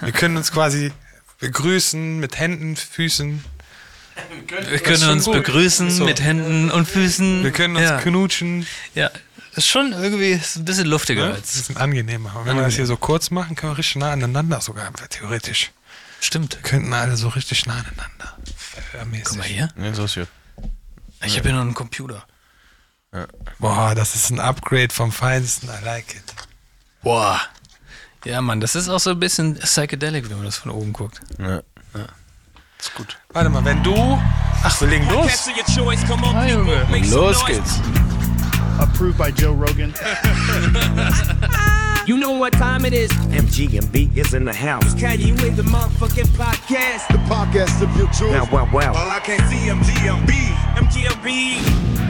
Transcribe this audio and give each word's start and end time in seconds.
Wir 0.00 0.12
können 0.12 0.36
uns 0.36 0.52
quasi 0.52 0.92
begrüßen 1.40 2.20
mit 2.20 2.38
Händen, 2.38 2.76
Füßen. 2.76 3.44
Wir 4.68 4.78
können 4.78 5.08
uns 5.10 5.24
gut. 5.24 5.34
begrüßen 5.34 5.90
So. 5.90 6.04
mit 6.04 6.20
Händen 6.20 6.70
und 6.70 6.86
Füßen. 6.86 7.42
Wir 7.42 7.50
können 7.50 7.76
uns 7.76 7.84
ja. 7.84 8.00
knutschen. 8.00 8.66
Ja, 8.94 9.10
ist 9.56 9.68
schon 9.68 9.92
irgendwie 9.92 10.32
ist 10.32 10.56
ein 10.56 10.64
bisschen 10.64 10.86
luftiger? 10.86 11.28
Das 11.28 11.36
als. 11.36 11.56
ist 11.56 11.70
ein 11.70 11.76
angenehmer. 11.76 12.36
Und 12.36 12.46
wenn 12.46 12.56
wir 12.56 12.64
das 12.64 12.74
hier 12.74 12.86
so 12.86 12.96
kurz 12.96 13.30
machen, 13.30 13.54
können 13.54 13.72
wir 13.72 13.78
richtig 13.78 13.96
nah 13.96 14.12
aneinander 14.12 14.60
sogar, 14.60 14.92
theoretisch. 15.10 15.70
Stimmt. 16.20 16.54
Wir 16.56 16.62
könnten 16.62 16.92
alle 16.92 17.16
so 17.16 17.28
richtig 17.28 17.66
nah 17.66 17.74
aneinander. 17.74 18.36
Guck 19.24 19.36
mal 19.36 19.44
hier. 19.44 19.68
Nee, 19.76 19.92
so 19.92 20.04
ist 20.04 20.14
gut. 20.14 20.28
Ich 21.24 21.36
habe 21.36 21.48
hier 21.48 21.56
noch 21.56 21.62
einen 21.62 21.74
Computer. 21.74 22.24
Boah, 23.58 23.94
das 23.94 24.14
ist 24.14 24.30
ein 24.30 24.40
Upgrade 24.40 24.92
vom 24.92 25.12
Feinsten. 25.12 25.68
I 25.68 25.84
like 25.84 26.14
it. 26.14 26.34
Boah. 27.02 27.40
Ja, 28.24 28.40
Mann, 28.40 28.60
das 28.60 28.74
ist 28.74 28.88
auch 28.88 29.00
so 29.00 29.10
ein 29.10 29.20
bisschen 29.20 29.54
psychedelic, 29.58 30.28
wenn 30.30 30.36
man 30.38 30.46
das 30.46 30.56
von 30.56 30.70
oben 30.72 30.92
guckt. 30.92 31.20
Ja. 31.38 31.60
Ist 32.78 32.94
gut. 32.94 33.16
Warte 33.32 33.50
mal, 33.50 33.64
wenn 33.64 33.82
du. 33.82 33.94
Ach, 34.62 34.80
wir 34.80 34.88
legen 34.88 35.08
los. 35.10 35.26
Cancel 35.26 35.54
your 35.54 35.64
choice, 35.66 36.04
come 36.06 36.26
on, 36.26 36.34
Ah, 36.36 36.46
people, 36.46 36.74
Junge. 37.00 37.10
Los 37.14 37.44
geht's. 37.46 37.80
approved 38.80 39.16
by 39.18 39.30
Joe 39.30 39.52
Rogan. 39.52 39.92
You 42.06 42.18
know 42.18 42.32
what 42.38 42.52
time 42.52 42.84
it 42.84 42.92
is. 42.92 43.10
MGMB 43.32 44.14
is 44.14 44.34
in 44.34 44.44
the 44.44 44.52
house. 44.52 44.92
Can 44.92 45.18
you 45.20 45.32
in 45.46 45.56
the 45.56 45.62
motherfucking 45.62 46.26
podcast? 46.36 47.08
The 47.08 47.16
podcast 47.32 47.80
of 47.80 47.96
your 47.96 48.08
choice. 48.08 48.30
Now, 48.30 48.44
wow, 48.52 48.68
wow. 48.70 48.92
Well, 48.92 49.10
I 49.10 49.20
can't 49.20 49.40
see 49.48 49.70
MGMB. 49.70 50.28
MGMB. 50.76 52.03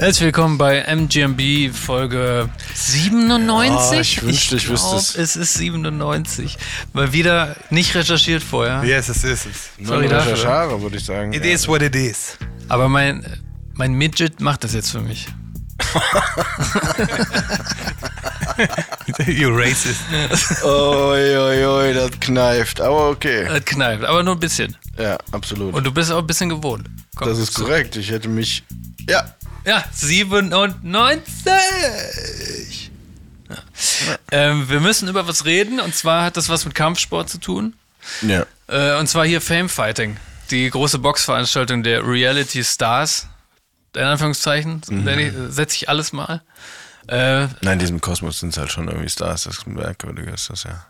Herzlich 0.00 0.26
willkommen 0.26 0.58
bei 0.58 0.78
MGMB 0.82 1.74
Folge 1.74 2.48
97. 2.72 3.90
Oh, 3.90 4.00
ich 4.00 4.22
wünschte, 4.22 4.54
ich 4.54 4.68
wüsste 4.68 4.90
glaub, 4.90 5.00
es. 5.00 5.16
Es 5.16 5.34
ist 5.34 5.54
97. 5.54 6.56
Mal 6.92 7.12
wieder 7.12 7.56
nicht 7.70 7.96
recherchiert 7.96 8.44
vorher. 8.44 8.84
Yes, 8.84 9.08
es 9.08 9.24
ist 9.24 9.46
es. 9.46 9.70
Nur 9.76 9.88
Sorry. 9.88 10.06
Recherchare, 10.06 10.80
würde 10.80 10.98
ich 10.98 11.04
sagen. 11.04 11.32
It 11.32 11.44
ja. 11.44 11.50
is 11.50 11.66
what 11.66 11.82
it 11.82 11.96
is. 11.96 12.38
Aber 12.68 12.88
mein, 12.88 13.26
mein 13.74 13.92
Midget 13.92 14.40
macht 14.40 14.62
das 14.62 14.72
jetzt 14.72 14.92
für 14.92 15.00
mich. 15.00 15.26
you 19.26 19.50
racist. 19.50 20.00
Oi, 20.64 21.36
oi, 21.36 21.66
oi, 21.66 21.94
das 21.94 22.10
kneift. 22.20 22.80
Aber 22.80 23.10
okay. 23.10 23.46
Das 23.46 23.64
knallt, 23.64 24.04
aber 24.04 24.22
nur 24.22 24.34
ein 24.34 24.40
bisschen. 24.40 24.76
Ja, 24.98 25.18
absolut. 25.32 25.74
Und 25.74 25.84
du 25.84 25.92
bist 25.92 26.10
auch 26.10 26.18
ein 26.18 26.26
bisschen 26.26 26.48
gewohnt. 26.48 26.88
Komm, 27.14 27.28
das 27.28 27.38
ist 27.38 27.54
korrekt. 27.54 27.96
Ich 27.96 28.10
hätte 28.10 28.28
mich. 28.28 28.64
Ja. 29.08 29.34
Ja, 29.64 29.84
97. 29.92 31.52
Ja. 33.48 33.56
Ähm, 34.30 34.68
wir 34.68 34.80
müssen 34.80 35.08
über 35.08 35.26
was 35.26 35.44
reden 35.44 35.80
und 35.80 35.94
zwar 35.94 36.24
hat 36.24 36.36
das 36.36 36.48
was 36.48 36.64
mit 36.64 36.74
Kampfsport 36.74 37.28
zu 37.28 37.38
tun. 37.38 37.74
Ja. 38.22 38.46
Äh, 38.68 38.98
und 38.98 39.08
zwar 39.08 39.26
hier 39.26 39.40
Fame 39.40 39.68
Fighting, 39.68 40.16
die 40.50 40.70
große 40.70 40.98
Boxveranstaltung 40.98 41.82
der 41.82 42.06
Reality 42.06 42.64
Stars. 42.64 43.26
In 43.98 44.04
Anführungszeichen, 44.04 44.82
Mhm. 44.88 45.50
setze 45.50 45.76
ich 45.76 45.88
alles 45.88 46.12
mal. 46.12 46.42
Äh, 47.08 47.48
Nein, 47.62 47.74
in 47.74 47.78
diesem 47.80 48.00
Kosmos 48.00 48.40
sind 48.40 48.50
es 48.50 48.58
halt 48.58 48.70
schon 48.70 48.86
irgendwie 48.88 49.08
Stars. 49.08 49.44
Das 49.44 49.66
Merkwürdige 49.66 50.30
ist 50.30 50.50
das 50.50 50.62
ja. 50.64 50.86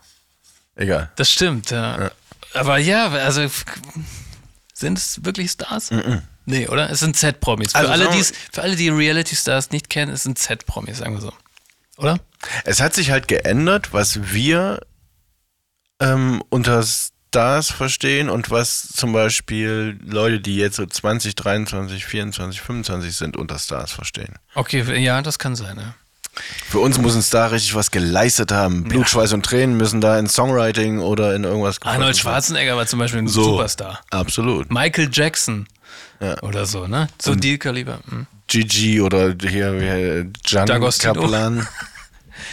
Egal. 0.75 1.09
das 1.15 1.31
stimmt, 1.31 1.71
ja. 1.71 2.11
Aber 2.53 2.77
ja, 2.77 3.09
also 3.09 3.47
sind 4.73 4.97
es 4.97 5.23
wirklich 5.25 5.51
Stars? 5.51 5.91
Nee, 6.45 6.67
oder? 6.67 6.89
Es 6.89 6.99
sind 6.99 7.15
Z-Promis. 7.17 7.71
Für, 7.71 7.77
Also 7.79 7.91
alle, 7.91 8.23
für 8.51 8.61
alle, 8.61 8.75
die 8.75 8.89
Reality 8.89 9.35
Stars 9.35 9.71
nicht 9.71 9.89
kennen, 9.89 10.11
es 10.13 10.23
sind 10.23 10.37
Z-Promis, 10.39 10.97
sagen 10.99 11.13
wir 11.15 11.21
so. 11.21 11.33
Oder? 11.97 12.19
Es 12.63 12.79
hat 12.79 12.93
sich 12.93 13.11
halt 13.11 13.27
geändert, 13.27 13.91
was 13.93 14.31
wir 14.33 14.79
ähm, 15.99 16.41
unter 16.49 16.83
Stars 17.29 17.69
verstehen 17.69 18.27
und 18.27 18.49
was 18.49 18.87
zum 18.87 19.13
Beispiel 19.13 19.99
Leute, 20.03 20.39
die 20.39 20.55
jetzt 20.57 20.77
so 20.77 20.85
20, 20.85 21.35
23, 21.35 22.03
24, 22.03 22.59
25 22.59 23.15
sind, 23.15 23.37
unter 23.37 23.59
Stars 23.59 23.91
verstehen. 23.91 24.33
Okay, 24.55 24.83
ja, 24.99 25.21
das 25.21 25.37
kann 25.37 25.55
sein, 25.55 25.77
ja. 25.77 25.93
Für 26.67 26.79
uns 26.79 26.97
muss 26.97 27.15
ein 27.15 27.21
Star 27.21 27.51
richtig 27.51 27.75
was 27.75 27.91
geleistet 27.91 28.51
haben. 28.51 28.83
Blut, 28.85 29.09
Schweiß 29.09 29.33
und 29.33 29.45
Tränen 29.45 29.77
müssen 29.77 30.01
da 30.01 30.17
in 30.17 30.27
Songwriting 30.27 30.99
oder 30.99 31.35
in 31.35 31.43
irgendwas 31.43 31.79
Arnold. 31.83 32.17
Schwarzenegger 32.17 32.75
war 32.77 32.87
zum 32.87 32.97
Beispiel 32.97 33.19
ein 33.19 33.27
So. 33.27 33.43
Superstar. 33.43 33.99
Absolut. 34.09 34.71
Michael 34.71 35.09
Jackson 35.11 35.67
Ja. 36.19 36.41
oder 36.41 36.65
so, 36.65 36.87
ne? 36.87 37.09
So 37.21 37.35
die 37.35 37.59
Kaliber. 37.59 37.99
Hm. 38.09 38.25
Gigi 38.47 39.01
oder 39.01 39.35
hier 39.39 39.73
wie 39.79 40.31
Gian 40.43 40.67
D'Agostino. 40.67 41.13
Kaplan. 41.13 41.67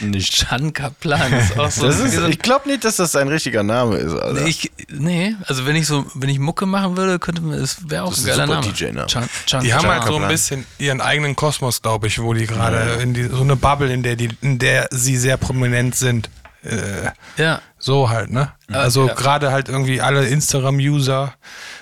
Nicht. 0.01 0.47
Can 0.49 0.73
Kaplan 0.73 1.33
ist 1.33 1.59
auch 1.59 1.71
so. 1.71 1.87
Das 1.87 1.99
ist, 1.99 2.19
ich 2.29 2.39
glaube 2.39 2.69
nicht, 2.69 2.85
dass 2.85 2.97
das 2.97 3.13
sein 3.13 3.29
richtiger 3.29 3.63
Name 3.63 3.97
ist, 3.97 4.13
Alter. 4.13 4.41
nee, 4.43 4.49
ich, 4.49 4.71
nee, 4.91 5.35
also 5.47 5.67
wenn 5.67 5.77
ich 5.77 5.87
so, 5.87 6.05
wenn 6.15 6.29
ich 6.29 6.39
Mucke 6.39 6.67
machen 6.67 6.97
würde, 6.97 7.19
könnte 7.19 7.41
man, 7.43 7.59
es 7.59 7.89
wäre 7.89 8.05
auch 8.05 8.11
Das 8.11 8.25
ein 8.25 8.31
ein 8.33 8.37
geiler 8.39 8.61
Name. 8.61 8.73
DJ-Name. 8.73 9.07
Can, 9.11 9.29
Can 9.49 9.65
Die 9.65 9.73
haben 9.75 9.83
Can 9.83 9.91
halt 9.91 10.05
so 10.05 10.17
ein 10.19 10.29
bisschen 10.29 10.67
ihren 10.79 11.01
eigenen 11.01 11.35
Kosmos, 11.37 11.83
glaube 11.83 12.07
ich, 12.09 12.21
wo 12.21 12.35
die 12.35 12.47
gerade 12.47 12.99
in 13.03 13.15
die, 13.15 13.25
so 13.25 13.41
eine 13.43 13.57
Bubble, 13.57 13.93
in 13.93 14.03
der 14.03 14.17
die, 14.17 14.31
in 14.43 14.59
der 14.59 14.89
sie 14.91 15.17
sehr 15.17 15.37
prominent 15.37 15.95
sind. 15.95 16.29
Äh, 16.63 17.11
Ja, 17.37 17.61
so 17.79 18.09
halt, 18.11 18.31
ne? 18.33 18.53
Also 18.73 19.07
ja. 19.07 19.15
gerade 19.15 19.53
halt 19.53 19.69
irgendwie 19.69 20.01
alle 20.01 20.27
Instagram-User, 20.27 21.35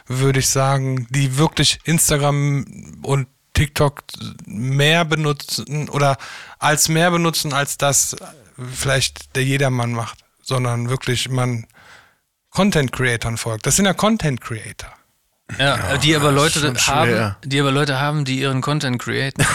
würde 0.07 0.41
ich 0.41 0.49
sagen, 0.49 1.07
die 1.11 1.39
wirklich 1.39 1.79
Instagram 1.85 2.99
und 3.03 3.27
TikTok 3.55 4.03
mehr 4.47 5.05
benutzen 5.05 5.89
oder 5.89 6.19
als 6.59 6.89
mehr 6.89 7.11
benutzen, 7.11 7.53
als 7.53 7.79
das 7.79 8.17
vielleicht 8.57 9.35
der 9.37 9.45
Jedermann 9.45 9.93
macht, 9.93 10.25
sondern 10.43 10.91
wirklich 10.91 11.29
man 11.29 11.67
Content 12.51 12.93
Creatern 12.93 13.37
folgt. 13.37 13.67
Das 13.67 13.77
sind 13.77 13.87
ja 13.87 13.95
Content 13.95 14.41
Creator. 14.41 14.93
Ja, 15.59 15.99
die 15.99 16.17
aber 16.17 16.33
Leute 16.33 16.61
haben, 16.63 16.79
schwer. 16.79 17.37
die 17.45 17.61
aber 17.61 17.71
Leute 17.71 18.01
haben, 18.01 18.25
die 18.25 18.41
ihren 18.41 18.61
Content 18.61 19.01
createn. 19.01 19.45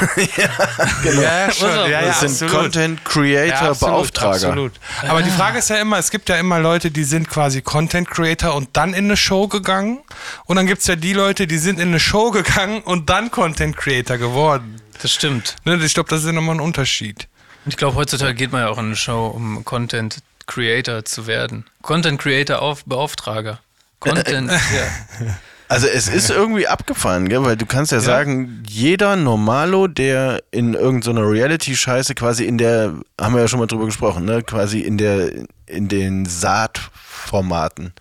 Ja, 1.03 1.51
schon. 1.51 1.69
Ja, 1.69 1.87
ja, 1.87 2.01
das 2.01 2.19
sind 2.19 2.31
absolut. 2.31 2.53
Content 2.53 3.05
Creator 3.05 3.75
Beauftrager. 3.75 4.33
Absolut. 4.33 4.73
Aber 5.07 5.23
die 5.23 5.31
Frage 5.31 5.59
ist 5.59 5.69
ja 5.69 5.77
immer, 5.77 5.97
es 5.97 6.11
gibt 6.11 6.29
ja 6.29 6.35
immer 6.37 6.59
Leute, 6.59 6.91
die 6.91 7.03
sind 7.03 7.27
quasi 7.27 7.61
Content 7.61 8.09
Creator 8.09 8.53
und 8.55 8.69
dann 8.73 8.93
in 8.93 9.05
eine 9.05 9.17
Show 9.17 9.47
gegangen. 9.47 9.99
Und 10.45 10.57
dann 10.57 10.67
gibt 10.67 10.81
es 10.81 10.87
ja 10.87 10.95
die 10.95 11.13
Leute, 11.13 11.47
die 11.47 11.57
sind 11.57 11.79
in 11.79 11.89
eine 11.89 11.99
Show 11.99 12.31
gegangen 12.31 12.81
und 12.81 13.09
dann 13.09 13.31
Content 13.31 13.75
Creator 13.75 14.17
geworden. 14.17 14.79
Das 15.01 15.11
stimmt. 15.11 15.55
Ne, 15.65 15.75
ich 15.83 15.93
glaube, 15.93 16.09
das 16.09 16.21
ist 16.21 16.27
ja 16.27 16.33
nochmal 16.33 16.55
ein 16.55 16.61
Unterschied. 16.61 17.27
Und 17.65 17.71
ich 17.71 17.77
glaube, 17.77 17.95
heutzutage 17.95 18.35
geht 18.35 18.51
man 18.51 18.61
ja 18.61 18.67
auch 18.69 18.77
in 18.77 18.85
eine 18.85 18.95
Show, 18.95 19.27
um 19.27 19.65
Content 19.65 20.19
Creator 20.45 21.03
zu 21.05 21.27
werden. 21.27 21.65
Content 21.81 22.21
Creator 22.21 22.61
auf 22.61 22.85
Beauftrager. 22.85 23.59
Content, 23.99 24.51
ja. 25.21 25.37
Also 25.69 25.87
es 25.87 26.07
ist 26.07 26.29
irgendwie 26.31 26.67
abgefahren, 26.67 27.29
gell? 27.29 27.43
weil 27.43 27.55
du 27.55 27.65
kannst 27.65 27.91
ja, 27.91 27.99
sagen, 27.99 28.63
jeder 28.67 29.15
Normalo, 29.15 29.87
der 29.87 30.43
in 30.51 30.73
irgendeiner 30.73 31.29
Reality-Scheiße 31.29 32.15
quasi 32.15 32.45
in 32.45 32.57
der, 32.57 32.95
haben 33.21 33.35
wir 33.35 33.41
ja 33.41 33.47
schon 33.47 33.59
mal 33.59 33.67
drüber 33.67 33.85
gesprochen, 33.85 34.25
ne? 34.25 34.41
quasi 34.43 34.81
in 34.81 34.97
der, 34.97 35.31
in 35.67 35.87
den 35.87 36.25
Saatformaten. 36.25 37.93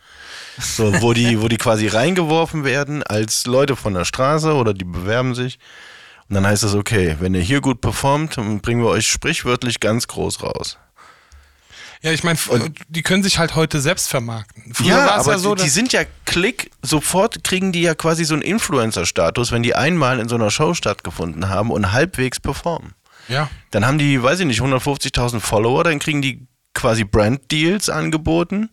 So, 0.61 1.01
wo 1.03 1.13
die, 1.13 1.41
wo 1.41 1.47
die 1.47 1.59
quasi 1.59 1.87
reingeworfen 1.87 2.65
werden 2.65 3.05
als 3.05 3.47
Leute 3.47 3.77
von 3.77 3.95
der 3.95 4.05
Straße 4.05 4.55
oder 4.55 4.75
die 4.75 4.85
bewerben 4.85 5.37
sich. 5.37 5.61
Und 6.29 6.35
dann 6.35 6.47
heißt 6.47 6.65
es, 6.65 6.75
okay, 6.75 7.17
wenn 7.21 7.35
ihr 7.35 7.43
hier 7.43 7.61
gut 7.61 7.81
performt, 7.81 8.39
dann 8.39 8.61
bringen 8.61 8.83
wir 8.83 8.89
euch 8.89 9.07
sprichwörtlich 9.07 9.79
ganz 9.79 10.09
groß 10.09 10.43
raus. 10.43 10.79
Ja, 12.03 12.13
ich 12.13 12.23
meine, 12.23 12.39
die 12.89 13.03
können 13.03 13.23
sich 13.23 13.39
halt 13.39 13.57
heute 13.57 13.81
selbst 13.81 14.09
vermarkten. 14.09 14.73
Früher 14.73 14.89
Ja, 14.89 15.07
war 15.07 15.17
es 15.17 15.25
aber 15.25 15.33
ja 15.33 15.39
so, 15.39 15.55
die, 15.55 15.65
die 15.65 15.69
sind 15.69 15.93
ja 15.93 16.03
Klick, 16.27 16.71
sofort 16.83 17.43
kriegen 17.43 17.73
die 17.73 17.83
ja 17.83 17.95
quasi 17.95 18.25
so 18.25 18.35
einen 18.35 18.43
Influencer-Status, 18.43 19.51
wenn 19.51 19.63
die 19.63 19.75
einmal 19.75 20.21
in 20.21 20.29
so 20.29 20.37
einer 20.37 20.51
Show 20.51 20.75
stattgefunden 20.75 21.49
haben 21.49 21.71
und 21.71 21.93
halbwegs 21.93 22.39
performen. 22.41 22.95
ja. 23.29 23.51
Dann 23.71 23.85
haben 23.87 23.99
die, 23.99 24.23
weiß 24.23 24.41
ich 24.41 24.47
nicht, 24.47 24.61
150.000 24.61 25.41
Follower, 25.41 25.85
dann 25.85 25.99
kriegen 25.99 26.23
die 26.23 26.47
quasi 26.73 27.05
Brand-Deals 27.05 27.91
angeboten 27.91 28.71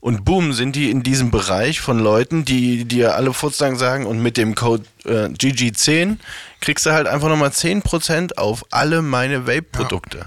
und 0.00 0.24
boom, 0.24 0.52
sind 0.52 0.74
die 0.74 0.90
in 0.90 1.02
diesem 1.04 1.30
Bereich 1.30 1.80
von 1.80 1.98
Leuten, 1.98 2.44
die 2.44 2.86
dir 2.86 3.14
alle 3.14 3.32
Furzlang 3.32 3.76
sagen 3.76 4.06
und 4.06 4.20
mit 4.20 4.36
dem 4.36 4.54
Code 4.56 4.84
äh, 5.04 5.26
GG10 5.26 6.16
kriegst 6.60 6.86
du 6.86 6.90
halt 6.90 7.06
einfach 7.06 7.28
nochmal 7.28 7.50
10% 7.50 8.36
auf 8.36 8.64
alle 8.70 9.02
meine 9.02 9.46
Vape-Produkte. 9.46 10.26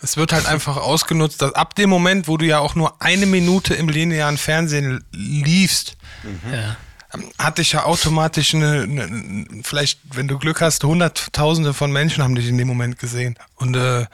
Es 0.00 0.16
wird 0.16 0.32
halt 0.32 0.46
einfach 0.46 0.76
ausgenutzt, 0.76 1.42
dass 1.42 1.54
ab 1.54 1.74
dem 1.74 1.90
Moment, 1.90 2.28
wo 2.28 2.36
du 2.36 2.46
ja 2.46 2.60
auch 2.60 2.74
nur 2.74 3.02
eine 3.02 3.26
Minute 3.26 3.74
im 3.74 3.88
linearen 3.88 4.38
Fernsehen 4.38 5.04
liefst, 5.12 5.96
ja. 6.52 6.76
hat 7.38 7.58
dich 7.58 7.72
ja 7.72 7.84
automatisch 7.84 8.54
eine, 8.54 8.82
eine, 8.82 9.62
vielleicht, 9.62 10.00
wenn 10.14 10.28
du 10.28 10.38
Glück 10.38 10.60
hast, 10.60 10.84
hunderttausende 10.84 11.74
von 11.74 11.90
Menschen 11.90 12.22
haben 12.22 12.36
dich 12.36 12.48
in 12.48 12.58
dem 12.58 12.68
Moment 12.68 12.98
gesehen. 12.98 13.36
Und 13.56 13.74
äh, 13.74 14.06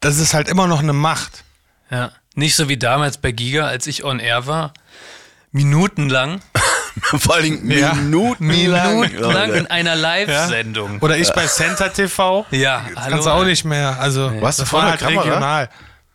das 0.00 0.18
ist 0.18 0.34
halt 0.34 0.48
immer 0.48 0.66
noch 0.66 0.80
eine 0.80 0.92
Macht. 0.92 1.44
Ja. 1.90 2.12
Nicht 2.34 2.56
so 2.56 2.68
wie 2.68 2.78
damals 2.78 3.18
bei 3.18 3.32
Giga, 3.32 3.66
als 3.66 3.86
ich 3.86 4.04
on 4.04 4.18
air 4.18 4.46
war. 4.46 4.72
Minutenlang. 5.52 6.40
Vor 7.02 7.34
allem 7.36 7.70
Ja. 7.70 7.94
Minuten 7.94 8.46
Minutenlang 8.46 9.52
in 9.54 9.66
einer 9.68 9.94
Live-Sendung. 9.96 10.98
Oder 11.00 11.16
ich 11.16 11.30
bei 11.32 11.46
Center 11.46 11.92
TV. 11.92 12.46
Ja, 12.50 12.84
Das 12.94 13.04
hallo. 13.04 13.10
kannst 13.10 13.26
du 13.26 13.30
auch 13.30 13.44
nicht 13.44 13.64
mehr. 13.64 13.98
Also, 13.98 14.32
Warst 14.40 14.58
du 14.60 14.64
vor 14.64 14.80
der 14.82 14.90
halt 14.90 15.00
Kamera? 15.00 15.22
regional. 15.22 15.68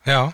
Ja. 0.06 0.34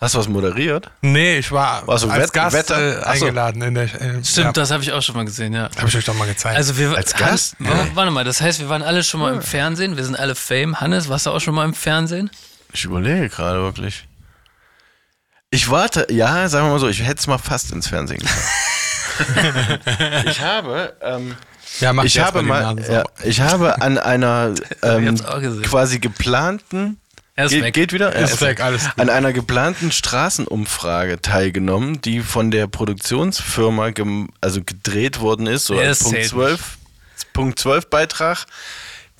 Hast 0.00 0.14
du 0.14 0.18
was 0.18 0.28
moderiert? 0.28 0.90
Nee, 1.00 1.38
ich 1.38 1.50
war 1.50 1.86
Warst 1.86 2.04
du 2.04 2.10
als 2.10 2.24
Wett- 2.24 2.32
Gast 2.32 2.56
Wetter? 2.56 3.00
äh, 3.00 3.04
eingeladen. 3.04 3.62
In 3.62 3.74
der, 3.74 3.84
äh, 3.84 4.22
Stimmt, 4.24 4.46
ja. 4.46 4.52
das 4.52 4.70
habe 4.70 4.82
ich 4.82 4.92
auch 4.92 5.00
schon 5.02 5.14
mal 5.16 5.24
gesehen, 5.24 5.54
ja. 5.54 5.70
Habe 5.78 5.88
ich 5.88 5.96
euch 5.96 6.04
doch 6.04 6.14
mal 6.14 6.26
gezeigt. 6.26 6.56
Also 6.56 6.76
wir 6.76 6.94
Als 6.96 7.14
Gast? 7.14 7.56
Han, 7.64 7.68
wa- 7.68 7.86
Warte 7.94 8.10
mal, 8.10 8.24
das 8.24 8.40
heißt, 8.40 8.60
wir 8.60 8.68
waren 8.68 8.82
alle 8.82 9.02
schon 9.02 9.20
mal 9.20 9.32
im 9.32 9.40
Fernsehen, 9.40 9.96
wir 9.96 10.04
sind 10.04 10.18
alle 10.18 10.34
Fame. 10.34 10.80
Hannes, 10.80 11.08
warst 11.08 11.26
du 11.26 11.30
auch 11.30 11.40
schon 11.40 11.54
mal 11.54 11.64
im 11.64 11.74
Fernsehen? 11.74 12.30
Ich 12.72 12.84
überlege 12.84 13.28
gerade 13.30 13.60
wirklich. 13.62 14.06
Ich 15.50 15.70
warte, 15.70 16.06
ja, 16.10 16.48
sagen 16.48 16.66
wir 16.66 16.72
mal 16.72 16.80
so, 16.80 16.88
ich 16.88 17.00
hätte 17.02 17.20
es 17.20 17.26
mal 17.28 17.38
fast 17.38 17.70
ins 17.72 17.88
Fernsehen 17.88 18.18
geschafft. 18.18 18.42
ich 20.26 20.40
habe, 20.40 20.94
ähm, 21.02 21.36
ja, 21.80 22.04
ich 22.04 22.18
habe 22.18 22.42
mal, 22.42 22.76
ja, 22.88 23.04
ich 23.24 23.40
habe 23.40 23.80
an 23.82 23.98
einer 23.98 24.54
ähm, 24.82 25.16
quasi 25.62 25.98
geplanten, 25.98 26.98
Er 27.34 27.46
ist 27.46 27.50
geht, 27.52 27.62
weg. 27.64 27.74
geht 27.74 27.92
wieder, 27.92 28.14
Ist 28.14 28.40
Ja, 28.40 28.48
weg, 28.48 28.60
alles 28.60 28.84
gut. 28.84 28.92
an 28.98 29.10
einer 29.10 29.32
geplanten 29.32 29.90
Straßenumfrage 29.92 31.20
teilgenommen, 31.22 32.00
die 32.00 32.20
von 32.20 32.50
der 32.50 32.66
Produktionsfirma 32.66 33.90
also 34.40 34.62
gedreht 34.62 35.20
worden 35.20 35.46
ist, 35.46 35.66
so 35.66 35.74
Punkt 35.74 35.96
zählt 35.96 36.28
12, 36.28 36.78
Punkt 37.32 37.58
12 37.58 37.86
Beitrag, 37.88 38.46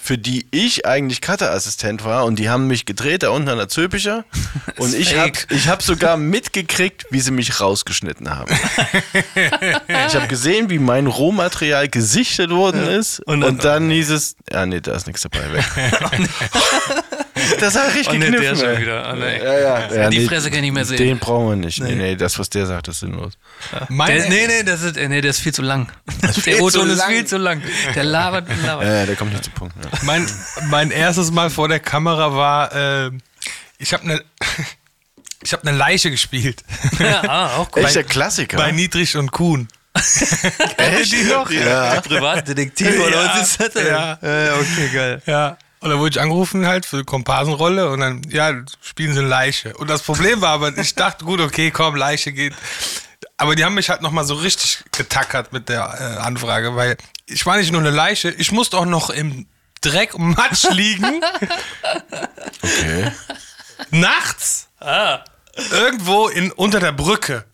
für 0.04 0.18
die 0.18 0.44
ich 0.50 0.84
eigentlich 0.84 1.22
Cuterassistent 1.22 2.04
war 2.04 2.26
und 2.26 2.38
die 2.38 2.50
haben 2.50 2.66
mich 2.66 2.84
gedreht, 2.84 3.22
da 3.22 3.30
unten 3.30 3.48
an 3.48 3.56
der 3.56 3.70
Zöpicher 3.70 4.26
und 4.76 4.94
ich 4.94 5.16
habe 5.16 5.32
ich 5.48 5.66
hab 5.66 5.82
sogar 5.82 6.18
mitgekriegt, 6.18 7.06
wie 7.08 7.20
sie 7.20 7.30
mich 7.30 7.58
rausgeschnitten 7.58 8.28
haben. 8.28 8.54
ich 9.34 10.14
habe 10.14 10.28
gesehen, 10.28 10.68
wie 10.68 10.78
mein 10.78 11.06
Rohmaterial 11.06 11.88
gesichtet 11.88 12.50
worden 12.50 12.86
ist 12.86 13.20
und 13.20 13.64
dann, 13.64 13.88
hieß 13.88 14.10
es, 14.10 14.36
ja 14.52 14.66
nee, 14.66 14.82
da 14.82 14.92
ist 14.94 15.06
nichts 15.06 15.22
dabei, 15.22 15.50
weg. 15.54 15.64
das 17.60 17.74
hat 17.76 17.94
richtig 17.94 18.14
Oh, 18.14 18.18
nee, 18.18 18.30
der 18.30 18.56
schon 18.56 18.80
wieder. 18.80 19.10
Oh, 19.12 19.16
nee. 19.16 19.38
Ja, 19.38 19.58
ja. 19.58 19.94
ja 19.94 20.10
Die 20.10 20.18
nee, 20.18 20.26
Fresse 20.26 20.50
kann 20.50 20.58
ich 20.58 20.62
nicht 20.62 20.74
mehr 20.74 20.84
sehen. 20.84 20.98
Den 20.98 21.18
brauchen 21.18 21.48
wir 21.48 21.56
nicht. 21.56 21.80
Nee, 21.80 21.94
nee, 21.94 22.16
das, 22.16 22.38
was 22.38 22.48
der 22.50 22.66
sagt, 22.66 22.88
ist 22.88 23.00
sinnlos. 23.00 23.32
Mein, 23.88 24.16
Der, 24.16 24.28
nee, 24.28 24.46
nee, 24.46 24.62
das 24.62 24.82
ist, 24.82 24.96
nee, 24.96 25.20
der 25.20 25.30
ist 25.30 25.40
viel 25.40 25.54
zu 25.54 25.62
lang. 25.62 25.90
Der 26.46 26.62
O-Ton 26.62 26.88
zu 26.88 26.94
ist 26.94 27.04
viel 27.04 27.24
zu 27.24 27.38
lang. 27.38 27.62
Der 27.94 28.04
labert 28.04 28.48
und 28.48 28.62
labert. 28.64 28.86
Ja, 28.86 28.94
ja, 28.94 29.06
der 29.06 29.16
kommt 29.16 29.32
nicht 29.32 29.44
zu 29.44 29.50
Punkt. 29.50 29.74
Ja. 29.82 29.90
mein, 30.02 30.26
mein 30.68 30.90
erstes 30.90 31.30
Mal 31.30 31.50
vor 31.50 31.68
der 31.68 31.80
Kamera 31.80 32.34
war, 32.34 33.06
äh, 33.06 33.10
ich 33.78 33.92
habe 33.92 34.04
eine 34.04 34.22
ich 35.42 35.52
habe 35.52 35.66
eine 35.66 35.76
Leiche 35.76 36.10
gespielt. 36.10 36.62
Ja, 36.98 37.22
ah, 37.28 37.56
auch 37.56 37.68
cool. 37.76 37.84
Echt 37.84 37.96
der 37.96 38.04
Klassiker. 38.04 38.56
Bei 38.56 38.72
Niedrig 38.72 39.16
und 39.16 39.30
Kuhn. 39.30 39.68
Echt? 40.76 41.12
Die 41.12 41.24
noch? 41.24 41.50
Ja. 41.50 42.00
Privatdetektiv 42.00 42.98
oder 42.98 43.24
was 43.24 43.42
ist 43.42 43.60
das 43.60 43.70
denn? 43.70 43.86
Ja. 43.86 44.18
Ja, 44.20 44.54
okay, 44.56 44.88
geil. 44.92 45.22
Ja. 45.26 45.56
Und 45.84 45.90
dann 45.90 45.98
wurde 45.98 46.16
ich 46.16 46.20
angerufen 46.22 46.66
halt 46.66 46.86
für 46.86 46.96
die 46.96 47.04
Komparsenrolle 47.04 47.90
und 47.90 48.00
dann, 48.00 48.22
ja, 48.30 48.54
spielen 48.80 49.12
sie 49.12 49.20
Leiche. 49.20 49.76
Und 49.76 49.90
das 49.90 50.00
Problem 50.00 50.40
war 50.40 50.52
aber, 50.52 50.78
ich 50.78 50.94
dachte, 50.94 51.26
gut, 51.26 51.40
okay, 51.40 51.70
komm, 51.70 51.94
Leiche 51.94 52.32
geht. 52.32 52.54
Aber 53.36 53.54
die 53.54 53.66
haben 53.66 53.74
mich 53.74 53.90
halt 53.90 54.00
nochmal 54.00 54.24
so 54.24 54.32
richtig 54.32 54.82
getackert 54.92 55.52
mit 55.52 55.68
der 55.68 55.82
äh, 55.82 56.22
Anfrage, 56.22 56.74
weil 56.74 56.96
ich 57.26 57.44
war 57.44 57.58
nicht 57.58 57.70
nur 57.70 57.82
eine 57.82 57.90
Leiche, 57.90 58.30
ich 58.30 58.50
musste 58.50 58.78
auch 58.78 58.86
noch 58.86 59.10
im 59.10 59.46
Dreck 59.82 60.14
und 60.14 60.34
Matsch 60.34 60.64
liegen. 60.70 61.22
Okay. 62.62 63.12
nachts. 63.90 64.68
Irgendwo 65.70 66.28
in, 66.28 66.50
unter 66.50 66.80
der 66.80 66.92
Brücke. 66.92 67.44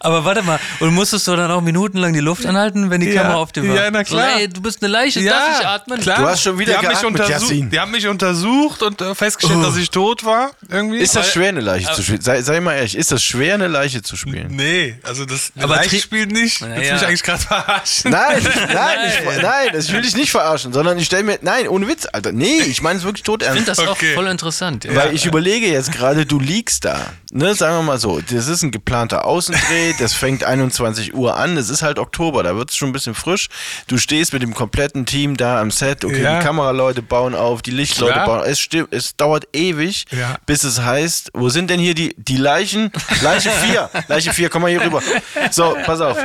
Aber 0.00 0.24
warte 0.24 0.42
mal, 0.42 0.58
und 0.80 0.92
musstest 0.94 1.26
du 1.28 1.36
dann 1.36 1.50
auch 1.50 1.60
minutenlang 1.60 2.12
die 2.12 2.20
Luft 2.20 2.46
anhalten, 2.46 2.90
wenn 2.90 3.00
die 3.00 3.08
Ja. 3.08 3.22
Kamera 3.22 3.38
auf 3.38 3.52
dir 3.52 3.66
war? 3.68 3.74
Ja, 3.76 3.90
na 3.90 4.04
klar. 4.04 4.32
So, 4.34 4.38
ey, 4.40 4.48
du 4.48 4.60
bist 4.60 4.82
eine 4.82 4.92
Leiche, 4.92 5.24
darf 5.24 5.60
ich 5.60 5.66
atmen? 5.66 6.00
klar. 6.00 6.18
Du 6.18 6.26
hast 6.26 6.42
schon 6.42 6.58
wieder 6.58 6.72
die 6.72 6.78
haben, 6.78 6.86
mich 6.88 7.00
geatmet, 7.00 7.20
untersucht, 7.20 7.50
Yassin. 7.50 7.70
die 7.70 7.80
haben 7.80 7.90
mich 7.90 8.06
untersucht 8.06 8.82
und 8.82 9.00
äh, 9.00 9.14
festgestellt, 9.14 9.64
dass 9.64 9.76
ich 9.76 9.90
tot 9.90 10.24
war. 10.24 10.50
Irgendwie. 10.68 10.98
Ist 10.98 11.16
das 11.16 11.30
schwer, 11.32 11.48
eine 11.50 11.60
Leiche 11.60 11.92
zu 11.92 12.02
spielen? 12.02 12.20
Sei, 12.20 12.42
sei 12.42 12.60
mal 12.60 12.74
ehrlich, 12.74 12.96
ist 12.96 13.12
das 13.12 13.22
schwer, 13.22 13.54
eine 13.54 13.68
Leiche 13.68 14.02
zu 14.02 14.16
spielen? 14.16 14.48
Nee, 14.50 14.98
also 15.02 15.24
das 15.24 15.52
eine 15.54 15.64
Aber 15.64 15.76
Leiche 15.76 15.98
spielt 16.00 16.32
nicht. 16.32 16.60
Na 16.60 16.68
Willst 16.76 16.82
ja. 16.82 16.88
du 16.88 16.94
mich 16.94 17.06
eigentlich 17.08 17.22
gerade 17.22 17.42
verarschen? 17.42 18.10
Nein, 18.10 18.38
ich, 18.38 18.44
nein, 18.74 18.98
ich, 19.08 19.42
nein, 19.42 19.68
das 19.72 19.92
will 19.92 20.04
ich 20.04 20.16
nicht 20.16 20.30
verarschen, 20.30 20.72
sondern 20.72 20.98
ich 20.98 21.06
stelle 21.06 21.22
mir, 21.24 21.38
nein, 21.42 21.68
ohne 21.68 21.88
Witz, 21.88 22.06
Alter, 22.12 22.32
nee, 22.32 22.60
ich 22.60 22.82
meine 22.82 22.98
es 22.98 23.04
wirklich 23.04 23.22
tot 23.22 23.42
Ich 23.42 23.48
finde 23.48 23.66
ernst. 23.66 23.80
das 23.80 23.88
Okay. 23.88 24.12
auch 24.12 24.14
voll 24.16 24.26
interessant. 24.26 24.84
Ja. 24.84 24.94
Weil 24.94 25.14
ich 25.14 25.24
überlege 25.26 25.66
jetzt 25.68 25.92
gerade, 25.92 26.26
du 26.26 26.40
liegst 26.40 26.84
da, 26.84 27.00
ne, 27.30 27.54
sagen 27.54 27.76
wir 27.76 27.82
mal 27.82 27.98
so, 27.98 28.20
das 28.20 28.48
ist 28.48 28.62
ein 28.62 28.70
geplanter 28.70 29.24
Außendreh, 29.24 29.85
das 29.98 30.12
fängt 30.14 30.44
21 30.44 31.14
Uhr 31.14 31.36
an, 31.36 31.56
es 31.56 31.68
ist 31.70 31.82
halt 31.82 31.98
Oktober, 31.98 32.42
da 32.42 32.56
wird 32.56 32.70
es 32.70 32.76
schon 32.76 32.90
ein 32.90 32.92
bisschen 32.92 33.14
frisch. 33.14 33.48
Du 33.86 33.98
stehst 33.98 34.32
mit 34.32 34.42
dem 34.42 34.54
kompletten 34.54 35.06
Team 35.06 35.36
da 35.36 35.60
am 35.60 35.70
Set, 35.70 36.04
okay, 36.04 36.22
Ja. 36.22 36.38
die 36.38 36.44
Kameraleute 36.44 37.02
bauen 37.02 37.34
auf, 37.34 37.62
die 37.62 37.70
Lichtleute 37.70 38.12
Klar. 38.14 38.26
bauen, 38.26 38.42
es, 38.46 38.58
stimmt, 38.60 38.92
es 38.92 39.16
dauert 39.16 39.46
ewig, 39.52 40.04
Ja. 40.10 40.36
bis 40.46 40.64
es 40.64 40.80
heißt, 40.80 41.30
wo 41.34 41.48
sind 41.48 41.70
denn 41.70 41.80
hier 41.80 41.94
die, 41.94 42.14
die 42.18 42.36
Leichen? 42.36 42.90
Leiche 43.22 43.50
4, 43.50 43.90
Leiche 44.08 44.32
4, 44.32 44.48
komm 44.48 44.62
mal 44.62 44.70
hier 44.70 44.82
rüber. 44.82 45.02
So, 45.50 45.76
pass 45.84 46.00
auf. 46.00 46.16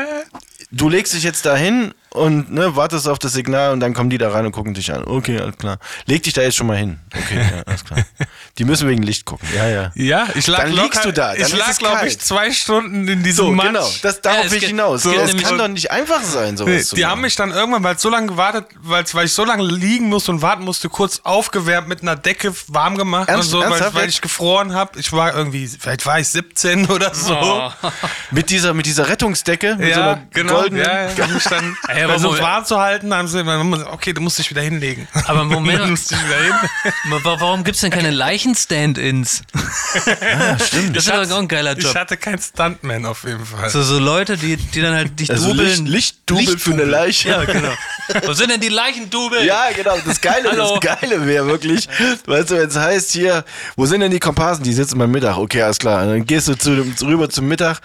Du 0.71 0.87
legst 0.89 1.13
dich 1.13 1.23
jetzt 1.23 1.45
dahin 1.45 1.93
und 2.13 2.51
ne, 2.51 2.75
wartest 2.75 3.07
auf 3.07 3.19
das 3.19 3.33
Signal 3.33 3.71
und 3.71 3.79
dann 3.79 3.93
kommen 3.93 4.09
die 4.09 4.17
da 4.17 4.31
rein 4.31 4.45
und 4.45 4.51
gucken 4.51 4.73
dich 4.73 4.91
an. 4.93 5.03
Okay, 5.05 5.39
alles 5.39 5.57
klar. 5.57 5.77
Leg 6.05 6.23
dich 6.23 6.33
da 6.33 6.41
jetzt 6.41 6.55
schon 6.57 6.67
mal 6.67 6.77
hin. 6.77 6.99
Okay, 7.15 7.37
ja, 7.39 7.63
alles 7.65 7.85
klar. 7.85 7.99
Die 8.57 8.65
müssen 8.65 8.87
wegen 8.89 9.01
Licht 9.01 9.23
gucken. 9.25 9.47
Ja, 9.55 9.67
ja. 9.69 9.91
Ja, 9.95 10.27
ich 10.35 10.45
lag 10.47 10.63
Dann 10.63 10.73
liegst 10.73 11.05
du 11.05 11.13
da, 11.13 11.33
ich 11.33 11.55
lag, 11.55 11.77
glaube 11.77 12.07
ich, 12.07 12.19
zwei 12.19 12.51
Stunden 12.51 13.07
in 13.07 13.23
diesem 13.23 13.45
So, 13.45 13.51
Matsch. 13.51 13.67
genau. 13.67 13.89
Das, 14.01 14.21
darauf 14.21 14.43
Ja, 14.45 14.51
will 14.51 14.57
ich 14.57 14.65
hinaus. 14.65 15.03
so- 15.03 15.13
das 15.13 15.31
kann 15.37 15.45
so- 15.51 15.57
doch 15.57 15.67
nicht 15.69 15.89
einfach 15.89 16.21
sein, 16.21 16.57
sowas 16.57 16.73
Nee, 16.73 16.81
zu 16.83 16.95
die 16.95 17.01
machen. 17.03 17.11
haben 17.11 17.21
mich 17.21 17.35
dann 17.37 17.51
irgendwann, 17.51 17.83
weil 17.83 17.95
es 17.95 18.01
so 18.01 18.09
lange 18.09 18.27
gewartet, 18.27 18.65
weil 18.83 19.25
ich 19.25 19.33
so 19.33 19.45
lange 19.45 19.63
liegen 19.63 20.09
musste 20.09 20.31
und 20.31 20.41
warten 20.41 20.63
musste, 20.65 20.89
kurz 20.89 21.21
aufgewärmt 21.23 21.87
mit 21.87 22.01
einer 22.01 22.17
Decke 22.17 22.53
warm 22.67 22.97
gemacht 22.97 23.29
Ernst- 23.29 23.53
und 23.53 23.63
so, 23.63 23.69
weil, 23.69 23.93
weil 23.93 24.09
ich 24.09 24.19
gefroren 24.21 24.73
habe. 24.73 24.99
Ich 24.99 25.13
war 25.13 25.33
irgendwie, 25.33 25.65
vielleicht 25.67 26.05
war 26.05 26.19
ich 26.19 26.27
17 26.27 26.87
oder 26.87 27.15
so. 27.15 27.35
Oh. 27.39 27.71
mit, 28.31 28.49
dieser, 28.49 28.73
mit 28.73 28.85
dieser 28.85 29.07
Rettungsdecke, 29.07 29.77
mit 29.77 29.93
so 29.93 29.99
Ja, 30.01 30.11
einer 30.13 30.27
genau. 30.33 30.55
goldenen. 30.55 30.83
Ja, 30.85 31.03
ja, 31.09 31.11
Ey, 32.01 32.05
aber 32.05 32.19
versucht 32.19 32.41
warm 32.41 32.65
zu 32.65 32.79
halten. 32.79 33.13
Haben 33.13 33.27
sie, 33.27 33.43
muss- 33.43 33.85
okay, 33.85 34.13
du 34.13 34.21
musst 34.21 34.39
dich 34.39 34.49
wieder 34.49 34.61
hinlegen. 34.61 35.07
Aber 35.25 35.43
Moment 35.45 35.75
dann 35.79 35.81
mal. 35.85 35.89
musste 35.91 36.15
ich 36.15 36.21
wieder 36.25 36.37
hin. 36.43 36.53
Wa- 37.23 37.35
Warum 37.39 37.63
gibt 37.63 37.75
es 37.75 37.81
denn 37.81 37.91
keine 37.91 38.11
Leichen-Stand-Ins? 38.11 39.43
stimmt. 40.65 40.95
Das 40.95 41.05
ist 41.05 41.11
aber 41.11 41.23
auch 41.35 41.39
ein 41.39 41.47
geiler 41.47 41.77
Ich 41.77 41.83
Job. 41.83 41.95
hatte 41.95 42.17
keinen 42.17 42.39
Stuntman 42.39 43.05
auf 43.05 43.23
jeden 43.23 43.45
Fall. 43.45 43.69
So, 43.69 43.81
so 43.83 43.99
Leute, 43.99 44.37
die, 44.37 44.57
die 44.57 44.81
dann 44.81 44.93
halt 44.95 45.19
dich 45.19 45.29
Also 45.29 45.49
dubeln. 45.51 45.85
Licht, 45.85 46.29
Lichtdubel 46.29 46.57
für 46.57 46.73
eine 46.73 46.83
Leiche. 46.85 47.29
Ja, 47.29 47.43
genau. 47.45 47.73
Wo 48.25 48.33
sind 48.33 48.49
denn 48.51 48.59
die 48.61 48.69
Leichendubel? 48.69 49.45
Ja, 49.45 49.65
genau. 49.75 49.97
Das 50.05 50.19
Geile, 50.21 50.51
Hallo. 50.51 50.77
das 50.81 50.99
Geile 50.99 51.25
wäre 51.25 51.45
wirklich, 51.47 51.87
weißt 52.25 52.51
du, 52.51 52.57
wenn 52.59 52.67
es 52.69 52.75
heißt 52.75 53.11
hier, 53.11 53.45
wo 53.75 53.85
sind 53.85 54.01
denn 54.01 54.11
die 54.11 54.19
Komparsen? 54.19 54.63
Die 54.63 54.73
sitzen 54.73 54.97
beim 54.97 55.11
Mittag. 55.11 55.37
Okay, 55.37 55.61
alles 55.61 55.77
klar. 55.79 56.03
Und 56.03 56.09
dann 56.09 56.25
gehst 56.25 56.47
du 56.47 56.55
zu, 56.55 56.83
rüber 57.01 57.29
zum 57.29 57.47
Mittag. 57.47 57.79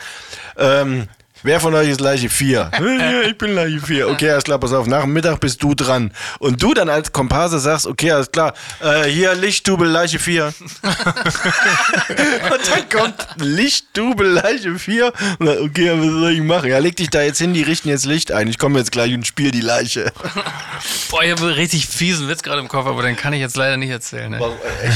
Ähm, 0.57 1.09
wer 1.43 1.61
von 1.61 1.75
euch 1.75 1.89
ist 1.89 2.01
Leiche 2.01 2.29
4? 2.29 2.71
Ja, 2.81 3.23
ich 3.23 3.37
bin 3.39 3.55
Leiche 3.55 3.81
4. 3.81 4.09
Okay, 4.09 4.31
alles 4.31 4.45
klar, 4.45 4.59
pass 4.59 4.73
auf. 4.73 4.87
Nach 4.87 5.03
dem 5.03 5.13
Mittag 5.13 5.41
bist 5.41 5.63
du 5.63 5.75
dran. 5.75 6.13
Und 6.39 6.63
du 6.63 6.75
dann 6.75 6.89
als 6.89 7.13
Komparse 7.13 7.59
sagst, 7.59 7.87
okay, 7.87 8.11
alles 8.13 8.31
klar. 8.33 8.55
Äh, 8.81 9.05
hier 9.05 9.35
Lichtdubel 9.35 9.89
Leiche 9.89 10.19
4. 10.19 10.53
Und 10.83 12.69
dann 12.71 12.89
kommt 12.89 13.27
Lichtdubel 13.37 14.27
Leiche 14.29 14.79
4. 14.79 15.13
Und 15.39 15.47
dann, 15.47 15.59
okay, 15.59 15.91
was 15.95 16.07
soll 16.07 16.33
ich 16.33 16.41
machen? 16.43 16.71
Ja, 16.71 16.79
leg 16.79 16.97
dich 16.97 17.11
da 17.11 17.23
jetzt 17.23 17.39
hin, 17.39 17.55
die 17.55 17.63
richten 17.63 17.89
jetzt 17.89 18.05
Licht 18.07 18.33
ein. 18.33 18.49
Ich 18.49 18.59
komme 18.59 18.79
jetzt 18.79 18.93
gleich 18.93 19.13
und 19.15 19.27
spiele 19.27 19.51
die 19.51 19.61
Leiche. 19.61 20.13
Boah, 21.11 21.23
ich 21.23 21.31
habe 21.31 21.43
einen 21.43 21.53
richtig 21.53 21.87
fiesen 21.87 22.29
Witz 22.29 22.43
gerade 22.43 22.61
im 22.61 22.69
Kopf, 22.69 22.87
aber 22.87 23.03
den 23.03 23.17
kann 23.17 23.33
ich 23.33 23.41
jetzt 23.41 23.57
leider 23.57 23.77
nicht 23.77 23.91
erzählen. 23.91 24.31
Ne? 24.31 24.41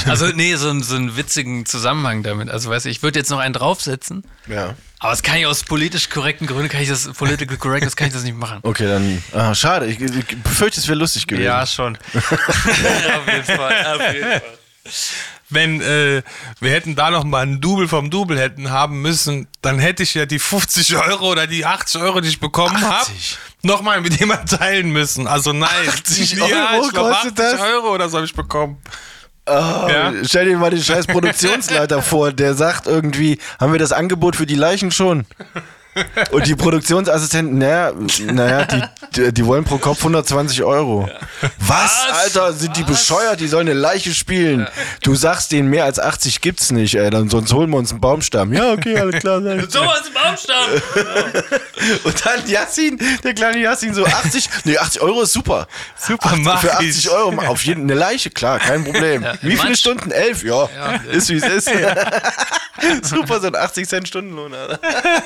Also, 0.07 0.27
nee, 0.29 0.55
so, 0.57 0.71
einen- 0.71 0.83
so 0.83 0.97
einen 0.97 1.17
witzigen 1.17 1.67
Zusammenhang 1.67 2.23
damit. 2.23 2.51
Also, 2.51 2.71
weißt 2.71 2.87
du, 2.87 2.91
ich 2.91 3.03
würde 3.03 3.19
jetzt 3.19 3.31
noch 3.31 3.39
einen 3.39 3.55
draufsetzen, 3.55 4.25
Ja. 4.47 4.75
Aber 5.01 5.13
das 5.13 5.23
kann 5.23 5.37
ich 5.37 5.47
aus 5.47 5.65
politisch 5.65 6.11
korrekten 6.11 6.47
Gründen, 6.47 6.69
kann 6.69 6.83
ich 6.83 6.89
das, 6.89 7.11
political 7.15 7.57
correct, 7.57 7.87
das 7.87 7.97
kann 7.97 8.09
ich 8.09 8.13
das 8.13 8.23
nicht 8.23 8.37
machen. 8.37 8.59
Okay, 8.63 8.87
dann. 8.87 9.25
Ah, 9.33 9.55
schade. 9.55 9.87
Ich, 9.87 9.99
ich 9.99 10.43
befürchte, 10.43 10.79
es 10.79 10.87
wäre 10.89 10.99
lustig 10.99 11.27
gewesen. 11.27 11.47
Ja, 11.47 11.67
schon. 11.67 11.97
auf 12.15 13.27
jeden 13.27 13.45
Fall, 13.45 13.97
auf 13.97 14.15
jeden 14.15 14.31
Fall. 14.31 14.43
Wenn 15.49 15.81
äh, 15.81 16.23
wir 16.61 16.71
hätten 16.71 16.95
da 16.95 17.11
noch 17.11 17.25
mal 17.25 17.43
ein 17.43 17.61
Double 17.61 17.89
vom 17.89 18.11
Double 18.11 18.39
hätten 18.39 18.71
haben 18.71 19.01
müssen, 19.01 19.49
dann 19.63 19.79
hätte 19.79 20.03
ich 20.03 20.15
ja 20.15 20.27
die 20.27 20.39
50 20.39 20.95
Euro 20.97 21.33
oder 21.33 21.47
die 21.47 21.65
80 21.65 22.01
Euro, 22.03 22.21
die 22.21 22.29
ich 22.29 22.39
bekommen 22.39 22.81
habe, 22.81 22.95
80? 22.95 23.39
noch 23.63 23.81
mal 23.81 24.01
mit 24.01 24.21
jemandem 24.21 24.59
teilen 24.59 24.91
müssen. 24.91 25.27
Also 25.27 25.53
nein. 25.53 25.89
80 25.89 26.33
ja, 26.35 26.45
Euro 26.75 26.87
ich 26.87 26.95
kostet 26.95 27.33
80 27.33 27.35
das? 27.35 27.61
Euro 27.61 27.95
oder 27.95 28.09
so 28.09 28.19
habe 28.19 28.27
ich 28.27 28.35
bekommen. 28.35 28.81
Oh, 29.47 29.53
Ja. 29.53 30.13
Stell 30.25 30.47
dir 30.47 30.57
mal 30.59 30.71
den 30.71 30.83
scheiß 30.83 31.07
Produktionsleiter 31.07 32.03
vor, 32.03 32.33
der 32.33 32.55
sagt 32.55 32.87
irgendwie, 32.87 33.39
haben 33.59 33.73
wir 33.73 33.79
das 33.81 33.93
Angebot 33.93 34.37
für 34.37 34.47
die 34.47 34.55
Leichen 34.55 34.91
schon? 34.91 35.27
Und 36.31 36.47
die 36.47 36.55
Produktionsassistenten, 36.55 37.59
naja, 37.59 37.93
naja 38.27 38.67
die, 39.17 39.33
die, 39.33 39.47
wollen 39.47 39.65
pro 39.65 39.79
Kopf 39.79 39.99
120 39.99 40.63
Euro. 40.63 41.09
Was, 41.59 42.07
Alter, 42.13 42.53
sind 42.53 42.77
die 42.77 42.85
bescheuert? 42.85 43.41
Die 43.41 43.49
sollen 43.49 43.69
eine 43.69 43.79
Leiche 43.79 44.15
spielen. 44.15 44.69
Du 45.03 45.17
sagst 45.17 45.51
denen, 45.51 45.69
mehr 45.69 45.85
als 45.85 45.99
80 45.99 46.41
gibt's 46.41 46.71
nicht, 46.71 46.95
ey, 46.95 47.11
dann 47.11 47.29
sonst 47.29 47.53
holen 47.53 47.71
wir 47.71 47.79
uns 47.79 47.91
einen 47.91 48.01
Baumstamm. 48.01 48.53
Ja, 48.53 48.73
okay, 48.73 48.99
alles 48.99 49.21
klar. 49.21 49.43
sag 49.43 49.57
ich. 49.65 49.71
So 49.71 49.81
was 49.81 50.07
im 50.07 50.15
Baumstamm! 50.15 51.61
Und 52.05 52.27
dann 52.27 52.49
Yassin, 52.49 53.01
der 53.25 53.35
kleine 53.35 53.59
Yassin, 53.59 53.95
so 53.95 54.05
80, 54.05 54.49
nee, 54.65 54.79
80 54.79 55.03
Euro 55.03 55.23
ist 55.23 55.33
super. 55.33 55.67
Super, 55.97 56.27
80, 56.27 56.45
mach 56.45 56.61
Für 56.61 56.69
ich. 56.81 56.91
80 56.91 57.11
Euro, 57.11 57.43
auf 57.47 57.65
jeden 57.65 57.83
eine 57.85 57.95
Leiche, 57.95 58.31
klar, 58.31 58.59
kein 58.59 58.85
Problem. 58.85 59.25
Wie 59.43 59.57
viele 59.57 59.77
Stunden? 59.77 60.11
Elf, 60.11 60.45
ja, 60.45 60.69
ist 61.11 61.29
wie 61.31 61.37
es 61.37 61.45
ist. 61.45 61.71
super, 63.03 63.41
so 63.41 63.47
ein 63.49 63.57
80 63.57 63.89
Cent 63.89 64.09
Stundenlohn, 64.09 64.55
Alter. 64.55 64.79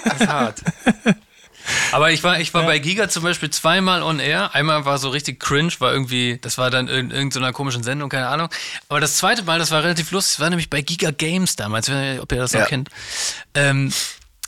Das 0.04 0.20
ist 0.20 0.28
hart. 0.28 0.53
Aber 1.92 2.10
ich 2.12 2.22
war, 2.22 2.40
ich 2.40 2.52
war 2.52 2.64
bei 2.64 2.78
Giga 2.78 3.08
zum 3.08 3.22
Beispiel 3.22 3.48
zweimal 3.50 4.02
on 4.02 4.18
air. 4.18 4.54
Einmal 4.54 4.84
war 4.84 4.98
so 4.98 5.08
richtig 5.08 5.40
cringe, 5.40 5.72
war 5.78 5.92
irgendwie, 5.92 6.38
das 6.42 6.58
war 6.58 6.70
dann 6.70 6.88
in 6.88 7.10
irgendeiner 7.10 7.52
komischen 7.52 7.82
Sendung, 7.82 8.10
keine 8.10 8.28
Ahnung. 8.28 8.48
Aber 8.88 9.00
das 9.00 9.16
zweite 9.16 9.44
Mal, 9.44 9.58
das 9.58 9.70
war 9.70 9.82
relativ 9.82 10.10
lustig, 10.10 10.36
das 10.36 10.40
war 10.40 10.50
nämlich 10.50 10.68
bei 10.68 10.82
Giga 10.82 11.10
Games 11.10 11.56
damals, 11.56 11.88
ob 11.88 12.30
ihr 12.32 12.38
das 12.38 12.52
noch 12.52 12.60
Ja. 12.60 12.66
kennt. 12.66 12.90
Ähm, 13.54 13.92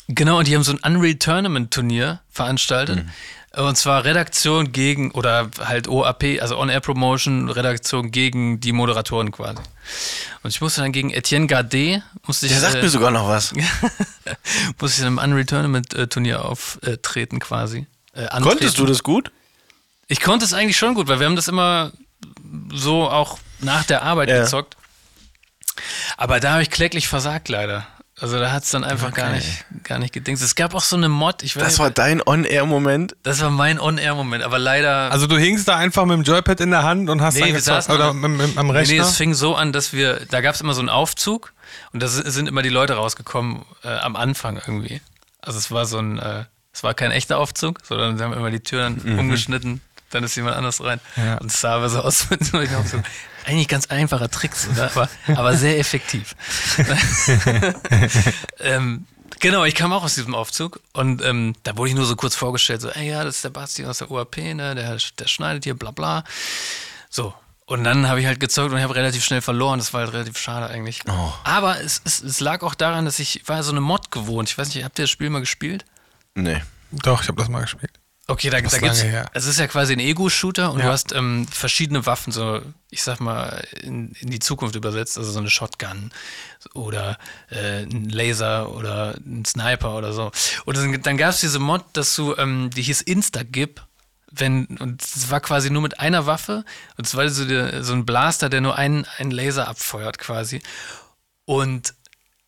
genau, 0.08 0.38
und 0.38 0.46
die 0.46 0.54
haben 0.54 0.62
so 0.62 0.72
ein 0.72 0.78
Unreal 0.94 1.14
Tournament 1.14 1.72
Turnier 1.72 2.20
veranstaltet. 2.30 3.04
Und 3.56 3.76
zwar 3.76 4.04
Redaktion 4.04 4.70
gegen, 4.72 5.12
oder 5.12 5.50
halt 5.64 5.88
OAP, 5.88 6.24
also 6.42 6.58
On-Air 6.58 6.80
Promotion, 6.80 7.48
Redaktion 7.48 8.10
gegen 8.10 8.60
die 8.60 8.72
Moderatoren 8.72 9.32
quasi. 9.32 9.62
Und 10.42 10.50
ich 10.50 10.60
musste 10.60 10.82
dann 10.82 10.92
gegen 10.92 11.10
Etienne 11.10 11.46
Gardet, 11.46 12.02
musste 12.26 12.46
ich, 12.46 12.52
Der 12.52 12.60
sagt 12.60 12.74
äh, 12.74 12.82
mir 12.82 12.90
sogar 12.90 13.10
noch 13.10 13.26
was. 13.26 13.54
musste 14.80 15.00
ich 15.00 15.06
in 15.06 15.18
einem 15.18 15.32
Unreal 15.32 15.46
Tournament 15.46 15.94
äh, 15.94 16.34
auftreten 16.34 17.38
quasi. 17.38 17.86
Äh. 18.12 18.26
Konntest 18.42 18.78
du 18.78 18.84
das 18.84 19.02
gut? 19.02 19.32
Ich 20.06 20.20
konnte 20.20 20.44
es 20.44 20.52
eigentlich 20.52 20.76
schon 20.76 20.94
gut, 20.94 21.08
weil 21.08 21.18
wir 21.18 21.26
haben 21.26 21.36
das 21.36 21.48
immer 21.48 21.92
so 22.72 23.08
auch 23.08 23.38
nach 23.60 23.84
der 23.84 24.02
Arbeit 24.02 24.28
Ja. 24.28 24.40
gezockt. 24.42 24.76
Aber 26.18 26.40
da 26.40 26.52
habe 26.52 26.62
ich 26.62 26.70
kläglich 26.70 27.08
versagt 27.08 27.48
leider. 27.48 27.86
Also 28.18 28.38
da 28.40 28.50
hat 28.50 28.64
es 28.64 28.70
dann 28.70 28.82
einfach 28.82 29.12
gar 29.12 29.30
nicht, 29.30 29.66
gar 29.84 29.98
nicht 29.98 30.14
gedingst. 30.14 30.42
Es 30.42 30.54
gab 30.54 30.74
auch 30.74 30.80
so 30.82 30.96
eine 30.96 31.10
Mod, 31.10 31.42
ich 31.42 31.54
weiß 31.54 31.62
Das 31.62 31.72
nicht, 31.74 31.78
war 31.80 31.90
dein 31.90 32.22
On-Air-Moment. 32.26 33.14
das 33.22 33.42
war 33.42 33.50
mein 33.50 33.78
On-Air-Moment, 33.78 34.42
aber 34.42 34.58
leider. 34.58 35.12
Also 35.12 35.26
du 35.26 35.36
hingst 35.36 35.68
da 35.68 35.76
einfach 35.76 36.06
mit 36.06 36.16
dem 36.16 36.22
Joypad 36.22 36.60
in 36.62 36.70
der 36.70 36.82
Hand 36.82 37.10
und 37.10 37.20
hast 37.20 37.34
Nee, 37.34 37.40
dann 37.40 37.48
gezockt, 37.52 37.64
saßen 37.84 37.94
oder 37.94 38.06
am- 38.06 38.20
mit, 38.20 38.30
mit, 38.30 38.56
am 38.58 38.68
Nee, 38.68 38.72
Rechner. 38.72 38.94
nee, 38.94 39.00
es 39.00 39.16
fing 39.18 39.34
so 39.34 39.54
an, 39.54 39.72
dass 39.74 39.92
wir, 39.92 40.20
da 40.30 40.40
gab 40.40 40.54
es 40.54 40.62
immer 40.62 40.72
so 40.72 40.80
einen 40.80 40.88
Aufzug 40.88 41.52
und 41.92 42.02
da 42.02 42.08
si- 42.08 42.22
sind 42.30 42.48
immer 42.48 42.62
die 42.62 42.70
Leute 42.70 42.94
rausgekommen 42.94 43.66
äh, 43.84 43.88
am 43.88 44.16
Anfang 44.16 44.56
irgendwie. 44.56 45.02
Also 45.42 45.58
es 45.58 45.70
war 45.70 45.84
so 45.84 45.98
ein, 45.98 46.18
äh, 46.18 46.44
es 46.72 46.82
war 46.82 46.94
kein 46.94 47.10
echter 47.10 47.36
Aufzug, 47.36 47.80
sondern 47.84 48.16
sie 48.16 48.24
haben 48.24 48.32
immer 48.32 48.50
die 48.50 48.60
Tür 48.60 48.80
dann 48.82 48.98
Mhm. 49.04 49.18
umgeschnitten, 49.18 49.82
dann 50.08 50.24
ist 50.24 50.34
jemand 50.36 50.56
anders 50.56 50.82
rein. 50.82 51.00
Und 51.40 51.50
es 51.52 51.60
sah 51.60 51.74
aber 51.74 51.90
so 51.90 52.00
aus 52.00 52.28
Eigentlich 53.46 53.68
ganz 53.68 53.86
einfacher 53.86 54.28
Tricks, 54.28 54.66
oder? 54.68 54.90
Aber, 54.90 55.08
aber 55.28 55.56
sehr 55.56 55.78
effektiv. 55.78 56.34
ähm, 58.58 59.06
genau, 59.38 59.64
ich 59.64 59.76
kam 59.76 59.92
auch 59.92 60.02
aus 60.02 60.16
diesem 60.16 60.34
Aufzug 60.34 60.80
und 60.94 61.22
ähm, 61.22 61.54
da 61.62 61.76
wurde 61.76 61.90
ich 61.90 61.94
nur 61.94 62.06
so 62.06 62.16
kurz 62.16 62.34
vorgestellt, 62.34 62.80
so, 62.80 62.90
ey, 62.90 63.08
ja, 63.08 63.22
das 63.22 63.36
ist 63.36 63.44
der 63.44 63.50
Basti 63.50 63.86
aus 63.86 63.98
der 63.98 64.10
UAP, 64.10 64.36
ne, 64.38 64.74
der, 64.74 64.98
der 65.18 65.28
schneidet 65.28 65.62
hier, 65.62 65.74
bla 65.74 65.92
bla. 65.92 66.24
So. 67.08 67.34
Und 67.66 67.84
dann 67.84 68.08
habe 68.08 68.20
ich 68.20 68.26
halt 68.26 68.40
gezockt 68.40 68.72
und 68.72 68.78
ich 68.78 68.82
habe 68.82 68.94
relativ 68.96 69.24
schnell 69.24 69.40
verloren. 69.40 69.78
Das 69.78 69.92
war 69.92 70.02
halt 70.02 70.12
relativ 70.12 70.38
schade 70.38 70.66
eigentlich. 70.66 71.02
Oh. 71.08 71.32
Aber 71.42 71.80
es, 71.80 72.00
es, 72.04 72.22
es 72.22 72.38
lag 72.38 72.62
auch 72.62 72.74
daran, 72.74 73.04
dass 73.04 73.18
ich 73.18 73.42
war 73.46 73.62
so 73.62 73.72
eine 73.72 73.80
Mod 73.80 74.10
gewohnt. 74.12 74.48
Ich 74.48 74.58
weiß 74.58 74.72
nicht, 74.74 74.84
habt 74.84 74.98
ihr 74.98 75.04
das 75.04 75.10
Spiel 75.10 75.30
mal 75.30 75.40
gespielt? 75.40 75.84
Nee. 76.34 76.62
Doch, 76.92 77.22
ich 77.22 77.28
habe 77.28 77.38
das 77.38 77.48
mal 77.48 77.62
gespielt. 77.62 77.92
Okay, 78.28 78.50
da, 78.50 78.60
da 78.60 78.78
gibt's. 78.78 79.02
her. 79.02 79.30
Es 79.34 79.46
ist 79.46 79.58
ja 79.60 79.68
quasi 79.68 79.92
ein 79.92 80.00
Ego-Shooter 80.00 80.72
und 80.72 80.80
Ja. 80.80 80.86
du 80.86 80.92
hast 80.92 81.12
ähm, 81.12 81.46
verschiedene 81.46 82.06
Waffen, 82.06 82.32
so, 82.32 82.60
ich 82.90 83.02
sag 83.04 83.20
mal, 83.20 83.64
in, 83.82 84.12
in 84.20 84.30
die 84.30 84.40
Zukunft 84.40 84.74
übersetzt, 84.74 85.16
also 85.16 85.30
so 85.30 85.38
eine 85.38 85.48
Shotgun 85.48 86.10
oder 86.74 87.18
äh, 87.50 87.82
ein 87.82 88.08
Laser 88.08 88.72
oder 88.74 89.14
ein 89.24 89.44
Sniper 89.44 89.94
oder 89.96 90.12
so. 90.12 90.32
Und 90.64 90.76
dann, 90.76 91.00
dann 91.02 91.16
gab 91.16 91.30
es 91.30 91.40
diese 91.40 91.60
Mod, 91.60 91.84
dass 91.92 92.16
du, 92.16 92.34
ähm, 92.36 92.70
die 92.70 92.82
hieß 92.82 93.02
Instagib. 93.02 93.80
Wenn, 94.32 94.66
und 94.78 95.02
es 95.02 95.30
war 95.30 95.40
quasi 95.40 95.70
nur 95.70 95.82
mit 95.82 96.00
einer 96.00 96.26
Waffe, 96.26 96.64
und 96.96 97.06
es 97.06 97.14
war 97.14 97.28
so, 97.28 97.44
der, 97.46 97.84
so 97.84 97.92
ein 97.92 98.04
Blaster, 98.04 98.48
der 98.48 98.60
nur 98.60 98.76
einen, 98.76 99.06
einen 99.18 99.30
Laser 99.30 99.68
abfeuert 99.68 100.18
quasi. 100.18 100.60
Und 101.44 101.94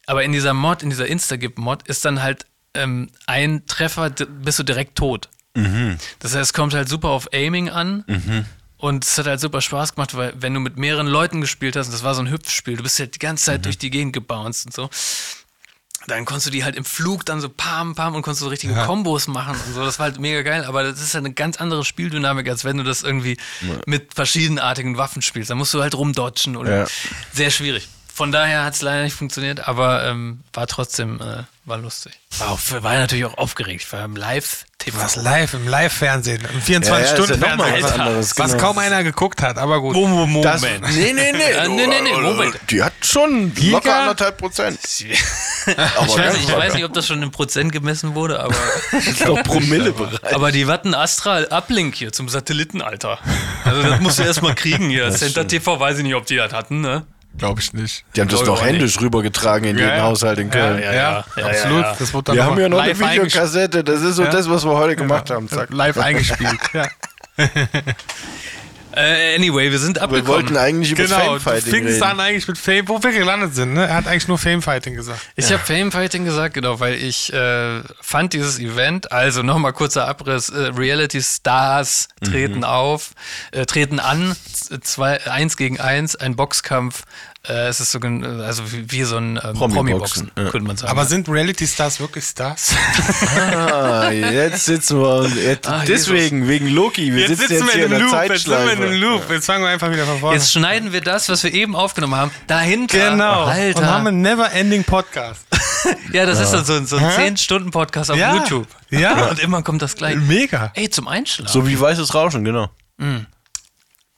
aber 0.06 0.24
in 0.24 0.32
dieser 0.32 0.54
Mod, 0.54 0.82
in 0.82 0.90
dieser 0.90 1.06
Instagib-Mod, 1.06 1.86
ist 1.86 2.04
dann 2.04 2.20
halt 2.20 2.46
ähm, 2.74 3.10
ein 3.26 3.66
Treffer, 3.66 4.10
bist 4.10 4.58
du 4.58 4.64
direkt 4.64 4.96
tot. 4.96 5.28
Das 5.54 6.34
heißt, 6.34 6.50
es 6.50 6.52
kommt 6.52 6.74
halt 6.74 6.88
super 6.88 7.08
auf 7.08 7.32
Aiming 7.32 7.68
an. 7.70 8.04
Und 8.76 9.04
es 9.04 9.18
hat 9.18 9.26
halt 9.26 9.40
super 9.40 9.60
Spaß 9.60 9.96
gemacht, 9.96 10.16
weil 10.16 10.32
wenn 10.36 10.54
du 10.54 10.60
mit 10.60 10.76
mehreren 10.78 11.08
Leuten 11.08 11.40
gespielt 11.40 11.74
hast, 11.74 11.86
und 11.88 11.92
das 11.92 12.04
war 12.04 12.14
so 12.14 12.22
ein 12.22 12.30
Hüpfspiel, 12.30 12.76
du 12.76 12.84
bist 12.84 12.98
halt 13.00 13.14
die 13.16 13.18
ganze 13.18 13.46
Zeit 13.46 13.64
durch 13.64 13.76
die 13.76 13.90
Gegend 13.90 14.12
gebounced 14.12 14.66
und 14.66 14.72
so. 14.74 14.88
Dann 16.06 16.24
konntest 16.24 16.46
du 16.46 16.50
die 16.52 16.62
halt 16.64 16.76
im 16.76 16.84
Flug 16.84 17.26
dann 17.26 17.40
so 17.40 17.48
pam, 17.48 17.94
pam 17.96 18.14
und 18.14 18.22
konntest 18.22 18.40
so 18.40 18.48
richtige 18.48 18.74
Kombos 18.86 19.26
machen 19.26 19.56
und 19.66 19.74
so. 19.74 19.84
Das 19.84 19.98
war 19.98 20.04
halt 20.04 20.20
mega 20.20 20.42
geil, 20.42 20.64
aber 20.64 20.84
das 20.84 21.00
ist 21.02 21.12
halt 21.14 21.24
eine 21.24 21.34
ganz 21.34 21.56
andere 21.56 21.84
Spieldynamik, 21.84 22.48
als 22.48 22.64
wenn 22.64 22.76
du 22.78 22.84
das 22.84 23.02
irgendwie 23.02 23.36
mit 23.84 24.14
verschiedenartigen 24.14 24.96
Waffen 24.96 25.22
spielst. 25.22 25.50
Da 25.50 25.54
musst 25.56 25.74
du 25.74 25.82
halt 25.82 25.94
rumdodgen 25.96 26.56
oder 26.56 26.82
Ja. 26.82 26.86
sehr 27.32 27.50
schwierig. 27.50 27.88
Von 28.18 28.32
daher 28.32 28.64
hat 28.64 28.74
es 28.74 28.82
leider 28.82 29.04
nicht 29.04 29.14
funktioniert, 29.14 29.68
aber 29.68 30.04
ähm, 30.04 30.40
war 30.52 30.66
trotzdem 30.66 31.20
äh, 31.20 31.44
war 31.64 31.78
lustig. 31.78 32.14
War, 32.38 32.50
auch, 32.50 32.58
war 32.82 32.94
natürlich 32.94 33.24
auch 33.26 33.38
aufgeregt. 33.38 33.84
Ich 33.84 33.92
war 33.92 34.04
im 34.04 34.16
Live-TV. 34.16 34.98
Was 34.98 35.14
live, 35.14 35.54
im 35.54 35.68
Live-Fernsehen, 35.68 36.40
im 36.40 36.60
Ja, 36.66 36.80
ja, 36.80 36.80
ist 36.80 36.88
ja 36.88 36.94
24-Stunden-Fernsehen. 36.96 37.84
was 37.84 37.92
anderes, 37.92 38.32
was 38.36 38.50
genau. 38.50 38.62
kaum 38.64 38.78
einer 38.78 39.04
geguckt 39.04 39.40
hat, 39.40 39.56
aber 39.56 39.80
gut. 39.80 39.94
Moment. 39.94 40.44
Das, 40.44 40.62
nee, 40.62 41.12
nee, 41.12 41.30
nee. 41.30 41.38
Ja, 41.54 41.68
nee, 41.68 41.86
nee, 41.86 42.00
nee, 42.02 42.12
Moment. 42.20 42.56
Die 42.70 42.82
hat 42.82 42.92
schon 43.02 43.52
locker 43.54 43.94
anderthalb 43.94 44.36
Prozent. 44.36 44.80
Ich 45.68 46.16
weiß, 46.16 46.36
ich 46.38 46.50
weiß 46.50 46.74
nicht, 46.74 46.84
ob 46.86 46.94
das 46.94 47.06
schon 47.06 47.22
in 47.22 47.30
Prozent 47.30 47.70
gemessen 47.70 48.14
wurde, 48.16 48.40
aber, 48.40 48.54
ist 48.98 49.24
doch 49.24 49.42
Promillebereich. 49.44 50.34
aber 50.34 50.50
die 50.50 50.66
hatten 50.66 50.94
Astral 50.94 51.46
Uplink 51.50 51.94
hier 51.94 52.10
zum 52.10 52.28
Satellitenalter. 52.28 53.18
Also 53.64 53.82
das 53.82 54.00
musst 54.00 54.18
du 54.18 54.22
erstmal 54.24 54.54
kriegen 54.56 54.88
hier. 54.88 55.10
Center 55.10 55.46
TV 55.46 55.78
weiß 55.78 55.98
ich 55.98 56.04
nicht, 56.04 56.14
ob 56.14 56.26
die 56.26 56.36
das 56.36 56.52
hatten, 56.52 56.80
ne? 56.80 57.06
Glaube 57.38 57.60
ich 57.60 57.72
nicht. 57.72 58.04
Die 58.16 58.20
haben 58.20 58.28
das 58.28 58.42
doch 58.42 58.62
händisch 58.64 59.00
rübergetragen 59.00 59.68
in 59.68 59.78
jeden 59.78 59.88
ja. 59.90 60.02
Haushalt 60.02 60.38
in 60.38 60.50
Köln. 60.50 60.82
Ja, 60.82 60.92
ja, 60.92 61.24
ja, 61.36 61.46
absolut. 61.46 61.82
ja. 61.82 61.96
Das 61.98 62.12
wird 62.12 62.28
dann 62.28 62.34
Wir 62.36 62.44
haben 62.44 62.58
ja 62.60 62.68
noch 62.68 62.78
eine 62.80 62.98
Videokassette. 62.98 63.84
Das 63.84 64.02
ist 64.02 64.16
so 64.16 64.24
Ja. 64.24 64.30
das, 64.30 64.50
was 64.50 64.64
wir 64.64 64.72
heute 64.76 64.96
gemacht 64.96 65.30
haben. 65.30 65.48
Zack. 65.48 65.70
Live 65.70 65.96
eingespielt. 65.98 66.58
ja. 66.74 66.88
Äh, 68.90 69.36
anyway, 69.36 69.70
wir 69.70 69.78
sind 69.78 69.96
Wir 69.96 70.02
abgekommen. 70.02 70.26
wollten 70.32 70.56
eigentlich 70.56 70.90
über 70.92 71.04
Genau, 71.04 71.38
Famefighting 71.38 71.86
reden. 71.86 72.00
dann 72.00 72.18
eigentlich 72.18 72.48
mit 72.48 72.56
Fame, 72.58 72.88
wo 72.88 73.00
wir 73.00 73.12
gelandet 73.12 73.54
sind, 73.54 73.74
ne? 73.74 73.86
Er 73.86 73.94
hat 73.94 74.06
eigentlich 74.08 74.26
nur 74.26 74.38
Famefighting 74.38 74.94
gesagt. 74.94 75.20
Ich 75.36 75.52
habe 75.52 75.62
Famefighting 75.62 76.24
gesagt, 76.24 76.54
genau, 76.54 76.80
weil 76.80 76.94
ich 76.94 77.32
äh, 77.32 77.82
fand 78.00 78.32
dieses 78.32 78.58
Event, 78.58 79.12
also 79.12 79.42
nochmal 79.42 79.72
kurzer 79.74 80.08
Abriss, 80.08 80.48
äh, 80.48 80.72
Reality 80.74 81.20
Stars 81.22 82.08
treten 82.24 82.64
auf, 82.64 83.10
äh, 83.52 83.66
treten 83.66 84.00
an, 84.00 84.34
zwei, 84.82 85.24
eins 85.28 85.56
gegen 85.58 85.78
eins, 85.78 86.16
ein 86.16 86.34
Boxkampf. 86.34 87.02
Äh, 87.48 87.68
es 87.68 87.80
ist 87.80 87.92
so, 87.92 87.98
also 87.98 88.70
wie, 88.72 88.90
wie 88.90 89.04
so 89.04 89.16
ein 89.16 89.36
ähm, 89.42 89.54
Promi-Boxen, 89.54 89.74
Promi-Boxen, 89.74 90.30
ja. 90.36 90.50
könnte 90.50 90.66
man 90.66 90.76
sagen. 90.76 90.90
Aber 90.90 91.06
sind 91.06 91.28
Reality-Stars 91.28 91.98
wirklich 92.00 92.24
Stars? 92.24 92.74
Ah, 93.36 94.10
jetzt 94.10 94.66
sitzen 94.66 95.00
wir. 95.00 95.08
und 95.20 95.34
Jetzt, 95.36 95.66
Ah, 95.68 95.82
deswegen, 95.86 96.46
wegen 96.48 96.68
Loki. 96.68 97.12
Wir 97.14 97.26
sitzen 97.28 97.52
jetzt 97.52 97.72
hier 97.72 97.84
in 97.86 97.90
der 97.90 98.00
jetzt 98.00 98.44
sind 98.44 98.50
wir 98.50 98.72
in 98.72 98.82
einem 98.82 99.00
Loop. 99.00 99.30
Jetzt 99.30 99.46
fangen 99.46 99.62
wir 99.64 99.70
einfach 99.70 99.90
wieder 99.90 100.04
von 100.04 100.18
vorne 100.18 100.36
Jetzt 100.36 100.52
schneiden 100.52 100.92
wir 100.92 101.00
das, 101.00 101.28
was 101.28 101.42
wir 101.42 101.52
eben 101.54 101.74
aufgenommen 101.74 102.14
haben, 102.16 102.30
dahinter. 102.46 103.10
Genau. 103.10 103.44
Alter. 103.44 103.78
Und 103.80 103.86
haben 103.86 104.06
einen 104.06 104.20
never-ending 104.22 104.84
Podcast. 104.84 105.46
ja, 106.12 106.26
das 106.26 106.40
ist 106.40 106.52
dann 106.52 106.64
so, 106.64 106.74
ein- 106.74 106.86
so 106.86 106.96
ein 106.96 107.08
Hä? 107.08 107.28
10-Stunden-Podcast 107.28 108.10
auf 108.10 108.16
Ja. 108.18 108.34
YouTube. 108.36 108.66
Ja. 108.90 109.26
Und 109.26 109.38
immer 109.38 109.62
kommt 109.62 109.80
das 109.82 109.94
gleich. 109.96 110.16
Mega. 110.16 110.72
Ey, 110.74 110.90
zum 110.90 111.08
Einschlafen. 111.08 111.50
So 111.52 111.66
wie 111.66 111.78
weißes 111.80 112.14
Rauschen, 112.14 112.44
genau. 112.44 112.68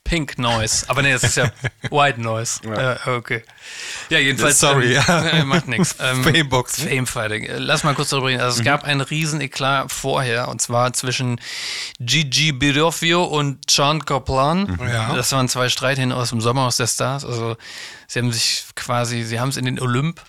Pink 0.04 0.38
Noise. 0.38 0.87
Aber 0.88 1.02
nee, 1.02 1.12
das 1.12 1.23
ist 1.23 1.37
ja 1.37 1.50
White 1.90 2.21
Noise. 2.21 2.61
Ja. 2.64 2.99
okay. 3.14 3.42
Ja, 4.09 4.19
jedenfalls. 4.19 4.59
Sorry, 4.59 4.95
ähm, 4.97 5.02
ja. 5.07 5.21
äh, 5.28 5.45
Macht 5.45 5.69
nichts. 5.69 5.97
Ähm, 6.00 6.25
Fameboxen. 6.25 6.88
Famefighting. 6.88 7.45
Äh, 7.45 7.59
Lass 7.59 7.85
mal 7.85 7.95
kurz 7.95 8.11
darüber 8.11 8.28
reden. 8.28 8.40
Also, 8.40 8.59
es 8.59 8.64
gab 8.64 8.85
einen 8.85 9.02
riesen 9.02 9.40
Eklat 9.40 9.92
vorher 9.92 10.49
und 10.49 10.61
zwar 10.61 10.92
zwischen 10.95 11.40
Gigi 12.00 12.52
Biroffio 12.52 13.25
und 13.25 13.71
Sean 13.71 14.04
Kaplan. 14.04 14.78
Ja. 14.80 15.14
Das 15.14 15.30
waren 15.33 15.49
zwei 15.49 15.69
Streithähne 15.69 16.16
aus 16.16 16.30
dem 16.30 16.40
Sommerhaus 16.40 16.76
der 16.76 16.88
Stars. 16.88 17.25
Also, 17.25 17.57
sie 18.09 18.19
haben 18.19 18.33
sich 18.33 18.64
quasi, 18.75 19.23
sie 19.23 19.38
haben 19.38 19.50
es 19.50 19.57
in 19.57 19.64
den 19.64 19.78
Olymp 19.78 20.21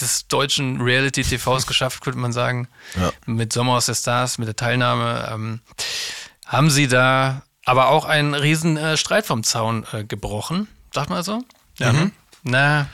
des 0.00 0.26
deutschen 0.26 0.80
Reality-TVs 0.80 1.66
geschafft, 1.66 2.02
könnte 2.02 2.18
man 2.18 2.32
sagen. 2.32 2.68
Ja. 2.96 3.12
Mit 3.26 3.52
Sommerhaus 3.52 3.86
der 3.86 3.94
Stars, 3.94 4.38
mit 4.38 4.48
der 4.48 4.56
Teilnahme. 4.56 5.30
Ähm, 5.32 5.60
haben 6.46 6.70
sie 6.70 6.88
da 6.88 7.42
aber 7.64 7.88
auch 7.88 8.04
einen 8.04 8.34
riesen 8.34 8.76
äh, 8.76 8.96
Streit 8.96 9.26
vom 9.26 9.42
Zaun 9.42 9.86
äh, 9.92 10.04
gebrochen, 10.04 10.68
sag 10.92 11.08
mal 11.10 11.22
so. 11.24 11.42
Ja. 11.78 11.92
Mhm. 11.92 12.12
Na, 12.42 12.86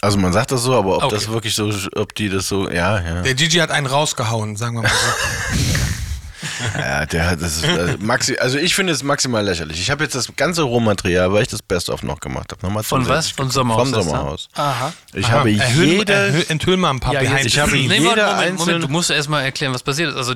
Also 0.00 0.18
man 0.18 0.32
sagt 0.32 0.50
das 0.52 0.62
so, 0.62 0.74
aber 0.74 0.96
ob 0.96 1.02
Okay. 1.04 1.14
das 1.14 1.28
wirklich 1.28 1.54
so, 1.54 1.72
ob 1.96 2.14
die 2.14 2.28
das 2.28 2.48
so, 2.48 2.68
ja, 2.70 3.00
ja. 3.00 3.22
Der 3.22 3.34
Gigi 3.34 3.58
hat 3.58 3.70
einen 3.70 3.86
rausgehauen, 3.86 4.56
sagen 4.56 4.76
wir 4.76 4.82
mal 4.82 4.88
so. 4.90 5.58
Ja, 6.78 7.04
der 7.06 7.30
hat 7.30 7.40
das 7.42 7.62
äh, 7.62 7.96
maxi 8.00 8.36
also 8.38 8.58
ich 8.58 8.74
finde 8.74 8.92
es 8.92 9.02
maximal 9.02 9.44
lächerlich. 9.44 9.80
Ich 9.80 9.90
habe 9.90 10.04
jetzt 10.04 10.14
das 10.14 10.28
ganze 10.36 10.62
Rohmaterial, 10.62 11.32
weil 11.32 11.42
ich 11.42 11.48
das 11.48 11.62
Best 11.62 11.88
of 11.90 12.02
noch 12.02 12.20
gemacht 12.20 12.52
habe. 12.52 12.64
Nochmal 12.66 12.82
Von 12.82 13.06
was? 13.08 13.30
Von. 13.30 13.50
Sommerhaus, 13.50 13.90
Vom? 13.90 14.02
Sommerhaus. 14.02 14.48
Aha. 14.54 14.92
Ich 15.14 15.26
Aha, 15.26 15.32
habe 15.38 15.54
erhöhl, 15.56 15.84
jede 15.86 16.46
enthüll 16.48 16.76
mal 16.76 16.90
ein 16.90 17.00
paar 17.00 17.14
Ja, 17.14 17.22
ich 17.38 17.58
habe 17.58 17.72
nee, 17.72 17.98
jeder 17.98 18.04
warte, 18.04 18.20
Moment, 18.22 18.38
einzelne- 18.40 18.56
Moment, 18.58 18.84
du 18.84 18.88
musst 18.88 19.10
erst 19.10 19.28
mal 19.28 19.42
erklären, 19.42 19.72
was 19.74 19.82
passiert 19.82 20.10
ist. 20.10 20.16
Also 20.16 20.34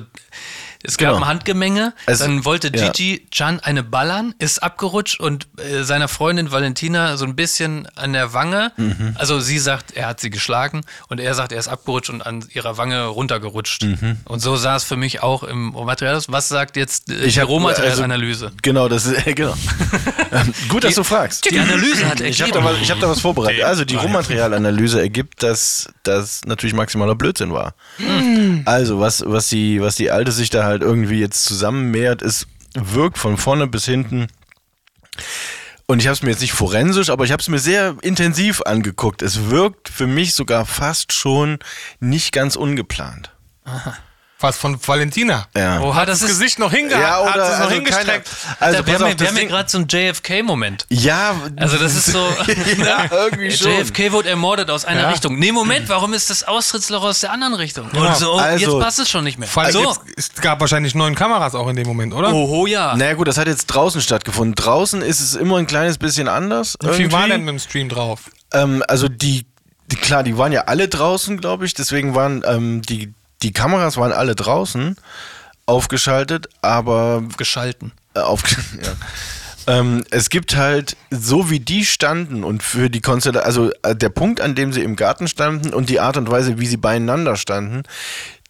es 0.83 0.97
gab 0.97 1.09
Genau. 1.13 1.21
ein 1.23 1.27
Handgemenge, 1.27 1.93
Es- 2.05 2.19
dann 2.19 2.45
wollte 2.45 2.71
ja. 2.73 2.89
Gigi 2.91 3.27
Can 3.35 3.59
eine 3.59 3.83
ballern, 3.83 4.33
ist 4.39 4.63
abgerutscht 4.63 5.19
und 5.19 5.47
äh, 5.57 5.83
seiner 5.83 6.07
Freundin 6.07 6.51
Valentina 6.51 7.17
so 7.17 7.25
ein 7.25 7.35
bisschen 7.35 7.87
an 7.95 8.13
der 8.13 8.33
Wange. 8.33 8.71
Mhm. 8.77 9.15
Also 9.17 9.39
sie 9.39 9.59
sagt, 9.59 9.91
er 9.97 10.07
hat 10.07 10.19
sie 10.21 10.29
geschlagen 10.29 10.81
und 11.09 11.19
er 11.19 11.33
sagt, 11.35 11.51
er 11.51 11.59
ist 11.59 11.67
abgerutscht 11.67 12.09
und 12.09 12.21
an 12.25 12.45
ihrer 12.53 12.77
Wange 12.77 13.03
runtergerutscht. 13.05 13.83
Mhm. 13.83 14.17
Und 14.25 14.39
so 14.39 14.55
sah 14.55 14.75
es 14.77 14.83
für 14.85 14.95
mich 14.95 15.21
auch 15.21 15.43
im 15.43 15.69
Rohmaterial 15.75 16.15
aus. 16.15 16.31
Was 16.31 16.47
sagt 16.47 16.77
jetzt 16.77 17.09
äh, 17.11 17.25
Ich 17.25 17.33
die 17.33 17.41
hab- 17.41 17.49
Rohmaterialanalyse? 17.49 18.45
Also, 18.45 18.57
genau, 18.61 18.87
das 18.87 19.05
ist 19.05 19.27
äh, 19.27 19.33
genau. 19.35 19.53
Gut, 20.69 20.83
dass 20.83 20.95
du 20.95 21.03
fragst. 21.03 21.49
Die 21.51 21.59
Analyse 21.59 22.07
hat 22.07 22.21
Ich 22.21 22.41
habe 22.41 22.51
ergeben. 22.51 22.65
da, 22.65 22.71
was- 22.73 22.81
ich 22.81 22.91
hab 22.91 22.99
da 22.99 23.09
was 23.09 23.19
vorbereitet. 23.19 23.63
Also 23.63 23.83
die 23.85 23.95
Rohmaterialanalyse 23.95 25.01
ergibt, 25.01 25.43
dass 25.43 25.89
das 26.03 26.41
natürlich 26.45 26.73
maximaler 26.75 27.15
Blödsinn 27.15 27.51
war. 27.53 27.73
Also 28.65 28.99
was, 28.99 29.23
was, 29.25 29.47
die, 29.49 29.81
was 29.81 29.95
die 29.95 30.11
Alte 30.11 30.31
sich 30.31 30.49
da 30.49 30.63
halt 30.69 30.81
irgendwie 30.81 31.19
jetzt 31.19 31.43
zusammenmehrt, 31.43 32.21
ist, 32.21 32.47
wirkt 32.73 33.17
von 33.17 33.37
vorne 33.37 33.67
bis 33.67 33.85
hinten. 33.85 34.27
Und 35.85 35.99
ich 35.99 36.07
habe 36.07 36.13
es 36.13 36.21
mir 36.21 36.29
jetzt 36.29 36.41
nicht 36.41 36.53
forensisch, 36.53 37.09
aber 37.09 37.25
ich 37.25 37.31
habe 37.31 37.41
es 37.41 37.49
mir 37.49 37.59
sehr 37.59 37.95
intensiv 38.01 38.61
angeguckt. 38.61 39.21
Es 39.21 39.49
wirkt 39.49 39.89
für 39.89 40.05
mich 40.05 40.35
sogar 40.35 40.65
fast 40.65 41.13
schon 41.13 41.57
nicht 41.99 42.31
ganz 42.31 42.55
ungeplant. 42.55 43.35
Was 44.41 44.57
von 44.57 44.79
Valentina. 44.87 45.47
Ja. 45.55 45.81
Oha, 45.81 46.05
das 46.05 46.19
Das 46.19 46.29
ist 46.29 46.37
Gesicht 46.39 46.59
noch 46.59 46.71
hingehalten, 46.71 47.09
Ja, 47.09 47.25
hat 47.29 47.35
oder 47.35 47.43
es 47.43 47.49
noch 47.57 47.65
also 47.65 47.75
hingestreckt. 47.75 48.07
keine, 48.07 48.61
also 48.61 48.77
da, 48.79 48.87
wir 48.87 48.93
haben, 48.93 49.19
wir 49.19 49.27
haben 49.27 49.35
ja 49.35 49.39
Ding- 49.41 49.49
gerade 49.49 49.69
so 49.69 49.77
einen 49.79 49.87
JFK-Moment. 49.89 50.85
ja, 50.89 51.35
Also 51.57 51.77
das 51.77 51.93
ist 51.95 52.05
so, 52.05 52.19
ja, 52.77 53.05
irgendwie 53.11 53.51
schon. 53.51 53.71
JFK 53.73 54.11
wurde 54.13 54.29
ermordet 54.29 54.69
aus 54.71 54.85
einer 54.85 55.01
Ja. 55.01 55.09
Richtung. 55.09 55.37
Nee, 55.39 55.51
Moment, 55.51 55.89
warum 55.89 56.13
ist 56.13 56.29
das 56.29 56.43
Austrittsloch 56.47 57.03
aus 57.03 57.19
der 57.19 57.33
anderen 57.33 57.53
Richtung? 57.53 57.89
Genau. 57.91 58.07
Und 58.07 58.15
so, 58.17 58.33
oh, 58.35 58.37
Also- 58.37 58.77
jetzt 58.77 58.83
passt 58.85 58.99
es 58.99 59.09
schon 59.09 59.25
nicht 59.25 59.39
mehr. 59.39 59.47
Vor 59.49 59.63
allem 59.63 59.73
so. 59.73 59.83
jetzt, 59.83 60.01
es 60.35 60.41
gab 60.41 60.61
wahrscheinlich 60.61 60.95
neun 60.95 61.15
Kameras 61.15 61.53
auch 61.53 61.67
in 61.67 61.75
dem 61.75 61.87
Moment, 61.87 62.13
oder? 62.13 62.33
Oho, 62.33 62.65
ja. 62.65 62.95
Naja 62.95 63.15
gut, 63.15 63.27
das 63.27 63.37
hat 63.37 63.47
jetzt 63.47 63.65
draußen 63.67 63.99
stattgefunden. 64.01 64.55
Draußen 64.55 65.01
ist 65.01 65.19
es 65.19 65.35
immer 65.35 65.57
ein 65.57 65.67
kleines 65.67 65.97
bisschen 65.97 66.29
anders. 66.29 66.77
Wie 66.81 66.93
viel 66.93 67.11
war 67.11 67.27
denn 67.27 67.45
im 67.45 67.59
Stream 67.59 67.89
drauf? 67.89 68.21
Ähm, 68.53 68.83
also 68.87 69.09
die, 69.09 69.45
die, 69.91 69.95
klar, 69.97 70.23
die 70.23 70.37
waren 70.37 70.53
ja 70.53 70.61
alle 70.61 70.87
draußen, 70.87 71.41
glaube 71.41 71.65
ich. 71.65 71.73
Deswegen 71.73 72.15
waren 72.15 72.43
ähm, 72.47 72.81
die, 72.83 73.13
die 73.41 73.53
Kameras 73.53 73.97
waren 73.97 74.11
alle 74.11 74.35
draußen 74.35 74.95
aufgeschaltet, 75.65 76.49
aber 76.61 77.23
Geschalten. 77.37 77.91
äh, 78.15 78.19
auf, 78.19 78.43
ja. 78.83 79.79
ähm, 79.79 80.03
es 80.09 80.29
gibt 80.29 80.55
halt, 80.55 80.97
so 81.11 81.49
wie 81.49 81.59
die 81.59 81.85
standen 81.85 82.43
und 82.43 82.63
für 82.63 82.89
die 82.89 83.01
Konstellation, 83.01 83.45
also 83.45 83.71
äh, 83.83 83.95
der 83.95 84.09
Punkt, 84.09 84.41
an 84.41 84.55
dem 84.55 84.73
sie 84.73 84.81
im 84.81 84.95
Garten 84.95 85.27
standen 85.27 85.73
und 85.73 85.89
die 85.89 85.99
Art 85.99 86.17
und 86.17 86.29
Weise, 86.29 86.59
wie 86.59 86.65
sie 86.65 86.77
beieinander 86.77 87.35
standen, 87.35 87.83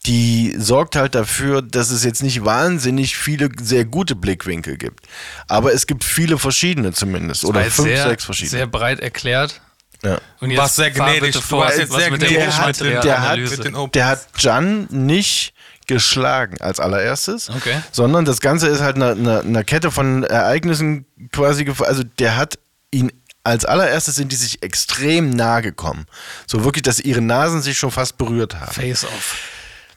die 0.05 0.55
sorgt 0.57 0.95
halt 0.95 1.13
dafür, 1.13 1.61
dass 1.61 1.91
es 1.91 2.05
jetzt 2.05 2.23
nicht 2.23 2.45
wahnsinnig 2.45 3.17
viele 3.17 3.49
sehr 3.61 3.83
gute 3.83 4.15
Blickwinkel 4.15 4.77
gibt. 4.77 5.05
Aber 5.47 5.73
es 5.73 5.87
gibt 5.87 6.05
viele 6.05 6.37
verschiedene 6.37 6.93
zumindest. 6.93 7.43
Oder 7.43 7.63
fünf, 7.65 7.89
sehr, 7.89 8.07
sechs 8.07 8.23
verschiedene. 8.23 8.51
Sehr 8.51 8.67
breit 8.67 9.01
erklärt. 9.01 9.61
Ja. 10.03 10.19
Und 10.39 10.55
warst 10.57 10.75
sehr 10.77 10.93
fahr 10.93 11.07
gnädig. 11.07 11.33
bitte 11.33 11.39
Du 11.39 11.43
jetzt 11.79 11.91
was 11.91 11.99
sehr 12.01 12.11
mit 12.11 12.21
der 12.21 12.29
gnädig 12.29 12.45
mit 12.47 12.79
den- 12.79 12.87
Rohmaterialanalyse. 12.87 13.57
mit 13.57 13.65
den 13.65 13.91
Der 13.91 14.05
hat 14.07 14.27
Jan 14.37 14.87
nicht 14.91 15.53
geschlagen 15.87 16.61
als 16.61 16.79
allererstes, 16.79 17.49
Okay. 17.49 17.81
sondern 17.91 18.23
das 18.25 18.41
Ganze 18.41 18.67
ist 18.67 18.81
halt 18.81 18.95
eine, 18.95 19.11
eine, 19.11 19.39
eine 19.41 19.63
Kette 19.63 19.89
von 19.91 20.23
Ereignissen 20.23 21.05
quasi, 21.31 21.65
also 21.79 22.03
der 22.19 22.35
hat 22.37 22.59
ihn 22.91 23.11
als 23.43 23.65
allererstes 23.65 24.15
sind 24.15 24.31
die 24.31 24.35
sich 24.35 24.61
extrem 24.61 25.29
nahe 25.31 25.61
gekommen. 25.63 26.05
So 26.45 26.63
wirklich, 26.65 26.83
dass 26.83 26.99
ihre 26.99 27.21
Nasen 27.21 27.61
sich 27.61 27.79
schon 27.79 27.89
fast 27.89 28.17
berührt 28.17 28.59
haben. 28.59 28.71
Face-Off. 28.73 29.37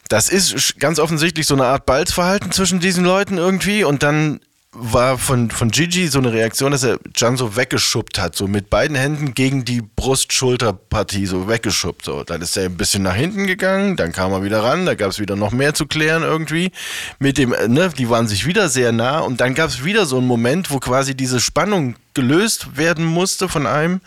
Das 0.09 0.29
ist 0.31 0.79
ganz 0.79 0.99
offensichtlich 0.99 1.47
so 1.47 1.55
eine 1.55 1.65
Art 1.65 1.85
Balzverhalten 1.85 2.53
zwischen 2.53 2.81
diesen 2.81 3.05
Leuten 3.05 3.37
irgendwie 3.39 3.85
und 3.85 4.03
dann 4.03 4.41
war 4.75 5.19
von, 5.19 5.51
von 5.51 5.71
Gigi 5.71 6.09
so 6.09 6.19
eine 6.19 6.33
Reaktion, 6.33 6.73
dass 6.73 6.83
er 6.83 6.99
Can 7.15 7.37
so 7.37 7.57
weggeschubbt 7.57 8.19
hat, 8.19 8.35
so 8.35 8.49
mit 8.49 8.71
beiden 8.71 8.97
Händen 8.97 9.35
gegen 9.35 9.67
die 9.67 9.83
Brust-Schulter-Partie 9.83 11.27
so 11.27 11.47
weggeschubbt. 11.47 12.07
So. 12.07 12.25
Dann 12.25 12.41
ist 12.41 12.57
er 12.57 12.65
ein 12.65 12.79
bisschen 12.79 13.03
nach 13.03 13.15
hinten 13.15 13.47
gegangen, 13.47 13.97
dann 13.97 14.13
kam 14.13 14.33
er 14.33 14.43
wieder 14.43 14.63
ran, 14.63 14.87
da 14.87 14.95
gab 14.95 15.11
es 15.11 15.19
wieder 15.19 15.37
noch 15.37 15.53
mehr 15.53 15.75
zu 15.75 15.87
klären 15.87 16.23
irgendwie. 16.23 16.73
Mit 17.19 17.37
dem, 17.37 17.53
äh, 17.53 17.69
ne, 17.69 17.91
die 17.91 18.09
waren 18.09 18.29
sich 18.29 18.47
wieder 18.47 18.71
sehr 18.71 18.93
nah 18.93 19.21
und 19.21 19.43
dann 19.43 19.55
gab 19.55 19.69
es 19.69 19.85
wieder 19.85 20.07
so 20.07 20.17
einen 20.17 20.27
Moment, 20.27 20.71
wo 20.71 20.79
quasi 20.79 21.15
diese 21.15 21.41
Spannung 21.41 21.97
gelöst 22.15 22.77
werden 22.77 23.05
musste 23.05 23.49
von 23.49 23.67
einem. 23.67 24.01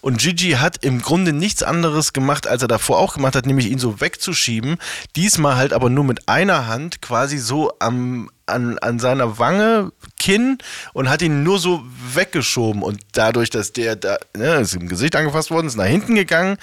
Und 0.00 0.18
Gigi 0.18 0.52
hat 0.52 0.82
im 0.82 1.02
Grunde 1.02 1.34
nichts 1.34 1.62
anderes 1.62 2.14
gemacht, 2.14 2.46
als 2.46 2.62
er 2.62 2.68
davor 2.68 2.98
auch 2.98 3.14
gemacht 3.14 3.36
hat, 3.36 3.46
nämlich 3.46 3.70
ihn 3.70 3.78
so 3.78 4.00
wegzuschieben. 4.00 4.76
Diesmal 5.14 5.56
halt 5.56 5.72
aber 5.72 5.90
nur 5.90 6.04
mit 6.04 6.28
einer 6.28 6.66
Hand 6.66 7.02
quasi 7.02 7.38
so 7.38 7.72
am, 7.80 8.30
an, 8.46 8.78
an 8.78 8.98
seiner 8.98 9.38
Wange, 9.38 9.92
Kinn 10.18 10.58
und 10.92 11.08
hat 11.08 11.22
ihn 11.22 11.42
nur 11.42 11.58
so 11.58 11.84
weggeschoben. 12.14 12.82
Und 12.82 13.00
dadurch, 13.12 13.50
dass 13.50 13.72
der 13.72 13.96
da, 13.96 14.18
ne, 14.36 14.56
ist 14.56 14.74
im 14.74 14.88
Gesicht 14.88 15.14
angefasst 15.16 15.50
worden, 15.50 15.66
ist 15.66 15.76
nach 15.76 15.84
hinten 15.84 16.14
gegangen. 16.14 16.56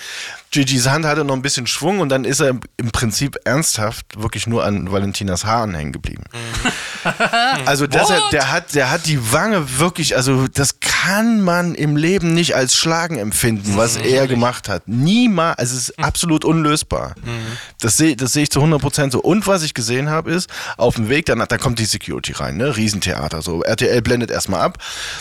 Gigis 0.54 0.88
Hand 0.88 1.06
hatte 1.06 1.24
noch 1.24 1.34
ein 1.34 1.42
bisschen 1.42 1.66
Schwung 1.66 2.00
und 2.00 2.10
dann 2.10 2.26
ist 2.26 2.40
er 2.40 2.50
im 2.78 2.92
Prinzip 2.92 3.38
ernsthaft 3.44 4.22
wirklich 4.22 4.46
nur 4.46 4.64
an 4.64 4.92
Valentinas 4.92 5.46
Haaren 5.46 5.74
hängen 5.74 5.92
geblieben. 5.92 6.24
Also 7.66 7.86
das, 7.88 8.10
What? 8.10 8.32
der 8.32 8.52
hat, 8.52 8.76
der 8.76 8.92
hat 8.92 9.08
die 9.08 9.34
Wange 9.34 9.80
wirklich, 9.80 10.16
also 10.16 10.48
das 10.48 10.80
kann 10.80 11.42
man 11.42 11.76
im 11.76 11.98
Leben 11.98 12.34
nicht 12.34 12.56
als 12.56 12.76
Schlagen 12.76 13.18
empfinden, 13.18 13.76
was 13.76 13.98
er 13.98 14.28
gemacht 14.28 14.70
hat. 14.70 14.88
Niemals, 14.88 15.58
also 15.58 15.76
es 15.76 15.90
ist 15.90 16.00
absolut 16.00 16.46
unlösbar. 16.46 17.16
Das 17.82 17.98
sehe 17.98 18.16
das 18.16 18.34
seh 18.34 18.44
ich 18.44 18.52
zu 18.52 18.62
100% 18.62 19.12
so. 19.12 19.20
Und 19.20 19.48
was 19.48 19.64
ich 19.64 19.74
gesehen 19.74 20.10
habe 20.10 20.32
ist, 20.32 20.50
auf 20.78 20.96
dem 20.96 21.10
Weg, 21.10 21.26
dann, 21.26 21.40
da 21.40 21.58
kommt 21.58 21.80
die 21.80 21.86
Security 21.86 22.32
rein, 22.34 22.58
ne? 22.58 22.78
Riesentheater, 22.78 23.42
so. 23.42 23.64
RTL 23.64 24.02
blendet 24.02 24.32
erstmal 24.32 24.62
ab. 24.62 24.78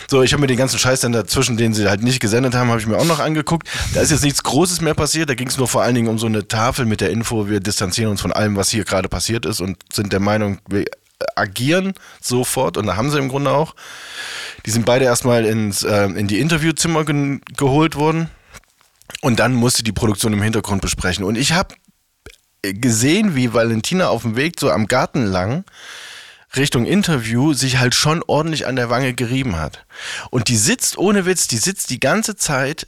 So, 0.08 0.22
ich 0.22 0.32
habe 0.32 0.40
mir 0.40 0.46
den 0.46 0.56
ganzen 0.56 0.78
Scheiß 0.78 1.00
dann 1.00 1.12
dazwischen, 1.12 1.56
den 1.56 1.74
sie 1.74 1.88
halt 1.88 2.02
nicht 2.02 2.20
gesendet 2.20 2.54
haben, 2.54 2.68
habe 2.70 2.80
ich 2.80 2.86
mir 2.86 2.96
auch 2.96 3.04
noch 3.04 3.18
angeguckt. 3.18 3.68
Da 3.94 4.02
ist 4.02 4.10
jetzt 4.10 4.22
nichts 4.22 4.42
Großes 4.42 4.80
mehr 4.80 4.94
passiert, 4.94 5.21
da 5.26 5.34
ging 5.34 5.48
es 5.48 5.56
nur 5.58 5.68
vor 5.68 5.82
allen 5.82 5.94
Dingen 5.94 6.08
um 6.08 6.18
so 6.18 6.26
eine 6.26 6.48
Tafel 6.48 6.86
mit 6.86 7.00
der 7.00 7.10
Info, 7.10 7.48
wir 7.48 7.60
distanzieren 7.60 8.10
uns 8.10 8.20
von 8.20 8.32
allem, 8.32 8.56
was 8.56 8.70
hier 8.70 8.84
gerade 8.84 9.08
passiert 9.08 9.46
ist 9.46 9.60
und 9.60 9.78
sind 9.92 10.12
der 10.12 10.20
Meinung, 10.20 10.58
wir 10.68 10.84
agieren 11.36 11.94
sofort 12.20 12.76
und 12.76 12.86
da 12.86 12.96
haben 12.96 13.10
sie 13.10 13.18
im 13.18 13.28
Grunde 13.28 13.52
auch. 13.52 13.74
Die 14.66 14.70
sind 14.70 14.86
beide 14.86 15.04
erstmal 15.04 15.44
ins, 15.44 15.82
äh, 15.82 16.06
in 16.06 16.26
die 16.26 16.40
Interviewzimmer 16.40 17.04
gen- 17.04 17.40
geholt 17.56 17.94
worden 17.96 18.28
und 19.20 19.38
dann 19.38 19.54
musste 19.54 19.82
die 19.82 19.92
Produktion 19.92 20.32
im 20.32 20.42
Hintergrund 20.42 20.82
besprechen. 20.82 21.24
Und 21.24 21.36
ich 21.36 21.52
habe 21.52 21.74
gesehen, 22.62 23.34
wie 23.34 23.54
Valentina 23.54 24.08
auf 24.08 24.22
dem 24.22 24.36
Weg 24.36 24.58
so 24.58 24.70
am 24.70 24.86
Garten 24.86 25.24
lang 25.26 25.64
Richtung 26.54 26.84
Interview 26.86 27.54
sich 27.54 27.78
halt 27.78 27.94
schon 27.94 28.22
ordentlich 28.26 28.66
an 28.66 28.76
der 28.76 28.90
Wange 28.90 29.14
gerieben 29.14 29.56
hat. 29.56 29.84
Und 30.30 30.48
die 30.48 30.56
sitzt 30.56 30.98
ohne 30.98 31.24
Witz, 31.24 31.48
die 31.48 31.56
sitzt 31.56 31.90
die 31.90 32.00
ganze 32.00 32.36
Zeit, 32.36 32.86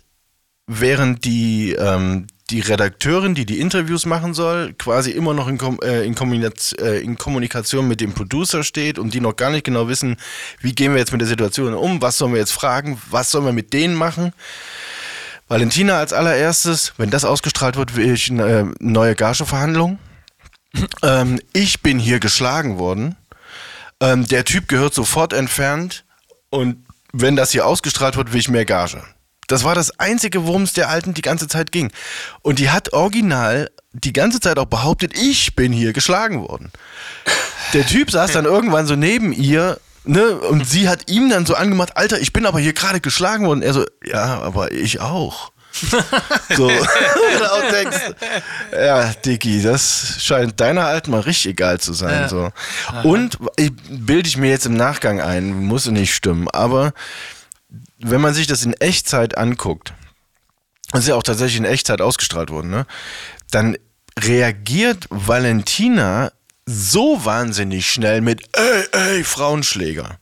während 0.67 1.25
die, 1.25 1.73
ähm, 1.73 2.27
die 2.51 2.61
Redakteurin, 2.61 3.35
die 3.35 3.47
die 3.47 3.61
Interviews 3.61 4.07
machen 4.07 4.35
soll, 4.35 4.75
quasi 4.75 5.11
immer 5.11 5.35
noch 5.35 5.49
in, 5.49 5.59
Kom 5.59 5.79
äh, 5.83 6.05
in, 6.05 6.15
äh, 6.79 7.01
in 7.01 7.17
Kommunikation 7.17 7.89
mit 7.89 8.01
dem 8.01 8.13
Producer 8.13 8.65
steht 8.65 8.99
und 8.99 9.15
die 9.15 9.21
noch 9.21 9.37
gar 9.37 9.51
nicht 9.51 9.65
genau 9.65 9.89
wissen, 9.89 10.17
wie 10.61 10.75
gehen 10.75 10.93
wir 10.93 10.99
jetzt 10.99 11.13
mit 11.13 11.21
der 11.21 11.29
Situation 11.29 11.75
um, 11.75 12.03
was 12.03 12.19
sollen 12.19 12.33
wir 12.33 12.41
jetzt 12.41 12.53
fragen, 12.53 13.01
was 13.11 13.31
sollen 13.31 13.47
wir 13.47 13.53
mit 13.53 13.73
denen 13.73 13.95
machen. 13.95 14.33
Valentina 15.49 15.99
als 15.99 16.13
allererstes, 16.13 16.95
wenn 16.97 17.11
das 17.11 17.25
ausgestrahlt 17.25 17.77
wird, 17.77 17.97
will 17.97 18.13
ich 18.13 18.31
eine 18.31 18.45
äh, 18.45 18.65
neue 18.81 19.15
Gageverhandlung. 19.15 19.99
ähm, 21.03 21.41
ich 21.53 21.83
bin 21.83 21.99
hier 21.99 22.21
geschlagen 22.21 22.79
worden. 22.79 23.17
Ähm, 24.01 24.27
der 24.27 24.45
Typ 24.45 24.69
gehört 24.69 24.95
sofort 24.95 25.33
entfernt 25.33 26.05
und 26.51 26.85
wenn 27.13 27.37
das 27.37 27.53
hier 27.53 27.67
ausgestrahlt 27.67 28.17
wird, 28.17 28.33
will 28.33 28.41
ich 28.41 28.49
mehr 28.49 28.65
Gage. 28.65 29.03
Das 29.47 29.65
war 29.65 29.75
das 29.75 29.99
Einzige, 29.99 30.47
worum 30.47 30.63
es 30.63 30.73
der 30.73 30.89
Alten 30.89 31.15
die 31.15 31.23
ganze 31.23 31.49
Zeit 31.49 31.73
ging. 31.73 31.93
Und 32.43 32.59
die 32.59 32.71
hat 32.71 32.93
original 32.93 33.71
die 33.93 34.13
ganze 34.13 34.41
Zeit 34.41 34.59
auch 34.59 34.67
behauptet, 34.67 35.17
ich 35.17 35.55
bin 35.55 35.73
hier 35.73 35.93
geschlagen 35.93 36.43
worden. 36.43 36.71
Der 37.73 37.87
Typ 37.87 38.11
saß 38.11 38.33
dann 38.33 38.45
irgendwann 38.45 38.87
so 38.87 38.97
neben 38.97 39.33
ihr, 39.33 39.79
ne, 40.05 40.37
und 40.37 40.69
sie 40.69 40.89
hat 40.89 41.11
ihm 41.11 41.31
dann 41.31 41.47
so 41.47 41.55
angemacht, 41.55 41.97
Alter, 41.97 42.21
ich 42.21 42.33
bin 42.33 42.47
aber 42.47 42.59
hier 42.59 42.73
gerade 42.73 43.01
geschlagen 43.01 43.47
worden. 43.47 43.63
Er 43.63 43.73
so, 43.73 43.85
ja, 44.05 44.41
aber 44.41 44.73
ich 44.73 45.01
auch. 45.01 45.53
so, 46.57 46.71
auch 47.51 47.71
denkst, 47.73 47.97
ja, 48.73 49.13
Dicky, 49.25 49.61
das 49.61 50.19
scheint 50.21 50.61
deiner 50.61 50.85
Alten 50.85 51.11
mal 51.11 51.21
richtig 51.21 51.53
egal 51.53 51.81
zu 51.81 51.93
sein. 51.93 52.23
Ja. 52.23 52.29
So. 52.29 52.51
Und 53.03 53.39
ich, 53.57 53.73
bilde 53.89 54.29
ich 54.29 54.37
mir 54.37 54.51
jetzt 54.51 54.67
im 54.67 54.75
Nachgang 54.75 55.21
ein, 55.21 55.53
muss 55.67 55.87
nicht 55.87 56.15
stimmen, 56.15 56.49
aber 56.49 56.93
wenn 58.05 58.21
man 58.21 58.35
sich 58.35 58.47
das 58.47 58.65
in 58.65 58.75
Echtzeit 58.75 59.39
anguckt, 59.39 59.95
das 60.93 61.03
ist 61.03 61.09
ja 61.09 61.15
auch 61.17 61.23
tatsächlich 61.23 61.59
in 61.59 61.65
Echtzeit 61.65 62.01
ausgestrahlt 62.01 62.51
worden, 62.51 62.71
ne? 62.71 62.87
Dann 63.51 63.77
reagiert 64.19 65.07
Valentina 65.11 66.31
so 66.67 67.25
wahnsinnig 67.25 67.91
schnell 67.91 68.21
mit 68.21 68.43
ey, 68.53 68.85
ey, 68.93 69.25
Frauenschläger. 69.25 70.19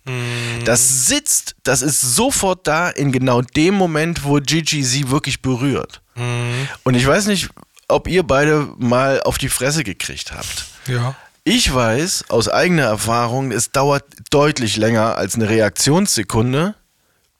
Das 0.64 1.06
sitzt, 1.06 1.54
das 1.62 1.82
ist 1.82 2.00
sofort 2.00 2.66
da 2.66 2.88
in 2.88 3.12
genau 3.12 3.42
dem 3.42 3.74
Moment, 3.74 4.24
wo 4.24 4.40
Gigi 4.40 4.82
sie 4.82 5.10
wirklich 5.10 5.42
berührt. 5.42 6.00
Und 6.82 6.94
ich 6.94 7.06
weiß 7.06 7.26
nicht, 7.26 7.50
ob 7.88 8.08
ihr 8.08 8.22
beide 8.22 8.68
mal 8.78 9.20
auf 9.22 9.38
die 9.38 9.48
Fresse 9.48 9.84
gekriegt 9.84 10.32
habt. 10.32 10.66
Ja. 10.86 11.14
Ich 11.44 11.72
weiß 11.72 12.26
aus 12.28 12.48
eigener 12.48 12.84
Erfahrung, 12.84 13.50
es 13.50 13.70
dauert 13.70 14.04
deutlich 14.30 14.76
länger 14.76 15.16
als 15.16 15.34
eine 15.34 15.48
Reaktionssekunde, 15.48 16.74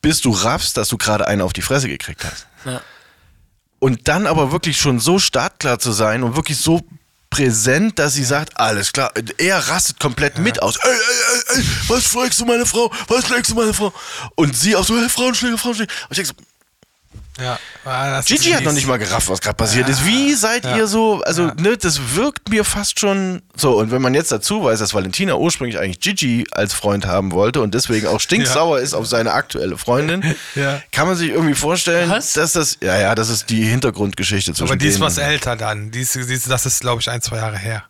bis 0.03 0.21
du 0.21 0.31
raffst, 0.31 0.77
dass 0.77 0.89
du 0.89 0.99
gerade 0.99 1.27
einen 1.27 1.41
auf 1.41 1.53
die 1.53 1.63
Fresse 1.63 1.89
gekriegt 1.89 2.25
hast. 2.25 2.47
Ja. 2.65 2.83
Und 3.79 4.09
dann 4.09 4.27
aber 4.27 4.53
wirklich 4.53 4.77
schon 4.77 5.01
so 5.01 5.19
startklar 5.19 5.79
zu 5.79 5.93
sein 5.93 6.23
und 6.23 6.37
wirklich 6.37 6.59
so 6.59 6.83
präsent, 7.31 7.99
dass 7.99 8.15
sie 8.15 8.25
sagt, 8.25 8.61
alles 8.61 8.93
klar, 8.93 9.11
er 9.39 9.59
rastet 9.69 9.99
komplett 9.99 10.39
mit 10.39 10.63
aus. 10.63 10.77
Ey, 10.77 10.91
ey, 10.91 11.57
ey, 11.57 11.59
ey, 11.59 11.65
was 11.89 12.05
schlägst 12.05 12.39
du 12.41 12.45
meine 12.45 12.67
Frau? 12.67 12.93
Was 13.09 13.27
schlägst 13.27 13.51
du 13.51 13.55
meine 13.55 13.73
Frau? 13.73 13.93
Und 14.35 14.55
sie 14.55 14.77
auch 14.77 14.85
so, 14.85 14.99
hey, 14.99 15.09
Frauenschläge, 15.09 15.57
Frauenschläge. 15.57 15.91
Und 16.09 16.11
ich 16.11 16.17
denk 16.17 16.29
so, 16.29 16.35
Ja. 17.41 17.59
Ah, 17.85 18.11
das 18.11 18.27
Gigi 18.27 18.51
hat 18.51 18.63
noch 18.63 18.73
nicht 18.73 18.87
mal 18.87 18.99
gerafft, 18.99 19.29
was 19.31 19.41
gerade 19.41 19.57
passiert 19.57 19.89
ist. 19.89 20.05
Wie 20.07 20.35
seid 20.35 20.65
ihr 20.67 20.87
so, 20.87 21.23
also 21.23 21.47
ne, 21.57 21.77
das 21.79 22.15
wirkt 22.15 22.51
mir 22.51 22.63
fast 22.65 23.01
schon 23.01 23.41
so. 23.57 23.79
Und 23.79 23.91
wenn 23.91 24.03
man 24.03 24.13
jetzt 24.15 24.31
dazu 24.31 24.63
weiß, 24.65 24.79
dass 24.81 24.93
Valentina 24.93 25.35
ursprünglich 25.37 25.79
eigentlich 25.79 26.01
Gigi 26.01 26.47
als 26.53 26.75
Freund 26.75 27.07
haben 27.07 27.33
wollte 27.33 27.63
und 27.63 27.73
deswegen 27.75 28.07
auch 28.07 28.21
stinksauer 28.21 28.81
ist 28.81 28.93
auf 28.95 29.07
seine 29.07 29.33
aktuelle 29.33 29.79
Freundin, 29.79 30.23
Ja. 30.55 30.83
kann 30.93 31.07
man 31.07 31.17
sich 31.17 31.31
irgendwie 31.31 31.55
vorstellen, 31.55 32.11
Was? 32.11 32.35
dass 32.35 32.53
das, 32.53 32.77
ja, 32.83 32.99
ja, 32.99 33.15
das 33.15 33.31
ist 33.31 33.49
die 33.49 33.65
Hintergrundgeschichte 33.65 34.53
zwischen 34.53 34.65
Aber 34.65 34.77
die 34.77 34.87
ist 34.89 34.97
denen. 34.99 35.07
was 35.07 35.17
älter 35.19 35.57
dann. 35.57 35.91
Die 35.91 36.01
ist, 36.03 36.15
die 36.15 36.21
ist, 36.21 36.51
das 36.51 36.67
ist, 36.67 36.81
glaube 36.81 37.01
ich, 37.01 37.09
ein, 37.11 37.23
zwei 37.23 37.37
Jahre 37.39 37.57
her. 37.57 37.85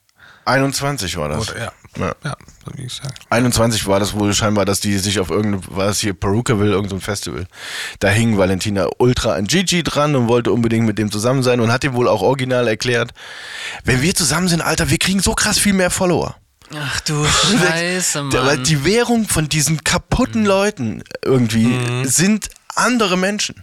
21 0.44 1.16
war 1.16 1.28
das. 1.28 1.50
Oder, 1.50 1.60
ja. 1.60 1.72
Ja. 1.98 2.14
Ja, 2.24 2.34
so 2.64 2.72
wie 2.78 2.84
ich 2.86 2.92
sage. 2.94 3.14
21 3.28 3.86
war 3.86 4.00
das 4.00 4.14
wohl 4.14 4.32
scheinbar, 4.32 4.64
dass 4.64 4.80
die 4.80 4.96
sich 4.98 5.18
auf 5.20 5.28
irgendeine, 5.30 5.62
war 5.76 5.86
das 5.86 5.98
hier 6.00 6.14
Perukaville, 6.14 6.72
irgendein 6.72 7.00
Festival. 7.02 7.46
Da 8.00 8.08
hing 8.08 8.38
Valentina 8.38 8.86
ultra 8.98 9.34
an 9.34 9.46
Gigi 9.46 9.82
dran 9.82 10.16
und 10.16 10.28
wollte 10.28 10.52
unbedingt 10.52 10.86
mit 10.86 10.98
dem 10.98 11.12
zusammen 11.12 11.42
sein 11.42 11.60
und 11.60 11.70
hat 11.70 11.84
ihm 11.84 11.92
wohl 11.94 12.08
auch 12.08 12.22
original 12.22 12.66
erklärt, 12.66 13.10
wenn 13.84 14.00
wir 14.00 14.14
zusammen 14.14 14.48
sind, 14.48 14.62
Alter, 14.62 14.88
wir 14.90 14.98
kriegen 14.98 15.20
so 15.20 15.34
krass 15.34 15.58
viel 15.58 15.74
mehr 15.74 15.90
Follower. 15.90 16.34
Ach 16.74 17.00
du 17.02 17.24
Scheiße, 17.60 18.28
Der- 18.32 18.46
weil 18.46 18.56
Mann. 18.56 18.64
Die 18.64 18.84
Währung 18.86 19.28
von 19.28 19.48
diesen 19.50 19.84
kaputten 19.84 20.46
Leuten 20.46 21.02
irgendwie 21.22 21.66
Mhm. 21.66 22.04
sind 22.06 22.48
andere 22.74 23.18
Menschen. 23.18 23.62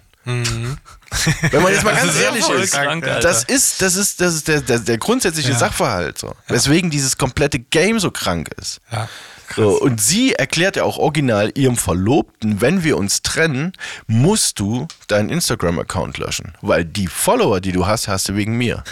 Wenn 1.52 1.63
man 1.63 1.74
jetzt 1.74 1.84
mal 1.84 1.96
ganz 1.96 2.13
ist 2.13 2.22
ehrlich 2.22 2.50
ist, 2.50 2.74
krank, 2.74 3.04
das 3.04 3.44
ist, 3.44 3.82
das 3.82 3.96
ist, 3.96 4.22
das 4.22 4.36
ist 4.36 4.48
der, 4.48 4.62
der, 4.62 4.80
der 4.80 4.98
grundsätzliche 4.98 5.54
Sachverhalt, 5.56 6.18
so. 6.18 6.36
Weswegen 6.48 6.89
dieses 6.89 7.18
komplette 7.18 7.60
Game 7.60 8.00
so 8.00 8.12
krank 8.12 8.50
ist. 8.58 8.80
Ja. 8.92 9.10
So, 9.56 9.82
und 9.82 10.00
sie 10.00 10.34
erklärt 10.34 10.76
ja 10.76 10.84
auch 10.84 10.98
original 10.98 11.52
ihrem 11.56 11.76
Verlobten, 11.78 12.62
wenn 12.62 12.84
wir 12.84 12.98
uns 12.98 13.24
trennen, 13.24 13.74
musst 14.08 14.60
du 14.60 14.88
deinen 15.08 15.30
Instagram-Account 15.30 16.20
löschen. 16.20 16.54
Weil 16.62 16.86
die 16.86 17.08
Follower, 17.08 17.60
die 17.60 17.72
du 17.72 17.88
hast, 17.88 18.08
hast 18.08 18.30
du 18.30 18.36
wegen 18.36 18.58
mir. 18.58 18.84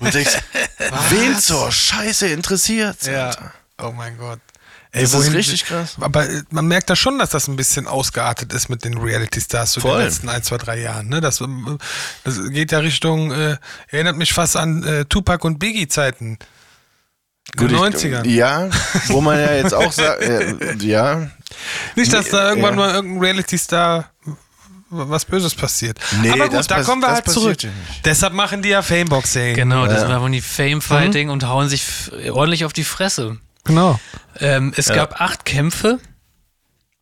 Und 0.00 0.08
du 0.08 0.18
denkst, 0.18 0.38
wen 1.10 1.38
zur 1.38 1.70
Scheiße 1.70 2.26
interessiert? 2.26 3.02
Ja. 3.04 3.30
Oh 3.80 3.92
mein 3.92 4.18
Gott. 4.18 4.40
Ey, 4.90 5.02
Das 5.02 5.12
ist 5.12 5.18
wohin- 5.18 5.32
richtig 5.34 5.64
krass. 5.66 5.96
Aber 6.00 6.28
äh, 6.28 6.42
man 6.50 6.66
merkt 6.66 6.88
da 6.88 6.96
schon, 6.96 7.18
dass 7.18 7.30
das 7.30 7.46
ein 7.48 7.56
bisschen 7.56 7.86
ausgeartet 7.86 8.52
ist 8.54 8.68
mit 8.70 8.84
den 8.84 8.96
Reality-Stars 8.96 9.72
so 9.74 9.80
Voll. 9.82 9.98
den 9.98 10.06
letzten 10.06 10.28
ein, 10.30 10.42
zwei, 10.42 10.56
drei 10.56 10.80
Jahren. 10.80 11.08
Ne? 11.08 11.20
Das, 11.20 11.40
ähm, 11.42 11.78
das 12.24 12.38
geht 12.50 12.72
ja 12.72 12.78
Richtung, 12.78 13.30
äh, 13.32 13.56
erinnert 13.88 14.16
mich 14.16 14.32
fast 14.32 14.56
an 14.56 14.82
äh, 14.84 15.04
Tupac 15.04 15.44
und 15.46 15.58
Biggie-Zeiten. 15.58 16.38
In 17.60 17.68
den 17.68 17.70
ich- 17.70 17.80
90ern. 17.80 18.26
Ja, 18.28 18.68
wo 19.08 19.20
man 19.20 19.38
ja 19.38 19.52
jetzt 19.54 19.74
auch 19.74 19.92
sagt, 19.92 20.20
äh, 20.22 20.74
ja. 20.80 21.30
Nicht, 21.96 22.12
dass 22.12 22.28
da 22.30 22.48
irgendwann 22.50 22.74
ja. 22.74 22.76
mal 22.86 22.94
irgendein 22.94 23.20
Reality-Star 23.22 24.10
was 24.90 25.26
Böses 25.26 25.54
passiert. 25.54 25.98
Nee, 26.22 26.30
Aber 26.30 26.44
gut, 26.48 26.54
das 26.54 26.66
da 26.66 26.76
pass- 26.76 26.86
kommen 26.86 27.02
wir 27.02 27.08
das 27.08 27.16
halt 27.16 27.30
zurück. 27.30 27.58
Deshalb 28.06 28.32
machen 28.32 28.62
die 28.62 28.70
ja 28.70 28.80
Fameboxing. 28.80 29.54
Genau, 29.54 29.86
das 29.86 30.02
Ja. 30.02 30.08
war 30.08 30.22
wohl 30.22 30.30
die 30.30 30.40
Fame-Fighting 30.40 31.28
und 31.28 31.44
hauen 31.46 31.68
sich 31.68 31.82
f- 31.82 32.10
ordentlich 32.30 32.64
auf 32.64 32.72
die 32.72 32.84
Fresse. 32.84 33.36
Genau. 33.64 33.98
Ähm, 34.40 34.72
es 34.76 34.88
gab 34.88 35.20
acht 35.20 35.44
Kämpfe. 35.44 35.98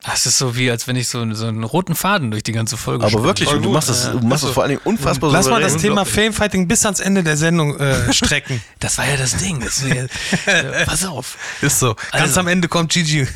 Das 0.04 0.24
ist 0.24 0.38
so 0.38 0.56
wie, 0.56 0.70
als 0.70 0.86
wenn 0.86 0.94
ich 0.94 1.08
so, 1.08 1.34
so 1.34 1.46
einen 1.46 1.64
roten 1.64 1.96
Faden 1.96 2.30
durch 2.30 2.44
die 2.44 2.52
ganze 2.52 2.76
Folge 2.76 3.02
Aber 3.02 3.10
spinne. 3.10 3.24
wirklich, 3.24 3.48
und 3.48 3.62
du 3.62 3.70
machst 3.70 3.88
das, 3.88 4.12
du 4.12 4.20
machst 4.20 4.44
das 4.44 4.50
vor 4.52 4.62
allen 4.62 4.70
Dingen 4.70 4.82
unfassbar 4.84 5.32
Lass 5.32 5.48
mal 5.48 5.60
das 5.60 5.78
Thema 5.78 6.04
Famefighting 6.04 6.68
bis 6.68 6.84
ans 6.84 7.00
Ende 7.00 7.24
der 7.24 7.36
Sendung 7.36 7.76
äh, 7.80 8.12
strecken. 8.14 8.62
Das 8.78 8.98
war 8.98 9.08
ja 9.08 9.16
das 9.16 9.36
Ding. 9.38 9.58
Das 9.58 9.82
ja, 9.82 10.04
äh, 10.52 10.84
pass 10.86 11.04
auf. 11.04 11.36
Ist 11.60 11.80
so. 11.80 11.94
Ganz 12.12 12.22
Also. 12.22 12.40
am 12.40 12.46
Ende 12.46 12.68
kommt 12.68 12.92
Gigi. 12.92 13.26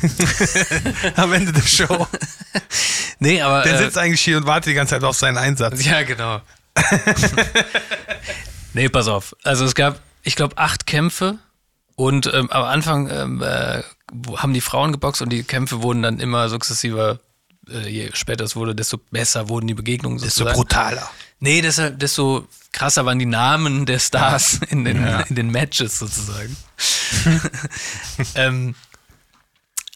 am 1.17 1.33
Ende 1.33 1.51
der 1.51 1.61
Show. 1.63 2.07
Nee, 3.19 3.41
aber. 3.41 3.63
Der 3.63 3.73
äh, 3.73 3.77
sitzt 3.79 3.97
eigentlich 3.97 4.21
hier 4.21 4.37
und 4.37 4.45
wartet 4.45 4.67
die 4.67 4.75
ganze 4.75 4.95
Zeit 4.95 5.03
auf 5.03 5.17
seinen 5.17 5.37
Einsatz. 5.37 5.83
Ja, 5.83 6.03
genau. 6.03 6.41
nee, 8.73 8.87
pass 8.87 9.07
auf. 9.09 9.35
Also 9.43 9.65
es 9.65 9.75
gab, 9.75 9.99
ich 10.23 10.37
glaube, 10.37 10.57
acht 10.57 10.87
Kämpfe 10.87 11.37
und 12.01 12.33
ähm, 12.33 12.49
am 12.49 12.63
Anfang 12.63 13.11
ähm, 13.11 13.43
äh, 13.43 13.83
haben 14.35 14.53
die 14.55 14.61
Frauen 14.61 14.91
geboxt 14.91 15.21
und 15.21 15.29
die 15.29 15.43
Kämpfe 15.43 15.83
wurden 15.83 16.01
dann 16.01 16.19
immer 16.19 16.49
sukzessiver, 16.49 17.19
äh, 17.69 17.87
je 17.87 18.09
später 18.13 18.43
es 18.43 18.55
wurde, 18.55 18.73
desto 18.73 18.97
besser 18.97 19.49
wurden 19.49 19.67
die 19.67 19.75
Begegnungen 19.75 20.17
sozusagen. 20.17 20.55
brutaler. 20.55 21.07
Nee, 21.39 21.61
deshalb, 21.61 21.99
desto 21.99 22.47
krasser 22.71 23.05
waren 23.05 23.19
die 23.19 23.27
Namen 23.27 23.85
der 23.85 23.99
Stars 23.99 24.61
in, 24.69 24.83
den, 24.83 24.97
in 25.29 25.35
den 25.35 25.51
Matches 25.51 25.99
sozusagen. 25.99 26.57
ähm, 28.35 28.73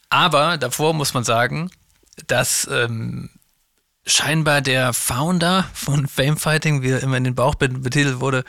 aber 0.08 0.58
davor 0.58 0.94
muss 0.94 1.12
man 1.12 1.24
sagen, 1.24 1.72
dass 2.28 2.68
ähm, 2.70 3.30
scheinbar 4.06 4.60
der 4.60 4.92
Founder 4.92 5.66
von 5.74 6.06
Famefighting, 6.06 6.82
wie 6.82 6.90
er 6.90 7.02
immer 7.02 7.16
in 7.16 7.24
den 7.24 7.34
Bauch 7.34 7.56
bet- 7.56 7.82
betitelt 7.82 8.20
wurde, 8.20 8.44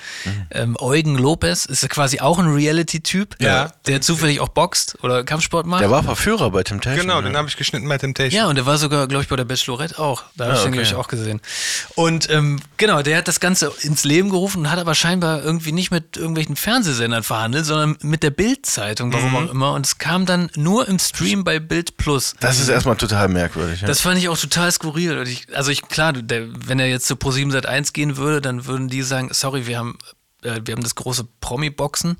ähm, 0.52 0.78
Eugen 0.80 1.18
Lopez, 1.18 1.66
ist 1.66 1.82
ja 1.82 1.88
quasi 1.88 2.20
auch 2.20 2.38
ein 2.38 2.48
Reality-Typ, 2.48 3.36
Ja. 3.42 3.72
der 3.88 4.02
zufällig 4.02 4.40
auch 4.40 4.50
boxt 4.50 4.98
oder 5.02 5.24
Kampfsport 5.24 5.66
macht. 5.66 5.82
Der 5.82 5.90
war 5.90 6.04
Verführer 6.04 6.52
bei 6.52 6.62
Temptation. 6.64 7.08
Genau, 7.08 7.22
den 7.22 7.36
habe 7.36 7.48
ich 7.48 7.58
geschnitten 7.58 7.90
bei 7.90 7.98
Temptation. 7.98 8.38
Ja, 8.40 8.48
und 8.48 8.56
der 8.56 8.66
war 8.68 8.78
sogar, 8.78 9.08
glaube 9.08 9.24
ich, 9.24 9.30
bei 9.30 9.36
der 9.36 9.46
Bachelorette 9.46 9.98
auch. 9.98 10.24
Da 10.36 10.46
habe 10.46 10.54
ich 10.54 10.60
Ah, 10.60 10.64
den, 10.64 10.68
okay. 10.74 10.84
glaube 10.84 10.84
ich, 10.84 10.96
auch 10.96 11.08
gesehen. 11.08 11.42
Und 11.96 12.30
ähm, 12.30 12.60
genau, 12.78 13.02
der 13.02 13.18
hat 13.18 13.28
das 13.28 13.40
Ganze 13.40 13.72
ins 13.82 14.04
Leben 14.04 14.30
gerufen 14.30 14.60
und 14.60 14.72
hat 14.72 14.78
aber 14.80 14.94
scheinbar 14.94 15.42
irgendwie 15.44 15.72
nicht 15.72 15.90
mit 15.90 16.18
irgendwelchen 16.18 16.56
Fernsehsendern 16.56 17.24
verhandelt, 17.24 17.66
sondern 17.66 17.98
mit 18.02 18.22
der 18.22 18.30
Bild-Zeitung, 18.30 19.12
warum 19.12 19.36
auch 19.36 19.50
immer. 19.52 19.74
Und 19.74 19.86
es 19.88 19.98
kam 19.98 20.26
dann 20.28 20.52
nur 20.56 20.88
im 20.88 21.00
Stream 21.00 21.44
bei 21.44 21.60
Bild 21.60 21.98
Plus. 21.98 22.36
Das 22.40 22.60
ist 22.60 22.70
erstmal 22.70 22.96
total 22.98 23.28
merkwürdig. 23.28 23.82
Ja. 23.82 23.88
Das 23.88 24.02
fand 24.02 24.20
ich 24.20 24.30
auch 24.30 24.38
total 24.38 24.72
skurril. 24.72 25.18
Und 25.18 25.28
ich, 25.28 25.47
also 25.54 25.72
ich, 25.72 25.82
klar, 25.84 26.14
der, 26.14 26.48
wenn 26.68 26.80
er 26.80 26.90
jetzt 26.90 27.08
zu 27.08 27.16
Pro7 27.16 27.52
Sat 27.52 27.66
1 27.66 27.94
gehen 27.94 28.18
würde, 28.18 28.42
dann 28.42 28.66
würden 28.66 28.90
die 28.90 29.02
sagen, 29.02 29.30
sorry, 29.32 29.68
wir 29.68 29.78
haben, 29.78 29.98
äh, 30.44 30.60
wir 30.64 30.74
haben 30.74 30.84
das 30.84 30.96
große 30.96 31.28
Promi-Boxen 31.42 32.18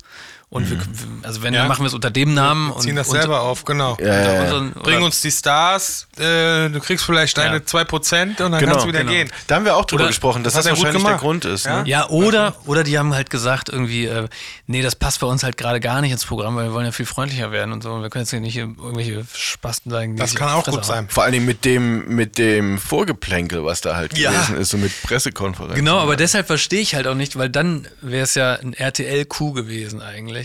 und 0.50 0.70
wir, 0.70 0.78
also 1.24 1.42
wenn, 1.42 1.52
Ja. 1.52 1.60
dann 1.60 1.68
machen 1.68 1.82
wir 1.82 1.88
es 1.88 1.94
unter 1.94 2.10
dem 2.10 2.32
Namen. 2.32 2.68
Wir 2.70 2.78
ziehen 2.78 2.90
und, 2.92 2.96
das 2.96 3.08
und, 3.08 3.18
selber 3.18 3.42
auf, 3.42 3.64
genau. 3.66 3.96
ja, 4.00 4.06
ja, 4.06 4.32
ja. 4.34 4.40
unseren- 4.44 4.72
Bring 4.72 5.02
uns 5.02 5.20
die 5.20 5.30
Stars, 5.30 6.06
äh, 6.16 6.70
du 6.70 6.80
kriegst 6.80 7.04
vielleicht 7.04 7.36
deine 7.36 7.56
Ja. 7.56 7.62
2% 7.66 8.40
und 8.40 8.52
dann 8.52 8.60
Genau, 8.60 8.72
kannst 8.72 8.84
du 8.84 8.88
wieder 8.88 9.00
genau. 9.00 9.12
gehen. 9.12 9.30
Da 9.46 9.56
haben 9.56 9.64
wir 9.66 9.76
auch 9.76 9.84
drüber 9.84 10.04
Oder- 10.04 10.08
gesprochen, 10.08 10.44
dass 10.44 10.54
das 10.54 10.64
das, 10.64 10.78
wahrscheinlich 10.78 11.02
der. 11.04 11.16
Grund 11.16 11.44
ist. 11.44 11.66
Ja? 11.66 11.82
Ne? 11.82 11.88
Ja, 11.88 12.08
oder, 12.08 12.54
oder 12.64 12.82
die 12.82 12.98
haben 12.98 13.12
halt 13.14 13.28
gesagt 13.28 13.68
irgendwie, 13.68 14.06
äh, 14.06 14.26
nee, 14.66 14.80
das 14.80 14.94
passt 14.96 15.20
bei 15.20 15.26
uns 15.26 15.42
halt 15.42 15.58
gerade 15.58 15.80
gar 15.80 16.00
nicht 16.00 16.12
ins 16.12 16.24
Programm, 16.24 16.56
weil 16.56 16.64
wir 16.68 16.72
wollen 16.72 16.86
ja 16.86 16.92
viel 16.92 17.06
freundlicher 17.06 17.50
werden 17.52 17.72
und 17.72 17.82
so. 17.82 17.92
Und 17.92 18.02
wir 18.02 18.08
können 18.08 18.22
jetzt 18.22 18.30
hier 18.30 18.40
nicht 18.40 18.56
irgendwelche 18.56 19.26
Spasten 19.34 19.90
sagen. 19.90 20.16
die 20.16 20.20
Das 20.20 20.34
kann 20.34 20.48
auch 20.50 20.64
gut 20.64 20.84
sein. 20.84 21.08
Vor 21.10 21.24
allen 21.24 21.32
Dingen 21.32 21.44
mit 21.46 21.66
dem, 21.66 22.08
mit 22.14 22.38
dem 22.38 22.78
Vorgeplänkel, 22.78 23.64
was 23.64 23.82
da 23.82 23.96
halt 23.96 24.16
Ja. 24.16 24.30
gewesen 24.30 24.56
ist, 24.56 24.70
so 24.70 24.78
mit 24.78 24.92
Pressekonferenzen. 25.02 25.76
Genau, 25.76 25.98
aber 25.98 26.16
deshalb 26.16 26.46
verstehe 26.46 26.80
ich 26.80 26.94
halt 26.94 27.06
auch 27.06 27.14
nicht, 27.14 27.36
weil 27.36 27.50
dann 27.50 27.86
wäre 28.00 28.24
es 28.24 28.34
ja 28.34 28.54
ein 28.54 28.72
RTL-Coup 28.72 29.54
gewesen 29.54 30.00
eigentlich. 30.00 30.37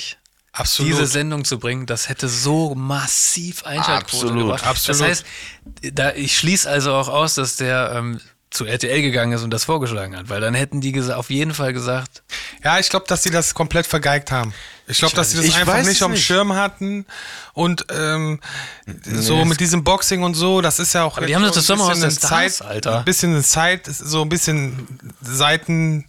Absolut. 0.52 0.92
Diese 0.92 1.08
Sendung 1.08 1.46
zu 1.46 1.58
bringen, 1.58 1.88
das 1.88 2.10
hätte 2.10 2.30
so 2.30 2.76
massiv 2.76 3.64
Einschaltquote 3.64 4.28
Absolut, 4.28 4.44
gebracht. 4.44 4.68
absolut. 4.68 5.02
Das 5.02 5.08
heißt, 5.08 5.26
da, 5.94 6.14
ich 6.14 6.38
schließe 6.38 6.70
also 6.70 6.94
auch 6.94 7.08
aus, 7.08 7.34
dass 7.36 7.56
der 7.56 7.92
ähm, 7.96 8.22
zu 8.54 8.66
RTL 8.66 9.02
gegangen 9.02 9.34
ist 9.34 9.42
und 9.42 9.50
das 9.50 9.64
vorgeschlagen 9.64 10.16
hat, 10.16 10.30
weil 10.30 10.40
dann 10.40 10.54
hätten 10.54 10.80
die 10.80 11.02
auf 11.12 11.32
jeden 11.32 11.56
Fall 11.56 11.74
gesagt, 11.74 12.22
Ja, 12.64 12.78
ich 12.78 12.90
glaube, 12.90 13.08
dass 13.08 13.24
sie 13.24 13.32
das 13.32 13.56
komplett 13.56 13.88
vergeigt 13.88 14.32
haben. 14.32 14.54
Ich 14.86 15.00
glaube, 15.00 15.16
dass 15.16 15.32
sie 15.32 15.38
das 15.38 15.56
einfach 15.56 15.78
nicht 15.78 15.88
es 15.88 16.02
auf 16.04 16.10
dem 16.10 16.14
nicht. 16.14 16.26
Schirm 16.26 16.54
hatten 16.54 17.06
und 17.54 17.88
ähm, 17.90 18.40
so 19.04 19.44
mit 19.46 19.60
diesem 19.60 19.84
Boxing 19.84 20.22
und 20.22 20.36
so, 20.36 20.62
das 20.62 20.78
ist 20.78 20.94
ja 20.94 21.04
auch. 21.04 21.18
Aber 21.18 21.26
die 21.26 21.36
haben 21.36 21.42
das 21.42 21.54
so 21.56 21.60
ein 21.62 21.64
Sommerhaus 21.80 22.00
bisschen 22.00 22.20
der 22.20 22.28
Stars, 22.28 22.62
Alter. 22.62 23.00
Ein 23.00 23.06
bisschen 23.06 23.32
eine 23.34 23.44
Zeit, 23.44 23.88
so 23.88 24.22
ein 24.22 24.30
bisschen 24.30 25.00
Seiten. 25.22 26.06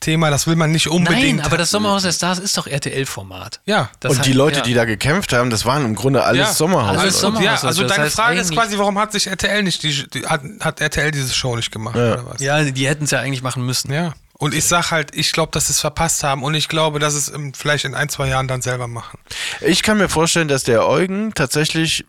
Thema, 0.00 0.30
das 0.30 0.46
will 0.46 0.56
man 0.56 0.70
nicht 0.72 0.88
unbedingt. 0.88 1.38
Nein, 1.38 1.46
aber 1.46 1.56
das 1.56 1.70
Sommerhaus 1.70 2.02
der 2.02 2.12
Stars 2.12 2.38
ist 2.38 2.56
doch 2.56 2.66
RTL-Format. 2.66 3.60
Ja. 3.66 3.90
Das 4.00 4.12
und 4.12 4.24
die 4.26 4.30
hat- 4.30 4.36
Leute, 4.36 4.56
ja. 4.58 4.62
die 4.64 4.74
da 4.74 4.84
gekämpft 4.84 5.32
haben, 5.32 5.50
das 5.50 5.64
waren 5.64 5.84
im 5.84 5.94
Grunde 5.94 6.22
alles 6.24 6.48
Ja, 6.48 6.52
Sommerhaus. 6.54 6.98
alles 6.98 7.20
Sommerhaus. 7.20 7.44
ja, 7.44 7.50
also 7.52 7.66
also 7.68 7.82
das 7.82 7.92
deine 7.92 8.04
heißt 8.04 8.16
Frage 8.16 8.40
ist 8.40 8.52
quasi, 8.52 8.78
warum 8.78 8.98
hat 8.98 9.12
sich 9.12 9.26
RTL 9.26 9.62
nicht 9.62 9.82
die, 9.82 10.06
die 10.08 10.26
hat, 10.26 10.42
hat 10.60 10.80
RTL 10.80 11.10
diese 11.10 11.32
Show 11.34 11.56
nicht 11.56 11.70
gemacht 11.72 11.96
oder 11.96 12.24
was? 12.26 12.40
Ja, 12.40 12.62
die 12.62 12.86
hätten 12.88 13.04
es 13.04 13.10
ja 13.10 13.20
eigentlich 13.20 13.42
machen 13.42 13.64
müssen. 13.64 13.92
Ja. 13.92 14.12
Und 14.38 14.52
ich 14.54 14.66
sag 14.66 14.90
halt, 14.90 15.14
ich 15.16 15.32
glaube, 15.32 15.50
dass 15.52 15.68
sie 15.68 15.72
es 15.72 15.80
verpasst 15.80 16.22
haben 16.22 16.42
und 16.42 16.54
ich 16.54 16.68
glaube, 16.68 16.98
dass 16.98 17.14
es 17.14 17.28
im, 17.28 17.54
vielleicht 17.54 17.86
in 17.86 17.94
ein, 17.94 18.10
zwei 18.10 18.28
Jahren 18.28 18.46
dann 18.48 18.60
selber 18.60 18.86
machen. 18.86 19.18
Ich 19.62 19.82
kann 19.82 19.96
mir 19.96 20.10
vorstellen, 20.10 20.46
dass 20.48 20.62
der 20.62 20.86
Eugen 20.86 21.32
tatsächlich 21.32 22.04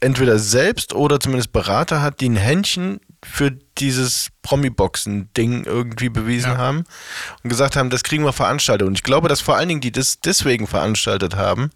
entweder 0.00 0.38
selbst 0.38 0.94
oder 0.94 1.20
zumindest 1.20 1.52
Berater 1.52 2.00
hat, 2.00 2.20
die 2.20 2.28
ein 2.30 2.36
Händchen 2.36 3.00
für 3.24 3.50
dieses 3.78 4.28
Promi-Boxen-Ding 4.42 5.64
irgendwie 5.64 6.08
bewiesen 6.08 6.52
Ja. 6.52 6.58
haben 6.58 6.84
und 7.42 7.50
gesagt 7.50 7.76
haben, 7.76 7.90
das 7.90 8.02
kriegen 8.02 8.24
wir 8.24 8.32
veranstaltet. 8.32 8.86
Und 8.86 8.94
ich 8.94 9.02
glaube, 9.02 9.28
dass 9.28 9.40
vor 9.40 9.56
allen 9.56 9.68
Dingen 9.68 9.80
die 9.80 9.92
das 9.92 10.20
deswegen 10.20 10.66
veranstaltet 10.66 11.36
haben, 11.36 11.70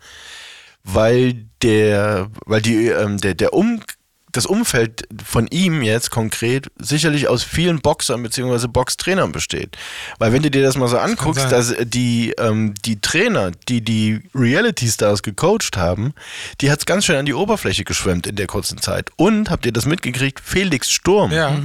weil 0.84 1.46
der, 1.62 2.30
weil 2.46 2.62
die, 2.62 2.88
ähm, 2.88 3.18
der, 3.18 3.34
der 3.34 3.52
um, 3.52 3.80
das 4.36 4.46
Umfeld 4.46 5.06
von 5.24 5.46
ihm 5.48 5.82
jetzt 5.82 6.10
konkret 6.10 6.70
sicherlich 6.78 7.28
aus 7.28 7.42
vielen 7.42 7.80
Boxern 7.80 8.22
bzw. 8.22 8.66
Boxtrainern 8.68 9.32
besteht. 9.32 9.76
Weil 10.18 10.32
wenn 10.32 10.42
du 10.42 10.50
dir 10.50 10.62
das 10.62 10.76
mal 10.76 10.88
so 10.88 10.98
anguckst, 10.98 11.50
dass 11.50 11.74
die, 11.82 12.34
ähm, 12.38 12.74
die 12.84 13.00
Trainer, 13.00 13.52
die 13.68 13.82
die 13.82 14.20
Reality-Stars 14.34 15.22
gecoacht 15.22 15.76
haben, 15.76 16.14
die 16.60 16.70
hat 16.70 16.80
es 16.80 16.86
ganz 16.86 17.04
schön 17.06 17.16
an 17.16 17.26
die 17.26 17.34
Oberfläche 17.34 17.84
geschwemmt 17.84 18.26
in 18.26 18.36
der 18.36 18.46
kurzen 18.46 18.78
Zeit. 18.78 19.10
Und, 19.16 19.50
habt 19.50 19.66
ihr 19.66 19.72
das 19.72 19.86
mitgekriegt, 19.86 20.40
Felix 20.44 20.90
Sturm 20.90 21.32
Ja. 21.32 21.58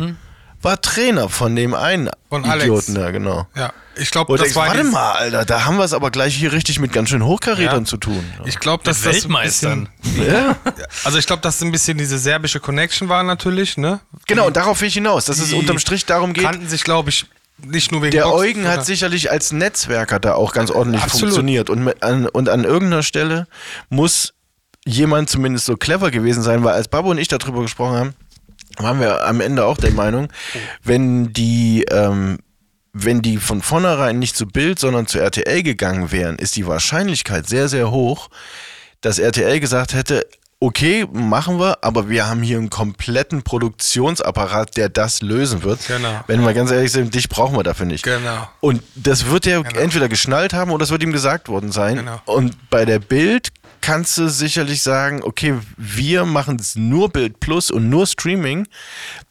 War 0.62 0.82
Trainer 0.82 1.30
von 1.30 1.56
dem 1.56 1.74
einen 1.74 2.10
Von 2.30 2.44
Alex. 2.46 2.64
Idioten 2.66 2.96
da, 2.96 3.12
genau. 3.12 3.48
Ja. 3.56 3.72
Ich 3.96 4.12
glaube, 4.12 4.32
das 4.34 4.42
denkst, 4.44 4.56
war 4.56 4.68
warte 4.68 4.84
mal, 4.86 5.12
Alter, 5.14 5.44
da 5.46 5.66
haben 5.66 5.78
wir 5.78 5.84
es 5.84 5.92
aber 5.94 6.10
gleich 6.10 6.34
hier 6.36 6.54
richtig 6.54 6.80
mit 6.80 6.94
ganz 6.94 7.10
schön 7.10 7.24
Hochkarätern 7.26 7.80
Ja. 7.84 7.86
zu 7.86 7.98
tun. 7.98 8.24
Ich 8.46 8.60
glaube, 8.60 8.84
dass 8.84 9.02
das 9.02 9.14
Weltmeistern. 9.16 9.90
Ein 10.04 10.12
bisschen, 10.14 10.34
Ja. 10.34 10.56
also 11.04 11.18
ich 11.18 11.26
glaube, 11.28 11.42
dass 11.42 11.62
ein 11.62 11.72
bisschen 11.72 11.98
diese 11.98 12.18
serbische 12.18 12.60
Connection 12.62 13.10
war 13.10 13.24
natürlich, 13.24 13.78
ne? 13.78 14.00
Genau, 14.28 14.48
und 14.48 14.56
darauf 14.56 14.80
will 14.80 14.88
ich 14.88 14.94
hinaus, 14.94 15.26
dass 15.26 15.40
es 15.40 15.52
unterm 15.52 15.80
Strich 15.80 16.06
darum 16.06 16.32
geht, 16.34 16.46
Kannten 16.46 16.70
sich, 16.70 16.84
glaube 16.86 17.10
ich, 17.10 17.26
nicht 17.62 17.92
nur 17.92 18.02
wegen 18.02 18.12
der 18.12 18.24
Boxen, 18.24 18.40
Eugen 18.40 18.68
hat 18.70 18.76
oder- 18.78 18.86
sicherlich 18.86 19.32
als 19.32 19.52
Netzwerker 19.52 20.20
da 20.20 20.34
auch 20.36 20.54
ganz 20.54 20.72
ordentlich 20.72 21.04
Absolut. 21.04 21.22
funktioniert. 21.34 21.70
Und, 21.70 21.84
mit, 21.84 22.02
an, 22.02 22.26
und 22.30 22.48
an 22.48 22.64
irgendeiner 22.64 23.04
Stelle 23.04 23.48
muss 23.90 24.34
jemand 24.86 25.30
zumindest 25.30 25.66
so 25.66 25.76
clever 25.76 26.10
gewesen 26.10 26.42
sein, 26.42 26.64
weil 26.64 26.74
als 26.74 26.88
Babu 26.88 27.12
und 27.12 27.18
ich 27.18 27.28
darüber 27.28 27.62
gesprochen 27.62 27.98
haben, 27.98 28.14
waren 28.78 29.00
wir 29.00 29.26
am 29.26 29.42
Ende 29.42 29.66
auch 29.66 29.78
der 29.78 29.92
Meinung, 29.92 30.30
wenn 30.84 31.34
die, 31.34 31.86
ähm, 31.90 32.40
wenn 32.94 33.22
die 33.22 33.38
von 33.38 33.62
vornherein 33.62 34.20
nicht 34.20 34.36
zu 34.36 34.48
Bild, 34.48 34.80
sondern 34.80 35.08
zu 35.08 35.20
RTL 35.20 35.64
gegangen 35.64 36.12
wären, 36.12 36.38
ist 36.38 36.56
die 36.56 36.68
Wahrscheinlichkeit 36.68 37.48
sehr, 37.48 37.68
sehr 37.68 37.92
hoch, 37.92 38.30
dass 39.02 39.20
RTL 39.20 39.60
gesagt 39.60 39.94
hätte, 39.94 40.26
okay, 40.62 41.08
machen 41.12 41.58
wir, 41.58 41.78
aber 41.84 42.10
wir 42.10 42.28
haben 42.28 42.42
hier 42.42 42.58
einen 42.58 42.70
kompletten 42.70 43.44
Produktionsapparat, 43.44 44.76
der 44.76 44.90
das 44.90 45.22
lösen 45.22 45.64
wird. 45.64 45.88
Genau. 45.88 46.22
Wenn 46.28 46.42
wir 46.42 46.54
ganz 46.54 46.72
ehrlich 46.72 46.92
sind, 46.92 47.16
dich 47.16 47.30
brauchen 47.30 47.56
wir 47.56 47.64
dafür 47.64 47.86
nicht. 47.86 48.04
Genau. 48.04 48.48
Und 48.60 48.84
das 48.96 49.28
wird 49.28 49.48
er 49.48 49.64
entweder 49.78 50.10
geschnallt 50.10 50.54
haben 50.54 50.72
oder 50.72 50.84
es 50.84 50.92
wird 50.92 51.02
ihm 51.02 51.14
gesagt 51.14 51.48
worden 51.48 51.72
sein. 51.72 51.98
Genau. 51.98 52.22
Und 52.26 52.70
bei 52.70 52.84
der 52.84 53.00
Bild 53.00 53.50
kannst 53.82 54.18
du 54.18 54.30
sicherlich 54.30 54.82
sagen, 54.82 55.22
okay, 55.24 55.56
wir 55.78 56.26
machen 56.26 56.58
es 56.60 56.76
nur 56.76 57.10
Bild 57.10 57.40
Plus 57.40 57.72
und 57.72 57.90
nur 57.90 58.08
Streaming. 58.08 58.68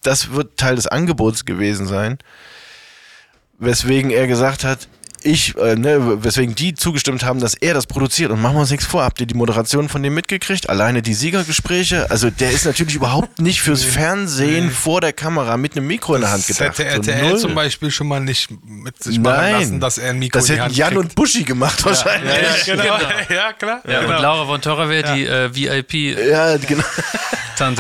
Das 0.03 0.33
wird 0.33 0.57
Teil 0.57 0.77
des 0.77 0.87
Angebots 0.87 1.45
gewesen 1.45 1.87
sein. 1.87 2.19
Weswegen 3.59 4.11
er 4.11 4.27
gesagt 4.27 4.65
hat, 4.65 4.89
ich, 5.23 5.57
äh, 5.57 5.75
ne, 5.77 6.23
weswegen 6.25 6.55
die 6.55 6.75
zugestimmt 6.75 7.25
haben, 7.25 7.41
dass 7.41 7.55
er 7.55 7.75
das 7.75 7.87
produziert. 7.87 8.31
Und 8.31 8.41
machen 8.41 8.57
wir 8.57 8.61
uns 8.61 8.71
nichts 8.71 8.87
vor. 8.87 9.03
Habt 9.05 9.21
ihr 9.21 9.27
die 9.27 9.35
Moderation 9.35 9.89
von 9.89 10.03
dem 10.03 10.15
mitgekriegt? 10.15 10.69
Alleine 10.69 11.03
die 11.03 11.15
Siegergespräche? 11.15 12.11
Also 12.11 12.31
der 12.31 12.51
ist 12.51 12.65
natürlich 12.67 12.95
überhaupt 12.95 13.41
nicht 13.41 13.61
fürs 13.61 13.85
Fernsehen 13.85 14.71
vor 14.71 15.01
der 15.01 15.13
Kamera 15.13 15.57
mit 15.57 15.77
einem 15.77 15.87
Mikro 15.87 16.15
in 16.15 16.21
der 16.23 16.31
Hand 16.31 16.49
Das 16.49 16.57
gedacht. 16.59 16.79
hätte 16.79 17.03
So 17.05 17.11
RTL 17.11 17.31
null. 17.31 17.39
zum 17.39 17.55
Beispiel 17.55 17.91
schon 17.91 18.09
mal 18.09 18.21
nicht 18.21 18.49
mit 18.67 19.03
sich 19.03 19.19
machen 19.19 19.37
Nein, 19.37 19.53
lassen, 19.61 19.81
dass 19.81 19.99
er 19.99 20.11
ein 20.11 20.19
Mikro 20.19 20.39
das 20.39 20.49
in 20.49 20.55
die 20.55 20.61
hätten 20.61 20.65
Hand 20.69 20.77
Jan 20.77 20.89
kriegt. 20.95 21.01
und 21.01 21.15
Buschi 21.15 21.45
gemacht 21.45 21.85
wahrscheinlich. 21.85 22.33
ja, 22.67 22.75
genau. 22.75 22.85
ja, 23.29 23.53
klar. 23.53 23.81
Ja, 23.87 24.01
genau. 24.03 24.17
und 24.17 24.23
Laura 24.23 24.47
von 24.47 24.61
Torra 24.61 24.89
wäre 24.89 25.15
die 25.15 25.27
äh, 25.27 25.55
VIP-Tante. 25.55 26.29
Ja, 26.31 26.57
genau. 26.57 26.85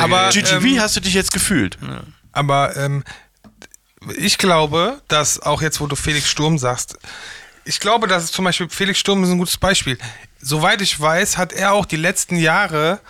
Aber- 0.02 0.28
gewesen. 0.30 0.42
GG, 0.44 0.56
Ähm, 0.56 0.64
wie 0.64 0.80
hast 0.80 0.96
du 0.96 1.00
dich 1.00 1.14
jetzt 1.14 1.32
gefühlt? 1.32 1.78
Aber 2.32 2.76
ähm, 2.76 3.04
ich 4.16 4.38
glaube, 4.38 5.00
dass 5.08 5.40
auch 5.40 5.62
jetzt, 5.62 5.80
wo 5.80 5.86
du 5.86 5.96
Felix 5.96 6.28
Sturm 6.28 6.58
sagst, 6.58 6.98
ich 7.64 7.80
glaube, 7.80 8.06
dass 8.06 8.24
es 8.24 8.32
zum 8.32 8.44
Beispiel 8.44 8.68
Felix 8.70 8.98
Sturm 8.98 9.22
ist 9.24 9.30
ein 9.30 9.38
gutes 9.38 9.58
Beispiel. 9.58 9.98
Soweit 10.40 10.80
ich 10.80 10.98
weiß, 10.98 11.36
hat 11.36 11.52
er 11.52 11.72
auch 11.72 11.84
die 11.84 11.96
letzten 11.96 12.36
Jahre 12.36 13.00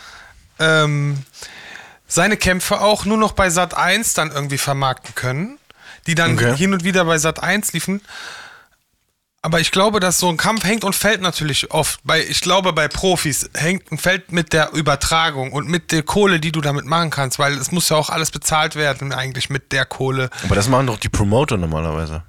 ähm, 0.59 1.18
seine 2.09 2.37
Kämpfe 2.37 2.81
auch 2.81 3.05
nur 3.05 3.18
noch 3.18 3.33
bei 3.33 3.51
Sat 3.51 3.74
1 3.74 4.14
dann 4.14 4.33
irgendwie 4.33 4.59
vermarkten 4.59 5.14
können, 5.14 5.59
die 6.07 6.14
dann 6.14 6.35
Okay. 6.35 6.57
hin 6.57 6.72
und 6.72 6.83
wieder 6.85 7.05
bei 7.05 7.18
Sat 7.18 7.42
1 7.42 7.72
liefen. 7.74 8.01
Aber 9.40 9.61
ich 9.61 9.70
glaube, 9.70 10.01
dass 10.01 10.18
so 10.18 10.29
ein 10.29 10.37
Kampf 10.37 10.64
hängt 10.64 10.83
und 10.83 10.94
fällt 10.96 11.20
natürlich 11.20 11.70
oft. 11.70 12.01
Bei, 12.03 12.20
ich 12.24 12.40
glaube, 12.40 12.72
bei 12.72 12.88
Profis 12.88 13.48
hängt 13.55 13.90
und 13.92 14.01
fällt 14.01 14.33
mit 14.33 14.53
der 14.53 14.72
Übertragung 14.72 15.53
und 15.53 15.68
mit 15.68 15.92
der 15.92 16.03
Kohle, 16.03 16.40
die 16.40 16.51
du 16.51 16.61
damit 16.61 16.87
machen 16.87 17.11
kannst, 17.11 17.38
weil 17.38 17.53
es 17.55 17.70
muss 17.70 17.88
ja 17.88 17.96
auch 17.96 18.11
alles 18.11 18.33
bezahlt 18.33 18.74
werden, 18.74 19.12
eigentlich 19.12 19.48
mit 19.48 19.70
der 19.70 19.85
Kohle. 19.85 20.29
Aber 20.44 20.57
das 20.57 20.68
machen 20.68 20.88
doch 20.88 20.98
die 20.98 21.09
Promoter 21.09 21.57
normalerweise. 21.57 22.24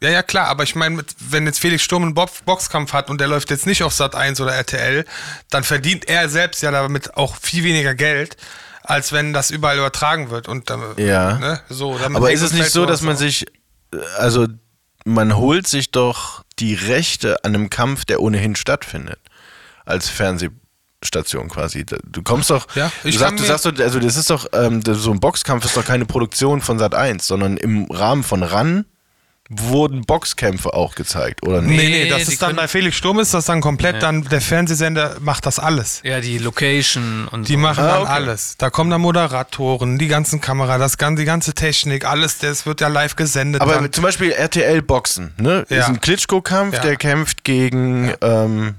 Ja, 0.00 0.10
ja, 0.10 0.22
klar, 0.22 0.46
aber 0.46 0.62
ich 0.62 0.76
meine, 0.76 1.02
wenn 1.18 1.44
jetzt 1.46 1.58
Felix 1.58 1.82
Sturm 1.82 2.04
einen 2.04 2.14
Box 2.14 2.42
Boxkampf 2.44 2.92
hat 2.92 3.10
und 3.10 3.20
der 3.20 3.26
läuft 3.26 3.50
jetzt 3.50 3.66
nicht 3.66 3.82
auf 3.82 3.92
Sat 3.92 4.14
1 4.14 4.40
oder 4.40 4.54
RTL, 4.54 5.04
dann 5.50 5.64
verdient 5.64 6.08
er 6.08 6.28
selbst 6.28 6.62
ja 6.62 6.70
damit 6.70 7.16
auch 7.16 7.34
viel 7.34 7.64
weniger 7.64 7.96
Geld, 7.96 8.36
als 8.84 9.10
wenn 9.10 9.32
das 9.32 9.50
überall 9.50 9.76
übertragen 9.78 10.30
wird. 10.30 10.46
Und 10.46 10.70
dann, 10.70 10.82
Ja. 10.98 11.36
ne, 11.38 11.60
so, 11.68 11.98
Aber 11.98 12.30
ist 12.30 12.42
es 12.42 12.52
nicht 12.52 12.70
so, 12.70 12.86
dass 12.86 13.02
man 13.02 13.16
auch. 13.16 13.18
sich, 13.18 13.44
äh, 13.92 13.96
also 14.18 14.46
man 15.08 15.36
holt 15.36 15.66
sich 15.66 15.90
doch 15.90 16.44
die 16.58 16.74
Rechte 16.74 17.44
an 17.44 17.54
einem 17.54 17.70
Kampf, 17.70 18.04
der 18.04 18.20
ohnehin 18.20 18.56
stattfindet, 18.56 19.18
als 19.84 20.08
Fernsehstation 20.08 21.48
quasi. 21.48 21.84
Du 21.84 22.22
kommst 22.22 22.50
doch, 22.50 22.66
Ja, 22.74 22.92
du, 23.02 23.08
ich 23.08 23.18
sagst, 23.18 23.40
du 23.40 23.44
sagst 23.44 23.66
doch, 23.66 23.78
also 23.78 23.98
das 24.00 24.16
ist 24.16 24.30
doch, 24.30 24.46
ähm, 24.52 24.82
so 24.84 25.10
ein 25.10 25.20
Boxkampf 25.20 25.64
ist 25.64 25.76
doch 25.76 25.84
keine 25.84 26.04
Produktion 26.04 26.60
von 26.60 26.78
Sat 26.78 26.94
1, 26.94 27.26
sondern 27.26 27.56
im 27.56 27.84
Rahmen 27.90 28.22
von 28.22 28.42
RAN 28.42 28.84
wurden 29.50 30.02
Boxkämpfe 30.04 30.74
auch 30.74 30.94
gezeigt, 30.94 31.42
oder 31.46 31.62
nicht? 31.62 31.76
Nee, 31.76 31.88
nee, 32.04 32.08
das 32.10 32.28
ist 32.28 32.42
dann 32.42 32.54
bei 32.56 32.68
Felix 32.68 32.96
Sturm 32.96 33.18
ist 33.18 33.32
das 33.32 33.46
dann 33.46 33.62
komplett, 33.62 34.02
dann 34.02 34.22
der 34.24 34.42
Fernsehsender 34.42 35.16
macht 35.20 35.46
das 35.46 35.58
alles. 35.58 36.02
Ja, 36.04 36.20
die 36.20 36.36
Location 36.36 37.26
und 37.28 37.48
Die 37.48 37.54
so. 37.54 37.58
machen 37.58 37.82
Ah, 37.84 37.88
dann 37.92 38.02
okay. 38.02 38.10
alles. 38.12 38.56
Da 38.58 38.68
kommen 38.68 38.90
dann 38.90 39.00
Moderatoren, 39.00 39.96
die 39.98 40.08
ganzen 40.08 40.42
Kamera, 40.42 40.76
das 40.76 40.98
die 40.98 41.24
ganze 41.24 41.54
Technik, 41.54 42.04
alles, 42.04 42.38
das 42.38 42.66
wird 42.66 42.82
ja 42.82 42.88
live 42.88 43.16
gesendet. 43.16 43.62
Aber 43.62 43.76
dann. 43.76 43.90
zum 43.92 44.04
Beispiel 44.04 44.32
RTL 44.32 44.82
Boxen, 44.82 45.32
ne? 45.38 45.64
Ja. 45.70 45.78
Ist 45.78 45.88
ein 45.88 46.00
Klitschko-Kampf, 46.02 46.74
Ja. 46.74 46.80
der 46.82 46.96
kämpft 46.96 47.42
gegen 47.44 48.12
ähm, 48.20 48.74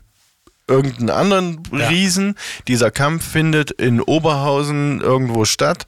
irgendeinen 0.68 1.10
anderen 1.10 1.64
Ja. 1.72 1.88
Riesen. 1.88 2.36
Dieser 2.68 2.92
Kampf 2.92 3.28
findet 3.28 3.72
in 3.72 4.02
Oberhausen 4.02 5.02
irgendwo 5.02 5.46
statt. 5.46 5.88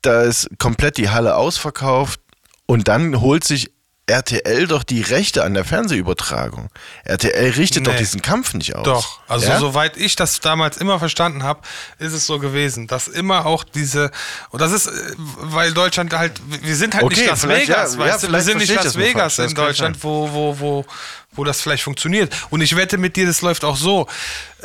Da 0.00 0.22
ist 0.22 0.48
komplett 0.58 0.96
die 0.96 1.10
Halle 1.10 1.36
ausverkauft 1.36 2.20
und 2.64 2.88
dann 2.88 3.20
holt 3.20 3.44
sich 3.44 3.70
RTL 4.08 4.66
doch 4.66 4.82
die 4.82 5.02
Rechte 5.02 5.44
an 5.44 5.54
der 5.54 5.64
Fernsehübertragung. 5.64 6.70
RTL 7.04 7.50
richtet 7.50 7.86
doch 7.86 7.92
Nee. 7.92 7.98
diesen 7.98 8.22
Kampf 8.22 8.54
nicht 8.54 8.74
aus. 8.74 8.84
Doch, 8.84 9.20
also 9.28 9.46
Ja? 9.48 9.58
soweit 9.58 9.96
ich 9.96 10.16
das 10.16 10.40
damals 10.40 10.76
immer 10.78 10.98
verstanden 10.98 11.42
habe, 11.42 11.60
ist 11.98 12.12
es 12.12 12.26
so 12.26 12.38
gewesen, 12.38 12.86
dass 12.86 13.06
immer 13.08 13.46
auch 13.46 13.64
diese, 13.64 14.10
und 14.50 14.60
das 14.60 14.72
ist, 14.72 14.86
äh, 14.86 14.90
weil 15.16 15.72
Deutschland 15.72 16.12
halt, 16.12 16.40
wir 16.62 16.74
sind 16.76 16.94
halt 16.94 17.04
Okay, 17.04 17.16
nicht 17.16 17.26
Las 17.28 17.46
Vegas, 17.48 17.94
ja, 17.94 17.98
weißt 18.00 18.22
ja, 18.22 18.28
du, 18.28 18.34
wir 18.34 18.42
sind 18.42 18.58
nicht 18.58 18.74
Las 18.74 18.96
Vegas 18.96 19.34
falsch, 19.36 19.50
in 19.50 19.54
Deutschland, 19.54 20.02
wo, 20.02 20.32
wo, 20.32 20.58
wo, 20.58 20.86
wo 21.32 21.44
das 21.44 21.60
vielleicht 21.60 21.82
funktioniert. 21.84 22.34
Und 22.50 22.62
ich 22.62 22.74
wette 22.76 22.98
mit 22.98 23.14
dir, 23.16 23.26
das 23.26 23.42
läuft 23.42 23.62
auch 23.64 23.76
so, 23.76 24.08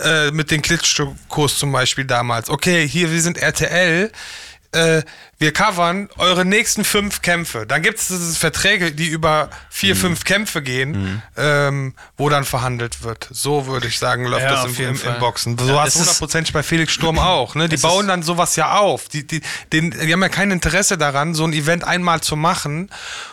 äh, 0.01 0.31
mit 0.31 0.49
den 0.51 0.61
Klitschkurs 0.61 1.57
zum 1.59 1.71
Beispiel 1.71 2.05
damals. 2.05 2.49
Okay, 2.49 2.87
hier, 2.87 3.11
wir 3.11 3.21
sind 3.21 3.37
RTL, 3.37 4.11
äh, 4.71 5.03
wir 5.39 5.51
covern 5.51 6.09
eure 6.17 6.45
nächsten 6.45 6.85
fünf 6.85 7.21
Kämpfe. 7.21 7.65
Dann 7.67 7.81
gibt 7.81 7.99
es 7.99 8.37
Verträge, 8.37 8.91
die 8.93 9.07
über 9.07 9.45
Mhm. 9.45 9.49
vier, 9.69 9.95
fünf 9.95 10.23
Kämpfe 10.23 10.61
gehen, 10.61 11.21
ähm, 11.35 11.95
wo 12.17 12.29
dann 12.29 12.45
verhandelt 12.45 13.03
wird. 13.03 13.27
So 13.31 13.67
würde 13.67 13.87
ich 13.87 13.99
sagen, 13.99 14.25
läuft 14.25 14.43
Ja, 14.45 14.63
das 14.63 14.77
im, 14.79 14.95
im. 14.95 15.19
Boxen. 15.19 15.57
So 15.57 15.67
Ja, 15.67 15.75
war 15.75 15.83
es 15.87 15.95
es 15.95 16.01
ist- 16.01 16.07
hundertprozentig 16.07 16.53
bei 16.53 16.63
Felix 16.63 16.93
Sturm 16.93 17.19
auch. 17.19 17.55
Ne? 17.55 17.67
Die 17.67 17.77
bauen 17.77 18.07
dann 18.07 18.23
sowas 18.23 18.55
ja 18.55 18.77
auf. 18.77 19.09
Die, 19.09 19.27
die, 19.27 19.41
den, 19.73 19.91
die 19.91 20.13
haben 20.13 20.21
ja 20.21 20.29
kein 20.29 20.51
Interesse 20.51 20.97
daran, 20.97 21.33
so 21.35 21.43
ein 21.45 21.53
Event 21.53 21.83
einmal 21.83 22.21
zu 22.21 22.35
machen 22.35 22.89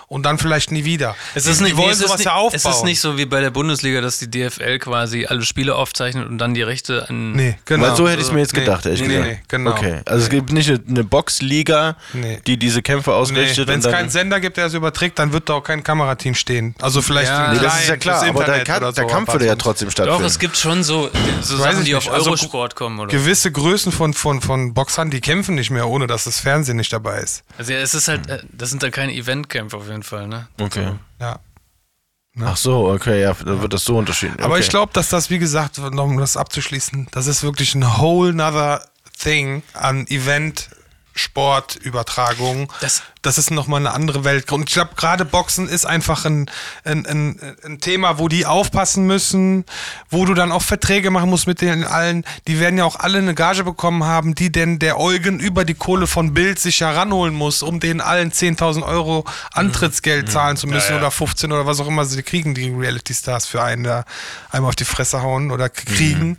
und 0.09 0.25
dann 0.25 0.39
vielleicht 0.39 0.73
nie 0.73 0.85
wieder. 0.85 1.15
Es 1.37 1.47
ist 1.47 1.61
die 1.61 1.65
nicht, 1.65 1.77
wollen 1.77 1.87
nee, 1.89 1.93
es 1.93 1.99
ist 2.01 2.07
sowas 2.07 2.19
nicht, 2.19 2.27
ja 2.27 2.35
aufbauen. 2.35 2.73
Es 2.73 2.79
ist 2.79 2.85
nicht 2.85 3.01
so 3.01 3.17
wie 3.19 3.27
bei 3.27 3.41
der 3.41 3.51
Bundesliga, 3.51 4.01
dass 4.01 4.19
die 4.19 4.29
DFL 4.29 4.79
quasi 4.81 5.27
alle 5.27 5.43
Spiele 5.45 5.77
aufzeichnet 5.77 6.29
und 6.29 6.39
dann 6.39 6.55
die 6.55 6.63
Rechte 6.63 7.09
an. 7.09 7.33
Nee, 7.33 7.57
genau. 7.67 7.87
Weil 7.87 7.95
so 7.97 8.09
hätte 8.09 8.21
ich 8.21 8.27
es 8.27 8.33
mir 8.33 8.41
jetzt 8.41 8.55
Nee, 8.55 8.61
gedacht, 8.61 8.87
ehrlich 8.87 9.03
nee, 9.03 9.07
gesagt. 9.09 9.27
nee, 9.29 9.41
genau. 9.47 9.71
Okay, 9.71 10.01
also 10.07 10.25
es 10.25 10.31
gibt 10.31 10.51
nicht 10.53 10.69
eine, 10.69 10.81
eine 10.89 11.05
Boxliga, 11.05 11.90
Nee. 12.13 12.41
die 12.47 12.57
diese 12.59 12.83
Kämpfe 12.83 13.11
Nee, 13.11 13.17
ausrichtet. 13.17 13.69
Wenn 13.69 13.77
und 13.77 13.85
es 13.87 13.91
keinen 13.93 14.11
Sender 14.11 14.41
gibt, 14.41 14.57
der 14.57 14.67
es 14.67 14.75
überträgt, 14.75 15.19
dann 15.19 15.33
wird 15.33 15.49
da 15.49 15.55
auch 15.55 15.63
kein 15.63 15.83
Kamerateam 15.83 16.35
stehen. 16.35 16.75
Also 16.81 17.03
vielleicht 17.03 17.29
Ja. 17.29 17.53
Nee, 17.53 17.59
nee, 17.59 17.65
das 17.65 17.81
ist 17.81 17.89
ja 17.89 17.97
klar, 17.97 18.23
aber 18.23 18.45
der, 18.45 18.65
Ka- 18.65 18.79
oder 18.79 18.93
der 18.93 19.05
so, 19.05 19.11
Kampf 19.11 19.29
aber 19.29 19.35
würde 19.35 19.47
ja 19.47 19.57
trotzdem 19.57 19.89
Doch, 19.89 19.93
stattfinden. 19.93 20.25
es 20.25 20.39
gibt 20.39 20.57
schon 20.57 20.83
so, 20.83 21.11
so 21.43 21.57
Sachen, 21.57 21.85
die 21.85 21.95
auf 21.95 22.05
nicht. 22.05 22.13
Also 22.13 22.31
Eurosport 22.31 22.75
kommen 22.77 22.99
oder. 23.01 23.11
Gewisse 23.11 23.51
Größen 23.53 23.93
von, 23.93 24.15
von, 24.15 24.41
von 24.41 24.75
Boxern, 24.75 25.11
die 25.11 25.21
kämpfen 25.21 25.55
nicht 25.55 25.71
mehr, 25.71 25.89
ohne 25.89 26.07
dass 26.07 26.25
das 26.25 26.41
Fernsehen 26.41 26.77
nicht 26.77 26.93
dabei 26.93 27.21
ist. 27.21 27.43
Also 27.59 27.73
ja, 27.73 27.79
es 27.79 27.95
ist 27.95 28.09
halt, 28.09 28.29
äh, 28.29 28.43
das 28.53 28.71
sind 28.71 28.83
dann 28.83 28.91
keine 28.91 29.13
Eventkämpfe 29.15 29.77
auf 29.77 29.89
jeden 29.89 30.03
Fall, 30.03 30.29
ne? 30.29 30.49
okay. 30.61 30.93
Ja. 31.21 31.39
Ach 32.43 32.57
so, 32.57 32.89
okay, 32.89 33.21
ja, 33.21 33.35
dann 33.35 33.61
wird 33.61 33.73
das 33.73 33.85
so 33.85 33.99
unterschieden. 33.99 34.37
Aber 34.41 34.55
okay. 34.55 34.63
ich 34.63 34.69
glaube, 34.69 34.93
dass 34.93 35.09
das, 35.09 35.31
wie 35.31 35.39
gesagt, 35.39 35.79
noch 35.79 36.05
um 36.05 36.17
das 36.19 36.37
abzuschließen, 36.37 37.09
das 37.11 37.27
ist 37.27 37.43
wirklich 37.43 37.75
ein 37.75 37.99
whole 37.99 38.33
nother 38.33 38.85
thing 39.19 39.63
an 39.75 40.07
Event. 40.07 40.71
Sportübertragung. 41.15 42.73
Das- 42.81 43.03
Das, 43.23 43.37
ist 43.37 43.51
nochmal 43.51 43.81
eine 43.81 43.91
andere 43.93 44.25
Welt. 44.25 44.51
Und 44.51 44.69
ich 44.71 44.75
glaube, 44.75 44.93
gerade 44.97 45.27
Boxen 45.27 45.69
ist 45.69 45.85
einfach 45.85 46.25
ein, 46.25 46.51
ein, 46.85 47.05
ein, 47.05 47.39
ein 47.67 47.79
Thema, 47.79 48.19
wo 48.19 48.29
die 48.29 48.47
aufpassen 48.47 49.07
müssen, 49.07 49.67
wo 50.09 50.25
du 50.25 50.33
dann 50.33 50.51
auch 50.53 50.63
Verträge 50.63 51.11
machen 51.11 51.29
musst 51.29 51.47
mit 51.47 51.61
den 51.61 51.85
allen. 51.85 52.25
Die 52.49 52.59
werden 52.61 52.79
ja 52.79 52.87
auch 52.87 52.97
alle 52.97 53.19
eine 53.19 53.35
Gage 53.35 53.63
bekommen 53.63 54.05
haben, 54.05 54.35
die 54.35 54.51
denn 54.51 54.79
der 54.79 54.99
Eugen 54.99 55.39
über 55.39 55.67
die 55.67 55.75
Kohle 55.75 56.07
von 56.07 56.33
Bild 56.33 56.59
sich 56.59 56.81
heranholen 56.81 57.35
muss, 57.35 57.63
um 57.63 57.79
denen 57.79 58.01
allen 58.01 58.33
10.000 58.33 58.83
Euro 58.87 59.27
Antrittsgeld 59.53 60.31
zahlen 60.33 60.57
zu 60.57 60.67
müssen 60.67 60.93
oder 60.97 61.11
15 61.11 61.53
oder 61.53 61.67
was 61.67 61.79
auch 61.81 61.89
immer 61.89 62.07
sie 62.07 62.23
kriegen, 62.23 62.55
die 62.55 62.71
Reality-Stars 62.71 63.45
für 63.47 63.63
einen 63.63 63.85
da 63.85 64.05
einmal 64.51 64.71
auf 64.71 64.77
die 64.77 64.87
Fresse 64.87 65.21
hauen 65.21 65.51
oder 65.51 65.69
kriegen. 65.69 66.39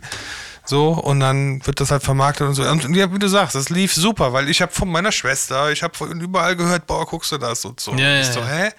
So, 0.64 0.90
und 0.90 1.20
dann 1.20 1.64
wird 1.66 1.80
das 1.80 1.90
halt 1.90 2.04
vermarktet 2.04 2.46
und 2.46 2.54
so. 2.54 2.62
Und 2.62 2.94
ja, 2.94 3.12
wie 3.12 3.18
du 3.18 3.28
sagst, 3.28 3.56
das 3.56 3.68
lief 3.68 3.92
super, 3.92 4.32
weil 4.32 4.48
ich 4.48 4.62
habe 4.62 4.72
von 4.72 4.88
meiner 4.88 5.10
Schwester, 5.10 5.72
ich 5.72 5.82
habe 5.82 5.94
von 5.94 6.20
überall 6.20 6.54
gehört, 6.54 6.86
boah, 6.86 7.04
guckst 7.04 7.32
du 7.32 7.38
das 7.38 7.64
und 7.64 7.80
so. 7.80 7.92
Ja, 7.94 8.20
ich 8.20 8.28
ja, 8.28 8.32
so, 8.32 8.44
hä? 8.46 8.70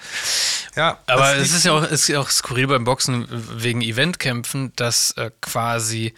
Ja, 0.75 0.99
Aber 1.07 1.35
es 1.35 1.53
ist 1.53 1.65
ja 1.65 1.73
auch, 1.73 1.83
ist 1.83 2.07
ja 2.07 2.19
auch 2.19 2.29
skurril 2.29 2.67
beim 2.67 2.85
Boxen 2.85 3.27
wegen 3.29 3.81
Eventkämpfen, 3.81 4.71
dass 4.75 5.11
äh, 5.11 5.31
quasi 5.41 6.13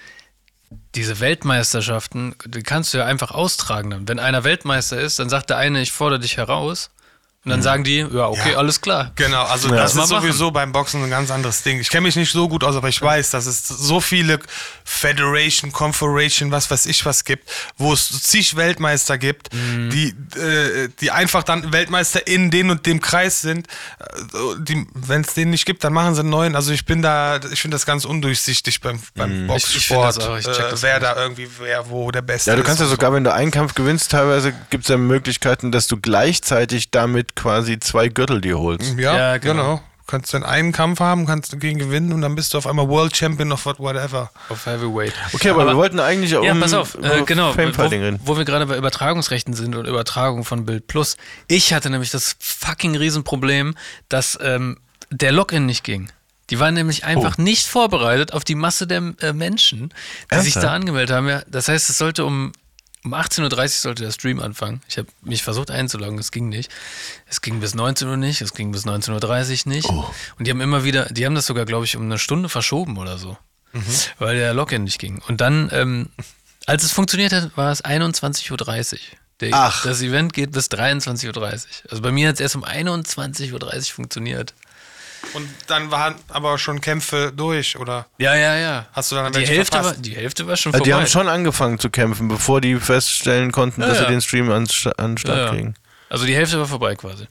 diese 0.93 1.19
Weltmeisterschaften, 1.19 2.35
die 2.45 2.63
kannst 2.63 2.93
du 2.93 2.99
ja 2.99 3.05
einfach 3.05 3.31
austragen. 3.31 3.89
Dann. 3.89 4.07
Wenn 4.07 4.19
einer 4.19 4.43
Weltmeister 4.43 4.99
ist, 4.99 5.19
dann 5.19 5.29
sagt 5.29 5.49
der 5.49 5.57
eine, 5.57 5.81
ich 5.81 5.91
fordere 5.91 6.19
dich 6.19 6.37
heraus. 6.37 6.91
Und 7.45 7.51
dann 7.51 7.61
sagen 7.61 7.83
die, 7.83 7.99
ja, 7.99 8.27
okay, 8.27 8.53
Ja. 8.53 8.57
alles 8.57 8.81
klar. 8.81 9.11
Genau, 9.15 9.43
also 9.43 9.69
Ja. 9.69 9.75
das 9.75 9.93
Mal 9.93 10.03
ist 10.03 10.09
sowieso 10.09 10.49
beim 10.49 10.71
Boxen 10.71 11.03
ein 11.03 11.09
ganz 11.11 11.29
anderes 11.29 11.61
Ding. 11.61 11.79
Ich 11.79 11.89
kenne 11.89 12.01
mich 12.01 12.15
nicht 12.15 12.31
so 12.31 12.49
gut 12.49 12.63
aus, 12.63 12.75
aber 12.75 12.89
ich 12.89 12.99
weiß, 12.99 13.29
dass 13.29 13.45
es 13.45 13.67
so 13.67 14.01
viele 14.01 14.39
Federation, 14.83 15.71
Confederation, 15.71 16.51
was 16.51 16.71
weiß 16.71 16.85
ich 16.87 17.05
was 17.05 17.23
gibt, 17.23 17.49
wo 17.77 17.93
es 17.93 18.23
zig 18.23 18.55
Weltmeister 18.55 19.17
gibt, 19.17 19.53
Mhm. 19.53 19.89
die, 19.91 20.07
äh, 20.39 20.89
die 20.99 21.11
einfach 21.11 21.43
dann 21.43 21.71
Weltmeister 21.71 22.25
in 22.25 22.49
den 22.49 22.69
und 22.71 22.85
dem 22.85 22.99
Kreis 23.01 23.41
sind. 23.41 23.67
Äh, 23.99 24.85
Wenn 24.95 25.21
es 25.21 25.33
den 25.33 25.51
nicht 25.51 25.65
gibt, 25.65 25.83
dann 25.83 25.93
machen 25.93 26.15
sie 26.15 26.21
einen 26.21 26.29
neuen. 26.29 26.55
Also 26.55 26.71
ich 26.71 26.85
bin 26.85 27.01
da, 27.01 27.39
ich 27.51 27.61
finde 27.61 27.75
das 27.75 27.85
ganz 27.85 28.05
undurchsichtig 28.05 28.81
beim, 28.81 28.99
beim 29.15 29.29
Mhm. 29.45 29.49
Ich- 29.51 29.75
ich 29.75 29.87
Boxsport, 29.89 30.17
das 30.17 30.27
auch, 30.27 30.37
ich 30.37 30.45
check 30.45 30.59
äh, 30.65 30.69
das 30.71 30.81
wer 30.81 30.99
da 30.99 31.15
irgendwie, 31.15 31.47
wer 31.59 31.89
wo 31.89 32.09
der 32.11 32.21
Beste 32.21 32.49
Ja, 32.49 32.55
du 32.55 32.61
ist. 32.61 32.67
kannst 32.67 32.81
ja 32.81 32.87
sogar, 32.87 33.13
wenn 33.13 33.23
du 33.23 33.33
einen 33.33 33.51
Kampf 33.51 33.75
gewinnst, 33.75 34.11
teilweise 34.11 34.53
gibt 34.69 34.85
es 34.85 34.89
ja 34.89 34.97
Möglichkeiten, 34.97 35.71
dass 35.71 35.87
du 35.87 35.97
gleichzeitig 35.97 36.89
damit 36.91 37.34
quasi 37.35 37.79
zwei 37.79 38.07
Gürtel 38.07 38.41
dir 38.41 38.57
holst. 38.59 38.97
Ja, 38.97 39.15
Ja, 39.17 39.37
genau. 39.37 39.53
genau. 39.53 39.75
Du 40.07 40.11
kannst 40.11 40.33
dann 40.35 40.43
einen 40.43 40.71
Kampf 40.71 40.99
haben, 40.99 41.25
kannst 41.25 41.51
du 41.51 41.57
gegen 41.57 41.79
gewinnen 41.79 42.13
und 42.13 42.21
dann 42.21 42.35
bist 42.35 42.53
du 42.53 42.59
auf 42.59 42.67
einmal 42.67 42.87
World 42.87 43.17
Champion 43.17 43.51
of 43.51 43.65
what- 43.65 43.79
whatever. 43.79 44.29
Auf 44.49 44.67
Heavyweight. 44.67 45.13
Okay, 45.33 45.49
aber, 45.49 45.65
wir 45.65 45.75
wollten 45.75 45.99
eigentlich 45.99 46.29
Ja, 46.29 46.39
um 46.51 46.59
pass 46.59 46.73
auf, 46.73 46.93
äh, 46.93 46.99
über 46.99 47.21
genau, 47.25 47.53
Famefighting 47.53 48.01
wo, 48.01 48.05
reden. 48.05 48.19
wo 48.23 48.37
wir 48.37 48.45
gerade 48.45 48.67
bei 48.67 48.77
Übertragungsrechten 48.77 49.55
sind 49.55 49.73
und 49.75 49.87
Übertragung 49.87 50.43
von 50.45 50.63
Bild 50.65 50.85
Plus. 50.85 51.17
Ich 51.47 51.73
hatte 51.73 51.89
nämlich 51.89 52.11
das 52.11 52.35
fucking 52.39 52.95
Riesenproblem, 52.95 53.73
dass 54.07 54.37
ähm, 54.43 54.77
der 55.09 55.31
Login 55.31 55.65
nicht 55.65 55.83
ging. 55.83 56.09
Die 56.51 56.59
waren 56.59 56.75
nämlich 56.75 57.03
einfach 57.03 57.39
nicht 57.39 57.65
vorbereitet 57.65 58.31
auf 58.31 58.43
die 58.43 58.53
Masse 58.53 58.85
der 58.85 59.01
äh, 59.21 59.33
Menschen, 59.33 59.89
die 60.31 60.35
sich 60.35 60.53
Ernsthaft? 60.55 60.63
da 60.65 60.71
angemeldet 60.73 61.15
haben. 61.15 61.27
Ja, 61.27 61.41
das 61.47 61.67
heißt, 61.67 61.89
es 61.89 61.97
sollte 61.97 62.25
um, 62.25 62.51
um 63.05 63.13
18.30 63.13 63.61
Uhr 63.61 63.69
sollte 63.69 64.03
der 64.03 64.11
Stream 64.11 64.39
anfangen. 64.39 64.81
Ich 64.89 64.97
habe 64.97 65.07
mich 65.21 65.43
versucht 65.43 65.71
einzuloggen, 65.71 66.17
es 66.19 66.31
ging 66.31 66.49
nicht. 66.49 66.71
Es 67.27 67.41
ging 67.41 67.59
bis 67.59 67.75
19 67.75 68.07
Uhr 68.07 68.17
nicht, 68.17 68.41
es 68.41 68.53
ging 68.53 68.71
bis 68.71 68.85
19.30 68.85 69.67
Uhr 69.67 69.73
nicht. 69.73 69.87
Und 69.89 70.47
die 70.47 70.51
haben 70.51 70.61
immer 70.61 70.83
wieder, 70.83 71.05
die 71.05 71.25
haben 71.25 71.35
das 71.35 71.45
sogar, 71.45 71.65
glaube 71.65 71.85
ich, 71.85 71.95
um 71.95 72.03
eine 72.03 72.17
Stunde 72.17 72.49
verschoben 72.49 72.97
oder 72.97 73.17
so. 73.17 73.37
Weil 74.19 74.37
der 74.37 74.53
Login 74.53 74.83
nicht 74.83 74.99
ging. 74.99 75.21
Und 75.27 75.41
dann, 75.41 75.69
ähm, 75.71 76.09
als 76.65 76.83
es 76.83 76.91
funktioniert 76.91 77.31
hat, 77.31 77.55
war 77.55 77.71
es 77.71 77.83
21.30 77.83 78.51
Uhr. 78.93 78.97
Der, 79.41 79.49
Ach. 79.53 79.83
Das 79.83 80.01
Event 80.01 80.33
geht 80.33 80.51
bis 80.51 80.71
23.30 80.71 81.35
Uhr. 81.37 81.47
Also 81.91 82.01
bei 82.01 82.11
mir 82.11 82.29
hat 82.29 82.35
es 82.35 82.41
erst 82.41 82.55
um 82.55 82.63
21.30 82.63 83.51
Uhr 83.53 83.83
funktioniert. 83.93 84.53
Und 85.35 85.49
dann 85.67 85.91
waren 85.91 86.15
aber 86.29 86.57
schon 86.57 86.79
Kämpfe 86.81 87.33
durch, 87.35 87.77
oder? 87.77 88.05
Ja, 88.17 88.35
ja, 88.35 88.55
ja. 88.55 88.85
Hast 88.93 89.11
du 89.11 89.15
dann 89.15 89.33
die 89.33 89.45
Hälfte, 89.45 89.75
war, 89.77 89.83
verpasst? 89.83 90.05
die 90.05 90.15
Hälfte 90.15 90.47
war 90.47 90.55
schon 90.55 90.71
vorbei. 90.71 90.85
die 90.85 90.93
haben 90.93 91.07
schon 91.07 91.27
angefangen 91.27 91.77
zu 91.77 91.89
kämpfen, 91.89 92.27
bevor 92.29 92.61
die 92.61 92.75
feststellen 92.77 93.51
konnten, 93.51 93.81
Ja, 93.81 93.87
dass 93.87 93.97
ja. 93.99 94.05
sie 94.05 94.11
den 94.11 94.21
Stream 94.21 94.49
an, 94.51 94.67
an 94.97 95.11
den 95.11 95.17
Start 95.17 95.37
ja, 95.37 95.43
ja. 95.45 95.49
kriegen. 95.51 95.75
Also 96.09 96.25
die 96.25 96.35
Hälfte 96.35 96.57
war 96.57 96.67
vorbei 96.67 96.95
quasi. 96.95 97.27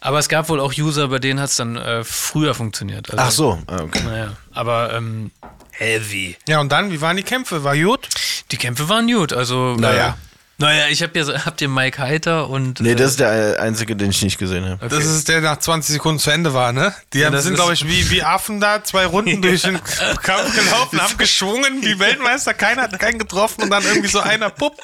Aber 0.00 0.18
es 0.18 0.28
gab 0.28 0.48
wohl 0.48 0.60
auch 0.60 0.72
User, 0.76 1.08
bei 1.08 1.18
denen 1.18 1.40
hat 1.40 1.50
es 1.50 1.56
dann 1.56 1.76
äh, 1.76 2.04
früher 2.04 2.54
funktioniert. 2.54 3.10
Also, 3.10 3.22
Ach 3.22 3.30
so, 3.30 3.62
ah, 3.66 3.82
okay. 3.82 4.02
Naja, 4.04 4.36
aber 4.52 4.92
ähm, 4.92 5.30
heavy. 5.72 6.36
Ja, 6.46 6.60
und 6.60 6.70
dann, 6.70 6.92
wie 6.92 7.00
waren 7.00 7.16
die 7.16 7.22
Kämpfe? 7.22 7.64
War 7.64 7.76
gut? 7.76 8.08
Die 8.50 8.56
Kämpfe 8.56 8.88
waren 8.88 9.06
gut. 9.10 9.32
Also, 9.32 9.74
Naja. 9.78 10.08
Äh, 10.10 10.33
naja, 10.56 10.86
ich 10.88 11.02
habe 11.02 11.18
ja, 11.18 11.44
habt 11.44 11.60
ihr 11.60 11.68
Mike 11.68 11.98
Heiter 12.00 12.48
und. 12.48 12.80
Nee, 12.80 12.92
äh, 12.92 12.94
das 12.94 13.12
ist 13.12 13.20
der 13.20 13.60
einzige, 13.60 13.96
den 13.96 14.10
ich 14.10 14.22
nicht 14.22 14.38
gesehen 14.38 14.68
habe. 14.68 14.88
Das 14.88 15.04
ist 15.04 15.28
der 15.28 15.40
nach 15.40 15.58
20 15.58 15.94
Sekunden 15.94 16.20
zu 16.20 16.30
Ende 16.30 16.54
war, 16.54 16.72
ne? 16.72 16.94
Die 17.12 17.24
haben, 17.26 17.32
das 17.32 17.44
sind, 17.44 17.54
glaube 17.54 17.72
ich, 17.74 17.86
wie, 17.88 18.08
wie 18.10 18.22
Affen 18.22 18.60
da 18.60 18.84
zwei 18.84 19.06
Runden 19.06 19.42
durch 19.42 19.62
den 19.62 19.80
Kampf 20.22 20.54
gelaufen, 20.54 21.00
haben 21.00 21.18
geschwungen, 21.18 21.82
wie 21.82 21.98
Weltmeister, 21.98 22.54
keiner 22.54 22.82
hat 22.82 22.98
keinen 23.00 23.18
getroffen 23.18 23.64
und 23.64 23.70
dann 23.70 23.84
irgendwie 23.84 24.08
so 24.08 24.20
einer, 24.20 24.50
pupp, 24.50 24.76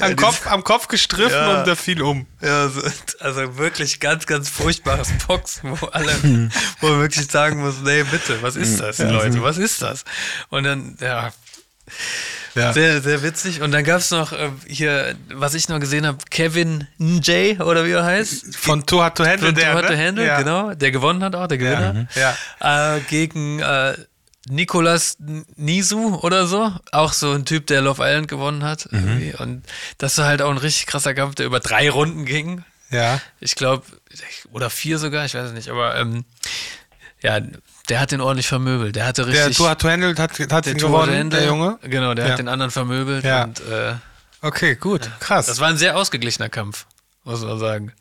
am, 0.00 0.16
Kopf, 0.16 0.46
am 0.46 0.64
Kopf 0.64 0.88
gestriffen 0.88 1.32
Ja. 1.36 1.58
und 1.60 1.66
der 1.66 1.76
fiel 1.76 2.02
um. 2.02 2.26
Ja, 2.42 2.62
also, 2.62 2.80
also 3.20 3.58
wirklich 3.58 4.00
ganz, 4.00 4.26
ganz 4.26 4.48
furchtbares 4.48 5.10
Boxen, 5.26 5.78
wo 5.80 5.86
alle, 5.86 6.50
wo 6.80 6.88
man 6.88 7.00
wirklich 7.00 7.30
sagen 7.30 7.60
muss, 7.60 7.74
nee, 7.84 8.02
bitte, 8.02 8.42
was 8.42 8.56
ist 8.56 8.80
das, 8.80 8.98
Leute, 8.98 9.42
was 9.42 9.56
ist 9.58 9.82
das? 9.82 10.04
Und 10.48 10.64
dann, 10.64 10.96
ja, 11.00 11.32
Ja. 12.54 12.72
sehr, 12.72 13.00
sehr 13.00 13.22
witzig. 13.22 13.62
Und 13.62 13.72
dann 13.72 13.84
gab 13.84 13.98
es 13.98 14.10
noch 14.10 14.32
äh, 14.32 14.50
hier, 14.66 15.14
was 15.32 15.54
ich 15.54 15.68
noch 15.68 15.80
gesehen 15.80 16.06
habe, 16.06 16.18
Kevin 16.30 16.86
Njay, 16.98 17.58
oder 17.60 17.84
wie 17.84 17.92
er 17.92 18.04
heißt. 18.04 18.56
Von 18.56 18.86
Too 18.86 19.00
Hard 19.00 19.16
to 19.16 19.24
Handle, 19.24 19.46
Von 19.46 19.54
der, 19.54 19.70
Too 19.70 19.74
Hard 19.74 19.86
to 19.86 19.92
ne? 19.92 20.06
Handle, 20.06 20.26
ja. 20.26 20.38
genau, 20.38 20.74
der 20.74 20.90
gewonnen 20.90 21.22
hat 21.22 21.34
auch, 21.34 21.46
der 21.46 21.58
Gewinner. 21.58 22.08
Ja. 22.14 22.96
Äh, 22.96 23.00
gegen 23.02 23.60
äh, 23.60 23.94
Nicolas 24.48 25.16
Nisu 25.56 26.16
oder 26.16 26.46
so. 26.46 26.72
Auch 26.92 27.12
so 27.12 27.32
ein 27.32 27.44
Typ, 27.44 27.66
der 27.66 27.82
Love 27.82 28.02
Island 28.04 28.28
gewonnen 28.28 28.64
hat. 28.64 28.88
Mhm. 28.90 29.34
Und 29.38 29.62
das 29.98 30.18
war 30.18 30.26
halt 30.26 30.42
auch 30.42 30.50
ein 30.50 30.58
richtig 30.58 30.86
krasser 30.86 31.14
Kampf, 31.14 31.36
der 31.36 31.46
über 31.46 31.60
drei 31.60 31.90
Runden 31.90 32.24
ging. 32.24 32.64
Ja. 32.90 33.20
Ich 33.38 33.54
glaube, 33.54 33.84
oder 34.52 34.70
vier 34.70 34.98
sogar, 34.98 35.24
ich 35.24 35.34
weiß 35.34 35.48
es 35.48 35.52
nicht, 35.52 35.68
aber 35.68 35.96
ähm, 35.96 36.24
ja, 37.22 37.40
der 37.90 38.00
hat 38.00 38.12
den 38.12 38.20
ordentlich 38.20 38.48
vermöbelt. 38.48 38.96
Der 38.96 39.04
hatte 39.06 39.24
Der 39.24 39.32
richtig. 39.34 39.56
Too 39.58 39.66
Hard 39.68 39.80
to 39.80 39.88
Handle 39.90 40.14
hat, 40.16 40.18
hat 40.38 40.64
der 40.66 40.72
ihn 40.72 40.78
Too 40.78 40.86
Hard 40.88 41.06
to 41.06 41.06
gewonnen, 41.06 41.18
Handle, 41.18 41.38
der 41.40 41.48
Junge. 41.48 41.78
Genau, 41.82 42.14
der 42.14 42.24
Ja. 42.26 42.32
hat 42.32 42.38
den 42.38 42.48
anderen 42.48 42.70
vermöbelt. 42.70 43.24
Ja. 43.24 43.44
Und 43.44 43.60
äh, 43.60 43.94
Okay, 44.42 44.74
gut, 44.76 45.10
krass. 45.20 45.46
das 45.46 45.60
war 45.60 45.68
ein 45.68 45.76
sehr 45.76 45.96
ausgeglichener 45.98 46.48
Kampf, 46.48 46.86
muss 47.24 47.42
man 47.42 47.58
sagen. 47.58 47.92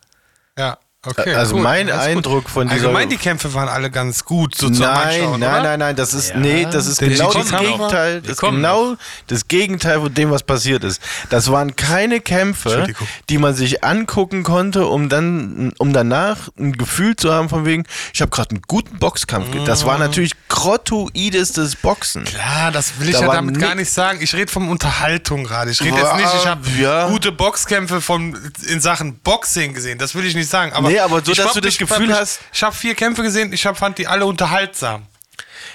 ja, 0.58 0.78
okay. 1.06 1.34
Also 1.34 1.54
gut, 1.56 1.64
mein 1.64 1.90
alles 1.90 2.08
gut. 2.08 2.16
Eindruck 2.18 2.50
von 2.50 2.68
dieser- 2.68 2.88
Allgemein, 2.88 3.10
die 3.10 3.18
Kämpfe 3.18 3.54
waren 3.54 3.70
alle 3.70 3.90
ganz 3.90 4.26
gut, 4.26 4.56
so 4.56 4.70
zum 4.70 4.80
Nein, 4.80 4.90
Anschauen, 5.20 5.40
nein, 5.40 5.52
oder? 5.52 5.62
nein, 5.64 5.80
nein, 5.80 5.96
das 5.96 6.14
ist, 6.14 6.30
Ja. 6.30 6.38
nee, 6.38 6.68
das 6.70 6.88
ist 6.88 7.00
genau 7.00 7.32
das 7.32 7.50
Gegenteil, 7.52 8.22
das 8.22 8.38
genau 8.38 8.96
das 9.28 9.48
Gegenteil 9.48 10.00
von 10.02 10.14
dem, 10.14 10.32
was 10.32 10.44
passiert 10.44 10.84
ist. 10.84 11.02
Das 11.30 11.52
waren 11.52 11.76
keine 11.76 12.20
Kämpfe, 12.20 12.88
die 13.30 13.38
man 13.38 13.56
sich 13.56 13.84
angucken 13.84 14.44
konnte, 14.44 14.86
um 14.88 15.10
dann, 15.10 15.74
um 15.78 15.94
danach 15.94 16.50
ein 16.60 16.74
Gefühl 16.74 17.16
zu 17.16 17.34
haben 17.34 17.50
von 17.50 17.66
wegen, 17.66 17.86
ich 18.14 18.22
habe 18.22 18.32
gerade 18.32 18.52
einen 18.52 18.62
guten 18.68 18.98
Boxkampf. 19.00 19.52
ge- 19.52 19.64
Das 19.66 19.86
war 19.86 19.96
Mhm. 19.96 20.02
natürlich 20.02 20.34
grottoidestes 20.48 21.76
Boxen. 21.76 22.24
Klar, 22.26 22.72
das 22.72 23.00
will 23.00 23.10
ich 23.10 23.16
Da 23.16 23.22
ja 23.22 23.34
damit 23.34 23.60
gar 23.60 23.76
nicht 23.76 23.92
sagen. 23.92 24.20
Ich 24.22 24.34
rede 24.34 24.52
von 24.52 24.68
Unterhaltung 24.68 25.44
gerade. 25.44 25.72
Ich 25.72 25.82
rede 25.82 25.98
jetzt 25.98 26.16
nicht, 26.16 26.34
ich 26.40 26.48
habe 26.48 26.62
ja. 26.80 27.08
gute 27.08 27.32
Boxkämpfe 27.32 28.02
von, 28.02 28.38
in 28.68 28.82
Sachen 28.82 29.20
Boxing 29.20 29.74
gesehen. 29.74 29.98
Das 30.00 30.16
will 30.16 30.26
ich 30.26 30.36
nicht 30.36 30.50
sagen. 30.50 30.74
Aber 30.74 30.89
Nee, 30.90 31.00
aber 31.00 31.24
so, 31.24 31.32
ich 31.32 31.38
dass 31.38 31.48
hab 31.48 31.54
du 31.54 31.62
das 31.62 31.78
Gefühl 31.78 32.10
ich, 32.10 32.16
hast- 32.16 32.40
Ich 32.54 32.64
habe 32.64 32.76
vier 32.76 32.96
Kämpfe 32.96 33.24
gesehen, 33.24 33.54
ich 33.54 33.66
hab, 33.66 33.78
fand 33.78 33.98
die 33.98 34.08
alle 34.08 34.26
unterhaltsam. 34.26 35.06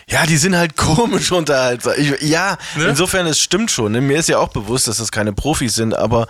Ja, 0.08 0.26
die 0.26 0.36
sind 0.36 0.56
halt 0.56 0.76
komisch 0.76 1.32
unterhaltsam. 1.32 1.94
Ich, 1.96 2.20
ja, 2.22 2.58
Ne? 2.76 2.86
insofern, 2.86 3.26
es 3.26 3.40
stimmt 3.40 3.70
schon. 3.70 3.92
Ne? 3.92 4.00
Mir 4.00 4.18
ist 4.18 4.28
ja 4.28 4.38
auch 4.38 4.48
bewusst, 4.48 4.86
dass 4.88 4.98
das 4.98 5.10
keine 5.12 5.32
Profis 5.32 5.74
sind, 5.74 5.94
aber 5.94 6.26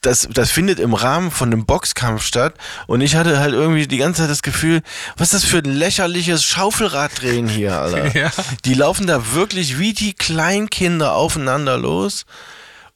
das, 0.00 0.28
das 0.32 0.50
findet 0.50 0.80
im 0.80 0.92
Rahmen 0.94 1.30
von 1.30 1.50
einem 1.52 1.64
Boxkampf 1.64 2.22
statt 2.24 2.54
und 2.86 3.00
ich 3.00 3.14
hatte 3.16 3.38
halt 3.38 3.54
irgendwie 3.54 3.86
die 3.86 3.96
ganze 3.96 4.22
Zeit 4.22 4.30
das 4.30 4.42
Gefühl, 4.42 4.82
was 5.16 5.32
ist 5.32 5.44
das 5.44 5.50
für 5.50 5.58
ein 5.58 5.64
lächerliches 5.64 6.44
Schaufelraddrehen 6.44 7.48
hier, 7.48 7.78
Alter. 7.80 8.14
Ja. 8.14 8.30
Die 8.66 8.74
laufen 8.74 9.06
da 9.06 9.32
wirklich 9.32 9.78
wie 9.78 9.92
die 9.94 10.12
Kleinkinder 10.12 11.14
aufeinander 11.14 11.78
los. 11.78 12.26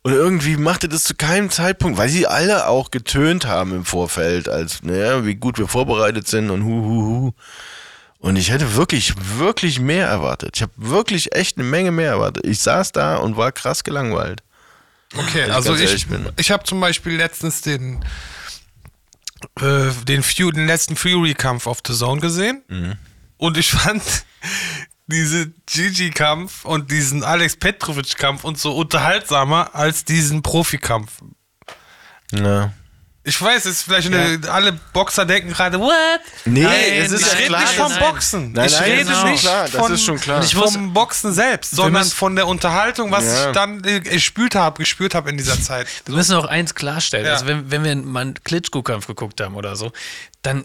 Und 0.08 0.14
irgendwie 0.14 0.56
machte 0.56 0.88
das 0.88 1.04
zu 1.04 1.14
keinem 1.14 1.50
Zeitpunkt, 1.50 1.98
weil 1.98 2.08
sie 2.08 2.26
alle 2.26 2.66
auch 2.66 2.90
getönt 2.90 3.44
haben 3.46 3.74
im 3.74 3.84
Vorfeld, 3.84 4.48
als, 4.48 4.82
naja, 4.82 5.26
wie 5.26 5.34
gut 5.34 5.58
wir 5.58 5.68
vorbereitet 5.68 6.26
sind 6.26 6.48
und 6.48 6.64
hu, 6.64 6.70
hu, 6.82 7.02
hu. 7.02 7.32
Und 8.18 8.36
ich 8.36 8.50
hätte 8.50 8.74
wirklich, 8.74 9.12
wirklich 9.38 9.80
mehr 9.80 10.06
erwartet. 10.06 10.52
Ich 10.56 10.62
habe 10.62 10.72
wirklich 10.76 11.34
echt 11.36 11.58
eine 11.58 11.66
Menge 11.66 11.90
mehr 11.92 12.08
erwartet. 12.12 12.46
Ich 12.46 12.60
saß 12.60 12.92
da 12.92 13.16
und 13.16 13.36
war 13.36 13.52
krass 13.52 13.84
gelangweilt. 13.84 14.42
Okay, 15.14 15.44
ich 15.46 15.52
also 15.52 15.74
ich, 15.76 16.06
bin. 16.06 16.26
ich 16.36 16.50
habe 16.50 16.64
zum 16.64 16.80
Beispiel 16.80 17.14
letztens 17.16 17.60
den, 17.60 18.02
äh, 19.60 19.90
den, 20.06 20.22
Fu- 20.22 20.50
den 20.50 20.66
letzten 20.66 20.96
Fury-Kampf 20.96 21.66
auf 21.66 21.78
The 21.86 21.92
Zone 21.94 22.20
gesehen 22.22 22.62
Mhm. 22.68 22.94
und 23.36 23.58
ich 23.58 23.70
fand 23.72 24.02
diese 25.08 25.50
Gigi-Kampf 25.66 26.64
und 26.64 26.90
diesen 26.90 27.24
Alex 27.24 27.56
Petrovic-Kampf 27.56 28.44
und 28.44 28.58
so 28.58 28.76
unterhaltsamer 28.76 29.74
als 29.74 30.04
diesen 30.04 30.42
Profikampf. 30.42 31.10
Ja. 32.32 32.72
Ich 33.24 33.42
weiß, 33.42 33.66
es 33.66 33.78
ist 33.78 33.82
vielleicht 33.82 34.06
eine, 34.12 34.40
alle 34.50 34.72
Boxer 34.94 35.26
denken 35.26 35.50
gerade, 35.50 35.78
what? 35.78 35.92
Nee, 36.46 36.62
Nein, 36.62 36.74
es 36.94 37.12
ist 37.12 37.26
ich 37.26 37.32
ja 37.32 37.38
rede 37.38 37.58
nicht 37.58 37.72
vom. 37.74 37.92
Boxen. 37.98 38.52
Nein, 38.52 38.66
ich 38.68 38.80
rede 38.80 39.04
das 39.04 39.12
ist 39.12 39.20
schon 39.20 39.30
nicht 39.32 39.40
klar, 39.42 39.62
das 39.64 39.70
von, 39.74 39.92
ist 39.92 40.04
schon 40.04 40.18
klar. 40.20 40.42
vom 40.42 40.92
Boxen 40.94 41.32
selbst, 41.34 41.72
sondern 41.72 42.02
müssen- 42.04 42.14
von 42.16 42.36
der 42.36 42.46
Unterhaltung, 42.46 43.10
was 43.10 43.24
Ja. 43.24 43.46
ich 43.48 43.52
dann 43.52 43.84
äh, 43.84 44.00
gespürt 44.00 44.54
habe, 44.54 44.78
gespürt 44.78 45.14
habe 45.14 45.28
in 45.28 45.36
dieser 45.36 45.60
Zeit. 45.60 45.86
Wir 46.06 46.14
müssen 46.14 46.36
auch 46.36 46.46
eins 46.46 46.74
klarstellen. 46.74 47.26
Ja. 47.26 47.32
Also 47.32 47.46
wenn, 47.46 47.70
wenn 47.70 47.84
wir 47.84 47.96
mal 47.96 48.20
einen 48.20 48.34
Klitschko-Kampf 48.44 49.06
geguckt 49.06 49.40
haben 49.42 49.56
oder 49.56 49.76
so, 49.76 49.92
dann 50.40 50.64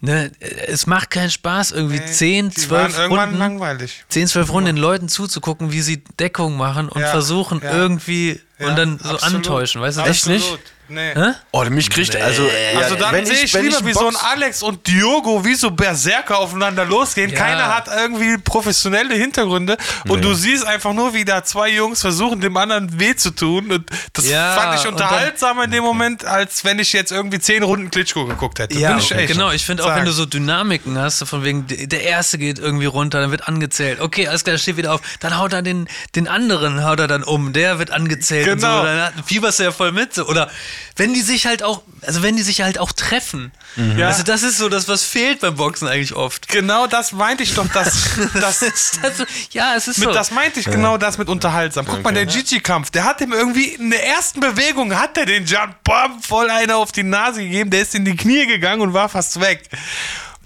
ne, 0.00 0.30
es 0.66 0.86
macht 0.86 1.10
keinen 1.10 1.30
Spaß, 1.30 1.72
irgendwie 1.72 2.04
10, 2.04 2.50
Die 2.50 2.70
waren 2.70 2.90
12 2.90 2.98
irgendwann 2.98 3.20
Runden, 3.28 3.38
langweilig. 3.38 4.04
10, 4.08 4.26
12 4.28 4.50
Runden 4.50 4.66
den 4.66 4.76
Leuten 4.76 5.08
zuzugucken, 5.08 5.72
wie 5.72 5.80
sie 5.80 6.02
Deckung 6.18 6.56
machen 6.56 6.88
und 6.88 7.00
Ja, 7.00 7.08
versuchen 7.08 7.60
ja. 7.62 7.72
irgendwie 7.72 8.40
Ja, 8.58 8.68
und 8.68 8.76
dann 8.76 8.98
so 8.98 9.10
absolut. 9.10 9.34
antäuschen, 9.36 9.80
weißt 9.80 9.98
du? 9.98 10.02
Echt 10.02 10.26
nicht? 10.26 10.58
Nee. 10.88 11.12
Hä? 11.14 11.32
Oh, 11.50 11.64
mich 11.64 11.88
kriegt, 11.88 12.14
also, 12.16 12.42
Also 12.76 12.94
ja, 12.94 13.00
dann 13.00 13.12
wenn 13.14 13.26
sehe 13.26 13.36
ich, 13.44 13.54
wenn 13.54 13.64
lieber, 13.64 13.84
wie 13.86 13.92
so 13.94 14.06
ein 14.06 14.16
Alex 14.16 14.62
und 14.62 14.86
Diogo 14.86 15.44
wie 15.44 15.54
so 15.54 15.70
Berserker 15.70 16.38
aufeinander 16.38 16.84
losgehen. 16.84 17.30
Ja. 17.30 17.36
Keiner 17.38 17.74
hat 17.74 17.88
irgendwie 17.88 18.36
professionelle 18.38 19.14
Hintergründe 19.14 19.76
und 20.08 20.22
du 20.22 20.34
siehst 20.34 20.66
einfach 20.66 20.92
nur, 20.92 21.14
wie 21.14 21.24
da 21.24 21.42
zwei 21.44 21.70
Jungs 21.70 22.00
versuchen, 22.02 22.40
dem 22.40 22.56
anderen 22.56 22.98
weh 23.00 23.16
zu 23.16 23.30
tun. 23.30 23.70
Und 23.72 23.90
das 24.12 24.28
Ja, 24.28 24.52
fand 24.54 24.78
ich 24.80 24.86
und 24.86 24.92
unterhaltsamer 24.94 25.64
in 25.64 25.70
dem 25.70 25.84
Moment, 25.84 26.24
als 26.26 26.64
wenn 26.64 26.78
ich 26.78 26.92
jetzt 26.92 27.12
irgendwie 27.12 27.38
zehn 27.40 27.62
Runden 27.62 27.90
Klitschko 27.90 28.26
geguckt 28.26 28.58
hätte. 28.58 28.78
Ja, 28.78 28.98
ich 28.98 29.10
echt 29.10 29.28
genau. 29.32 29.50
Ich 29.52 29.64
finde 29.64 29.84
auch, 29.84 29.94
wenn 29.96 30.04
du 30.04 30.12
so 30.12 30.26
Dynamiken 30.26 30.98
hast, 30.98 31.24
von 31.26 31.44
wegen, 31.44 31.66
der 31.66 32.02
erste 32.02 32.36
geht 32.38 32.58
irgendwie 32.58 32.86
runter, 32.86 33.20
dann 33.20 33.30
wird 33.30 33.48
angezählt. 33.48 34.00
Okay, 34.00 34.28
alles 34.28 34.44
klar, 34.44 34.58
steht 34.58 34.76
wieder 34.76 34.92
auf. 34.92 35.00
Dann 35.20 35.38
haut 35.38 35.52
er 35.54 35.62
den, 35.62 35.88
den 36.14 36.28
anderen, 36.28 36.84
haut 36.84 37.00
er 37.00 37.08
dann 37.08 37.22
um. 37.24 37.52
Der 37.54 37.78
wird 37.78 37.90
angezählt 37.90 38.48
und 38.48 38.56
Genau. 38.60 38.80
so. 38.80 38.84
Dann 38.84 39.00
hat- 39.00 39.14
fieberst 39.24 39.58
du 39.58 39.62
ja 39.64 39.72
voll 39.72 39.92
mit. 39.92 40.12
So. 40.14 40.26
Oder 40.26 40.50
wenn 40.96 41.14
die 41.14 41.22
sich 41.22 41.46
halt 41.46 41.62
auch, 41.62 41.82
also 42.02 42.22
wenn 42.22 42.36
die 42.36 42.42
sich 42.42 42.62
halt 42.62 42.78
auch 42.78 42.92
treffen. 42.92 43.52
Ja. 43.96 44.08
Also 44.08 44.22
das 44.22 44.42
ist 44.42 44.58
so 44.58 44.68
das, 44.68 44.88
was 44.88 45.02
fehlt 45.02 45.40
beim 45.40 45.56
Boxen 45.56 45.88
eigentlich 45.88 46.14
oft. 46.14 46.48
Genau 46.48 46.86
das 46.86 47.12
meinte 47.12 47.42
ich 47.42 47.54
doch, 47.54 47.66
dass, 47.68 48.10
dass 48.40 48.62
ist 48.62 49.00
das 49.02 49.18
so, 49.18 49.24
ja, 49.50 49.74
es 49.76 49.88
ist 49.88 49.98
Mit, 49.98 50.08
so. 50.08 50.14
Das 50.14 50.30
meinte 50.30 50.60
ich 50.60 50.66
genau 50.66 50.96
das 50.96 51.18
mit 51.18 51.28
unterhaltsam. 51.28 51.86
Guck 51.86 52.02
mal, 52.02 52.14
der 52.14 52.26
Gigi-Kampf, 52.26 52.90
der 52.90 53.04
hat 53.04 53.20
ihm 53.20 53.32
irgendwie 53.32 53.68
in 53.68 53.90
der 53.90 54.06
ersten 54.06 54.40
Bewegung, 54.40 54.96
hat 54.98 55.16
er 55.18 55.26
den 55.26 55.46
Bam 55.82 56.22
voll 56.22 56.50
einer 56.50 56.76
auf 56.76 56.92
die 56.92 57.02
Nase 57.02 57.42
gegeben, 57.42 57.70
der 57.70 57.82
ist 57.82 57.94
in 57.94 58.04
die 58.04 58.16
Knie 58.16 58.46
gegangen 58.46 58.82
und 58.82 58.94
war 58.94 59.08
fast 59.08 59.40
weg. 59.40 59.68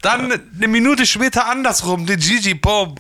Dann 0.03 0.33
eine 0.33 0.69
Minute 0.69 1.07
später 1.07 1.47
andersrum, 1.47 2.07
der 2.07 2.17
Gigi, 2.17 2.55
boom, 2.55 2.95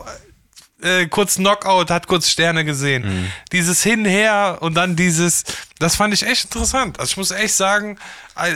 äh, 0.82 1.06
kurz 1.06 1.36
Knockout, 1.36 1.90
hat 1.90 2.06
kurz 2.06 2.28
Sterne 2.28 2.64
gesehen. 2.64 3.30
Dieses 3.52 3.82
Hinher 3.82 4.58
und 4.60 4.74
dann 4.74 4.96
dieses, 4.96 5.44
das 5.78 5.96
fand 5.96 6.14
ich 6.14 6.24
echt 6.24 6.44
interessant. 6.44 6.98
Also 7.00 7.10
ich 7.10 7.16
muss 7.16 7.30
echt 7.30 7.54
sagen, 7.54 7.98
äh, 8.36 8.54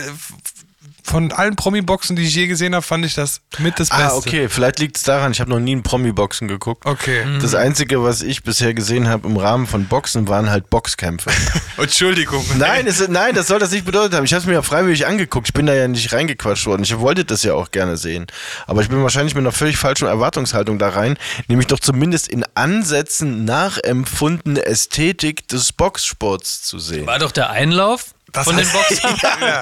von 1.03 1.31
allen 1.31 1.55
Promi-Boxen, 1.55 2.15
die 2.15 2.23
ich 2.23 2.33
je 2.33 2.47
gesehen 2.47 2.73
habe, 2.73 2.83
fand 2.83 3.05
ich 3.05 3.13
das 3.13 3.41
mit 3.59 3.79
das 3.79 3.89
Beste. 3.89 4.03
Ah, 4.03 4.15
okay, 4.15 4.47
vielleicht 4.49 4.79
liegt 4.79 4.97
es 4.97 5.03
daran, 5.03 5.33
ich 5.33 5.41
habe 5.41 5.49
noch 5.49 5.59
nie 5.59 5.75
ein 5.75 5.83
Promi-Boxen 5.83 6.47
geguckt. 6.47 6.85
Okay. 6.85 7.25
Das 7.41 7.53
Einzige, 7.55 8.01
was 8.03 8.21
ich 8.21 8.43
bisher 8.43 8.73
gesehen 8.73 9.07
habe 9.09 9.27
im 9.27 9.37
Rahmen 9.37 9.67
von 9.67 9.85
Boxen, 9.85 10.27
waren 10.27 10.49
halt 10.49 10.69
Boxkämpfe. 10.69 11.29
Entschuldigung. 11.77 12.43
nein, 12.57 12.87
es, 12.87 13.05
nein, 13.07 13.35
das 13.35 13.47
soll 13.47 13.59
das 13.59 13.71
nicht 13.71 13.85
bedeutet 13.85 14.13
haben. 14.13 14.23
Ich 14.23 14.33
habe 14.33 14.39
es 14.39 14.47
mir 14.47 14.53
ja 14.53 14.61
freiwillig 14.61 15.05
angeguckt. 15.05 15.49
Ich 15.49 15.53
bin 15.53 15.65
da 15.65 15.73
ja 15.73 15.87
nicht 15.87 16.13
reingequatscht 16.13 16.65
worden. 16.65 16.83
Ich 16.83 16.97
wollte 16.97 17.25
das 17.25 17.43
ja 17.43 17.53
auch 17.53 17.71
gerne 17.71 17.97
sehen. 17.97 18.25
Aber 18.65 18.81
ich 18.81 18.89
bin 18.89 19.03
wahrscheinlich 19.03 19.35
mit 19.35 19.41
einer 19.41 19.51
völlig 19.51 19.77
falschen 19.77 20.07
Erwartungshaltung 20.07 20.79
da 20.79 20.89
rein, 20.89 21.17
nämlich 21.47 21.67
doch 21.67 21.79
zumindest 21.79 22.29
in 22.29 22.45
Ansätzen 22.55 23.43
nachempfundene 23.45 24.65
Ästhetik 24.65 25.47
des 25.49 25.73
Boxsports 25.73 26.63
zu 26.63 26.79
sehen. 26.79 27.05
War 27.07 27.19
doch 27.19 27.31
der 27.31 27.49
Einlauf 27.49 28.13
Das 28.33 28.45
von 28.45 28.57
den 28.57 28.67
Boxern. 28.67 29.15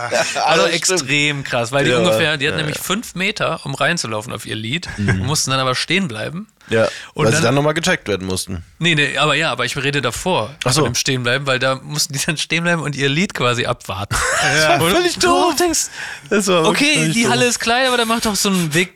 Also 0.10 0.14
das 0.14 0.28
stimmt. 0.58 0.74
extrem 0.74 1.44
krass, 1.44 1.72
weil 1.72 1.84
die 1.86 1.92
Ja, 1.92 1.98
ungefähr, 2.00 2.38
die 2.38 2.48
hatten 2.48 2.58
ja, 2.58 2.64
nämlich 2.66 2.80
fünf 2.80 3.16
Meter, 3.16 3.60
um 3.66 3.76
reinzulaufen 3.76 4.32
auf 4.34 4.46
ihr 4.46 4.56
Lied, 4.56 4.88
Mhm. 4.98 5.26
mussten 5.26 5.52
dann 5.52 5.60
aber 5.60 5.76
stehen 5.76 6.08
bleiben. 6.08 6.48
Ja, 6.70 6.86
Und 7.14 7.26
weil 7.26 7.32
dann- 7.34 7.42
sie 7.42 7.46
dann 7.46 7.56
nochmal 7.56 7.74
gecheckt 7.74 8.08
werden 8.08 8.26
mussten. 8.26 8.64
Nee, 8.80 8.96
nee, 8.96 9.18
aber 9.18 9.36
ja, 9.36 9.52
aber 9.52 9.66
ich 9.66 9.76
rede 9.76 10.02
davor 10.02 10.56
Ach 10.64 10.72
so. 10.72 10.82
von 10.82 10.92
dem 10.92 10.96
Stehenbleiben, 10.96 11.46
weil 11.48 11.60
da 11.60 11.76
mussten 11.76 12.14
die 12.14 12.20
dann 12.26 12.38
stehen 12.38 12.64
bleiben 12.64 12.82
und 12.82 12.96
ihr 12.96 13.10
Lied 13.10 13.34
quasi 13.34 13.66
abwarten. 13.66 14.16
Ja. 14.58 14.76
Und 14.80 14.90
Völlig 14.92 15.16
du 15.16 15.28
doof. 15.28 15.56
denkst, 15.58 15.88
Das 16.30 16.48
war 16.48 16.66
okay, 16.66 17.10
die 17.10 17.28
Halle 17.28 17.46
ist 17.46 17.60
klein, 17.60 17.88
aber 17.88 17.98
dann 17.98 18.08
macht 18.08 18.26
doch 18.26 18.36
so 18.36 18.48
einen 18.50 18.74
Weg 18.74 18.94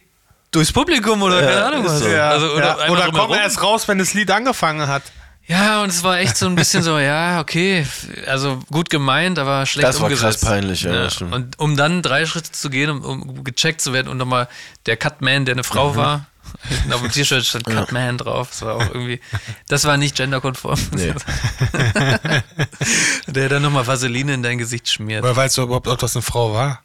durchs 0.52 0.72
Publikum 0.72 1.22
oder 1.22 1.42
keine 1.42 1.66
Ahnung 1.66 1.84
was. 1.86 2.00
so. 2.00 2.08
Ja, 2.08 2.30
Also, 2.30 2.54
oder 2.54 2.78
ja. 2.80 2.90
oder 2.90 3.10
komm 3.12 3.34
erst 3.34 3.62
raus, 3.62 3.88
wenn 3.90 3.98
das 4.00 4.14
Lied 4.14 4.32
angefangen 4.32 4.88
hat. 4.88 5.04
Ja, 5.48 5.84
und 5.84 5.90
es 5.90 6.02
war 6.02 6.18
echt 6.20 6.38
so 6.38 6.48
ein 6.48 6.56
bisschen 6.56 6.82
so, 6.82 6.98
ja, 6.98 7.40
okay, 7.40 7.86
also 8.26 8.60
gut 8.72 8.90
gemeint, 8.90 9.38
aber 9.38 9.66
schlecht 9.68 9.88
Das 9.88 10.02
war 10.02 10.10
krass 10.10 10.20
umgesetzt. 10.22 10.44
peinlich, 10.46 10.82
ja, 10.82 10.92
das 10.92 11.14
stimmt. 11.16 11.34
Und 11.34 11.60
um 11.60 11.78
dann 11.78 12.02
drei 12.02 12.26
Schritte 12.26 12.52
zu 12.52 12.70
gehen, 12.72 12.90
um, 12.90 13.04
um 13.04 13.44
gecheckt 13.44 13.80
zu 13.82 13.94
werden 13.94 14.08
und 14.08 14.18
nochmal 14.18 14.48
der 14.88 14.98
Cutman, 14.98 15.46
der 15.46 15.54
eine 15.56 15.64
Frau 15.64 15.92
Mhm. 15.92 15.96
war, 15.98 16.26
auf 16.92 17.02
dem 17.02 17.12
T-Shirt 17.12 17.46
stand 17.46 17.66
Cutman 17.66 18.18
drauf, 18.18 18.50
das 18.50 18.62
war 18.64 18.76
auch 18.76 18.88
irgendwie, 18.88 19.20
das 19.68 19.84
war 19.86 19.98
nicht 19.98 20.16
genderkonform. 20.16 20.80
Nee. 20.92 21.14
der 23.28 23.50
dann 23.50 23.62
nochmal 23.62 23.88
Vaseline 23.88 24.34
in 24.34 24.44
dein 24.44 24.58
Gesicht 24.58 24.90
schmiert. 24.90 25.24
Oder 25.24 25.36
weißt 25.36 25.58
du 25.58 25.64
überhaupt, 25.64 25.88
ob 25.88 26.00
das 26.00 26.16
eine 26.16 26.24
Frau 26.24 26.54
war? 26.54 26.82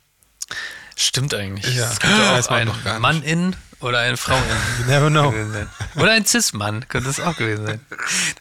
Stimmt 0.97 1.35
eigentlich. 1.35 1.75
Ja, 1.75 1.91
es 1.91 2.01
gibt 2.01 2.13
ja 2.13 2.33
weiß 2.33 2.49
auch 2.49 2.53
einen 2.53 2.67
doch 2.71 2.85
gar 2.85 2.95
nicht. 2.95 3.03
Mann 3.03 3.23
in 3.23 3.57
oder 3.81 3.99
eine 4.01 4.17
Frau. 4.17 4.37
You 4.79 4.87
never 4.87 5.09
know. 5.11 5.31
gewesen 5.31 5.53
sein. 5.53 5.69
Oder 5.97 6.13
ein 6.13 6.25
Cis-Mann 6.27 6.89
könnte 6.89 7.11
es 7.11 7.21
auch 7.21 7.37
gewesen 7.37 7.67
sein. 7.67 7.81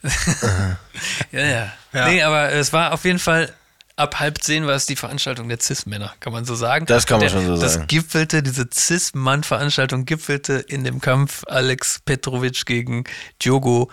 ja, 1.31 1.41
ja, 1.41 1.73
Ja. 1.93 2.07
Nee, 2.07 2.21
aber 2.23 2.51
es 2.51 2.73
war 2.73 2.93
auf 2.93 3.05
jeden 3.05 3.19
Fall 3.19 3.53
ab 3.95 4.19
halb 4.19 4.41
zehn 4.41 4.65
war 4.65 4.75
es 4.75 4.85
die 4.85 4.95
Veranstaltung 4.95 5.49
der 5.49 5.59
Cis-Männer, 5.59 6.13
kann 6.21 6.31
man 6.31 6.45
so 6.45 6.55
sagen. 6.55 6.85
Das 6.85 7.05
kann 7.05 7.19
man 7.19 7.27
Der, 7.27 7.29
schon 7.29 7.45
so 7.45 7.61
das 7.61 7.73
sagen. 7.73 7.87
gipfelte, 7.87 8.41
diese 8.41 8.67
Cis-Mann-Veranstaltung 8.73 10.05
gipfelte 10.05 10.53
in 10.53 10.83
dem 10.85 11.01
Kampf 11.01 11.43
Alex 11.47 11.99
Petrovic 12.05 12.65
gegen 12.65 13.03
Diogo 13.43 13.91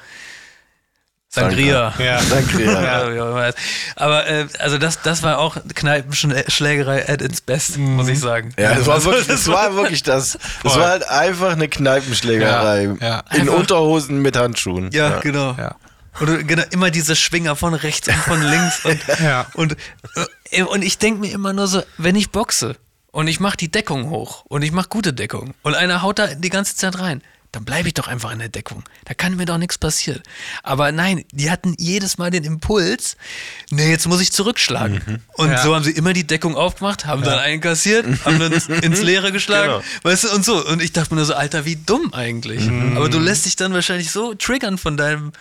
Sangria. 1.29 1.93
Ja. 1.99 2.21
Danke, 2.31 2.65
ja. 2.65 3.51
Aber 3.97 4.27
äh, 4.27 4.47
also 4.59 4.79
das, 4.79 5.03
das 5.03 5.23
war 5.23 5.39
auch 5.39 5.57
Kneipenschlägerei 5.75 7.09
at 7.09 7.21
its 7.23 7.41
best, 7.41 7.79
muss 7.79 8.09
ich 8.09 8.21
sagen. 8.21 8.55
Ja, 8.59 8.75
das 8.75 8.87
war 8.87 9.03
wirklich 9.05 9.27
das. 9.27 9.47
War 9.57 9.75
wirklich 9.75 10.03
das. 10.03 10.39
Voll. 10.63 10.81
war 10.81 10.89
halt 10.91 11.09
einfach 11.09 11.53
eine 11.53 11.69
Kneipenschlägerei. 11.69 12.97
Ja, 13.01 13.07
ja. 13.07 13.25
In 13.33 13.41
Einfach- 13.43 13.55
Unterhosen 13.55 14.23
mit 14.23 14.37
Handschuhen. 14.37 14.91
Ja, 14.93 15.19
genau. 15.21 15.55
Ja. 15.59 15.75
Oder 16.21 16.43
genau, 16.43 16.63
immer 16.71 16.91
diese 16.91 17.15
Schwinger 17.17 17.57
von 17.57 17.75
rechts 17.75 18.09
und 18.09 18.17
von 18.17 18.41
links. 18.43 18.85
Und, 18.85 18.99
Ja. 19.23 19.47
und, 19.55 19.77
äh, 20.51 20.63
und 20.63 20.83
ich 20.83 20.99
denke 20.99 21.21
mir 21.21 21.33
immer 21.33 21.53
nur 21.53 21.67
so, 21.67 21.83
wenn 21.99 22.17
ich 22.17 22.31
boxe 22.31 22.77
und 23.11 23.29
ich 23.29 23.41
mache 23.41 23.57
die 23.59 23.71
Deckung 23.71 24.09
hoch 24.11 24.45
und 24.49 24.63
ich 24.63 24.73
mache 24.73 24.89
gute 24.89 25.13
Deckung 25.13 25.53
und 25.63 25.75
einer 25.75 26.01
haut 26.03 26.19
da 26.19 26.29
die 26.29 26.49
ganze 26.49 26.75
Zeit 26.77 26.99
rein, 26.99 27.23
dann 27.53 27.65
bleibe 27.65 27.89
ich 27.89 27.95
doch 27.95 28.07
einfach 28.09 28.33
in 28.33 28.39
der 28.39 28.49
Deckung. 28.49 28.83
Da 29.07 29.15
kann 29.15 29.37
mir 29.37 29.47
doch 29.47 29.59
nichts 29.59 29.79
passieren. 29.79 30.23
Aber 30.63 30.93
nein, 30.93 31.25
die 31.33 31.51
hatten 31.51 31.75
jedes 31.79 32.19
Mal 32.19 32.31
den 32.31 32.45
Impuls, 32.45 33.17
nee, 33.71 33.89
jetzt 33.91 34.07
muss 34.09 34.21
ich 34.21 34.33
zurückschlagen. 34.33 35.23
Und 35.35 35.51
Ja. 35.51 35.63
so 35.63 35.75
haben 35.75 35.85
sie 35.85 35.93
immer 35.93 36.13
die 36.13 36.27
Deckung 36.27 36.55
aufgemacht, 36.55 37.07
haben 37.07 37.23
dann 37.23 37.39
einkassiert, 37.39 38.07
haben 38.25 38.39
dann 38.39 38.53
ins 38.83 39.03
Leere 39.03 39.33
geschlagen, 39.33 39.83
Genau. 39.83 39.83
weißt 40.03 40.25
du, 40.25 40.31
und 40.35 40.45
so. 40.45 40.67
Und 40.67 40.83
ich 40.83 40.93
dachte 40.93 41.15
mir 41.15 41.17
nur 41.21 41.27
so, 41.27 41.35
Alter, 41.35 41.65
wie 41.65 41.77
dumm 41.77 42.13
eigentlich. 42.13 42.69
Aber 42.97 43.09
du 43.09 43.19
lässt 43.19 43.47
dich 43.47 43.57
dann 43.57 43.73
wahrscheinlich 43.73 44.11
so 44.11 44.35
triggern 44.35 44.77
von 44.79 44.97
deinem 44.97 45.33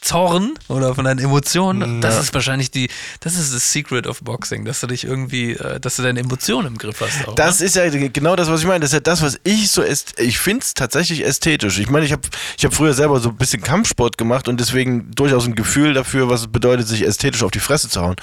Zorn 0.00 0.54
oder 0.68 0.94
von 0.94 1.04
deinen 1.04 1.18
Emotionen, 1.18 2.00
das 2.00 2.18
ist 2.20 2.34
wahrscheinlich 2.34 2.70
die, 2.70 2.88
das 3.20 3.36
ist 3.36 3.54
das 3.54 3.72
Secret 3.72 4.06
of 4.06 4.20
Boxing, 4.20 4.64
dass 4.64 4.80
du 4.80 4.86
dich 4.86 5.04
irgendwie, 5.04 5.52
äh, 5.52 5.80
dass 5.80 5.96
du 5.96 6.02
deine 6.02 6.20
Emotionen 6.20 6.68
im 6.68 6.78
Griff 6.78 7.00
hast. 7.00 7.28
Auch, 7.28 7.34
Das 7.34 7.60
ne? 7.60 7.66
ist 7.66 7.76
ja 7.76 7.88
genau 7.88 8.36
das, 8.36 8.48
was 8.48 8.60
ich 8.60 8.66
meine. 8.66 8.80
Das 8.80 8.90
ist 8.90 8.94
ja 8.94 9.00
das, 9.00 9.22
was 9.22 9.40
ich 9.44 9.70
so 9.70 9.82
ich 10.18 10.38
finde 10.38 10.64
es 10.64 10.74
tatsächlich 10.74 11.24
ästhetisch. 11.24 11.78
Ich 11.78 11.88
meine, 11.88 12.06
ich 12.06 12.12
habe 12.12 12.22
ich 12.56 12.64
hab 12.64 12.74
früher 12.74 12.94
selber 12.94 13.20
so 13.20 13.30
ein 13.30 13.36
bisschen 13.36 13.62
Kampfsport 13.62 14.18
gemacht 14.18 14.48
und 14.48 14.60
deswegen 14.60 15.10
durchaus 15.12 15.46
ein 15.46 15.54
Gefühl 15.54 15.94
dafür, 15.94 16.28
was 16.28 16.42
es 16.42 16.46
bedeutet, 16.48 16.86
sich 16.86 17.04
ästhetisch 17.04 17.42
auf 17.42 17.50
die 17.50 17.60
Fresse 17.60 17.88
zu 17.88 18.00
hauen. 18.00 18.16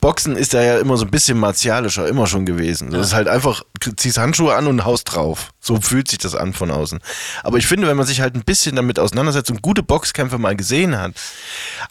Boxen 0.00 0.36
ist 0.36 0.52
ja, 0.52 0.62
ja 0.62 0.78
immer 0.78 0.96
so 0.96 1.04
ein 1.04 1.10
bisschen 1.10 1.38
martialischer, 1.38 2.08
immer 2.08 2.26
schon 2.26 2.46
gewesen. 2.46 2.90
Das 2.90 3.08
ist 3.08 3.14
halt 3.14 3.28
einfach, 3.28 3.62
ziehst 3.96 4.18
Handschuhe 4.18 4.54
an 4.54 4.66
und 4.66 4.84
haust 4.84 5.14
drauf. 5.14 5.52
So 5.60 5.80
fühlt 5.80 6.08
sich 6.08 6.18
das 6.18 6.34
an 6.34 6.52
von 6.52 6.70
außen. 6.70 6.98
Aber 7.42 7.58
ich 7.58 7.66
finde, 7.66 7.86
wenn 7.86 7.96
man 7.96 8.06
sich 8.06 8.20
halt 8.20 8.34
ein 8.34 8.42
bisschen 8.42 8.74
damit 8.76 8.98
auseinandersetzt 8.98 9.50
und 9.50 9.62
gute 9.62 9.82
Boxkämpfe 9.82 10.38
mal 10.38 10.56
gesehen 10.56 10.98
hat, 10.98 11.11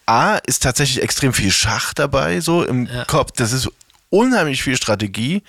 A, 0.06 0.38
ist 0.38 0.64
tatsächlich 0.64 1.04
extrem 1.04 1.34
viel 1.34 1.52
Schach 1.52 1.94
dabei, 1.94 2.42
so 2.42 2.64
im 2.64 2.90
Kopf. 3.08 3.32
Das 3.36 3.52
ist 3.52 3.70
unheimlich 4.10 4.62
viel 4.62 4.78
Strategie. 4.78 5.44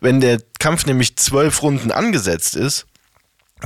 Wenn 0.00 0.20
der 0.20 0.40
Kampf 0.58 0.84
nämlich 0.86 1.16
zwölf 1.16 1.62
Runden 1.62 1.92
angesetzt 1.92 2.56
ist, 2.56 2.86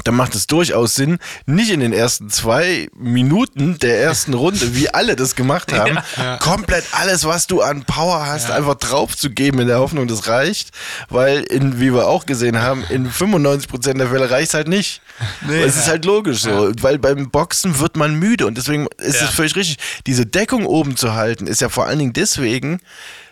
dann 0.03 0.17
macht 0.17 0.35
es 0.35 0.47
durchaus 0.47 0.95
Sinn, 0.95 1.19
nicht 1.47 1.71
in 1.71 1.81
den 1.81 1.93
ersten 1.93 2.31
zwei 2.31 2.89
Minuten 2.97 3.79
der 3.79 4.01
ersten 4.01 4.35
Runde, 4.35 4.75
wie 4.75 4.89
alle 4.89 5.17
das 5.17 5.35
gemacht 5.37 5.73
haben, 5.73 5.99
komplett 6.41 6.85
alles, 6.93 7.25
was 7.25 7.47
du 7.47 7.63
an 7.63 7.85
Power 7.85 8.27
hast, 8.27 8.51
einfach 8.51 8.75
drauf 8.75 9.17
zu 9.17 9.31
geben 9.31 9.61
in 9.61 9.69
der 9.69 9.79
Hoffnung, 9.79 10.09
das 10.09 10.27
reicht, 10.27 10.71
weil 11.09 11.43
in, 11.43 11.81
wie 11.81 11.93
wir 11.93 12.09
auch 12.09 12.27
gesehen 12.27 12.61
haben, 12.61 12.85
in 12.89 13.11
95% 13.11 13.99
der 13.99 14.09
Fälle 14.09 14.31
reicht 14.31 14.49
es 14.49 14.55
halt 14.55 14.69
nicht. 14.69 15.01
es 15.49 15.77
ist 15.77 15.89
halt 15.89 16.05
logisch 16.05 16.41
so, 16.41 16.73
weil 16.81 16.99
beim 16.99 17.31
Boxen 17.31 17.79
wird 17.79 17.97
man 17.97 18.15
müde 18.15 18.47
und 18.47 18.57
deswegen 18.57 18.89
ist 18.99 19.23
es 19.23 19.31
völlig 19.31 19.55
richtig. 19.57 19.77
Diese 20.07 20.27
Deckung 20.27 20.67
oben 20.67 20.97
zu 20.97 21.15
halten, 21.15 21.47
ist 21.47 21.61
ja 21.61 21.69
vor 21.69 21.87
allen 21.87 21.99
Dingen 21.99 22.13
deswegen, 22.13 22.81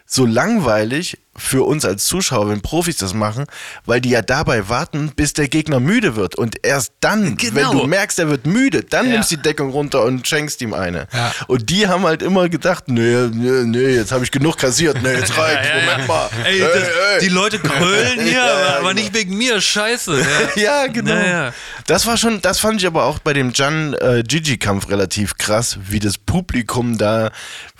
so 0.07 0.27
langweilig 0.27 1.19
für 1.35 1.63
uns 1.67 1.85
als 1.85 2.05
Zuschauer, 2.05 2.51
wenn 2.51 2.61
Profis 2.61 2.99
das 2.99 3.15
machen, 3.15 3.47
weil 3.87 4.01
die 4.03 4.11
ja 4.11 4.21
dabei 4.21 4.69
warten, 4.69 5.13
bis 5.17 5.33
der 5.33 5.49
Gegner 5.49 5.81
müde 5.81 6.15
wird. 6.15 6.35
Und 6.35 6.57
erst 6.65 6.93
dann, 7.01 7.37
Genau. 7.39 7.55
wenn 7.55 7.79
du 7.79 7.87
merkst, 7.87 8.19
er 8.19 8.29
wird 8.29 8.45
müde, 8.47 8.83
dann 8.85 9.07
Ja. 9.07 9.13
nimmst 9.13 9.31
du 9.33 9.37
die 9.37 9.43
Deckung 9.43 9.71
runter 9.71 10.03
und 10.05 10.29
schenkst 10.29 10.61
ihm 10.61 10.75
eine. 10.75 11.09
Ja. 11.13 11.33
Und 11.47 11.71
die 11.71 11.89
haben 11.89 12.05
halt 12.05 12.21
immer 12.23 12.49
gedacht, 12.51 12.85
nee, 12.89 13.29
nee, 13.33 13.63
nee, 13.65 13.95
jetzt 13.97 14.13
habe 14.13 14.25
ich 14.25 14.31
genug 14.31 14.59
kassiert, 14.59 15.03
nee, 15.03 15.13
jetzt 15.13 15.37
reicht, 15.39 15.71
Moment 15.75 16.09
mal. 16.09 16.29
Ey, 16.45 16.53
Hey, 16.53 16.61
das, 16.61 16.83
hey. 16.89 17.21
die 17.21 17.29
Leute 17.29 17.59
grölen 17.59 18.21
hier, 18.23 18.33
Ja, 18.33 18.47
ja, 18.47 18.67
aber, 18.79 18.89
genau. 18.91 18.93
nicht 18.93 19.15
wegen 19.15 19.37
mir, 19.39 19.61
scheiße. 19.61 20.21
Ja. 20.21 20.27
Ja, 20.63 20.87
genau. 20.87 21.51
Das 21.87 22.07
war 22.07 22.17
schon, 22.17 22.41
das 22.43 22.61
fand 22.61 22.81
ich 22.81 22.87
aber 22.87 23.05
auch 23.05 23.19
bei 23.19 23.33
dem 23.33 23.53
Jan 23.55 23.95
äh, 23.95 24.23
Gigi 24.27 24.59
Kampf 24.59 24.89
relativ 24.91 25.37
krass, 25.39 25.79
wie 25.89 25.99
das 25.99 26.19
Publikum 26.19 26.99
da 26.99 27.31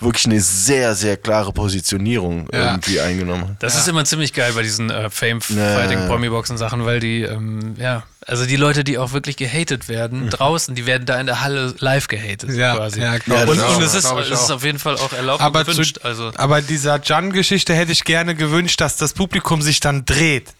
wirklich 0.03 0.25
eine 0.25 0.39
sehr, 0.41 0.95
sehr 0.95 1.17
klare 1.17 1.51
Positionierung 1.53 2.47
Ja. 2.53 2.71
irgendwie 2.71 2.99
eingenommen 2.99 3.49
hat. 3.49 3.55
Das 3.63 3.75
ist 3.77 3.87
immer 3.87 4.05
ziemlich 4.05 4.33
geil 4.33 4.51
bei 4.55 4.61
diesen 4.63 4.89
äh, 4.89 5.09
Fame-Fighting, 5.09 6.07
Promi-Boxen-Sachen, 6.07 6.85
weil 6.85 6.99
die, 6.99 7.21
ähm, 7.23 7.75
ja, 7.77 8.03
also 8.25 8.45
die 8.45 8.55
Leute, 8.55 8.83
die 8.83 8.97
auch 8.97 9.11
wirklich 9.11 9.35
gehatet 9.37 9.89
werden, 9.89 10.29
draußen, 10.29 10.75
die 10.75 10.85
werden 10.85 11.05
da 11.05 11.19
in 11.19 11.25
der 11.25 11.41
Halle 11.41 11.73
live 11.79 12.07
gehatet 12.07 12.51
Ja, 12.51 12.75
quasi. 12.75 13.01
ja, 13.01 13.17
glaub 13.17 13.47
und, 13.49 13.59
und 13.59 13.81
es 13.81 13.93
ist, 13.95 14.05
es 14.11 14.29
ist 14.29 14.51
auf 14.51 14.63
jeden 14.63 14.79
Fall 14.79 14.95
auch 14.95 15.11
erlaubt 15.13 15.41
aber, 15.41 15.59
und 15.59 15.67
gewünscht. 15.67 15.97
zu, 16.01 16.05
also, 16.05 16.31
aber 16.35 16.61
dieser 16.61 17.01
Jan-Geschichte 17.03 17.73
hätte 17.73 17.91
ich 17.91 18.03
gerne 18.05 18.35
gewünscht, 18.35 18.79
dass 18.81 18.95
das 18.97 19.13
Publikum 19.13 19.61
sich 19.61 19.79
dann 19.79 20.05
dreht 20.05 20.53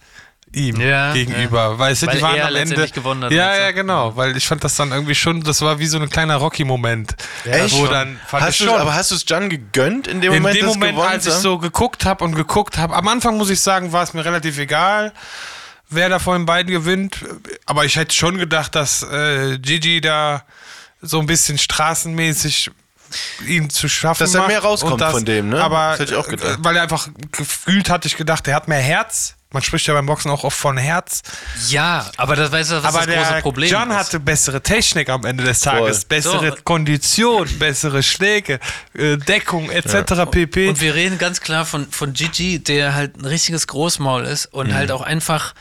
ihm 0.53 0.79
Ja, 0.79 1.13
gegenüber. 1.13 1.77
Weißt 1.77 2.03
du, 2.03 2.07
Weil 2.07 2.15
die 2.17 2.21
waren 2.21 2.35
er 2.35 2.47
am 2.47 2.55
Ende. 2.55 2.87
gewonnen 2.89 3.23
hat 3.25 3.31
Ja, 3.31 3.55
ja, 3.55 3.71
genau. 3.71 4.15
Weil 4.15 4.37
ich 4.37 4.47
fand 4.47 4.63
das 4.63 4.75
dann 4.75 4.91
irgendwie 4.91 5.15
schon, 5.15 5.41
das 5.43 5.61
war 5.61 5.79
wie 5.79 5.87
so 5.87 5.99
ein 5.99 6.09
kleiner 6.09 6.35
Rocky-Moment. 6.37 7.15
Echt? 7.45 7.75
Wo 7.75 7.87
dann 7.87 8.19
fand 8.27 8.43
Hast 8.43 8.51
ich 8.59 8.65
du, 8.65 8.71
schon. 8.71 8.79
aber 8.79 8.93
hast 8.93 9.11
du 9.11 9.15
es 9.15 9.25
Jan 9.27 9.49
gegönnt 9.49 10.07
in 10.07 10.21
dem 10.21 10.31
in 10.33 10.41
Moment, 10.41 10.57
dem 10.59 10.65
das 10.67 10.75
Moment, 10.75 10.93
gewonnen 10.95 11.11
als 11.11 11.25
ich 11.27 11.33
so 11.33 11.57
geguckt 11.57 12.05
habe 12.05 12.23
und 12.23 12.35
geguckt 12.35 12.77
habe, 12.77 12.95
am 12.95 13.07
Anfang 13.07 13.37
muss 13.37 13.49
ich 13.49 13.61
sagen, 13.61 13.91
war 13.91 14.03
es 14.03 14.13
mir 14.13 14.23
relativ 14.25 14.57
egal, 14.59 15.11
wer 15.89 16.09
da 16.09 16.19
von 16.19 16.39
den 16.41 16.45
beiden 16.45 16.71
gewinnt. 16.71 17.17
Aber 17.65 17.85
ich 17.85 17.95
hätte 17.95 18.15
schon 18.15 18.37
gedacht, 18.37 18.75
dass 18.75 19.03
äh, 19.03 19.57
Gigi 19.59 20.01
da 20.01 20.43
so 21.01 21.19
ein 21.19 21.25
bisschen 21.25 21.57
straßenmäßig 21.57 22.71
ihn 23.47 23.69
zu 23.69 23.87
schaffen 23.89 24.23
Dass 24.23 24.33
er 24.33 24.39
macht 24.39 24.47
mehr 24.49 24.59
rauskommt 24.61 25.01
und 25.01 25.11
von 25.11 25.25
dem, 25.25 25.49
ne? 25.49 25.61
Aber 25.61 25.91
Das 25.91 25.99
hätte 25.99 26.13
ich 26.13 26.17
auch 26.17 26.27
gedacht. 26.27 26.49
äh, 26.59 26.63
weil 26.63 26.75
er 26.77 26.81
einfach 26.83 27.09
gefühlt 27.31 27.89
hatte 27.89 28.07
ich 28.07 28.17
gedacht, 28.17 28.47
er 28.47 28.55
hat 28.55 28.67
mehr 28.67 28.79
Herz. 28.79 29.35
Man 29.53 29.63
spricht 29.63 29.87
ja 29.87 29.93
beim 29.93 30.05
Boxen 30.07 30.29
auch 30.31 30.43
oft 30.43 30.57
von 30.57 30.75
Herz. 30.77 31.21
ja, 31.69 32.09
aber 32.17 32.35
das 32.35 32.51
weißt 32.51 32.71
du, 32.71 32.75
was 32.83 32.85
aber 32.95 33.05
das 33.05 33.15
große 33.15 33.33
der 33.35 33.41
Problem 33.41 33.69
John 33.71 33.89
ist. 33.91 33.95
hatte 33.95 34.19
bessere 34.19 34.61
Technik 34.61 35.09
am 35.09 35.23
Ende 35.25 35.43
des 35.45 35.59
Tages, 35.61 35.99
Voll. 35.99 36.05
bessere 36.09 36.49
So. 36.49 36.63
Kondition, 36.63 37.47
bessere 37.59 38.03
Schläge, 38.03 38.59
äh, 38.93 39.17
Deckung 39.17 39.69
etc. 39.69 40.25
pp. 40.29 40.67
Und 40.69 40.81
wir 40.81 40.95
reden 40.95 41.17
ganz 41.17 41.39
klar 41.39 41.65
von, 41.65 41.89
von 41.89 42.13
Gigi, 42.13 42.59
der 42.63 42.93
halt 42.95 43.15
ein 43.17 43.25
richtiges 43.25 43.67
Großmaul 43.67 44.23
ist 44.25 44.47
und 44.47 44.67
Mhm. 44.69 44.73
halt 44.73 44.91
auch 44.91 45.01
einfach, 45.01 45.53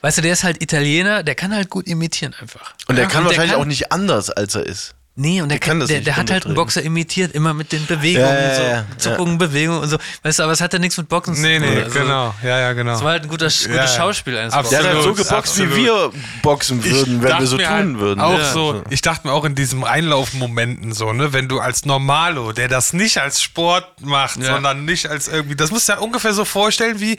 weißt 0.00 0.18
du, 0.18 0.22
der 0.22 0.32
ist 0.32 0.44
halt 0.44 0.62
Italiener, 0.62 1.22
der 1.22 1.34
kann 1.34 1.54
halt 1.54 1.68
gut 1.70 1.86
imitieren 1.86 2.34
einfach. 2.40 2.74
Und 2.88 2.96
der 2.96 3.04
Ja, 3.04 3.10
kann 3.10 3.24
wahrscheinlich 3.24 3.52
kann- 3.52 3.60
auch 3.60 3.64
nicht 3.66 3.92
anders, 3.92 4.30
als 4.30 4.54
er 4.54 4.66
ist. 4.66 4.94
Nee, 5.18 5.40
und 5.40 5.48
der, 5.48 5.58
kann 5.58 5.78
der, 5.80 5.88
nicht 5.88 6.06
der 6.06 6.16
hat 6.16 6.30
halt 6.30 6.44
einen. 6.44 6.54
Boxer 6.54 6.82
imitiert, 6.82 7.34
immer 7.34 7.54
mit 7.54 7.72
den 7.72 7.86
Bewegungen, 7.86 8.26
Ja, 8.28 8.48
ja, 8.48 8.54
so 8.54 8.62
ja, 8.62 8.84
Zuckungen, 8.98 9.38
Bewegungen 9.38 9.80
und 9.80 9.88
so. 9.88 9.96
Weißt 10.22 10.38
du, 10.38 10.42
aber 10.42 10.52
es 10.52 10.60
hat 10.60 10.74
ja 10.74 10.78
nichts 10.78 10.98
mit 10.98 11.08
Boxen 11.08 11.40
Nee, 11.40 11.58
zu 11.58 11.64
tun. 11.64 11.74
nee, 11.74 11.82
Also, 11.84 11.98
genau. 12.00 12.34
Ja, 12.42 12.58
ja, 12.60 12.72
genau. 12.74 12.94
Es 12.96 13.00
war 13.02 13.12
halt 13.12 13.22
ein 13.22 13.28
guter, 13.30 13.46
gutes 13.46 13.66
ja. 13.66 13.88
Schauspiel 13.88 14.36
eines 14.36 14.52
Absolut. 14.52 14.84
Der 14.84 14.90
hat 14.90 14.94
halt 14.96 15.04
so 15.04 15.10
Absolut, 15.12 15.28
geboxt, 15.28 15.58
wie 15.58 15.62
absolut. 15.88 16.12
wir 16.14 16.20
boxen 16.42 16.84
würden, 16.84 17.22
wenn 17.22 17.28
dachte 17.30 17.42
wir 17.44 17.46
so 17.46 17.56
tun 17.56 17.66
halt 17.66 17.98
würden. 17.98 18.20
Auch 18.20 18.38
Ja. 18.38 18.52
so, 18.52 18.82
ich 18.90 19.00
dachte 19.00 19.26
mir 19.26 19.32
auch 19.32 19.44
in 19.46 19.54
diesem 19.54 19.84
Einlaufmomenten 19.84 20.92
so, 20.92 21.14
ne, 21.14 21.32
wenn 21.32 21.48
du 21.48 21.60
als 21.60 21.86
Normalo, 21.86 22.52
der 22.52 22.68
das 22.68 22.92
nicht 22.92 23.16
als 23.18 23.40
Sport 23.40 24.02
macht, 24.02 24.36
Ja. 24.36 24.52
sondern 24.52 24.84
nicht 24.84 25.06
als 25.08 25.28
irgendwie, 25.28 25.56
das 25.56 25.70
musst 25.70 25.88
du 25.88 25.94
ja 25.94 25.98
ungefähr 25.98 26.34
so 26.34 26.44
vorstellen 26.44 27.00
wie 27.00 27.16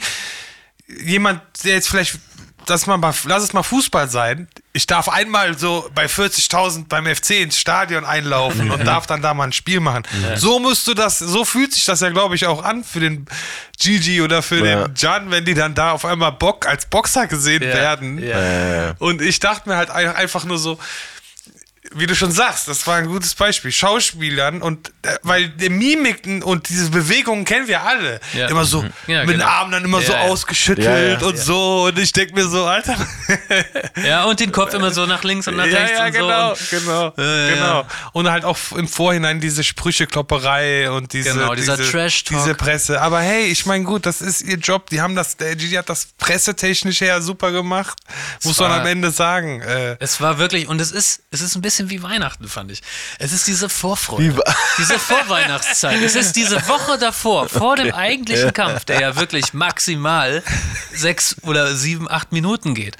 jemand, 1.04 1.40
der 1.64 1.74
jetzt 1.74 1.88
vielleicht, 1.88 2.18
lass, 2.68 2.86
mal, 2.86 2.96
mal, 2.96 3.12
lass 3.26 3.42
es 3.42 3.52
mal 3.52 3.62
Fußball 3.64 4.08
sein, 4.08 4.46
ich 4.78 4.86
darf 4.86 5.08
einmal 5.08 5.58
so 5.58 5.90
bei 5.92 6.06
40.000 6.06 6.86
beim 6.88 7.04
FC 7.06 7.30
ins 7.42 7.58
Stadion 7.58 8.04
einlaufen 8.04 8.70
und 8.70 8.86
darf 8.86 9.08
dann 9.08 9.20
da 9.20 9.34
mal 9.34 9.42
ein 9.48 9.52
Spiel 9.52 9.80
machen. 9.80 10.04
So 10.36 10.60
musst 10.60 10.86
du 10.86 10.94
das, 10.94 11.18
so 11.18 11.44
fühlt 11.44 11.72
sich 11.72 11.84
das 11.84 11.98
ja, 12.00 12.10
glaube 12.10 12.36
ich, 12.36 12.46
auch 12.46 12.62
an 12.62 12.84
für 12.84 13.00
den 13.00 13.26
Gigi 13.76 14.22
oder 14.22 14.40
für 14.40 14.64
Ja. 14.64 14.86
den 14.86 14.94
Jan, 14.96 15.30
wenn 15.32 15.44
die 15.44 15.54
dann 15.54 15.74
da 15.74 15.90
auf 15.90 16.04
einmal 16.04 16.30
Bock 16.30 16.68
als 16.68 16.86
Boxer 16.86 17.26
gesehen 17.26 17.64
Ja. 17.64 17.74
werden. 17.74 18.18
Ja. 18.24 18.94
Und 19.00 19.20
ich 19.20 19.40
dachte 19.40 19.68
mir 19.68 19.76
halt 19.76 19.90
ein- 19.90 20.14
einfach 20.14 20.44
nur 20.44 20.58
so, 20.58 20.78
wie 21.94 22.06
du 22.06 22.14
schon 22.14 22.30
sagst, 22.32 22.68
das 22.68 22.86
war 22.86 22.96
ein 22.96 23.06
gutes 23.06 23.34
Beispiel. 23.34 23.72
Schauspielern 23.72 24.62
und 24.62 24.88
äh, 25.02 25.16
weil 25.22 25.48
die 25.48 25.68
Mimiken 25.68 26.42
und 26.42 26.68
diese 26.68 26.90
Bewegungen 26.90 27.44
kennen 27.44 27.66
wir 27.68 27.82
alle. 27.82 28.20
Ja. 28.34 28.48
Immer 28.48 28.64
so 28.64 28.84
Ja, 29.06 29.20
mit 29.20 29.30
den 29.30 29.38
genau. 29.40 29.46
Armen 29.46 29.72
dann 29.72 29.84
immer 29.84 30.00
so 30.02 30.12
Ja, 30.12 30.24
ja. 30.24 30.30
ausgeschüttelt 30.30 30.86
Ja, 30.86 30.98
ja. 30.98 31.18
und 31.26 31.38
so. 31.38 31.84
Und 31.84 31.98
ich 31.98 32.12
denke 32.12 32.34
mir 32.34 32.46
so, 32.46 32.64
Alter. 32.66 32.96
Ja, 34.04 34.24
und 34.24 34.40
den 34.40 34.52
Kopf 34.52 34.74
immer 34.74 34.90
so 34.90 35.06
nach 35.06 35.22
links 35.24 35.48
und 35.48 35.56
nach 35.56 35.66
ja, 35.66 35.78
rechts 35.78 35.98
ja, 35.98 36.06
und 36.06 36.12
genau, 36.12 36.54
so. 36.54 36.64
genau, 36.78 37.12
Ja, 37.16 37.46
ja. 37.48 37.54
genau. 37.54 37.86
Und 38.12 38.30
halt 38.30 38.44
auch 38.44 38.58
im 38.76 38.88
Vorhinein 38.88 39.40
diese 39.40 39.62
Sprücheklopperei 39.64 40.90
und 40.90 41.12
diese, 41.12 41.32
Genau, 41.34 41.54
dieser 41.54 41.76
diese, 41.76 41.90
Trash-Talk. 41.90 42.38
diese 42.42 42.54
Presse. 42.54 43.00
Aber 43.00 43.20
hey, 43.20 43.46
ich 43.46 43.66
meine, 43.66 43.84
gut, 43.84 44.06
das 44.06 44.20
ist 44.20 44.42
ihr 44.42 44.56
Job. 44.58 44.90
Die 44.90 45.00
haben 45.00 45.14
das, 45.14 45.36
der 45.36 45.54
Gigi 45.56 45.74
hat 45.74 45.88
das 45.88 46.08
pressetechnisch 46.18 47.00
her 47.00 47.20
super 47.22 47.52
gemacht. 47.52 47.98
Muss 48.44 48.58
man 48.58 48.70
war- 48.70 48.80
am 48.80 48.86
Ende 48.86 49.10
sagen. 49.10 49.60
Äh, 49.60 49.96
Es 50.00 50.20
war 50.20 50.38
wirklich, 50.38 50.68
und 50.68 50.80
es 50.80 50.92
ist, 50.92 51.22
es 51.30 51.40
ist 51.40 51.54
ein 51.56 51.62
bisschen 51.62 51.77
wie 51.86 52.02
Weihnachten, 52.02 52.48
fand 52.48 52.70
ich. 52.70 52.82
Es 53.18 53.32
ist 53.32 53.46
diese 53.46 53.68
Vorfreude. 53.68 54.42
Diese 54.78 54.98
Vorweihnachtszeit. 54.98 56.00
Es 56.02 56.14
ist 56.14 56.36
diese 56.36 56.66
Woche 56.68 56.98
davor, 56.98 57.48
vor 57.48 57.76
dem 57.76 57.92
eigentlichen 57.94 58.52
Kampf, 58.52 58.84
der 58.84 59.00
ja 59.00 59.16
wirklich 59.16 59.52
maximal 59.54 60.42
sechs 60.92 61.36
oder 61.42 61.74
sieben, 61.76 62.10
acht 62.10 62.32
Minuten 62.32 62.74
geht. 62.74 62.96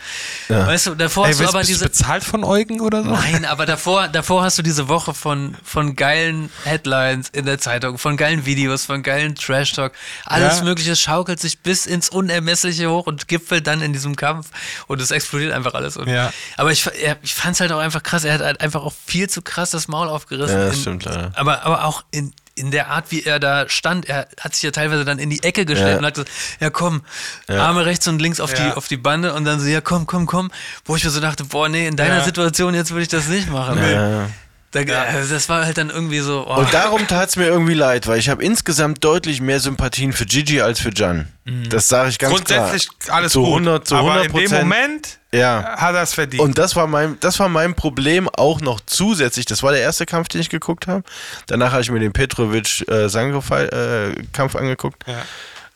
Weißt 0.48 0.86
du, 0.86 0.94
davor 0.94 1.26
ey, 1.26 1.32
hast 1.32 1.40
du 1.40 1.44
bist, 1.44 1.54
aber 1.54 1.58
bist 1.60 1.70
du 1.70 1.74
diese. 1.74 1.84
bezahlt 1.88 2.24
von 2.24 2.44
Eugen 2.44 2.80
oder 2.80 3.02
so? 3.02 3.10
Nein, 3.10 3.44
aber 3.44 3.66
davor, 3.66 4.08
davor 4.08 4.42
hast 4.42 4.58
du 4.58 4.62
diese 4.62 4.88
Woche 4.88 5.14
von, 5.14 5.56
von 5.64 5.96
geilen 5.96 6.50
Headlines 6.64 7.28
in 7.30 7.44
der 7.46 7.58
Zeitung, 7.58 7.98
von 7.98 8.16
geilen 8.16 8.46
Videos, 8.46 8.84
von 8.86 9.02
geilen 9.02 9.34
Trash-Talk. 9.34 9.92
Alles 10.24 10.58
Ja. 10.58 10.64
Mögliche 10.64 10.96
schaukelt 10.96 11.40
sich 11.40 11.60
bis 11.60 11.86
ins 11.86 12.08
Unermessliche 12.08 12.90
hoch 12.90 13.06
und 13.06 13.28
gipfelt 13.28 13.66
dann 13.66 13.82
in 13.82 13.92
diesem 13.92 14.16
Kampf 14.16 14.48
und 14.86 15.00
es 15.00 15.10
explodiert 15.10 15.52
einfach 15.52 15.74
alles. 15.74 15.96
Und, 15.96 16.08
Ja. 16.08 16.32
Aber 16.56 16.72
ich, 16.72 16.88
ich 17.22 17.34
fand 17.34 17.54
es 17.54 17.60
halt 17.60 17.72
auch 17.72 17.78
einfach 17.78 18.02
krass. 18.02 18.24
Er 18.24 18.34
hat 18.34 18.40
halt 18.40 18.60
einfach 18.68 18.82
auch 18.84 18.92
viel 19.06 19.28
zu 19.28 19.42
krass 19.42 19.70
das 19.70 19.88
Maul 19.88 20.08
aufgerissen. 20.08 20.56
Ja, 20.58 20.66
das 20.66 20.76
in, 20.76 20.80
stimmt, 20.82 21.04
leider. 21.04 21.32
Aber, 21.34 21.62
aber 21.64 21.84
auch 21.84 22.04
in, 22.10 22.32
in 22.54 22.70
der 22.70 22.88
Art, 22.90 23.06
wie 23.10 23.22
er 23.22 23.38
da 23.38 23.68
stand, 23.68 24.08
er 24.08 24.28
hat 24.40 24.54
sich 24.54 24.62
ja 24.64 24.70
teilweise 24.70 25.04
dann 25.04 25.18
in 25.18 25.30
die 25.30 25.42
Ecke 25.42 25.64
gestellt 25.64 25.92
Ja. 25.92 25.98
und 25.98 26.04
hat 26.06 26.14
gesagt, 26.14 26.30
ja 26.60 26.70
komm, 26.70 27.02
Arme 27.46 27.86
rechts 27.86 28.06
und 28.08 28.20
links 28.20 28.40
auf, 28.40 28.56
Ja. 28.58 28.70
die, 28.70 28.76
auf 28.76 28.88
die 28.88 28.96
Bande 28.96 29.32
und 29.34 29.44
dann 29.44 29.60
so, 29.60 29.66
ja 29.66 29.80
komm, 29.80 30.06
komm, 30.06 30.26
komm. 30.26 30.50
Wo 30.84 30.96
ich 30.96 31.04
mir 31.04 31.10
so 31.10 31.20
dachte, 31.20 31.44
boah, 31.44 31.68
nee, 31.68 31.86
in 31.86 31.96
deiner 31.96 32.18
Ja. 32.18 32.24
Situation 32.24 32.74
jetzt 32.74 32.90
würde 32.90 33.02
ich 33.02 33.08
das 33.08 33.28
nicht 33.28 33.48
machen. 33.50 33.78
Ja. 33.78 34.28
Da, 34.70 34.80
also 34.82 35.32
Das 35.32 35.48
war 35.48 35.64
halt 35.64 35.78
dann 35.78 35.88
irgendwie 35.88 36.18
so. 36.18 36.46
Oh. 36.46 36.56
Und 36.56 36.74
darum 36.74 37.06
tat 37.06 37.30
es 37.30 37.36
mir 37.36 37.46
irgendwie 37.46 37.72
leid, 37.74 38.06
weil 38.06 38.18
ich 38.18 38.28
habe 38.28 38.44
insgesamt 38.44 39.02
deutlich 39.02 39.40
mehr 39.40 39.60
Sympathien 39.60 40.12
für 40.12 40.26
Gigi 40.26 40.60
als 40.60 40.80
für 40.80 40.90
Jan. 40.94 41.28
Das 41.70 41.88
sage 41.88 42.10
ich 42.10 42.18
ganz 42.18 42.34
Grundsätzlich 42.34 42.88
klar. 42.98 43.16
alles 43.16 43.32
zu 43.32 43.40
gut. 43.40 43.48
100, 43.48 43.88
zu 43.88 43.96
100 43.96 44.28
aber 44.28 44.40
in 44.40 44.48
dem. 44.50 44.58
Moment 44.58 45.18
Ja. 45.32 45.76
hat 45.78 45.94
er 45.94 46.02
es 46.02 46.12
verdient. 46.12 46.42
Und 46.42 46.58
das 46.58 46.76
war 46.76 46.86
mein, 46.86 47.18
das 47.20 47.38
war 47.38 47.48
mein 47.48 47.74
Problem 47.74 48.28
auch 48.28 48.60
noch 48.60 48.80
zusätzlich. 48.84 49.46
Das 49.46 49.62
war 49.62 49.72
der 49.72 49.80
erste 49.80 50.04
Kampf, 50.04 50.28
den 50.28 50.42
ich 50.42 50.50
geguckt 50.50 50.86
habe. 50.86 51.02
Danach 51.46 51.72
habe 51.72 51.80
ich 51.80 51.90
mir 51.90 52.00
den 52.00 52.12
Petrovic 52.12 52.86
äh, 52.88 53.06
äh, 53.06 54.14
Kampf 54.34 54.54
angeguckt. 54.54 55.02
Ja. 55.06 55.22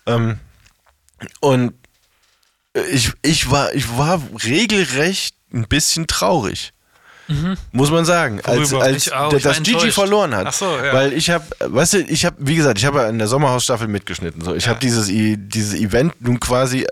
Ähm, 0.05 0.38
und 1.40 1.72
ich, 2.90 3.12
ich 3.22 3.51
war, 3.51 3.72
ich 3.74 3.97
war 3.97 4.20
regelrecht 4.45 5.34
ein 5.53 5.66
bisschen 5.68 6.07
traurig. 6.07 6.72
Muss 7.70 7.91
man 7.91 8.05
sagen, 8.05 8.41
als, 8.43 8.73
Worüber? 8.73 8.85
als 8.85 9.11
war 9.11 9.31
dass 9.31 9.62
Gigi 9.62 9.91
verloren 9.91 10.35
hat. 10.35 10.47
Ach 10.49 10.53
so, 10.53 10.77
ja. 10.77 10.93
Weil 10.93 11.12
ich 11.12 11.31
habe, 11.31 11.45
weißt 11.61 11.95
du, 11.95 11.99
ich 12.01 12.25
habe, 12.25 12.37
wie 12.39 12.57
gesagt, 12.57 12.79
ich 12.79 12.85
habe 12.85 12.99
ja 12.99 13.09
in 13.09 13.18
der 13.18 13.29
Sommerhausstaffel 13.29 13.89
mitgeschnitten. 13.89 14.43
So, 14.43 14.55
ich 14.55 14.68
habe 14.68 14.81
dieses, 14.81 15.07
dieses 15.09 15.75
Event 15.75 16.20
nun 16.20 16.41
quasi, 16.41 16.87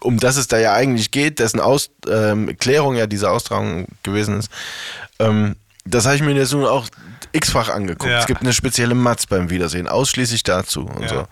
um 0.00 0.18
das 0.18 0.36
es 0.36 0.48
da 0.48 0.58
ja 0.58 0.72
eigentlich 0.72 1.10
geht, 1.10 1.38
dessen 1.40 1.60
Aus, 1.60 1.90
ähm, 2.08 2.56
Klärung 2.58 2.96
ja 2.96 3.06
diese 3.06 3.30
Austragung 3.30 3.86
gewesen 4.02 4.38
ist. 4.38 4.50
Ähm, 5.18 5.56
das 5.84 6.06
habe 6.06 6.16
ich 6.16 6.22
mir 6.22 6.32
jetzt 6.32 6.52
nun 6.52 6.64
auch 6.64 6.86
x-fach 7.32 7.68
angeguckt. 7.68 8.10
Ja. 8.10 8.20
Es 8.20 8.26
gibt 8.26 8.40
eine 8.40 8.52
spezielle 8.52 8.94
Matz 8.94 9.26
beim 9.26 9.50
Wiedersehen, 9.50 9.88
ausschließlich 9.88 10.42
dazu 10.42 10.86
und 10.86 11.02
Ja. 11.02 11.08
so. 11.08 11.26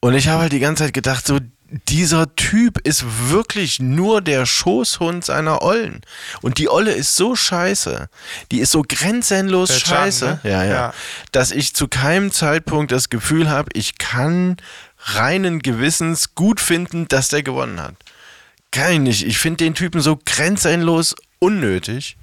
Und 0.00 0.14
ich 0.14 0.28
habe 0.28 0.42
halt 0.42 0.52
die 0.52 0.60
ganze 0.60 0.84
Zeit 0.84 0.94
gedacht, 0.94 1.26
so, 1.26 1.38
dieser 1.88 2.34
Typ 2.36 2.78
ist 2.86 3.04
wirklich 3.30 3.80
nur 3.80 4.20
der 4.20 4.46
Schoßhund 4.46 5.24
seiner 5.24 5.62
Ollen. 5.62 6.02
Und 6.42 6.58
die 6.58 6.68
Olle 6.68 6.92
ist 6.92 7.16
so 7.16 7.34
scheiße. 7.34 8.08
Die 8.52 8.60
ist 8.60 8.70
so 8.72 8.82
grenzenlos 8.86 9.68
Der 9.70 9.78
scheiße. 9.78 10.24
ne? 10.26 10.50
Ja, 10.50 10.64
ja, 10.64 10.70
Ja. 10.72 10.94
Dass 11.32 11.50
ich 11.50 11.74
zu 11.74 11.88
keinem 11.88 12.30
Zeitpunkt 12.32 12.92
das 12.92 13.10
Gefühl 13.10 13.48
habe, 13.50 13.70
ich 13.74 13.98
kann 13.98 14.56
reinen 14.98 15.60
Gewissens 15.60 16.34
gut 16.34 16.60
finden, 16.60 17.08
dass 17.08 17.28
der 17.28 17.42
gewonnen 17.42 17.80
hat. 17.80 17.94
Kann 18.70 18.92
ich 18.92 18.98
nicht. 19.00 19.26
Ich 19.26 19.38
finde 19.38 19.64
den 19.64 19.74
Typen 19.74 20.00
so 20.00 20.18
grenzenlos 20.24 21.14
unnötig. 21.38 22.16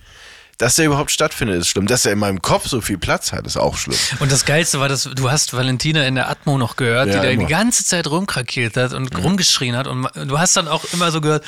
Dass 0.62 0.76
der 0.76 0.86
überhaupt 0.86 1.09
stattfindet, 1.09 1.59
ist 1.59 1.70
schlimm. 1.70 1.88
Dass 1.88 2.05
er 2.05 2.12
in 2.12 2.20
meinem 2.20 2.39
Kopf 2.39 2.68
so 2.68 2.82
viel 2.82 2.99
Platz 2.99 3.32
hat, 3.32 3.47
ist 3.47 3.57
auch 3.57 3.78
schlimm. 3.78 3.97
Und 4.20 4.32
das 4.32 4.45
Geilste 4.45 4.80
war, 4.80 4.88
dass 4.88 5.09
du 5.12 5.32
hast 5.32 5.53
Valentina 5.53 6.05
in 6.05 6.14
der 6.14 6.30
Atmo 6.30 6.59
noch 6.59 6.76
gehört, 6.76 7.07
Ja, 7.07 7.16
die 7.16 7.20
da 7.26 7.30
immer. 7.32 7.45
die 7.45 7.49
ganze 7.51 7.84
Zeit 7.84 8.05
rumkrakeelt 8.05 8.78
hat 8.78 8.93
und 8.93 9.18
rumgeschrien 9.18 9.76
hat. 9.76 9.88
Und 9.88 10.07
du 10.16 10.38
hast 10.38 10.55
dann 10.55 10.68
auch 10.68 10.84
immer 10.93 11.12
so 11.12 11.20
gehört, 11.20 11.43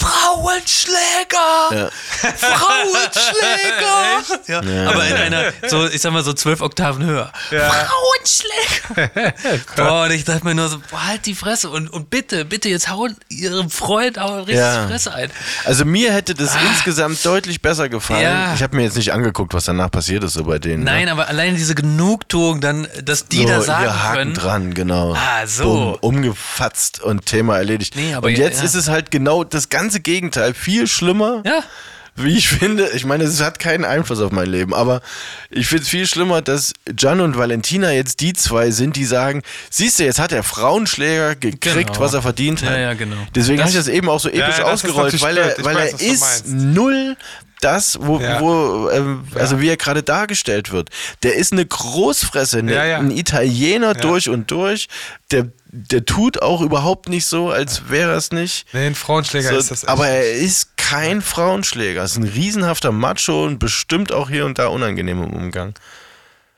Frauenschläger! 0.00 1.90
Frauenschläger! 2.38 4.22
ja. 4.46 4.60
Aber 4.88 5.06
in 5.08 5.14
einer, 5.14 5.52
so, 5.68 5.86
ich 5.86 6.00
sag 6.00 6.12
mal 6.14 6.24
so 6.24 6.32
zwölf 6.32 6.62
Oktaven 6.62 7.04
höher. 7.04 7.30
Frauenschläger! 7.50 9.34
boah, 9.76 10.04
und 10.04 10.10
ich 10.12 10.24
dachte 10.24 10.44
mir 10.44 10.54
nur 10.54 10.68
so, 10.68 10.78
boah, 10.90 11.06
halt 11.06 11.26
die 11.26 11.34
Fresse 11.34 11.68
und, 11.70 11.88
und 11.88 12.08
bitte, 12.10 12.44
bitte, 12.46 12.68
jetzt 12.70 12.88
hauen 12.88 13.16
ihrem 13.28 13.68
Freund 13.70 14.18
auch 14.18 14.38
richtig 14.38 14.56
Ja. 14.56 14.82
die 14.84 14.88
Fresse 14.92 15.12
ein. 15.14 15.30
Also 15.64 15.84
mir 15.84 16.12
hätte 16.12 16.34
das 16.34 16.54
insgesamt 16.70 17.24
deutlich 17.24 17.60
besser 17.60 17.88
gefallen. 17.88 18.22
Ja. 18.54 18.56
Ich 18.56 18.62
habe 18.62 18.76
mir 18.76 18.82
jetzt 18.84 18.96
nicht 18.96 19.12
angeguckt, 19.12 19.52
was 19.54 19.64
danach 19.64 19.90
passiert 19.90 20.24
ist 20.24 20.34
so 20.34 20.44
bei 20.44 20.58
denen. 20.58 20.84
Nein, 20.84 21.06
ne? 21.06 21.12
aber 21.12 21.28
allein 21.28 21.56
diese 21.56 21.74
Genugtuung, 21.74 22.60
dann, 22.60 22.86
dass 23.04 23.26
die 23.28 23.38
so, 23.38 23.48
da 23.48 23.60
sagen 23.60 23.82
hier 23.82 24.02
Haken 24.02 24.16
können. 24.16 24.34
dran, 24.34 24.74
genau. 24.74 25.14
Ah, 25.14 25.46
so. 25.46 25.64
Bumm, 26.00 26.16
umgefatzt 26.16 27.00
und 27.02 27.26
Thema 27.26 27.56
erledigt. 27.58 27.96
Nee, 27.96 28.14
aber 28.14 28.28
und 28.28 28.38
jetzt 28.38 28.58
ja. 28.60 28.64
ist 28.64 28.74
es 28.74 28.88
halt 28.88 29.10
genau 29.10 29.44
das 29.44 29.68
ganze 29.68 30.00
Gegenteil, 30.00 30.54
viel 30.54 30.86
schlimmer. 30.86 31.42
Ja. 31.44 31.62
Wie 32.16 32.36
ich 32.36 32.48
finde, 32.60 32.88
ich 32.94 33.04
meine, 33.04 33.24
es 33.24 33.42
hat 33.42 33.58
keinen 33.58 33.84
Einfluss 33.84 34.20
auf 34.20 34.30
mein 34.30 34.46
Leben, 34.46 34.72
aber 34.72 35.00
ich 35.50 35.66
finde 35.66 35.82
es 35.82 35.88
viel 35.88 36.06
schlimmer, 36.06 36.42
dass 36.42 36.72
Gian 36.86 37.20
und 37.20 37.36
Valentina 37.36 37.90
jetzt 37.90 38.20
die 38.20 38.32
zwei 38.34 38.70
sind, 38.70 38.94
die 38.94 39.04
sagen, 39.04 39.42
siehst 39.68 39.98
du, 39.98 40.04
jetzt 40.04 40.20
hat 40.20 40.30
der 40.30 40.44
Frauenschläger 40.44 41.34
gekriegt, 41.34 41.88
Genau. 41.94 42.00
was 42.00 42.14
er 42.14 42.22
verdient 42.22 42.62
hat. 42.62 42.70
Ja, 42.70 42.78
ja, 42.78 42.94
genau. 42.94 43.16
Deswegen 43.34 43.58
habe 43.58 43.70
ich 43.70 43.76
das 43.76 43.88
eben 43.88 44.08
auch 44.08 44.20
so 44.20 44.28
episch 44.28 44.58
ja, 44.58 44.64
ausgerollt, 44.64 45.20
weil 45.20 45.38
er, 45.38 45.56
weil 45.64 45.74
weiß, 45.74 45.94
er 45.94 46.12
ist 46.12 46.46
null 46.46 47.16
das, 47.60 47.98
wo, 48.00 48.18
Ja. 48.20 48.40
wo 48.40 48.90
ähm, 48.90 49.24
also 49.34 49.60
wie 49.60 49.68
er 49.68 49.76
gerade 49.76 50.02
dargestellt 50.02 50.70
wird. 50.72 50.90
Der 51.22 51.34
ist 51.36 51.52
eine 51.52 51.64
Großfresse, 51.64 52.58
eine, 52.58 52.74
Ja, 52.74 52.84
ja. 52.84 52.98
ein 52.98 53.10
Italiener 53.10 53.94
durch 53.94 54.28
und 54.28 54.50
durch. 54.50 54.88
Der, 55.30 55.48
der 55.70 56.04
tut 56.04 56.42
auch 56.42 56.60
überhaupt 56.60 57.08
nicht 57.08 57.26
so, 57.26 57.50
als 57.50 57.88
wäre 57.88 58.12
er 58.12 58.16
es 58.18 58.30
nicht. 58.32 58.66
nee, 58.72 58.86
ein 58.86 58.94
Frauenschläger 58.94 59.50
So, 59.50 59.56
ist 59.56 59.70
das 59.70 59.82
echt. 59.84 59.88
aber 59.88 60.06
er 60.08 60.32
ist 60.32 60.76
kein 60.76 61.22
Frauenschläger. 61.22 62.04
Ist 62.04 62.16
ein 62.16 62.24
riesenhafter 62.24 62.92
Macho 62.92 63.44
und 63.46 63.58
bestimmt 63.58 64.12
auch 64.12 64.28
hier 64.28 64.44
und 64.44 64.58
da 64.58 64.66
unangenehm 64.66 65.22
im 65.22 65.32
Umgang. 65.32 65.74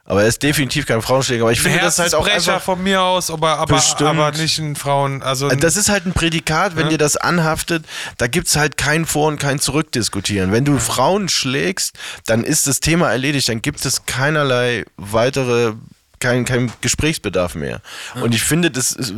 Aber 0.09 0.23
er 0.23 0.29
ist 0.29 0.43
definitiv 0.43 0.87
kein 0.87 1.03
Frauenschläger. 1.03 1.43
Aber 1.43 1.53
ich 1.53 1.61
finde 1.61 1.81
das 1.81 1.99
halt 1.99 2.15
auch 2.15 2.29
einfach. 2.29 2.63
von 2.63 2.81
mir 2.83 3.03
aus, 3.03 3.29
aber, 3.31 3.59
aber, 3.59 3.75
Bestimmt. 3.75 4.03
aber 4.11 4.31
nicht 4.33 4.59
ein 4.59 4.77
Frauen. 4.77 5.21
Also 5.23 5.49
ein, 5.49 5.59
Das 5.59 5.77
ist 5.77 5.89
halt 5.89 6.07
ein 6.07 6.13
Prädikat, 6.13 6.77
wenn 6.77 6.89
dir 6.91 6.99
das 6.99 7.17
anhaftet, 7.17 7.85
da 8.19 8.29
gibt 8.29 8.47
es 8.47 8.55
halt 8.57 8.77
kein 8.77 9.05
Vor- 9.05 9.27
und 9.27 9.41
kein 9.41 9.59
Zurückdiskutieren. 9.59 10.53
Wenn 10.53 10.65
du 10.65 10.79
Frauen 10.79 11.29
schlägst, 11.29 11.97
dann 12.27 12.45
ist 12.45 12.69
das 12.69 12.79
Thema 12.79 13.11
erledigt, 13.11 13.49
dann 13.49 13.63
gibt 13.63 13.85
es 13.85 14.07
keinerlei 14.07 14.85
weitere, 14.97 15.73
kein, 16.21 16.45
kein 16.45 16.71
Gesprächsbedarf 16.83 17.57
mehr. 17.57 17.81
Und 18.15 18.33
ich 18.33 18.45
finde, 18.45 18.71
das 18.71 18.93
ist, 18.93 19.13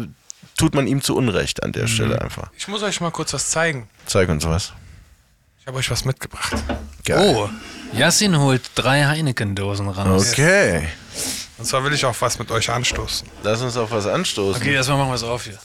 tut 0.57 0.75
man 0.75 0.87
ihm 0.87 1.03
zu 1.03 1.15
Unrecht 1.15 1.63
an 1.63 1.73
der 1.73 1.83
Mhm. 1.83 1.89
Stelle 1.89 2.21
einfach. 2.23 2.49
ich 2.57 2.67
muss 2.67 2.83
euch 2.83 3.01
mal 3.03 3.11
kurz 3.11 3.35
was 3.35 3.51
zeigen. 3.51 3.89
Zeig 4.07 4.29
uns 4.31 4.47
was. 4.47 4.73
Ich 5.61 5.67
habe 5.67 5.77
euch 5.79 5.91
was 5.91 6.07
mitgebracht. 6.07 6.55
Geil. 7.05 7.35
Oh, 7.37 7.51
Yassin 7.93 8.39
holt 8.39 8.63
drei 8.75 9.05
Heineken-Dosen 9.05 9.89
raus. 9.89 10.33
Okay. 10.33 10.89
Und 11.59 11.65
zwar 11.65 11.83
will 11.85 11.93
ich 11.93 12.05
auch 12.05 12.15
was 12.21 12.39
mit 12.39 12.51
euch 12.51 12.71
anstoßen. 12.71 13.29
Lass 13.43 13.61
uns 13.63 13.77
auf 13.77 13.91
was 13.91 14.07
anstoßen. 14.07 14.63
Okay, 14.63 14.75
erstmal 14.75 14.99
machen 14.99 15.11
wir 15.11 15.15
es 15.17 15.23
auf 15.25 15.45
hier. 15.45 15.59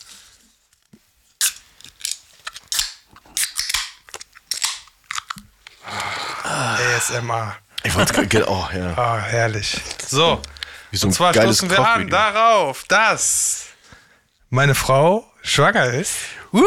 ASMR. 6.44 7.56
Ich 7.84 7.96
wollte 7.96 8.14
gerade, 8.14 8.50
oh 8.50 8.68
ja. 8.74 8.98
Ah, 8.98 9.20
herrlich. 9.20 9.80
So. 10.08 10.42
Wie 10.92 10.98
so 10.98 11.08
Und 11.08 11.14
zwar 11.14 11.34
stoßen 11.34 11.70
wir 11.70 11.80
an 11.80 12.10
darauf, 12.10 12.86
dass 12.88 13.66
meine 14.50 14.76
Frau 14.76 15.26
schwanger 15.42 15.86
ist. 15.86 16.16
Und 16.52 16.64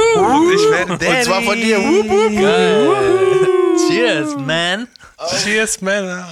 ich 0.53 0.71
werde 0.71 0.99
Daddy. 0.99 1.19
Und 1.19 1.25
zwar 1.25 1.43
von 1.43 1.61
dir. 1.61 1.79
Wup, 1.79 2.09
wup. 2.09 3.89
Cheers, 3.89 4.37
man. 4.37 4.89
Cheers, 5.43 5.81
Männer. 5.81 6.29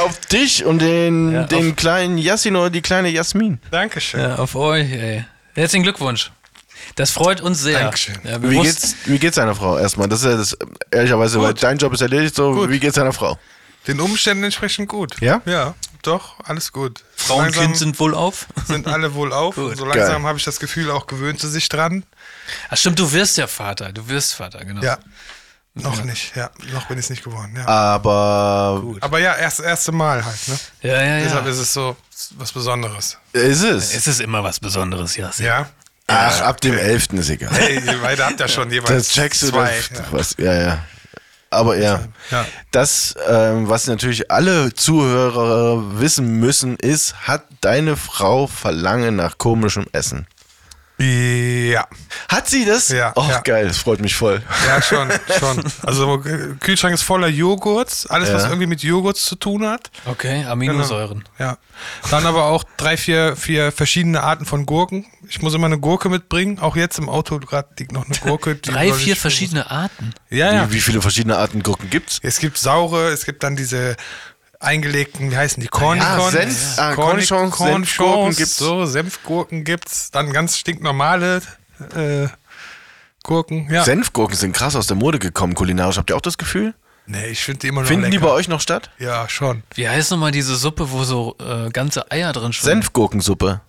Auf 0.00 0.20
dich 0.26 0.64
und 0.64 0.80
den, 0.80 1.32
Ja, 1.32 1.44
den 1.44 1.76
kleinen 1.76 2.18
Yassin 2.18 2.56
oder 2.56 2.70
die 2.70 2.82
kleine 2.82 3.08
Jasmin. 3.08 3.60
Dankeschön. 3.70 4.20
Ja, 4.20 4.36
auf 4.36 4.56
euch, 4.56 4.90
ey. 4.90 5.24
Herzlichen 5.54 5.84
Glückwunsch. 5.84 6.32
Das 6.96 7.10
freut 7.12 7.40
uns 7.40 7.60
sehr. 7.62 7.78
Dankeschön. 7.80 8.16
Ja, 8.24 8.42
Wie 8.42 8.60
geht's, 8.60 8.96
wie 9.06 9.18
geht's 9.18 9.36
deiner 9.36 9.54
Frau 9.54 9.78
erstmal? 9.78 10.08
Das 10.08 10.20
ist 10.20 10.26
ja 10.26 10.36
das, 10.36 10.56
ehrlicherweise, 10.90 11.40
weil 11.40 11.54
dein 11.54 11.78
Job 11.78 11.92
ist 11.92 12.00
erledigt, 12.00 12.34
so, 12.34 12.52
Gut. 12.52 12.70
wie 12.70 12.80
geht's 12.80 12.96
deiner 12.96 13.12
Frau? 13.12 13.38
Den 13.86 14.00
Umständen 14.00 14.42
entsprechend 14.44 14.88
gut. 14.88 15.20
Ja? 15.20 15.40
Ja, 15.46 15.74
doch, 16.02 16.40
alles 16.44 16.72
gut. 16.72 17.04
Frau 17.14 17.36
und 17.36 17.44
Langsam 17.44 17.64
Kind 17.64 17.76
sind 17.76 18.00
wohl 18.00 18.14
auf. 18.14 18.46
sind 18.66 18.88
alle 18.88 19.14
wohl 19.14 19.32
auf. 19.32 19.56
Und 19.56 19.76
so 19.76 19.84
langsam 19.84 20.26
habe 20.26 20.38
ich 20.38 20.44
das 20.44 20.58
Gefühl, 20.58 20.90
auch 20.90 21.06
gewöhnt 21.06 21.40
sie 21.40 21.48
sich 21.50 21.68
dran. 21.68 22.04
Ach 22.68 22.76
stimmt, 22.76 22.98
du 22.98 23.12
wirst 23.12 23.36
ja 23.36 23.46
Vater. 23.46 23.92
Du 23.92 24.08
wirst 24.08 24.34
Vater, 24.34 24.64
genau. 24.64 24.82
Ja. 24.82 24.98
Noch 25.78 26.02
nicht, 26.04 26.34
ja. 26.34 26.50
Noch 26.72 26.86
bin 26.88 26.98
ich 26.98 27.04
es 27.04 27.10
nicht 27.10 27.22
geworden, 27.22 27.52
ja. 27.56 27.66
Aber 27.68 28.82
Aber 29.00 29.18
ja, 29.18 29.34
erst 29.34 29.60
erste 29.60 29.92
Mal 29.92 30.24
halt, 30.24 30.48
ne? 30.48 30.58
ja, 30.82 31.02
ja. 31.02 31.20
Deshalb 31.24 31.44
ja. 31.44 31.50
ist 31.50 31.58
es 31.58 31.72
so 31.72 31.96
was 32.38 32.50
Besonderes. 32.50 33.18
ist 33.32 33.62
es. 33.62 33.94
Es 33.94 34.06
ist 34.06 34.20
immer 34.20 34.42
was 34.42 34.58
Besonderes, 34.58 35.16
Yassin. 35.16 35.44
Ja. 35.46 35.68
Ach, 36.06 36.40
ab 36.40 36.60
dem 36.60 36.78
11. 36.78 37.12
ist 37.14 37.28
egal. 37.30 37.50
Hey, 37.52 37.80
ihr 37.84 37.98
beide 38.00 38.24
habt 38.24 38.40
ja 38.40 38.48
schon 38.48 38.70
jeweils 38.70 38.90
Das 38.90 39.08
checkst 39.14 39.42
du 39.42 39.48
zwei. 39.48 39.74
das, 39.90 39.98
ja. 39.98 40.04
was, 40.12 40.34
ja, 40.38 40.54
ja. 40.54 40.78
Aber 41.50 41.76
ja, 41.76 42.00
Ja. 42.30 42.46
das, 42.70 43.14
ähm, 43.28 43.68
was 43.68 43.86
natürlich 43.86 44.30
alle 44.30 44.72
Zuhörer 44.72 45.98
wissen 46.00 46.38
müssen, 46.40 46.76
ist, 46.76 47.14
hat 47.28 47.44
deine 47.60 47.96
Frau 47.96 48.46
Verlangen 48.46 49.16
nach 49.16 49.38
komischem 49.38 49.86
Essen? 49.92 50.26
Ja, 50.98 51.86
Hat 52.28 52.48
sie 52.48 52.64
das? 52.64 52.88
Ja, 52.88 53.12
Oh, 53.16 53.26
ja. 53.28 53.40
geil, 53.40 53.68
das 53.68 53.76
freut 53.78 54.00
mich 54.00 54.14
voll. 54.14 54.42
ja, 54.66 54.80
schon, 54.80 55.10
schon. 55.38 55.62
Also 55.82 56.22
äh, 56.24 56.54
Kühlschrank 56.58 56.94
ist 56.94 57.02
voller 57.02 57.28
Joghurts, 57.28 58.06
alles, 58.06 58.32
was 58.32 58.44
Ja. 58.44 58.48
irgendwie 58.48 58.66
mit 58.66 58.82
Joghurts 58.82 59.24
zu 59.26 59.36
tun 59.36 59.66
hat. 59.66 59.90
Okay, 60.06 60.44
Aminosäuren. 60.44 61.24
Ja. 61.38 61.58
Dann 62.10 62.24
aber 62.24 62.44
auch 62.44 62.64
drei, 62.78 62.96
vier, 62.96 63.36
vier 63.36 63.72
verschiedene 63.72 64.22
Arten 64.22 64.46
von 64.46 64.64
Gurken. 64.64 65.04
Ich 65.28 65.42
muss 65.42 65.52
immer 65.52 65.66
eine 65.66 65.78
Gurke 65.78 66.08
mitbringen. 66.08 66.58
Auch 66.60 66.76
jetzt 66.76 66.98
im 66.98 67.10
Auto 67.10 67.38
gerade 67.40 67.68
liegt 67.78 67.92
noch 67.92 68.06
eine 68.06 68.16
Gurke. 68.16 68.54
die 68.54 68.70
Drei, 68.70 68.92
vier 68.94 69.16
verschiedene 69.16 69.70
Arten. 69.70 70.14
Ja, 70.30 70.52
ja. 70.54 70.70
Wie, 70.70 70.76
wie 70.76 70.80
viele 70.80 71.02
verschiedene 71.02 71.36
Arten 71.36 71.62
Gurken 71.62 71.90
gibt's? 71.90 72.18
Es 72.22 72.38
gibt 72.38 72.56
saure, 72.56 73.08
es 73.08 73.26
gibt 73.26 73.42
dann 73.42 73.54
diese 73.54 73.96
eingelegten, 74.60 75.30
wie 75.30 75.36
heißen 75.36 75.60
die? 75.62 75.68
Cornichons. 75.68 76.32
Ja, 76.34 76.40
Senf- 76.40 76.78
ah, 76.78 76.94
Cornichons, 76.94 77.54
Cornichons 77.56 77.86
Senfgurken 77.96 78.36
gibt's. 78.36 78.56
So, 78.56 78.86
Senfgurken 78.86 79.64
gibt's. 79.64 80.10
Dann 80.10 80.32
ganz 80.32 80.56
stinknormale 80.58 81.42
äh, 81.94 82.28
Gurken. 83.22 83.68
Ja. 83.70 83.84
Senfgurken 83.84 84.36
sind 84.36 84.52
krass 84.52 84.76
aus 84.76 84.86
der 84.86 84.96
Mode 84.96 85.18
gekommen, 85.18 85.54
kulinarisch. 85.54 85.98
Habt 85.98 86.10
ihr 86.10 86.16
auch 86.16 86.20
das 86.20 86.38
Gefühl? 86.38 86.74
Nee, 87.06 87.26
ich 87.28 87.40
finde 87.40 87.60
die 87.60 87.68
immer 87.68 87.82
noch 87.82 87.88
Finden 87.88 88.10
die 88.10 88.16
lecker. 88.16 88.26
bei 88.28 88.32
euch 88.32 88.48
noch 88.48 88.60
statt? 88.60 88.90
Ja, 88.98 89.28
schon. 89.28 89.62
Wie 89.74 89.88
heißt 89.88 90.10
nochmal 90.10 90.32
diese 90.32 90.56
Suppe, 90.56 90.90
wo 90.90 91.04
so 91.04 91.36
äh, 91.40 91.70
ganze 91.70 92.10
Eier 92.10 92.32
drin 92.32 92.52
schwimmen? 92.52 92.82
Senfgurkensuppe. 92.82 93.60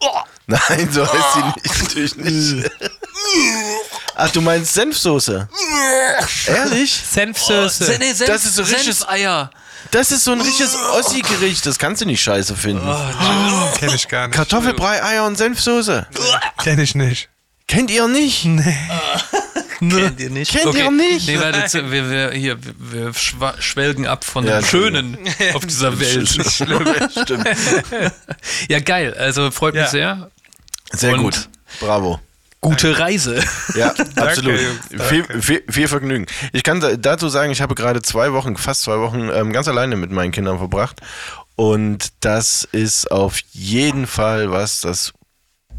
Nein, 0.47 0.89
so 0.91 1.05
heißt 1.05 1.33
sie 1.33 1.43
nicht, 1.43 1.81
natürlich 1.83 2.15
nicht. 2.15 2.71
Ach, 4.15 4.29
du 4.31 4.41
meinst 4.41 4.73
Senfsoße? 4.73 5.47
Ehrlich? 6.47 6.93
Senfsoße. 7.11 7.93
Oh, 7.93 7.97
nee, 7.99 8.13
Senf, 8.13 8.29
Das 8.31 8.45
ist 8.45 8.55
so 8.55 8.63
richtiges- 8.63 8.99
Senfeier. 8.99 9.49
Das 9.91 10.11
ist 10.11 10.23
so 10.25 10.31
ein 10.31 10.41
richtiges 10.41 10.75
Ossi-Gericht, 10.75 11.65
das 11.65 11.77
kannst 11.79 12.01
du 12.01 12.05
nicht 12.05 12.21
scheiße 12.21 12.55
finden. 12.57 12.85
Kenn 13.77 13.93
ich 13.93 14.07
gar 14.09 14.27
nicht. 14.27 14.35
Kartoffelbrei, 14.35 15.01
Eier 15.03 15.25
und 15.25 15.37
Senfsoße. 15.37 16.07
Kenn 16.61 16.79
ich 16.79 16.95
nicht. 16.95 17.29
Kennt 17.67 17.91
ihr 17.91 18.07
nicht? 18.07 18.45
Kennt 19.79 20.19
ihr 20.19 20.29
nicht? 20.29 20.51
Kennt 20.51 20.75
ihr 20.75 20.91
nicht? 20.91 21.27
Nee, 21.27 21.39
warte, 21.39 21.65
zu- 21.67 21.91
wir, 21.91 22.09
wir, 22.09 22.31
hier, 22.31 22.57
wir, 22.79 23.11
schwelgen 23.59 24.07
ab 24.07 24.23
von 24.23 24.45
Ja, 24.45 24.59
dem 24.59 24.65
Schönen 24.65 25.17
auf 25.53 25.65
dieser 25.65 25.99
Welt. 25.99 26.27
Stimmt. 26.29 27.47
Ja, 28.69 28.79
geil. 28.79 29.13
Also 29.17 29.51
freut 29.51 29.73
mich 29.73 29.83
Ja. 29.83 29.89
sehr. 29.89 30.31
Sehr 30.91 31.13
Und- 31.13 31.21
gut. 31.21 31.49
Bravo. 31.79 32.19
Gute 32.59 32.97
Reise. 32.97 33.41
Ja, 33.75 33.93
absolut. 34.15 34.59
Jungs, 34.59 35.03
viel, 35.09 35.41
viel, 35.41 35.63
viel 35.69 35.87
Vergnügen. 35.87 36.25
Ich 36.53 36.63
kann 36.63 36.79
da- 36.79 36.95
dazu 36.97 37.29
sagen, 37.29 37.51
ich 37.51 37.61
habe 37.61 37.75
gerade 37.75 38.01
zwei 38.01 38.33
Wochen, 38.33 38.57
fast 38.57 38.81
zwei 38.81 38.97
Wochen 38.99 39.29
ähm, 39.31 39.53
ganz 39.53 39.67
alleine 39.67 39.95
mit 39.95 40.11
meinen 40.11 40.31
Kindern 40.31 40.57
verbracht. 40.57 40.99
Und 41.55 42.09
das 42.21 42.67
ist 42.71 43.11
auf 43.11 43.39
jeden 43.51 44.07
Fall 44.07 44.51
was, 44.51 44.81
das 44.81 45.13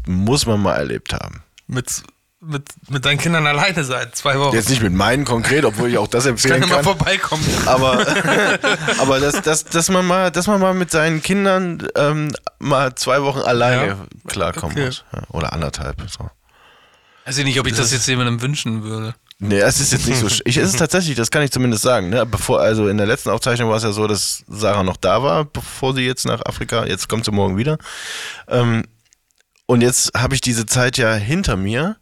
muss 0.07 0.45
man 0.45 0.61
mal 0.61 0.75
erlebt 0.75 1.11
haben. 1.13 1.43
Mit, 1.67 2.01
mit, 2.41 2.63
mit 2.89 3.03
deinen 3.05 3.17
Kindern 3.17 3.45
alleine 3.47 3.83
sein. 3.83 4.07
Zwei 4.13 4.39
Wochen. 4.39 4.55
Jetzt 4.55 4.69
nicht 4.69 4.81
mit 4.81 4.93
meinen 4.93 5.25
konkret, 5.25 5.65
obwohl 5.65 5.89
ich 5.89 5.97
auch 5.97 6.07
das 6.07 6.23
kann 6.23 6.31
empfehlen 6.31 6.61
ja 6.61 6.67
mal 6.67 6.75
kann. 6.75 6.83
vorbeikommen. 6.85 7.43
Aber, 7.65 8.05
aber 8.99 9.19
dass, 9.19 9.41
dass, 9.41 9.65
dass, 9.65 9.89
man 9.89 10.05
mal, 10.05 10.31
dass 10.31 10.47
man 10.47 10.59
mal 10.61 10.73
mit 10.73 10.89
seinen 10.91 11.21
Kindern 11.21 11.85
ähm, 11.95 12.31
mal 12.59 12.95
zwei 12.95 13.21
Wochen 13.23 13.39
alleine 13.39 13.87
Ja. 13.87 13.97
klarkommen 14.27 14.75
Okay. 14.77 14.85
muss. 14.85 15.03
Ja, 15.13 15.21
oder 15.29 15.53
anderthalb. 15.53 16.01
So. 16.09 16.29
Weiß 17.25 17.37
ich 17.37 17.45
nicht, 17.45 17.59
ob 17.59 17.67
ich 17.67 17.73
das 17.75 17.91
jetzt 17.91 18.07
jemandem 18.07 18.41
wünschen 18.41 18.83
würde. 18.83 19.15
Nee, 19.41 19.59
es 19.59 19.79
ist 19.79 19.91
jetzt 19.93 20.07
nicht 20.07 20.19
so. 20.19 20.27
Ich, 20.45 20.57
es 20.57 20.69
ist 20.69 20.79
tatsächlich, 20.79 21.15
das 21.15 21.31
kann 21.31 21.43
ich 21.43 21.51
zumindest 21.51 21.83
sagen. 21.83 22.09
Ne? 22.09 22.25
Bevor, 22.25 22.59
also 22.61 22.87
in 22.87 22.97
der 22.97 23.07
letzten 23.07 23.29
Aufzeichnung 23.29 23.69
war 23.69 23.77
es 23.77 23.83
ja 23.83 23.91
so, 23.91 24.07
dass 24.07 24.43
Sarah 24.47 24.83
noch 24.83 24.97
da 24.97 25.23
war, 25.23 25.45
bevor 25.45 25.93
sie 25.93 26.01
jetzt 26.05 26.25
nach 26.25 26.41
Afrika, 26.45 26.85
jetzt 26.85 27.07
kommt 27.09 27.25
sie 27.25 27.31
morgen 27.31 27.57
wieder. 27.57 27.77
Ähm, 28.47 28.83
und 29.65 29.81
jetzt 29.81 30.11
habe 30.17 30.35
ich 30.35 30.41
diese 30.41 30.65
Zeit 30.65 30.97
ja 30.97 31.13
hinter 31.13 31.55
mir. 31.57 31.97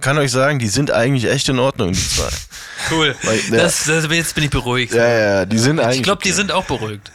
Kann 0.00 0.18
euch 0.18 0.32
sagen, 0.32 0.58
die 0.58 0.68
sind 0.68 0.90
eigentlich 0.90 1.30
echt 1.30 1.48
in 1.48 1.58
Ordnung, 1.58 1.92
die 1.92 2.08
zwei. 2.08 2.28
Cool. 2.90 3.14
Weil, 3.22 3.38
ja. 3.38 3.56
Das, 3.62 3.84
das, 3.84 4.06
jetzt 4.10 4.34
bin 4.34 4.44
ich 4.44 4.50
beruhigt. 4.50 4.92
Ja, 4.92 5.06
ja, 5.06 5.46
die 5.46 5.58
sind 5.58 5.78
eigentlich. 5.78 5.98
ich 5.98 6.02
glaube, 6.02 6.22
die 6.24 6.32
sind 6.32 6.50
auch 6.50 6.64
beruhigt. 6.64 7.12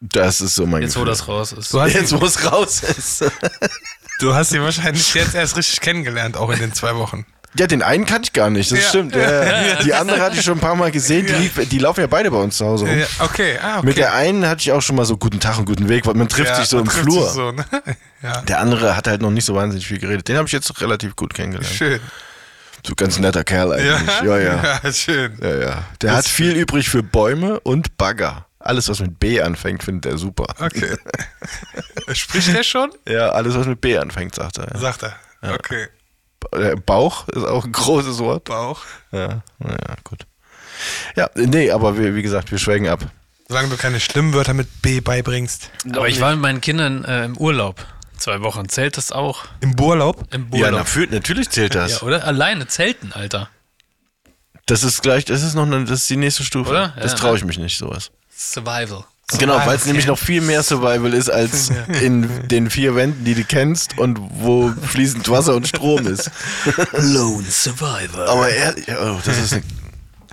Das 0.00 0.40
ist 0.40 0.56
so 0.56 0.66
mein 0.66 0.82
Jetzt, 0.82 0.96
wo 0.96 1.00
Gefühl. 1.00 1.10
das 1.12 1.28
raus 1.28 1.52
ist. 1.52 1.72
Du 1.72 1.80
hast, 1.80 1.94
Jetzt, 1.94 2.20
wo 2.20 2.26
es 2.26 2.50
raus 2.52 2.82
ist. 2.82 3.24
du 4.20 4.34
hast 4.34 4.50
sie 4.50 4.60
wahrscheinlich 4.60 5.14
jetzt 5.14 5.34
erst 5.34 5.56
richtig 5.56 5.80
kennengelernt, 5.80 6.36
auch 6.36 6.50
in 6.50 6.58
den 6.58 6.72
zwei 6.74 6.96
Wochen. 6.96 7.24
Ja, 7.58 7.66
den 7.66 7.82
einen 7.82 8.04
kannte 8.06 8.26
ich 8.26 8.32
gar 8.32 8.50
nicht, 8.50 8.70
das 8.70 8.78
Ja. 8.80 8.88
stimmt. 8.88 9.14
Ja, 9.14 9.44
ja. 9.44 9.82
Die 9.82 9.94
andere 9.94 10.20
hatte 10.20 10.36
ich 10.36 10.42
schon 10.42 10.58
ein 10.58 10.60
paar 10.60 10.74
Mal 10.76 10.90
gesehen, 10.90 11.26
die, 11.26 11.32
lief, 11.32 11.68
die 11.68 11.78
laufen 11.78 12.00
ja 12.00 12.06
beide 12.06 12.30
bei 12.30 12.36
uns 12.38 12.56
zu 12.56 12.66
Hause 12.66 12.86
rum. 12.86 12.98
Ja, 12.98 13.06
okay, 13.20 13.58
ah, 13.62 13.78
okay. 13.78 13.86
Mit 13.86 13.96
der 13.96 14.14
einen 14.14 14.46
hatte 14.46 14.60
ich 14.60 14.72
auch 14.72 14.82
schon 14.82 14.96
mal 14.96 15.04
so 15.04 15.16
guten 15.16 15.40
Tag 15.40 15.58
und 15.58 15.64
guten 15.64 15.88
Weg, 15.88 16.06
weil 16.06 16.14
man 16.14 16.28
trifft 16.28 16.50
Ja, 16.50 16.56
sich 16.56 16.68
so 16.68 16.78
im 16.78 16.86
Flur. 16.86 17.28
So, 17.30 17.52
ne? 17.52 17.64
Ja, 18.22 18.40
Der 18.42 18.60
andere 18.60 18.96
hat 18.96 19.06
halt 19.08 19.20
noch 19.22 19.30
nicht 19.30 19.44
so 19.44 19.54
wahnsinnig 19.54 19.86
viel 19.86 19.98
geredet. 19.98 20.26
Den 20.28 20.36
habe 20.36 20.46
ich 20.46 20.52
jetzt 20.52 20.80
relativ 20.80 21.14
gut 21.16 21.34
kennengelernt. 21.34 21.72
schön. 21.74 22.00
So 22.86 22.94
ganz 22.94 23.18
netter 23.18 23.42
Kerl 23.44 23.72
eigentlich. 23.72 24.22
Ja, 24.24 24.38
ja. 24.38 24.78
ja 24.82 24.92
schön. 24.92 25.36
ja, 25.42 25.54
ja. 25.56 25.84
Der 26.02 26.12
hat 26.16 26.26
viel 26.26 26.52
übrig 26.52 26.88
für 26.88 27.02
Bäume 27.02 27.58
und 27.60 27.96
Bagger. 27.96 28.46
Alles, 28.58 28.88
was 28.88 29.00
mit 29.00 29.20
B 29.20 29.40
anfängt, 29.40 29.82
findet 29.84 30.10
er 30.12 30.18
super. 30.18 30.46
Okay. 30.60 30.96
Spricht 32.12 32.52
der 32.54 32.62
schon? 32.64 32.90
Ja, 33.08 33.28
alles, 33.30 33.54
was 33.54 33.66
mit 33.66 33.80
B 33.80 33.96
anfängt, 33.98 34.34
sagt 34.34 34.58
er. 34.58 34.76
Sagt 34.78 35.02
er. 35.04 35.14
Okay. 35.54 35.86
Äh, 36.52 36.76
Bauch 36.76 37.28
ist 37.28 37.44
auch 37.44 37.64
ein 37.64 37.72
großes 37.72 38.18
Wort. 38.18 38.44
Bauch. 38.44 38.82
Ja, 39.12 39.42
naja, 39.58 39.96
gut. 40.04 40.26
Ja, 41.16 41.30
nee, 41.34 41.70
aber 41.70 41.98
wie, 41.98 42.14
wie 42.14 42.22
gesagt, 42.22 42.50
wir 42.50 42.58
schweigen 42.58 42.88
ab. 42.88 43.00
Solange 43.48 43.68
du 43.68 43.76
keine 43.76 44.00
schlimmen 44.00 44.32
Wörter 44.34 44.54
mit 44.54 44.82
B 44.82 45.00
beibringst. 45.00 45.70
Aber 45.92 46.08
ich 46.08 46.20
war 46.20 46.32
mit 46.32 46.40
meinen 46.40 46.60
Kindern 46.60 47.04
äh, 47.04 47.24
im 47.24 47.36
Urlaub. 47.36 47.86
Zwei 48.18 48.40
Wochen. 48.42 48.68
Zählt 48.68 48.96
das 48.96 49.12
auch? 49.12 49.44
Im 49.60 49.78
Urlaub? 49.78 50.26
Im 50.32 50.48
Ja, 50.52 50.66
Urlaub. 50.66 50.86
na, 50.96 51.06
natürlich 51.10 51.50
zählt 51.50 51.74
das. 51.74 52.00
Ja, 52.00 52.02
oder? 52.02 52.24
Alleine 52.24 52.66
zelten, 52.66 53.12
Alter. 53.12 53.48
Das 54.66 54.82
ist 54.82 55.02
gleich, 55.02 55.24
das 55.24 55.42
ist 55.42 55.54
noch 55.54 55.62
eine, 55.64 55.84
das 55.84 56.00
ist 56.00 56.10
die 56.10 56.16
nächste 56.16 56.42
Stufe. 56.42 56.70
Oder? 56.70 56.94
Das 57.00 57.12
Ja. 57.12 57.18
traue 57.18 57.36
ich 57.36 57.44
mich 57.44 57.58
nicht, 57.58 57.78
sowas. 57.78 58.10
Survival. 58.36 59.04
Genau, 59.38 59.60
weil 59.66 59.76
es 59.76 59.86
nämlich 59.86 60.06
noch 60.06 60.18
viel 60.18 60.40
mehr 60.40 60.62
Survival 60.62 61.12
ist 61.12 61.28
als 61.28 61.72
in 62.00 62.28
den 62.46 62.70
vier 62.70 62.94
Wänden, 62.94 63.24
die 63.24 63.34
du 63.34 63.42
kennst 63.42 63.98
und 63.98 64.18
wo 64.20 64.72
fließend 64.86 65.28
Wasser 65.28 65.56
und 65.56 65.66
Strom 65.66 66.06
ist. 66.06 66.30
Lone 66.92 67.44
Survivor. 67.50 68.28
Aber 68.28 68.48
ehrlich, 68.48 68.86
oh, 68.88 69.18
das 69.24 69.36
ist 69.38 69.52
eine, 69.54 69.62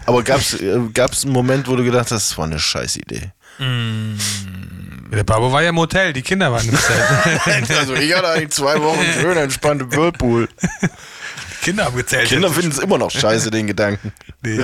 aber 0.05 0.21
gab's 0.21 0.53
äh, 0.53 0.79
gab's 0.93 1.23
einen 1.23 1.33
Moment, 1.33 1.67
wo 1.67 1.75
du 1.75 1.83
gedacht 1.83 2.11
hast, 2.11 2.29
das 2.29 2.37
war 2.37 2.45
eine 2.45 2.59
scheiß 2.59 2.97
Idee? 2.97 3.31
Der 3.59 5.23
Babo 5.23 5.51
war 5.51 5.61
ja 5.63 5.69
im 5.69 5.77
Hotel, 5.77 6.13
die 6.13 6.21
Kinder 6.21 6.51
waren 6.51 6.67
im 6.67 6.77
Zelt. 6.77 7.69
Also 7.79 7.93
ich 7.95 8.15
hatte 8.15 8.29
eigentlich 8.29 8.49
zwei 8.49 8.79
Wochen 8.81 9.03
schön 9.19 9.37
entspannt 9.37 9.81
im 9.81 9.91
Whirlpool. 9.93 10.49
Kinder 11.63 11.85
haben 11.85 11.95
gezählt. 11.97 12.27
Kinder 12.29 12.49
finden 12.51 12.71
es 12.71 12.79
immer 12.79 12.97
noch 12.97 13.09
scheiße, 13.11 13.49
den 13.51 13.67
Gedanken. 13.67 14.11
Nee. 14.45 14.59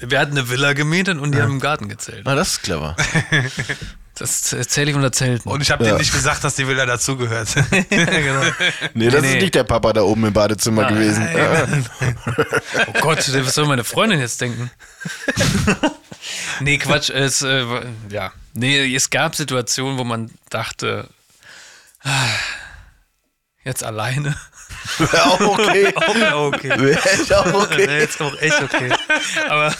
Wir 0.00 0.18
hatten 0.18 0.32
eine 0.32 0.48
Villa 0.50 0.72
gemietet 0.72 1.16
und 1.18 1.32
die 1.32 1.40
haben 1.40 1.52
im 1.52 1.60
Garten 1.60 1.88
gezählt. 1.88 2.26
Ah, 2.26 2.34
das 2.34 2.48
ist 2.52 2.62
clever. 2.62 2.96
Das 4.18 4.52
erzähle 4.52 4.90
ich 4.90 4.96
unter 4.96 5.12
Zelten. 5.12 5.48
Und 5.48 5.62
ich 5.62 5.70
habe 5.70 5.82
Ja. 5.82 5.92
dir 5.92 5.98
nicht 5.98 6.12
gesagt, 6.12 6.44
dass 6.44 6.54
die 6.54 6.68
Villa 6.68 6.84
dazugehört. 6.84 7.48
genau. 7.88 8.42
Nee, 8.92 9.08
das 9.08 9.22
Nee. 9.22 9.34
ist 9.36 9.40
nicht 9.42 9.54
der 9.54 9.64
Papa 9.64 9.94
da 9.94 10.02
oben 10.02 10.26
im 10.26 10.32
Badezimmer 10.34 10.88
gewesen. 10.88 11.26
Oh 12.86 12.92
Gott, 13.00 13.18
was 13.32 13.54
soll 13.54 13.66
meine 13.66 13.82
Freundin 13.84 14.20
jetzt 14.20 14.38
denken? 14.42 14.70
nee, 16.60 16.76
Quatsch. 16.76 17.08
Es, 17.08 17.40
äh, 17.40 17.64
ja. 18.10 18.32
Nee, 18.52 18.94
es 18.94 19.08
gab 19.08 19.36
Situationen, 19.36 19.96
wo 19.96 20.04
man 20.04 20.30
dachte, 20.50 21.08
ah, 22.02 22.26
jetzt 23.64 23.82
alleine. 23.84 24.36
Wäre 24.98 25.24
auch 25.24 25.40
okay. 25.40 25.94
Auch 26.32 26.52
okay. 26.52 26.70
Wäre 26.70 27.10
echt 27.10 27.32
auch 27.32 27.52
okay. 27.54 27.86
Nee, 27.86 28.04
ist 28.04 28.20
auch 28.20 28.36
echt 28.40 28.62
okay. 28.62 28.92
Aber. 29.48 29.74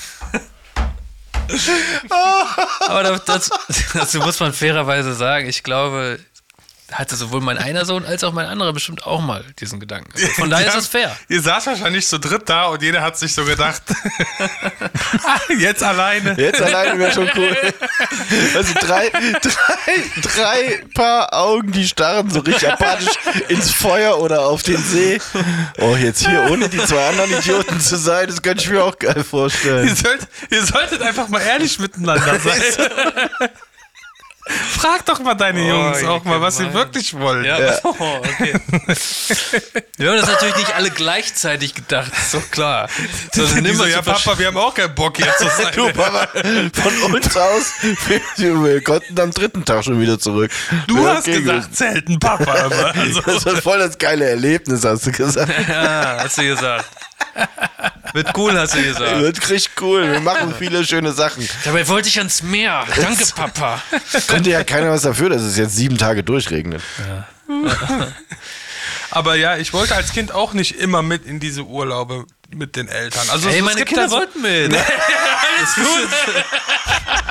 Aber 2.89 3.03
das, 3.03 3.25
das, 3.25 3.51
dazu 3.93 4.19
muss 4.19 4.39
man 4.39 4.53
fairerweise 4.53 5.15
sagen, 5.15 5.49
ich 5.49 5.63
glaube, 5.65 6.21
hatte 6.93 7.17
sowohl 7.17 7.41
mein 7.41 7.59
einer 7.59 7.85
Sohn 7.85 8.05
als 8.05 8.25
auch 8.25 8.33
mein 8.33 8.47
anderer 8.47 8.73
bestimmt 8.73 9.05
auch 9.07 9.21
mal 9.21 9.45
diesen 9.59 9.81
Gedanken. 9.81 10.11
Also 10.15 10.27
von 10.29 10.51
daher 10.51 10.67
ist 10.69 10.77
das 10.77 10.87
fair. 10.87 11.17
Ihr 11.29 11.41
saß 11.41 11.67
wahrscheinlich 11.67 12.07
zu 12.07 12.19
dritt 12.19 12.49
da 12.49 12.67
und 12.67 12.83
jeder 12.83 13.03
hat 13.03 13.19
sich 13.19 13.35
so 13.35 13.45
gedacht, 13.45 13.83
ah, 15.25 15.39
jetzt 15.59 15.83
alleine. 15.83 16.35
Jetzt 16.39 16.61
alleine 16.61 16.99
wäre 16.99 17.13
schon 17.13 17.31
cool. 17.37 17.57
Also 18.55 18.75
drei, 18.81 19.11
drei, 19.11 20.21
drei 20.23 20.85
Paar 20.95 21.33
Augen, 21.35 21.73
die 21.73 21.87
starren 21.87 22.31
so 22.31 22.41
richtig 22.41 22.71
apathisch 22.71 23.15
ins 23.49 23.71
Feuer 23.71 24.19
oder 24.19 24.47
auf 24.47 24.63
den 24.63 24.83
See. 24.83 25.21
Oh, 25.79 25.97
jetzt 25.97 26.27
hier 26.27 26.49
ohne 26.51 26.69
die 26.69 26.83
zwei 26.85 27.09
anderen 27.09 27.33
Idioten 27.33 27.81
zu 27.81 27.97
sein, 27.97 28.27
das 28.29 28.43
könnte 28.43 28.65
ich 28.65 28.71
mir 28.71 28.83
auch 28.85 28.99
geil 28.99 29.15
Ihr, 29.17 29.25
vorstellen. 29.25 29.95
sollt, 29.95 30.29
ihr 30.51 30.65
solltet 30.65 31.03
einfach 31.03 31.29
mal 31.29 31.41
ehrlich 31.41 31.79
miteinander 31.79 32.39
sein. 32.41 32.61
Frag 34.79 35.05
doch 35.07 35.21
mal 35.21 35.35
deine 35.35 35.67
Jungs 35.69 36.01
ihr 36.01 36.11
auch 36.11 36.25
mal, 36.25 36.41
was 36.41 36.57
sie 36.57 36.73
wirklich 36.73 37.15
wollen. 37.19 37.45
Ja, 37.45 37.59
Oh, 37.85 37.95
okay. 37.99 38.55
Wir 39.97 40.11
haben 40.11 40.17
das 40.19 40.29
natürlich 40.29 40.57
nicht 40.57 40.75
alle 40.75 40.91
gleichzeitig 40.91 41.75
gedacht, 41.75 42.11
ist 42.17 42.35
doch 42.35 42.51
klar. 42.51 42.89
Sondern 43.33 43.63
nimm 43.63 43.77
so, 43.77 43.85
ja, 43.85 44.01
Papa, 44.03 44.39
wir 44.39 44.47
haben 44.47 44.57
auch 44.57 44.75
keinen 44.75 44.95
Bock 44.95 45.19
hier 45.19 45.33
zu 45.37 45.45
sein. 45.45 45.73
Du, 45.75 45.93
Papa, 45.93 46.27
von 46.73 47.15
uns 47.15 47.37
aus, 47.37 47.73
wir, 48.37 48.65
wir 48.65 48.83
konnten 48.83 49.21
am 49.21 49.31
dritten 49.31 49.65
Tag 49.65 49.85
schon 49.85 50.01
wieder 50.01 50.19
zurück. 50.19 50.51
Du 50.87 51.05
Ja, 51.05 51.17
hast 51.17 51.27
gesagt, 51.27 51.77
zelten, 51.77 52.19
Papa. 52.19 52.65
Aber 52.65 52.95
also, 52.95 53.21
Das 53.21 53.45
war 53.47 53.57
voll 53.57 53.79
das 53.79 53.99
geile 53.99 54.29
Erlebnis, 54.31 54.85
hast 54.85 55.07
du 55.07 55.13
gesagt. 55.13 55.53
Ja, 55.69 56.19
hast 56.25 56.39
du 56.39 56.43
gesagt. 56.43 56.87
Wird 58.13 58.37
cool, 58.37 58.59
hast 58.59 58.75
du 58.75 58.83
gesagt. 58.83 59.21
Wird 59.21 59.51
richtig 59.51 59.73
cool. 59.81 60.11
Wir 60.11 60.21
machen 60.21 60.55
viele 60.59 60.85
schöne 60.85 61.13
Sachen. 61.13 61.49
Dabei 61.65 61.87
wollte 61.89 62.09
ich 62.09 62.19
ans 62.19 62.43
Meer. 62.43 62.85
Danke, 62.97 63.25
Papa. 63.35 63.81
Könnte 64.27 64.51
ja 64.51 64.65
keiner 64.65 64.91
was 64.91 65.03
dafür, 65.03 65.31
dass 65.31 65.43
es 65.43 65.57
jetzt 65.57 65.77
sieben 65.77 65.97
Tage 65.97 66.25
durchregnet. 66.25 66.83
aber 69.11 69.37
ja, 69.37 69.57
ich 69.57 69.73
wollte 69.73 69.95
als 69.95 70.13
Kind 70.13 70.33
auch 70.33 70.53
nicht 70.55 70.77
immer 70.77 71.03
mit 71.03 71.25
in 71.27 71.41
diese 71.41 71.63
Urlaube 71.65 72.27
mit 72.55 72.77
den 72.77 72.89
Eltern. 72.89 73.29
Also 73.31 73.49
Ey, 73.49 73.63
meine 73.63 73.85
Kinder 73.85 74.05
da 74.05 74.09
so, 74.09 74.17
wollten 74.17 74.41
mit. 74.43 74.75
Alles 74.75 75.75
gut. 75.75 76.09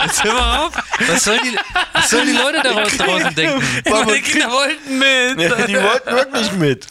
Jetzt 0.06 0.24
hör 0.24 0.34
mal 0.34 0.58
auf. 0.60 0.74
Was 1.08 1.24
sollen 1.24 1.40
die, 1.44 1.58
was 1.94 2.10
sollen 2.10 2.28
die 2.28 2.38
Leute 2.38 2.62
daraus 2.64 2.96
draußen 2.98 3.36
denken? 3.36 3.64
Meine 3.90 4.22
Kinder 4.22 4.50
wollten 4.52 4.98
mit. 5.00 5.40
Ja, 5.42 5.66
die 5.66 5.76
wollten 5.76 6.12
wirklich 6.16 6.52
mit. 6.54 6.88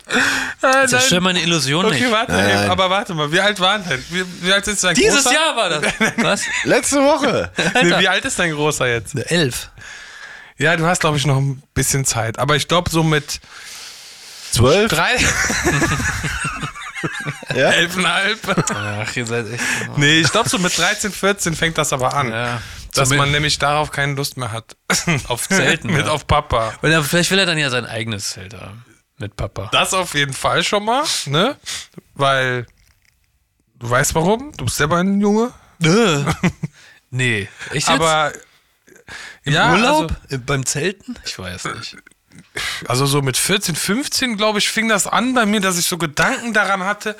Zerstör 0.87 1.20
meine 1.20 1.41
Illusion 1.41 1.85
Okay, 1.87 2.01
nicht. 2.01 2.11
warte, 2.12 2.33
ey, 2.33 2.68
aber 2.68 2.91
warte 2.91 3.14
mal, 3.14 3.31
wie 3.33 3.41
alt 3.41 3.59
waren 3.61 3.87
denn? 3.89 4.05
Wie, 4.11 4.24
wie 4.43 4.53
alt 4.53 4.66
ist 4.66 4.85
dein 4.85 4.95
Dieses 4.95 5.24
Großer? 5.24 5.35
Jahr 5.35 5.57
war 5.57 5.68
das. 5.70 5.93
Was? 6.18 6.43
Letzte 6.64 7.03
Woche. 7.03 7.51
Nee, 7.83 7.99
wie 7.99 8.09
alt 8.09 8.24
ist 8.24 8.39
dein 8.39 8.53
Großer 8.53 8.87
jetzt? 8.89 9.14
Elf. 9.14 9.70
Ja, 10.59 10.76
du 10.76 10.87
hast, 10.87 11.01
glaube 11.01 11.16
ich, 11.16 11.24
noch 11.26 11.37
ein 11.39 11.62
bisschen 11.72 12.05
Zeit. 12.05 12.39
Aber 12.39 12.57
ich 12.57 12.68
glaube, 12.68 12.91
so 12.91 13.03
mit 13.03 13.41
Zwölf? 14.51 14.91
drei, 14.91 15.16
Ja? 17.55 17.71
elfeinhalb. 17.73 18.39
Ach, 18.75 19.17
ihr 19.17 19.27
seid 19.27 19.51
echt. 19.51 19.65
Nee, 19.97 20.21
ich 20.21 20.31
glaube, 20.31 20.49
so 20.49 20.59
mit 20.59 20.77
13, 20.77 21.13
14 21.13 21.55
fängt 21.55 21.79
das 21.79 21.93
aber 21.93 22.15
an. 22.15 22.31
Ja. 22.31 22.63
Dass 22.95 23.11
man 23.11 23.31
nämlich 23.31 23.59
darauf 23.59 23.91
keine 23.91 24.15
Lust 24.15 24.37
mehr 24.37 24.51
hat. 24.53 24.77
Auf 25.29 25.49
Zelten. 25.49 25.89
mit 25.93 26.07
ja. 26.07 26.13
auf 26.13 26.27
Papa. 26.27 26.75
Und 26.83 26.91
dann, 26.91 27.05
vielleicht 27.05 27.31
will 27.31 27.39
er 27.39 27.47
dann 27.47 27.59
ja 27.59 27.71
sein 27.71 27.87
eigenes 27.87 28.31
Zelt 28.31 28.55
haben. 28.55 28.85
Mit 29.19 29.37
Papa. 29.37 29.69
Das 29.73 29.95
auf 29.95 30.15
jeden 30.15 30.33
Fall 30.33 30.63
schon 30.63 30.85
mal, 30.85 31.05
ne? 31.27 31.57
Weil 32.15 32.67
du 33.79 33.91
weißt 33.91 34.15
warum? 34.15 34.53
Du 34.57 34.65
bist 34.65 34.77
selber 34.77 34.99
ein 34.99 35.21
Junge. 35.21 35.53
Nee. 37.11 37.49
Echt 37.71 37.89
jetzt? 37.89 37.91
Aber 37.91 38.33
Im 39.45 39.55
ja, 39.55 39.73
Urlaub? 39.73 40.15
Äh, 40.29 40.39
Beim 40.39 40.65
Zelten? 40.65 41.17
Ich 41.25 41.39
weiß 41.39 41.65
nicht. 41.65 41.97
Also, 42.86 43.07
so 43.07 43.22
mit 43.22 43.36
14, 43.36 43.74
15, 43.76 44.36
glaube 44.36 44.59
ich, 44.59 44.68
fing 44.68 44.89
das 44.89 45.07
an 45.07 45.34
bei 45.34 45.47
mir, 45.47 45.61
dass 45.61 45.78
ich 45.78 45.86
so 45.86 45.99
Gedanken 45.99 46.53
daran 46.53 46.84
hatte, 46.84 47.16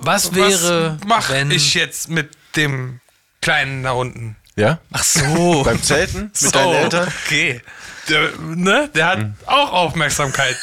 Was 0.00 0.34
wäre, 0.34 0.96
was 1.00 1.06
mache 1.08 1.32
wenn... 1.34 1.50
ich 1.50 1.74
jetzt 1.74 2.08
mit 2.08 2.30
dem 2.56 3.00
Kleinen 3.40 3.82
da 3.82 3.92
unten? 3.92 4.36
Ja? 4.56 4.78
Ach 4.92 5.04
so. 5.04 5.62
Beim 5.64 5.82
Zelten? 5.82 6.24
Mit 6.24 6.36
So. 6.36 6.50
deinen 6.50 6.72
Eltern? 6.74 7.12
Okay. 7.26 7.60
Der, 8.08 8.30
ne? 8.38 8.90
Der 8.94 9.06
hat 9.06 9.26
auch 9.46 9.72
Aufmerksamkeit 9.72 10.56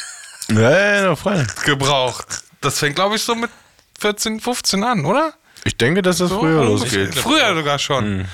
Ja, 0.48 0.70
ja, 0.70 1.14
ja, 1.14 1.46
gebraucht. 1.64 2.26
Das 2.60 2.78
fängt, 2.78 2.96
glaube 2.96 3.16
ich, 3.16 3.22
so 3.22 3.34
mit 3.34 3.50
14, 3.98 4.40
15 4.40 4.84
an, 4.84 5.04
oder? 5.06 5.32
Ich 5.64 5.76
denke, 5.76 6.02
dass 6.02 6.18
das 6.18 6.30
So 6.30 6.40
früher 6.40 6.64
losgeht. 6.64 7.14
Früher 7.14 7.54
sogar 7.54 7.78
schon. 7.78 8.26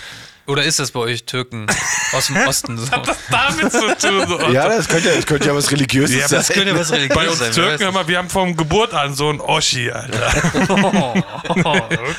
Oder 0.47 0.63
ist 0.65 0.79
das 0.79 0.91
bei 0.93 1.01
euch 1.01 1.25
Türken 1.25 1.67
aus 2.13 2.27
dem 2.29 2.37
Osten 2.47 2.79
so? 2.79 2.87
Das 3.07 3.17
damit 3.31 3.73
zu 3.73 3.81
tun. 4.09 4.27
So. 4.29 4.41
Ja, 4.51 4.69
das 4.69 4.89
könnte, 4.89 5.09
ja- 5.11 5.17
das 5.17 5.27
könnte 5.27 5.47
ja 5.49 5.55
was 5.55 5.71
Religiöses 5.71 6.17
Ja, 6.17 6.29
sein. 6.29 6.39
das 6.39 6.49
könnte 6.49 6.79
was 6.79 6.91
Bei 6.91 6.97
religiös 6.97 7.29
uns 7.31 7.39
sein. 7.39 7.53
Türken, 7.53 7.85
hör 7.85 7.93
mal, 7.93 8.07
wir 8.09 8.19
haben 8.19 8.31
vom 8.31 8.57
Geburt 8.57 8.95
an 8.95 9.15
so 9.15 9.29
ein 9.31 9.41
Oschi, 9.41 9.91
Alter. 9.91 10.33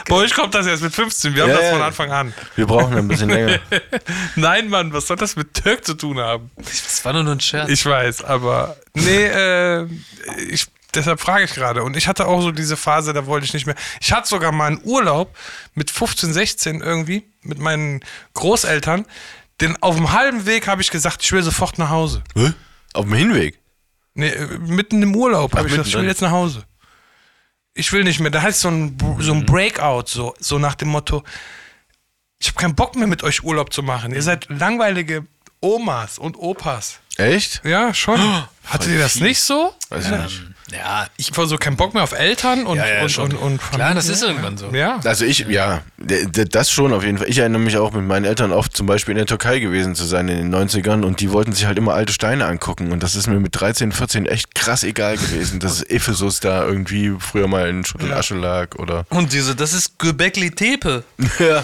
Bei 0.07 0.15
euch 0.15 0.33
kommt 0.33 0.53
das 0.55 0.65
erst 0.67 0.83
mit 0.83 0.93
15, 0.93 1.35
wir 1.35 1.43
haben 1.43 1.49
Ja, 1.49 1.55
das 1.55 1.65
ja. 1.65 1.71
von 1.71 1.81
Anfang 1.81 2.11
an. 2.11 2.33
Wir 2.55 2.65
brauchen 2.67 2.95
ein 2.97 3.07
bisschen 3.07 3.29
länger. 3.29 3.59
Nein, 4.35 4.69
Mann, 4.69 4.93
was 4.93 5.07
soll 5.07 5.17
das 5.17 5.35
mit 5.35 5.53
Türk 5.53 5.85
zu 5.85 5.93
tun 5.93 6.19
haben? 6.19 6.51
Das 6.57 7.03
war 7.05 7.13
nur 7.13 7.25
ein 7.31 7.39
Scherz. 7.39 7.69
Ich 7.69 7.85
weiß, 7.85 8.23
aber 8.23 8.75
nee, 8.93 9.25
äh, 9.25 9.85
ich, 10.49 10.65
deshalb 10.97 11.19
frage 11.21 11.45
ich 11.45 11.53
gerade. 11.53 11.83
Und 11.83 11.95
ich 11.95 12.07
hatte 12.07 12.27
auch 12.27 12.41
so 12.41 12.51
diese 12.51 12.75
Phase, 12.75 13.13
da 13.13 13.25
wollte 13.25 13.45
ich 13.45 13.53
nicht 13.53 13.65
mehr. 13.65 13.75
Ich 14.01 14.11
hatte 14.11 14.27
sogar 14.27 14.51
mal 14.51 14.65
einen 14.67 14.81
Urlaub 14.83 15.35
mit 15.75 15.89
15, 15.91 16.33
16 16.33 16.81
irgendwie 16.81 17.23
mit 17.41 17.59
meinen 17.59 18.01
Großeltern. 18.33 19.05
Denn 19.61 19.75
auf 19.81 19.95
dem 19.95 20.11
halben 20.11 20.45
Weg 20.45 20.67
habe 20.67 20.81
ich 20.81 20.91
gesagt, 20.91 21.23
ich 21.23 21.31
will 21.31 21.41
sofort 21.43 21.77
nach 21.79 21.89
Hause. 21.89 22.23
Hä? 22.35 22.51
Auf 22.93 23.05
dem 23.05 23.13
Hinweg? 23.13 23.59
Nee, 24.13 24.29
äh, 24.29 24.57
mitten 24.59 25.01
im 25.01 25.15
Urlaub 25.15 25.53
habe 25.55 25.67
ich 25.67 25.71
gesagt, 25.73 25.87
ich 25.87 25.95
will 25.95 26.05
jetzt 26.05 26.21
nach 26.21 26.31
Hause. 26.31 26.63
Ich 27.73 27.93
will 27.93 28.03
nicht 28.03 28.19
mehr. 28.19 28.31
Da 28.31 28.41
heißt 28.41 28.61
so 28.61 28.69
ein, 28.69 28.97
so 29.19 29.33
Mhm. 29.33 29.41
ein 29.41 29.45
Breakout, 29.45 30.05
so, 30.07 30.33
so 30.39 30.57
nach 30.59 30.75
dem 30.75 30.89
Motto, 30.89 31.23
ich 32.39 32.47
habe 32.47 32.57
keinen 32.59 32.75
Bock 32.75 32.95
mehr 32.95 33.07
mit 33.07 33.23
euch 33.23 33.43
Urlaub 33.43 33.71
zu 33.73 33.83
machen. 33.83 34.13
Ihr 34.13 34.21
seid 34.23 34.47
langweilige 34.49 35.25
Omas 35.59 36.17
und 36.19 36.35
Opas. 36.37 36.99
Echt? 37.17 37.61
Ja, 37.63 37.93
schon. 37.93 38.19
Hattet 38.65 38.89
ihr 38.89 38.99
das 38.99 39.15
nicht 39.19 39.39
so? 39.41 39.73
Weiß 39.89 40.05
ich 40.05 40.11
nicht. 40.11 40.43
Ja, 40.71 41.07
ich. 41.17 41.35
War 41.37 41.45
so 41.45 41.57
keinen 41.57 41.77
Bock 41.77 41.93
mehr 41.93 42.03
auf 42.03 42.13
Eltern 42.13 42.65
und, 42.65 42.77
Ja, 42.77 42.87
ja, 42.87 43.03
und, 43.03 43.17
und, 43.19 43.33
und 43.35 43.61
Klar, 43.71 43.93
das 43.93 44.09
ist 44.09 44.23
irgendwann 44.23 44.57
so. 44.57 44.69
Ja. 44.71 44.99
Also 45.03 45.23
ich, 45.23 45.39
ja, 45.39 45.81
das 45.97 46.71
schon 46.71 46.93
auf 46.93 47.03
jeden 47.03 47.19
Fall. 47.19 47.29
Ich 47.29 47.37
erinnere 47.37 47.61
mich 47.61 47.77
auch 47.77 47.91
mit 47.91 48.03
meinen 48.03 48.25
Eltern 48.25 48.51
oft 48.51 48.75
zum 48.75 48.87
Beispiel 48.87 49.13
in 49.13 49.17
der 49.17 49.27
Türkei 49.27 49.59
gewesen 49.59 49.95
zu 49.95 50.05
sein 50.05 50.27
in 50.27 50.37
den 50.37 50.55
90ern 50.55 51.03
und 51.03 51.21
die 51.21 51.31
wollten 51.31 51.53
sich 51.53 51.65
halt 51.65 51.77
immer 51.77 51.93
alte 51.93 52.11
Steine 52.11 52.45
angucken 52.45 52.91
und 52.91 53.03
das 53.03 53.15
ist 53.15 53.27
mir 53.27 53.39
mit 53.39 53.59
13, 53.59 53.91
14 53.91 54.25
echt 54.25 54.55
krass 54.55 54.83
egal 54.83 55.17
gewesen, 55.17 55.59
dass 55.59 55.83
Ephesus 55.89 56.39
da 56.39 56.65
irgendwie 56.65 57.15
früher 57.19 57.47
mal 57.47 57.69
in 57.69 57.85
Schutt 57.85 58.03
und 58.03 58.11
Asche 58.11 58.35
lag 58.35 58.75
oder... 58.77 59.05
Und 59.09 59.33
diese, 59.33 59.55
das 59.55 59.73
ist 59.73 59.97
Göbekli 59.99 60.51
Tepe. 60.51 61.03
Ja, 61.39 61.63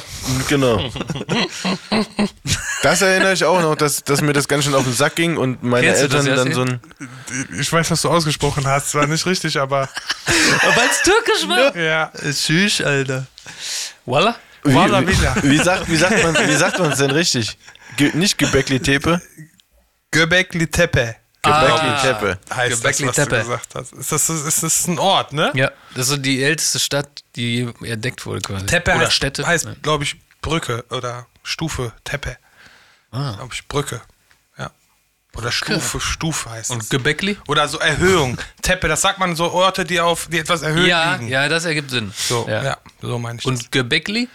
genau. 0.50 0.92
Das 2.84 3.02
erinnere 3.02 3.34
ich 3.34 3.44
auch 3.44 3.62
noch, 3.62 3.76
dass, 3.76 4.04
dass 4.04 4.22
mir 4.22 4.34
das 4.34 4.48
ganz 4.48 4.66
schön 4.66 4.76
auf 4.76 4.84
den 4.84 4.94
Sack 4.94 5.16
ging 5.16 5.38
und 5.38 5.64
meine 5.64 5.88
Kennst 5.88 6.04
Eltern 6.04 6.26
dann 6.26 6.54
so 6.54 6.62
ein... 6.62 6.80
Ich 7.60 7.72
weiß, 7.72 7.90
was 7.90 8.02
du 8.04 8.10
ausgesprochen 8.10 8.68
hast. 8.68 8.93
War 8.94 9.08
nicht 9.08 9.26
richtig, 9.26 9.60
aber 9.60 9.90
Weil 10.26 10.90
es 10.90 11.02
türkisch 11.02 11.48
war. 11.48 11.76
ja. 11.76 12.12
Süß, 12.22 12.82
Alter. 12.82 13.26
Voila. 14.06 14.36
Wie, 14.64 14.74
Walla 14.76 15.02
wie, 15.02 15.08
Villa. 15.08 15.36
wie, 15.44 15.58
sagt, 15.58 15.90
wie 15.90 15.98
sagt 15.98 16.24
man 16.24 16.36
wie 16.48 16.56
sagt 16.56 16.80
man's 16.80 16.98
denn 16.98 17.12
richtig? 17.12 17.58
Ge, 17.98 18.12
nicht 18.14 18.38
Gebäckli 18.38 18.80
Tepe, 18.80 19.22
Göbekli 20.12 20.68
Tepe 20.68 21.16
Gebäckli 21.42 21.90
Ah. 21.90 22.02
Tepe. 22.02 22.40
heißt 22.56 22.82
Göbekli 22.82 23.06
das, 23.08 23.18
was 23.18 23.26
Tepe. 23.26 23.36
du 23.36 23.42
gesagt 23.42 23.76
hast. 23.76 23.92
Ist 23.94 24.12
das, 24.14 24.30
ist 24.30 24.64
das 24.64 24.88
ein 24.88 24.98
Ort, 25.00 25.34
ne? 25.34 25.52
Ja, 25.56 25.72
das 25.94 26.04
ist 26.06 26.08
so 26.12 26.18
die 26.18 26.42
älteste 26.42 26.80
Stadt, 26.80 27.10
die 27.36 27.70
entdeckt 27.84 28.26
wurde 28.26 28.40
quasi. 28.40 28.66
Tepe 28.66 28.92
Oder 28.92 29.02
heißt, 29.02 29.14
Städte. 29.14 29.46
heißt 29.46 29.68
glaube 29.82 30.06
ich, 30.06 30.16
Brücke 30.42 30.86
oder 30.90 31.28
Stufe 31.44 31.92
Tepe. 32.06 32.38
Ah. 33.12 33.34
Glaube 33.36 33.54
ich, 33.54 33.68
Brücke. 33.68 34.02
Ja. 35.36 35.40
Oder 35.42 35.52
Stufe, 35.52 36.00
Stufe 36.00 36.50
heißt 36.50 36.70
Und 36.72 36.84
es. 36.84 36.90
Göbekli? 36.90 37.38
Oder 37.48 37.68
so 37.68 37.80
Erhöhung. 37.80 38.38
Teppe, 38.62 38.88
das 38.88 39.02
sagt 39.02 39.18
man 39.20 39.36
so 39.36 39.52
Orte, 39.52 39.84
die 39.84 40.00
auf, 40.00 40.28
die 40.32 40.38
etwas 40.40 40.62
erhöht 40.62 40.88
Ja, 40.88 41.16
liegen. 41.16 41.28
ja, 41.28 41.50
das 41.50 41.66
ergibt 41.66 41.90
Sinn. 41.92 42.14
So, 42.16 42.48
ja. 42.48 42.78
so 43.02 43.18
meine 43.20 43.40
ich 43.40 43.44
das. 43.44 43.52
Und 43.52 43.72
Göbekli? 43.72 44.30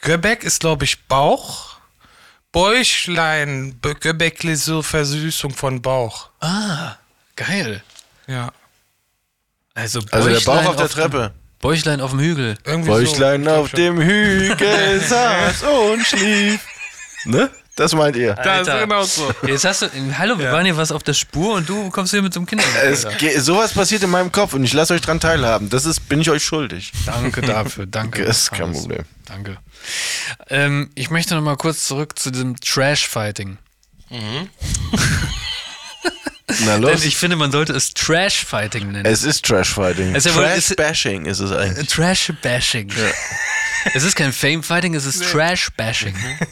Göbek 0.00 0.42
ist, 0.42 0.60
glaube 0.60 0.84
ich, 0.84 1.04
Bauch. 1.06 1.76
Bäuchlein, 2.52 3.80
Göbekli, 4.00 4.56
so 4.56 4.82
Versüßung 4.82 5.52
von 5.54 5.82
Bauch. 5.82 6.30
Ah, 6.40 6.96
geil. 7.36 7.82
Ja. 8.26 8.52
Also, 9.74 10.00
Also 10.10 10.28
der 10.28 10.34
Bäuchlein 10.36 10.64
Bauch 10.64 10.70
auf 10.70 10.76
der 10.76 10.86
dem- 10.88 10.92
Treppe. 10.94 11.34
Bäuchlein 11.60 12.00
auf 12.00 12.10
dem 12.10 12.20
Hügel. 12.20 12.58
Irgendwie 12.64 12.90
Bäuchlein 12.90 13.44
so, 13.44 13.50
auf 13.50 13.70
dem 13.72 14.00
Hügel 14.00 15.00
saß 15.00 15.62
und 15.92 16.06
schlief. 16.06 16.60
Ne? 17.24 17.50
Das 17.76 17.92
meint 17.92 18.14
ihr. 18.14 18.34
Das 18.34 18.62
ist 18.62 18.68
Alter. 18.68 18.80
genau 18.86 19.02
so. 19.02 19.34
Jetzt 19.46 19.64
hast 19.64 19.82
du, 19.82 19.88
hallo, 20.16 20.38
wir 20.38 20.52
waren 20.52 20.64
hier 20.64 20.76
was 20.76 20.92
auf 20.92 21.02
der 21.02 21.12
Spur 21.14 21.54
und 21.54 21.68
du 21.68 21.90
kommst 21.90 22.12
hier 22.12 22.22
mit 22.22 22.32
so 22.32 22.38
einem 22.38 22.46
Kinder. 22.46 22.62
Es 22.84 23.04
ge- 23.18 23.36
sowas 23.40 23.72
passiert 23.72 24.02
in 24.04 24.10
meinem 24.10 24.30
Kopf 24.30 24.54
und 24.54 24.62
ich 24.62 24.72
lasse 24.72 24.94
euch 24.94 25.00
dran 25.00 25.18
teilhaben. 25.18 25.68
Das 25.70 25.84
ist, 25.84 26.08
bin 26.08 26.20
ich 26.20 26.30
euch 26.30 26.44
schuldig. 26.44 26.92
Danke 27.04 27.40
dafür, 27.40 27.86
danke. 27.86 28.24
Das 28.24 28.38
ist 28.42 28.52
kein. 28.52 28.72
Problem. 28.72 29.02
Danke. 29.26 29.56
Ähm, 30.50 30.90
ich 30.94 31.10
möchte 31.10 31.34
noch 31.34 31.42
mal 31.42 31.56
kurz 31.56 31.84
zurück 31.86 32.16
zu 32.16 32.30
diesem 32.30 32.54
Trash-Fighting. 32.60 33.58
Na 36.60 36.74
Denn 36.74 36.82
los. 36.82 37.04
ich 37.04 37.16
finde, 37.16 37.34
man 37.36 37.50
sollte 37.50 37.72
es 37.72 37.92
Trash-Fighting 37.94 38.92
nennen. 38.92 39.04
es 39.06 39.24
ist 39.24 39.44
Trash-Fighting. 39.46 40.14
Es 40.14 40.26
ist 40.26 40.36
ja 40.36 40.42
Trash-Bashing 40.42 41.24
ist 41.26 41.40
es 41.40 41.50
eigentlich. 41.50 41.88
Trash-Bashing. 41.88 42.92
Es 43.94 44.04
ist 44.04 44.14
kein 44.14 44.32
Fame-Fighting, 44.32 44.94
es 44.94 45.04
ist 45.06 45.24
Trash-Bashing. 45.32 46.14
Das 46.14 46.48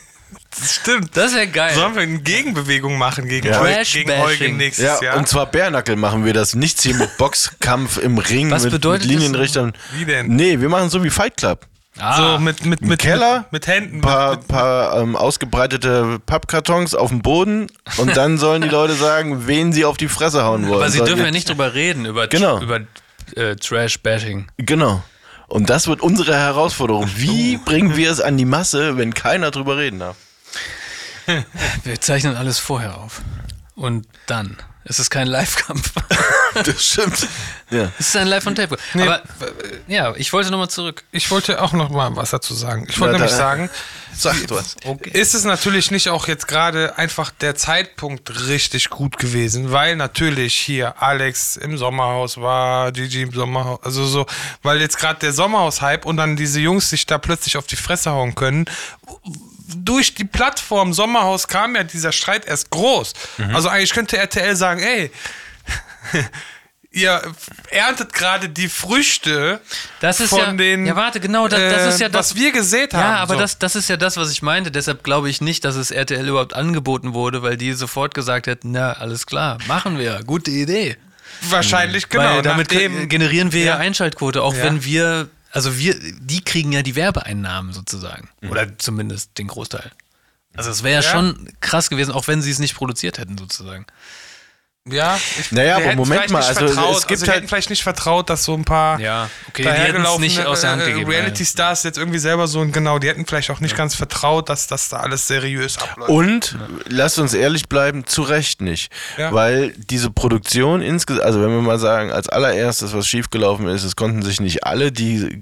stimmt. 0.65 1.17
Das 1.17 1.35
wäre 1.35 1.47
geil. 1.49 1.75
Sollen 1.75 1.95
wir 1.95 2.03
eine 2.03 2.19
Gegenbewegung 2.19 2.99
machen 2.99 3.29
gegen, 3.29 3.49
Ja. 3.49 3.61
Eu 3.61 3.65
Trash 3.73 3.93
gegen 3.95 4.09
Bashing. 4.09 4.25
Eugen 4.47 4.57
nächstes 4.59 4.85
Ja, 4.85 5.03
Jahr? 5.03 5.17
und 5.17 5.29
zwar 5.29 5.47
Bärnackel 5.47 5.97
machen 5.97 6.25
wir 6.25 6.33
das. 6.33 6.55
Nichts 6.55 6.83
hier 6.83 6.95
mit 6.95 7.17
Boxkampf 7.19 7.99
im 7.99 8.19
Ring, 8.19 8.51
Was 8.51 8.65
mit, 8.65 8.73
bedeutet 8.73 9.07
mit 9.09 9.17
das? 9.17 9.23
Linienrichtern. 9.23 9.73
Wie 9.97 10.05
denn? 10.05 10.27
Nee, 10.29 10.61
wir 10.61 10.69
machen 10.69 10.91
so 10.91 11.03
wie 11.03 11.11
Fight 11.11 11.37
Club. 11.37 11.67
ah, 11.99 12.35
so 12.35 12.39
mit, 12.39 12.65
mit, 12.65 12.81
mit, 12.81 13.01
Keller? 13.01 13.41
mit, 13.51 13.53
mit 13.53 13.67
Händen. 13.67 13.97
Ein 13.97 14.01
paar, 14.01 14.37
mit, 14.37 14.49
paar 14.49 14.99
ähm, 15.01 15.15
ausgebreitete 15.17 16.19
Pappkartons 16.25 16.95
auf 16.95 17.11
dem 17.11 17.21
Boden 17.23 17.67
und 17.99 18.17
dann 18.17 18.39
sollen 18.39 18.63
die 18.63 18.69
Leute 18.69 18.95
sagen, 18.95 19.47
wen 19.47 19.73
sie 19.73 19.85
auf 19.85 19.97
die 19.97 20.09
Fresse 20.09 20.45
hauen 20.45 20.63
wollen. 20.69 20.81
aber 20.81 20.91
sie 20.91 20.99
dürfen 21.05 21.25
ja 21.25 21.31
nicht 21.31 21.49
drüber 21.49 21.75
reden, 21.75 22.07
über, 22.07 22.29
Genau. 22.29 22.61
über 22.61 22.81
äh, 23.37 23.57
Trash-Bashing. 23.57 24.47
Genau. 24.59 25.03
Und 25.49 25.69
das 25.69 25.87
wird 25.87 26.01
unsere 26.01 26.35
Herausforderung. 26.35 27.11
Wie 27.17 27.59
bringen 27.59 27.95
wir 27.95 28.11
es 28.11 28.23
an 28.23 28.39
die 28.39 28.47
Masse, 28.47 28.97
wenn 28.97 29.13
keiner 29.13 29.51
drüber 29.51 29.77
reden 29.77 29.99
darf? 29.99 30.17
Wir 31.85 32.01
zeichnen 32.01 32.37
alles 32.37 32.59
vorher 32.59 32.99
auf. 32.99 33.23
Und 33.75 34.07
dann. 34.27 34.57
Es 34.85 34.99
ist 34.99 35.11
kein 35.11 35.27
Live-Kampf. 35.29 35.93
Das 36.55 36.85
stimmt. 36.85 37.27
Ja. 37.71 37.91
Es 37.99 38.09
ist 38.09 38.17
ein 38.19 38.27
Live 38.27 38.47
on 38.47 38.55
Tape. 38.55 38.77
Aber 38.93 39.21
äh, 39.21 39.23
ja, 39.89 40.15
ich 40.17 40.35
wollte 40.35 40.51
nochmal 40.51 40.69
zurück. 40.69 41.03
ich 41.11 41.31
wollte 41.31 41.63
auch 41.63 41.73
noch 41.73 41.89
mal 41.89 42.15
was 42.15 42.29
dazu 42.29 42.53
sagen. 42.53 42.85
Ich 42.91 43.01
wollte 43.01 43.13
Na, 43.15 43.19
nämlich 43.21 43.31
da- 43.33 43.37
sagen, 43.39 43.71
Sag 44.15 44.47
du 44.49 44.57
was. 44.57 44.77
ist 45.15 45.33
es 45.35 45.45
natürlich 45.45 45.91
nicht 45.91 46.11
auch 46.11 46.29
jetzt 46.29 46.47
gerade 46.49 46.99
einfach 46.99 47.31
der 47.31 47.55
Zeitpunkt 47.55 48.49
richtig 48.49 48.91
gut 48.91 49.17
gewesen, 49.17 49.73
weil 49.73 49.97
natürlich 49.97 50.55
hier 50.55 51.01
Alex 51.03 51.57
im 51.57 51.79
Sommerhaus 51.79 52.37
war, 52.37 52.93
Gigi 52.93 53.23
im 53.23 53.33
Sommerhaus, 53.33 53.79
also 53.83 54.05
so, 54.05 54.27
weil 54.63 54.83
jetzt 54.83 54.99
gerade 54.99 55.21
der 55.21 55.33
Sommerhaus-Hype 55.33 56.05
und 56.05 56.19
dann 56.19 56.37
diese 56.37 56.61
Jungs 56.61 56.91
sich 56.91 57.07
da 57.07 57.17
plötzlich 57.17 57.57
auf 57.57 57.67
die 57.67 57.77
Fresse 57.77 58.11
hauen 58.11 58.35
können, 58.35 58.67
durch 59.77 60.15
die 60.15 60.25
Plattform 60.25 60.93
Sommerhaus 60.93 61.49
kam 61.49 61.75
ja 61.77 61.83
dieser 61.83 62.13
Streit 62.13 62.45
erst 62.47 62.71
groß. 62.71 63.13
Mhm. 63.39 63.55
Also 63.57 63.69
eigentlich 63.69 63.93
könnte 63.93 64.17
RTL 64.19 64.57
sagen, 64.57 64.81
ey, 64.83 65.11
ihr 66.91 67.23
erntet 67.71 68.13
gerade 68.13 68.49
die 68.49 68.69
Früchte 68.69 69.61
Das 70.01 70.21
ist 70.21 70.31
von 70.31 70.39
ja, 70.39 70.53
den, 70.53 70.87
ja, 70.87 70.95
warte, 70.95 71.21
genau, 71.21 71.49
das, 71.49 71.59
das 71.59 71.95
ist 71.95 72.01
ja 72.01 72.09
äh, 72.09 72.11
das, 72.11 72.31
was 72.31 72.37
wir 72.37 72.53
gesät 72.53 72.93
haben. 72.95 73.15
Ja, 73.15 73.17
aber 73.17 73.35
so. 73.35 73.41
das, 73.41 73.59
das 73.59 73.77
ist 73.77 73.89
ja 73.89 73.97
das, 73.97 74.17
was 74.17 74.31
ich 74.31 74.43
meinte. 74.43 74.71
Deshalb 74.71 75.03
glaube 75.03 75.31
ich 75.31 75.41
nicht, 75.41 75.65
dass 75.65 75.75
es 75.77 75.91
RTL 75.91 76.29
überhaupt 76.29 76.55
angeboten 76.55 77.15
wurde, 77.15 77.43
weil 77.43 77.57
die 77.57 77.73
sofort 77.73 78.15
gesagt 78.15 78.47
hätten, 78.47 78.73
na, 78.73 78.93
alles 78.93 79.27
klar, 79.27 79.59
machen 79.69 79.99
wir, 79.99 80.21
gute 80.27 80.51
Idee. 80.51 80.97
wahrscheinlich 81.49 82.09
genau. 82.09 82.25
weil 82.25 82.43
damit 82.43 82.71
nachdem, 82.71 83.09
generieren 83.09 83.53
wir 83.53 83.61
ja, 83.65 83.67
Ja. 83.75 83.77
Einschaltquote, 83.79 84.43
auch 84.43 84.55
Ja. 84.55 84.65
wenn 84.65 84.85
wir, 84.85 85.29
also 85.53 85.79
wir, 85.79 85.95
die 86.21 86.43
kriegen 86.43 86.73
ja 86.73 86.83
die 86.83 86.97
Werbeeinnahmen 86.97 87.73
sozusagen. 87.73 88.29
Mhm. 88.41 88.51
Oder 88.51 88.79
zumindest 88.79 89.39
den 89.39 89.49
Großteil. 89.49 89.93
Also 90.55 90.71
es 90.71 90.83
wäre 90.83 91.01
ja 91.03 91.07
Ja. 91.07 91.11
schon 91.13 91.49
krass 91.61 91.89
gewesen, 91.89 92.13
auch 92.13 92.27
wenn 92.27 92.43
sie 92.43 92.51
es 92.51 92.59
nicht 92.59 92.75
produziert 92.75 93.19
hätten 93.19 93.39
sozusagen. 93.39 93.87
Ja, 94.91 95.17
ich, 95.39 95.53
Naja, 95.53 95.77
aber 95.77 95.95
Moment 95.95 96.31
mal, 96.31 96.41
nicht 96.41 96.49
also 96.49 96.67
vertraut, 96.67 96.97
es 96.97 97.07
gibt 97.07 97.21
also 97.21 97.27
halt- 97.27 97.37
hätten 97.37 97.49
vielleicht 97.49 97.71
nicht 97.71 97.85
vertraut, 97.85 98.29
dass 98.29 98.43
so 98.43 98.55
ein 98.55 98.65
paar 98.65 98.99
Ja, 98.99 99.31
okay, 99.49 99.63
die 99.63 99.69
hätten 99.69 99.77
es 99.77 99.81
dahergelaufene 99.81 100.27
nicht 100.27 100.45
aus 100.45 100.63
der 100.63 100.71
Hand 100.71 100.83
äh, 100.83 100.87
gegeben. 100.87 101.09
Reality-Stars 101.09 101.85
jetzt 101.85 101.99
irgendwie 101.99 102.19
selber 102.19 102.49
so 102.49 102.59
und 102.59 102.73
genau, 102.73 102.99
die 102.99 103.07
hätten 103.07 103.25
vielleicht 103.25 103.51
auch 103.51 103.61
nicht 103.61 103.77
ganz 103.77 103.95
vertraut, 103.95 104.49
dass 104.49 104.67
das 104.67 104.89
da 104.89 104.97
alles 104.97 105.29
seriös 105.29 105.79
abläuft. 105.79 106.11
Und 106.11 106.59
lasst 106.89 107.21
uns 107.21 107.33
ehrlich 107.33 107.69
bleiben, 107.69 108.07
zu 108.07 108.23
Recht 108.23 108.61
nicht. 108.61 108.91
Ja. 109.17 109.33
Weil 109.33 109.73
diese 109.77 110.11
Produktion 110.11 110.83
insgesamt, 110.83 111.27
also 111.27 111.41
wenn 111.41 111.51
wir 111.51 111.63
mal 111.63 111.79
sagen, 111.79 112.11
als 112.11 112.29
allererstes, 112.29 112.93
was 112.93 113.07
schiefgelaufen 113.07 113.69
ist, 113.69 113.85
es 113.85 113.95
konnten 113.95 114.23
sich 114.23 114.41
nicht 114.41 114.65
alle, 114.65 114.91
die 114.91 115.39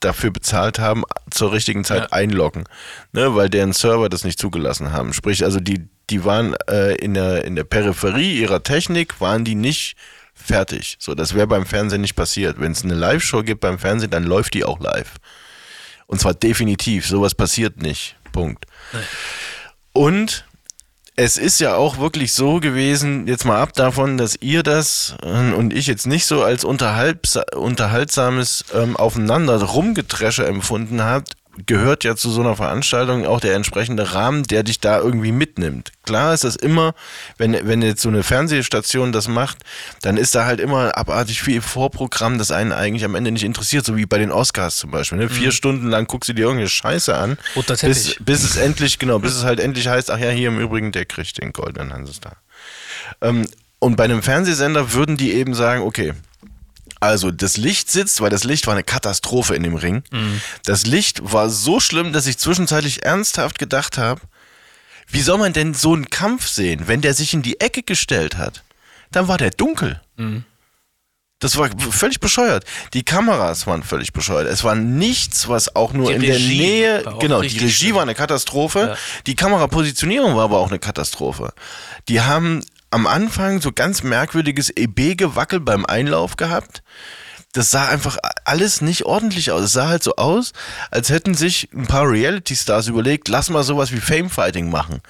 dafür 0.00 0.30
bezahlt 0.30 0.78
haben, 0.78 1.04
zur 1.30 1.52
richtigen 1.52 1.84
Zeit 1.84 2.02
Ja. 2.02 2.08
einloggen. 2.12 2.64
Ne, 3.12 3.34
weil 3.34 3.48
deren 3.48 3.72
Server 3.72 4.08
das 4.08 4.24
nicht 4.24 4.38
zugelassen 4.38 4.92
haben. 4.92 5.12
Sprich, 5.12 5.44
also 5.44 5.60
die, 5.60 5.88
die 6.10 6.24
waren 6.24 6.54
äh, 6.68 6.94
in, 6.96 7.14
der, 7.14 7.44
in 7.44 7.56
der 7.56 7.64
Peripherie 7.64 8.40
ihrer 8.40 8.62
Technik, 8.62 9.20
waren 9.20 9.44
die 9.44 9.54
nicht 9.54 9.96
fertig. 10.34 10.96
So, 11.00 11.14
das 11.14 11.34
wäre 11.34 11.46
beim 11.46 11.66
Fernsehen 11.66 12.00
nicht 12.00 12.14
passiert. 12.16 12.60
Wenn 12.60 12.72
es 12.72 12.84
eine 12.84 12.94
Live-Show 12.94 13.42
gibt 13.42 13.60
beim 13.60 13.78
Fernsehen, 13.78 14.10
dann 14.10 14.24
läuft 14.24 14.54
die 14.54 14.64
auch 14.64 14.80
live. 14.80 15.16
Und 16.06 16.20
zwar 16.20 16.34
definitiv. 16.34 17.06
Sowas 17.06 17.34
passiert 17.34 17.82
nicht. 17.82 18.16
Punkt. 18.32 18.66
Und 19.92 20.44
es 21.18 21.36
ist 21.36 21.58
ja 21.58 21.74
auch 21.74 21.98
wirklich 21.98 22.32
so 22.32 22.60
gewesen, 22.60 23.26
jetzt 23.26 23.44
mal 23.44 23.60
ab 23.60 23.72
davon, 23.72 24.18
dass 24.18 24.36
ihr 24.40 24.62
das 24.62 25.16
äh, 25.24 25.52
und 25.52 25.74
ich 25.74 25.88
jetzt 25.88 26.06
nicht 26.06 26.26
so 26.26 26.44
als 26.44 26.62
unterhaltsames 26.62 28.64
ähm, 28.72 28.96
Aufeinander 28.96 29.60
Rumgetresche 29.60 30.46
empfunden 30.46 31.02
habt, 31.02 31.32
gehört 31.66 32.04
ja 32.04 32.16
zu 32.16 32.30
so 32.30 32.40
einer 32.40 32.56
Veranstaltung 32.56 33.26
auch 33.26 33.40
der 33.40 33.54
entsprechende 33.54 34.14
Rahmen, 34.14 34.44
der 34.44 34.62
dich 34.62 34.80
da 34.80 34.98
irgendwie 34.98 35.32
mitnimmt. 35.32 35.92
Klar 36.04 36.34
ist 36.34 36.44
das 36.44 36.56
immer, 36.56 36.94
wenn, 37.36 37.56
wenn 37.66 37.82
jetzt 37.82 38.02
so 38.02 38.08
eine 38.08 38.22
Fernsehstation 38.22 39.12
das 39.12 39.28
macht, 39.28 39.58
dann 40.02 40.16
ist 40.16 40.34
da 40.34 40.44
halt 40.44 40.60
immer 40.60 40.96
abartig 40.96 41.42
viel 41.42 41.60
Vorprogramm, 41.60 42.38
das 42.38 42.50
einen 42.50 42.72
eigentlich 42.72 43.04
am 43.04 43.14
Ende 43.14 43.30
nicht 43.30 43.44
interessiert, 43.44 43.84
so 43.84 43.96
wie 43.96 44.06
bei 44.06 44.18
den 44.18 44.30
Oscars 44.30 44.76
zum 44.76 44.90
Beispiel. 44.90 45.18
Ne? 45.18 45.28
Vier 45.28 45.52
Stunden 45.52 45.88
lang 45.88 46.06
guckst 46.06 46.28
du 46.28 46.34
dir 46.34 46.42
irgendeine 46.42 46.68
Scheiße 46.68 47.16
an, 47.16 47.38
bis, 47.82 48.16
bis 48.20 48.44
es 48.44 48.56
endlich, 48.56 48.98
genau, 48.98 49.18
bis 49.18 49.34
es 49.34 49.44
halt 49.44 49.60
endlich 49.60 49.88
heißt, 49.88 50.10
ach 50.10 50.18
ja, 50.18 50.30
hier 50.30 50.48
im 50.48 50.60
Übrigen, 50.60 50.92
der 50.92 51.06
kriegt 51.06 51.40
den 51.40 51.52
goldenen 51.52 51.92
Hansestar. 51.92 52.36
Ähm, 53.20 53.46
und 53.80 53.96
bei 53.96 54.04
einem 54.04 54.22
Fernsehsender 54.22 54.92
würden 54.92 55.16
die 55.16 55.32
eben 55.32 55.54
sagen, 55.54 55.82
okay, 55.82 56.14
also 57.00 57.30
das 57.30 57.56
Licht 57.56 57.90
sitzt, 57.90 58.20
weil 58.20 58.30
das 58.30 58.44
Licht 58.44 58.66
war 58.66 58.74
eine 58.74 58.84
Katastrophe 58.84 59.54
in 59.54 59.62
dem 59.62 59.76
Ring. 59.76 60.02
Das 60.64 60.86
Licht 60.86 61.20
war 61.22 61.50
so 61.50 61.80
schlimm, 61.80 62.12
dass 62.12 62.26
ich 62.26 62.38
zwischenzeitlich 62.38 63.04
ernsthaft 63.04 63.58
gedacht 63.58 63.98
habe, 63.98 64.20
wie 65.10 65.20
soll 65.22 65.38
man 65.38 65.52
denn 65.52 65.74
so 65.74 65.94
einen 65.94 66.10
Kampf 66.10 66.48
sehen, 66.48 66.86
wenn 66.86 67.00
der 67.00 67.14
sich 67.14 67.32
in 67.32 67.42
die 67.42 67.60
Ecke 67.60 67.82
gestellt 67.82 68.36
hat? 68.36 68.62
Dann 69.10 69.26
war 69.28 69.38
der 69.38 69.50
dunkel. 69.50 70.00
Das 71.40 71.56
war 71.56 71.70
völlig 71.90 72.18
bescheuert. 72.18 72.64
Die 72.94 73.04
Kameras 73.04 73.66
waren 73.68 73.84
völlig 73.84 74.12
bescheuert. 74.12 74.48
Es 74.48 74.64
war 74.64 74.74
nichts, 74.74 75.48
was 75.48 75.76
auch 75.76 75.92
nur 75.92 76.08
Die 76.08 76.14
in 76.16 76.20
Regie 76.20 76.58
der 76.58 76.66
Nähe, 76.66 77.16
genau, 77.20 77.40
die 77.42 77.46
Regie 77.58 77.70
schlimm. 77.70 77.94
war 77.94 78.02
eine 78.02 78.16
Katastrophe. 78.16 78.96
Die 79.26 79.36
Kamerapositionierung 79.36 80.34
war 80.34 80.44
aber 80.44 80.58
auch 80.58 80.68
eine 80.68 80.80
Katastrophe. 80.80 81.52
Die 82.08 82.20
haben 82.20 82.64
am 82.90 83.06
Anfang 83.06 83.60
so 83.60 83.72
ganz 83.72 84.02
merkwürdiges 84.02 84.70
EB-Gewackel 84.74 85.60
beim 85.60 85.84
Einlauf 85.86 86.36
gehabt. 86.36 86.82
Das 87.52 87.70
sah 87.70 87.88
einfach 87.88 88.18
alles 88.44 88.82
nicht 88.82 89.06
ordentlich 89.06 89.50
aus. 89.50 89.62
Es 89.62 89.72
sah 89.72 89.88
halt 89.88 90.02
so 90.02 90.16
aus, 90.16 90.52
als 90.90 91.08
hätten 91.08 91.34
sich 91.34 91.70
ein 91.74 91.86
paar 91.86 92.08
Reality-Stars 92.08 92.88
überlegt, 92.88 93.28
lass 93.28 93.48
mal 93.48 93.62
sowas 93.62 93.90
wie 93.90 94.00
Fame-Fighting 94.00 94.68
machen. 94.68 95.00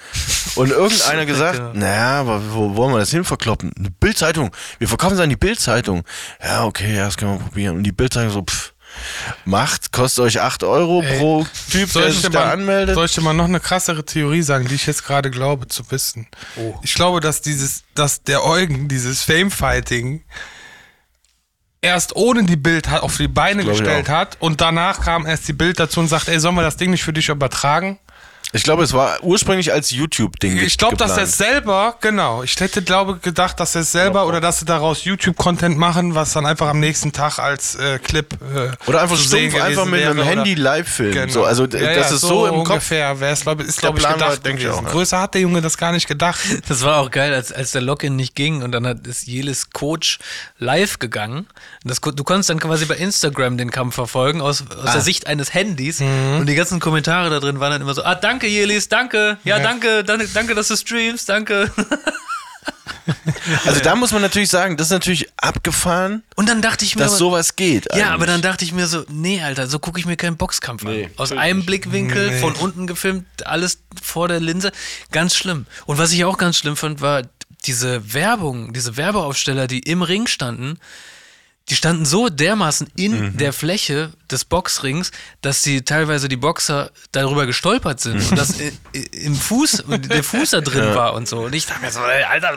Und 0.55 0.71
irgendeiner 0.71 1.25
gesagt, 1.27 1.75
naja, 1.75 2.21
aber 2.21 2.53
wo 2.53 2.75
wollen 2.77 2.93
wir 2.93 2.99
das 2.99 3.11
hin 3.11 3.25
verkloppen? 3.25 3.73
Eine 3.77 3.91
Bildzeitung. 3.91 4.51
Wir 4.77 4.87
verkaufen 4.87 5.15
es 5.15 5.19
an 5.19 5.29
die 5.29 5.35
Bildzeitung. 5.35 6.03
Ja, 6.41 6.63
okay, 6.63 6.95
ja, 6.95 7.05
das 7.05 7.17
können 7.17 7.33
wir 7.33 7.45
probieren. 7.45 7.77
Und 7.77 7.83
die 7.83 7.91
Bildzeitung 7.91 8.31
so, 8.31 8.41
pff, 8.43 8.73
macht, 9.45 9.91
kostet 9.91 10.23
euch 10.25 10.39
8 10.41 10.63
Euro 10.63 11.01
pro 11.17 11.45
Typ, 11.71 11.89
Soll 11.89 12.03
der 12.03 12.09
ich, 12.09 12.17
sich 12.17 12.25
dir 12.25 12.31
da 12.31 12.45
mal, 12.45 12.51
anmeldet. 12.53 12.95
soll 12.95 13.05
ich 13.05 13.13
dir 13.13 13.21
mal 13.21 13.33
noch 13.33 13.45
eine 13.45 13.59
krassere 13.59 14.05
Theorie 14.05 14.41
sagen, 14.41 14.67
die 14.67 14.75
ich 14.75 14.85
jetzt 14.85 15.05
gerade 15.05 15.29
glaube 15.31 15.67
zu 15.67 15.89
wissen? 15.91 16.27
Oh. 16.55 16.75
Ich 16.83 16.93
glaube, 16.93 17.19
dass 17.19 17.41
dieses, 17.41 17.83
dass 17.95 18.23
der 18.23 18.43
Eugen 18.45 18.87
dieses 18.87 19.23
Fame-Fighting 19.23 20.23
erst 21.81 22.15
ohne 22.15 22.43
die 22.43 22.57
Bild 22.57 22.89
hat, 22.89 23.03
auf 23.03 23.17
die 23.17 23.27
Beine 23.27 23.63
gestellt 23.63 24.09
hat 24.09 24.37
und 24.39 24.59
danach 24.61 25.01
kam 25.01 25.25
erst 25.25 25.47
die 25.47 25.53
Bild 25.53 25.79
dazu 25.79 25.99
und 26.01 26.07
sagt, 26.07 26.27
ey, 26.27 26.39
sollen 26.39 26.55
wir 26.55 26.61
das 26.61 26.77
Ding 26.77 26.91
nicht 26.91 27.03
für 27.03 27.13
dich 27.13 27.29
übertragen? 27.29 27.99
Ich 28.51 28.63
glaube, 28.63 28.83
es 28.83 28.93
war 28.93 29.23
ursprünglich 29.23 29.71
als 29.71 29.91
YouTube-Ding 29.91 30.57
Ich 30.57 30.77
glaube, 30.79 30.97
dass 30.97 31.17
er 31.17 31.27
selber, 31.27 31.95
genau, 32.01 32.41
ich 32.41 32.59
hätte 32.59 32.81
glaube 32.81 33.17
gedacht, 33.17 33.59
dass 33.59 33.75
er 33.75 33.81
es 33.81 33.91
selber 33.91 34.25
oder 34.25 34.41
dass 34.41 34.59
sie 34.59 34.65
daraus 34.65 35.03
YouTube-Content 35.03 35.77
machen, 35.77 36.15
was 36.15 36.33
dann 36.33 36.47
einfach 36.47 36.67
am 36.69 36.79
nächsten 36.79 37.11
Tag 37.11 37.37
als 37.37 37.75
äh, 37.75 37.99
Clip 37.99 38.33
äh, 38.33 38.71
Oder 38.89 39.01
einfach 39.03 39.17
stumpf 39.17 39.53
einfach 39.61 39.85
mit 39.85 40.03
einem 40.03 40.23
Handy 40.23 40.55
live 40.55 40.87
filmen. 40.87 41.13
Genau. 41.13 41.31
So, 41.31 41.43
also 41.43 41.63
ja, 41.65 41.93
das 41.93 42.09
ja, 42.09 42.15
ist 42.15 42.21
so, 42.21 42.47
im 42.47 42.63
Kopf. 42.63 42.69
ungefähr. 42.69 43.19
Wäre 43.19 43.33
es, 43.33 43.41
glaub, 43.41 43.61
ist, 43.61 43.79
glaube 43.79 43.99
ich, 43.99 44.03
Plan 44.05 44.19
war, 44.19 44.29
gedacht 44.29 44.45
denke 44.45 44.63
ich 44.63 44.69
auch, 44.69 44.81
ja. 44.81 44.89
Größer 44.89 45.19
hat 45.21 45.35
der 45.35 45.41
Junge 45.41 45.61
das 45.61 45.77
gar 45.77 45.91
nicht 45.91 46.07
gedacht. 46.07 46.39
Das 46.67 46.83
war 46.83 46.97
auch 46.97 47.09
geil, 47.11 47.33
als, 47.33 47.51
als 47.51 47.71
der 47.71 47.81
Login 47.81 48.15
nicht 48.15 48.35
ging 48.35 48.61
und 48.63 48.71
dann 48.71 48.85
hat, 48.85 49.05
ist 49.07 49.27
Jelis 49.27 49.71
Coach 49.71 50.19
live 50.59 50.99
gegangen. 50.99 51.47
Und 51.83 51.89
das, 51.89 51.99
du 52.01 52.23
konntest 52.23 52.49
dann 52.49 52.59
quasi 52.59 52.85
bei 52.85 52.95
Instagram 52.95 53.57
den 53.57 53.71
Kampf 53.71 53.95
verfolgen 53.95 54.41
aus, 54.41 54.61
aus 54.69 54.85
Ah. 54.85 54.91
der 54.93 55.01
Sicht 55.01 55.27
eines 55.27 55.53
Handys. 55.53 55.99
Mhm. 55.99 56.37
Und 56.39 56.45
die 56.47 56.55
ganzen 56.55 56.79
Kommentare 56.79 57.29
da 57.29 57.39
drin 57.39 57.59
waren 57.59 57.71
dann 57.71 57.81
immer 57.81 57.93
so: 57.93 58.03
Ah, 58.03 58.15
danke, 58.15 58.38
Jelis, 58.47 58.87
danke. 58.89 59.37
Ja, 59.43 59.57
Ja. 59.57 59.63
danke, 59.63 60.03
danke, 60.03 60.27
danke, 60.33 60.55
dass 60.55 60.67
du 60.69 60.75
streamst, 60.77 61.27
danke. 61.29 61.71
Also 63.65 63.79
da 63.81 63.95
muss 63.95 64.11
man 64.11 64.21
natürlich 64.21 64.49
sagen, 64.49 64.77
das 64.77 64.87
ist 64.87 64.91
natürlich 64.91 65.27
abgefahren, 65.37 66.21
Und 66.35 66.47
dann 66.47 66.61
dachte 66.61 66.85
ich 66.85 66.95
mir, 66.95 67.01
dass 67.01 67.13
aber, 67.13 67.17
sowas 67.17 67.55
geht. 67.55 67.85
ja, 67.85 67.91
eigentlich. 67.93 68.05
aber 68.07 68.25
dann 68.27 68.41
dachte 68.43 68.63
ich 68.65 68.71
mir 68.71 68.85
so, 68.85 69.03
nee, 69.09 69.41
Alter, 69.41 69.65
so 69.67 69.79
gucke 69.79 69.99
ich 69.99 70.05
mir 70.05 70.15
keinen 70.15 70.37
Boxkampf 70.37 70.83
Nee, 70.83 71.05
an. 71.05 71.11
Aus 71.17 71.31
einem 71.31 71.57
nicht. 71.59 71.65
Blickwinkel, 71.65 72.39
von 72.39 72.53
unten 72.53 72.85
gefilmt, 72.85 73.25
alles 73.45 73.79
vor 74.01 74.27
der 74.27 74.39
Linse. 74.39 74.71
Ganz 75.11 75.35
schlimm. 75.35 75.65
Und 75.87 75.97
was 75.97 76.11
ich 76.11 76.23
auch 76.25 76.37
ganz 76.37 76.57
schlimm 76.57 76.75
fand, 76.75 77.01
war 77.01 77.23
diese 77.65 78.13
Werbung, 78.13 78.73
diese 78.73 78.95
Werbeaufsteller, 78.95 79.65
die 79.65 79.79
im 79.79 80.03
Ring 80.03 80.27
standen, 80.27 80.77
die 81.69 81.75
standen 81.75 82.05
so 82.05 82.29
dermaßen 82.29 82.87
in 82.95 83.11
Mhm. 83.33 83.37
der 83.37 83.53
Fläche 83.53 84.11
des 84.31 84.45
Boxrings, 84.45 85.11
dass 85.41 85.61
die 85.61 85.83
teilweise 85.83 86.27
die 86.27 86.35
Boxer 86.37 86.91
darüber 87.11 87.45
gestolpert 87.45 87.99
sind 87.99 88.15
und 88.29 88.37
das 88.37 88.59
i- 88.59 88.71
i- 88.95 89.25
im 89.25 89.35
Fuß, 89.35 89.83
der 89.87 90.23
Fuß 90.23 90.49
da 90.51 90.61
drin 90.61 90.95
war 90.95 91.13
und 91.13 91.27
so. 91.27 91.41
Und 91.41 91.53
ich 91.55 91.65
dachte 91.65 91.81
mir 91.81 91.91
so, 91.91 91.99
ey, 92.05 92.23
Alter, 92.23 92.55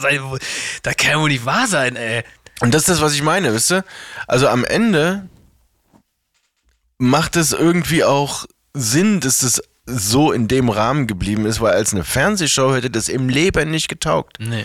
da 0.83 0.95
kann 0.95 1.11
ja 1.11 1.21
wohl 1.21 1.29
nicht 1.29 1.45
wahr 1.45 1.67
sein, 1.67 1.97
ey. 1.97 2.25
Und 2.61 2.73
das 2.75 2.83
ist 2.83 2.89
das, 2.91 3.01
was 3.01 3.15
ich 3.15 3.23
meine, 3.23 3.53
wisst 3.53 3.71
ihr? 3.73 3.85
Also 4.27 4.49
am 4.49 4.65
Ende 4.65 5.29
macht 6.99 7.37
es 7.37 7.53
irgendwie 7.53 8.05
auch 8.05 8.47
Sinn, 8.75 9.21
dass 9.21 9.43
es 9.43 9.61
so 9.87 10.31
in 10.33 10.47
dem 10.49 10.69
Rahmen 10.69 11.07
geblieben 11.07 11.45
ist, 11.47 11.61
weil 11.61 11.73
als 11.73 11.93
eine 11.93 12.05
Fernsehshow 12.05 12.75
hätte 12.75 12.91
das 12.91 13.09
im 13.09 13.29
Leben 13.29 13.71
nicht 13.71 13.89
getaugt. 13.89 14.37
Nee. 14.39 14.65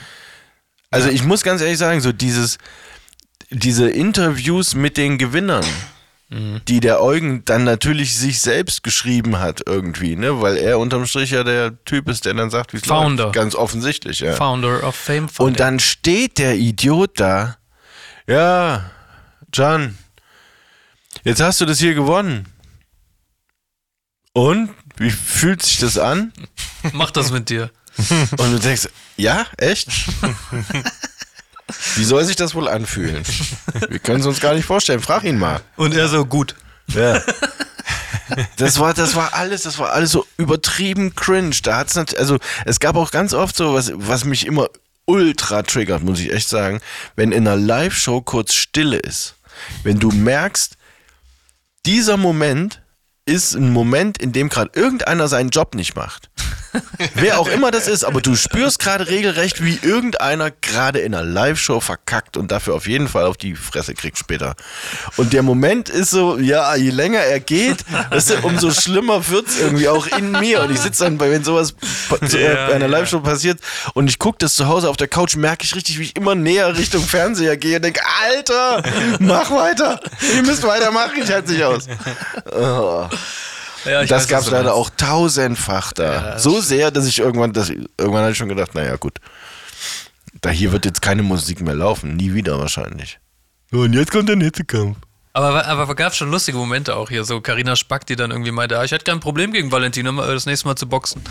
Also 0.92 1.10
ich 1.10 1.24
muss 1.24 1.44
ganz 1.44 1.62
ehrlich 1.62 1.80
sagen, 1.80 2.00
so 2.02 2.12
dieses, 2.14 2.60
diese 3.50 3.90
Interviews 3.90 4.76
mit 4.76 4.98
den 4.98 5.18
Gewinnern, 5.18 5.66
die 6.30 6.82
der 6.82 7.02
Eugen 7.02 7.46
dann 7.46 7.64
natürlich 7.64 8.18
sich 8.18 8.42
selbst 8.42 8.84
geschrieben 8.84 9.40
hat 9.40 9.62
irgendwie, 9.66 10.18
ne, 10.18 10.42
weil 10.42 10.58
er 10.58 10.78
unterm 10.78 11.06
Strich 11.06 11.32
ja 11.32 11.44
der 11.46 11.84
Typ 11.86 12.10
ist, 12.10 12.26
der 12.26 12.34
dann 12.34 12.50
sagt, 12.50 12.74
wie 12.74 12.78
es 12.78 12.86
Founder. 12.86 13.26
läuft. 13.26 13.36
Ganz 13.36 13.56
offensichtlich, 13.56 14.20
ja. 14.20 14.34
Founder 14.34 14.84
of 14.84 14.96
Fame. 14.96 15.28
Und 15.38 15.60
dann 15.62 15.80
steht 15.80 16.38
der 16.38 16.58
Idiot 16.58 17.20
da. 17.20 17.58
Ja, 18.28 18.92
Can, 19.54 19.98
jetzt 21.24 21.42
hast 21.42 21.62
du 21.62 21.66
das 21.66 21.80
hier 21.80 21.94
gewonnen. 21.94 22.46
Und? 24.34 24.70
Wie 24.98 25.10
fühlt 25.10 25.64
sich 25.64 25.80
das 25.80 25.98
an? 25.98 26.34
Mach 26.94 27.12
das 27.12 27.32
mit 27.32 27.50
dir. 27.50 27.72
Und 28.38 28.52
du 28.52 28.60
denkst, 28.60 28.90
ja, 29.16 29.46
echt? 29.58 29.88
Wie 31.96 32.04
soll 32.04 32.24
sich 32.24 32.36
das 32.36 32.56
wohl 32.56 32.68
anfühlen? 32.68 33.24
Wir 33.90 34.00
können 34.00 34.22
es 34.22 34.26
uns 34.26 34.40
gar 34.40 34.54
nicht 34.54 34.66
vorstellen. 34.66 35.00
Frag 35.02 35.24
ihn 35.24 35.38
mal. 35.38 35.62
Und 35.76 35.94
er 35.96 36.08
so, 36.08 36.26
gut. 36.26 36.56
Ja. 36.88 37.22
Das 38.58 38.78
war, 38.80 38.94
das 38.94 39.16
war 39.16 39.34
alles, 39.34 39.62
das 39.64 39.80
war 39.80 39.94
alles 39.94 40.12
so 40.12 40.26
übertrieben 40.38 41.16
cringe. 41.16 41.56
Da 41.64 41.78
hat's 41.78 41.96
nat- 41.96 42.18
also 42.18 42.38
es 42.66 42.80
gab 42.82 42.98
auch 42.98 43.10
ganz 43.12 43.34
oft 43.34 43.56
so 43.56 43.74
was, 43.74 43.92
was 43.96 44.26
mich 44.26 44.46
immer 44.46 44.68
ultra 45.06 45.62
triggert, 45.64 46.04
muss 46.04 46.20
ich 46.20 46.34
echt 46.34 46.50
sagen, 46.50 46.82
wenn 47.16 47.32
in 47.32 47.48
einer 47.48 47.56
Live-Show 47.56 48.22
kurz 48.22 48.54
Stille 48.54 48.98
ist. 48.98 49.36
Wenn 49.84 50.00
du 50.00 50.10
merkst, 50.12 50.76
dieser 51.86 52.18
Moment 52.18 52.82
ist 53.26 53.54
ein 53.56 53.72
Moment, 53.72 54.18
in 54.18 54.34
dem 54.34 54.50
gerade 54.50 54.72
irgendeiner 54.78 55.30
seinen 55.30 55.50
Job 55.50 55.74
nicht 55.74 55.96
macht. 55.96 56.30
Wer 57.16 57.40
auch 57.40 57.48
immer 57.48 57.72
das 57.72 57.88
ist, 57.88 58.04
aber 58.04 58.22
du 58.22 58.36
spürst 58.36 58.80
gerade 58.80 59.08
regelrecht, 59.08 59.64
wie 59.64 59.80
irgendeiner 59.82 60.52
gerade 60.52 61.00
in 61.00 61.14
einer 61.16 61.24
Live-Show 61.24 61.80
verkackt 61.80 62.38
und 62.38 62.52
dafür 62.52 62.76
auf 62.76 62.88
jeden 62.88 63.08
Fall 63.08 63.26
auf 63.26 63.38
die 63.38 63.56
Fresse 63.56 63.94
kriegt 63.94 64.18
später. 64.18 64.56
Und 65.16 65.34
der 65.34 65.44
Moment 65.44 65.90
ist 65.90 66.12
so, 66.12 66.38
ja, 66.38 66.76
je 66.76 66.90
länger 66.90 67.20
er 67.20 67.40
geht, 67.40 67.86
weißt 68.10 68.30
du, 68.32 68.38
umso 68.44 68.72
schlimmer 68.72 69.28
wird's 69.30 69.60
irgendwie 69.60 69.88
auch 69.88 70.08
in 70.08 70.32
mir. 70.32 70.62
Und 70.62 70.72
ich 70.72 70.80
sitze 70.80 71.04
dann, 71.06 71.18
bei 71.18 71.32
wenn 71.32 71.44
sowas 71.44 71.74
zu- 72.30 72.38
äh, 72.38 72.56
bei 72.68 72.74
einer 72.76 72.88
Live-Show 72.88 73.20
passiert 73.22 73.60
und 73.94 74.08
ich 74.10 74.20
gucke 74.20 74.38
das 74.40 74.56
zu 74.56 74.68
Hause 74.68 74.90
auf 74.90 74.98
der 74.98 75.08
Couch, 75.08 75.36
merke 75.36 75.64
ich 75.64 75.76
richtig, 75.76 76.00
wie 76.00 76.04
ich 76.04 76.16
immer 76.16 76.36
näher 76.36 76.78
Richtung 76.78 77.02
Fernseher 77.04 77.58
gehe 77.58 77.78
und 77.78 77.84
denke, 77.86 78.02
Alter, 78.24 78.84
mach 79.20 79.50
weiter. 79.52 80.00
Ihr 80.36 80.44
müsst 80.44 80.64
weitermachen, 80.64 81.14
ich 81.24 81.32
halte 81.32 81.52
nicht 81.52 81.64
aus. 81.64 81.88
Ja, 83.86 84.04
Das 84.06 84.28
gab 84.28 84.42
es 84.42 84.50
leider 84.50 84.74
auch 84.74 84.90
tausendfach 84.90 85.94
da. 85.94 86.38
so 86.40 86.62
sehr, 86.62 86.92
dass 86.92 87.06
ich 87.08 87.20
irgendwann, 87.20 87.54
dass 87.54 87.70
ich, 87.70 87.78
irgendwann 87.98 88.24
hatte 88.24 88.32
ich 88.34 88.38
schon 88.38 88.50
gedacht, 88.50 88.74
naja, 88.76 88.96
gut. 88.96 89.20
Da 90.42 90.50
hier 90.50 90.72
wird 90.72 90.86
jetzt 90.86 91.02
keine 91.02 91.24
Musik 91.24 91.62
mehr 91.62 91.74
laufen. 91.76 92.16
Nie 92.16 92.34
wieder 92.34 92.60
wahrscheinlich. 92.60 93.20
Und 93.72 93.94
jetzt 93.94 94.12
kommt 94.12 94.30
der 94.30 94.36
nächste 94.36 94.64
Kampf. 94.66 94.98
Aber, 95.38 95.68
aber 95.68 95.94
gab 95.94 96.16
schon 96.16 96.32
lustige 96.32 96.58
Momente 96.58 96.96
auch 96.96 97.10
hier. 97.10 97.24
So 97.24 97.42
Carina 97.42 97.76
Spack, 97.76 98.08
die 98.08 98.16
dann 98.16 98.32
irgendwie 98.32 98.50
meinte, 98.50 98.80
ah, 98.80 98.84
ich 98.84 98.92
hätte 98.92 99.04
kein 99.04 99.20
Problem 99.20 99.54
gegen 99.54 99.72
Valentina, 99.72 100.12
mal, 100.12 100.34
das 100.34 100.48
nächste 100.48 100.68
Mal 100.68 100.76
zu 100.76 100.88
boxen. 100.88 101.22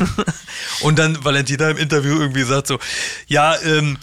Und 0.82 0.98
dann 0.98 1.24
Valentina 1.24 1.70
im 1.70 1.78
Interview 1.78 2.20
irgendwie 2.20 2.42
sagt 2.42 2.66
so, 2.66 2.78
ja, 3.28 3.56
ähm, 3.62 3.96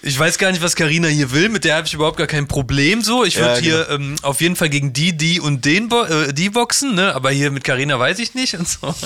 ich 0.00 0.16
weiß 0.16 0.38
gar 0.38 0.52
nicht, 0.52 0.62
was 0.62 0.76
Carina 0.76 1.08
hier 1.08 1.32
will, 1.32 1.48
mit 1.48 1.64
der 1.64 1.74
habe 1.74 1.88
ich 1.88 1.94
überhaupt 1.94 2.18
gar 2.18 2.28
kein 2.28 2.46
Problem 2.46 3.02
so. 3.02 3.24
Ich 3.24 3.36
würde 3.36 3.54
Ja, 3.54 3.60
hier 3.60 3.90
ähm, 3.90 4.14
auf 4.22 4.40
jeden 4.40 4.54
Fall 4.54 4.68
gegen 4.68 4.92
die, 4.92 5.16
die 5.16 5.40
und 5.40 5.64
den 5.64 5.88
bo 5.88 6.02
äh, 6.04 6.32
die 6.32 6.50
boxen, 6.50 6.94
ne? 6.94 7.16
Aber 7.16 7.32
hier 7.32 7.50
mit 7.50 7.64
Carina 7.64 7.98
weiß 7.98 8.20
ich 8.20 8.34
nicht 8.34 8.54
und 8.54 8.68
so. 8.68 8.94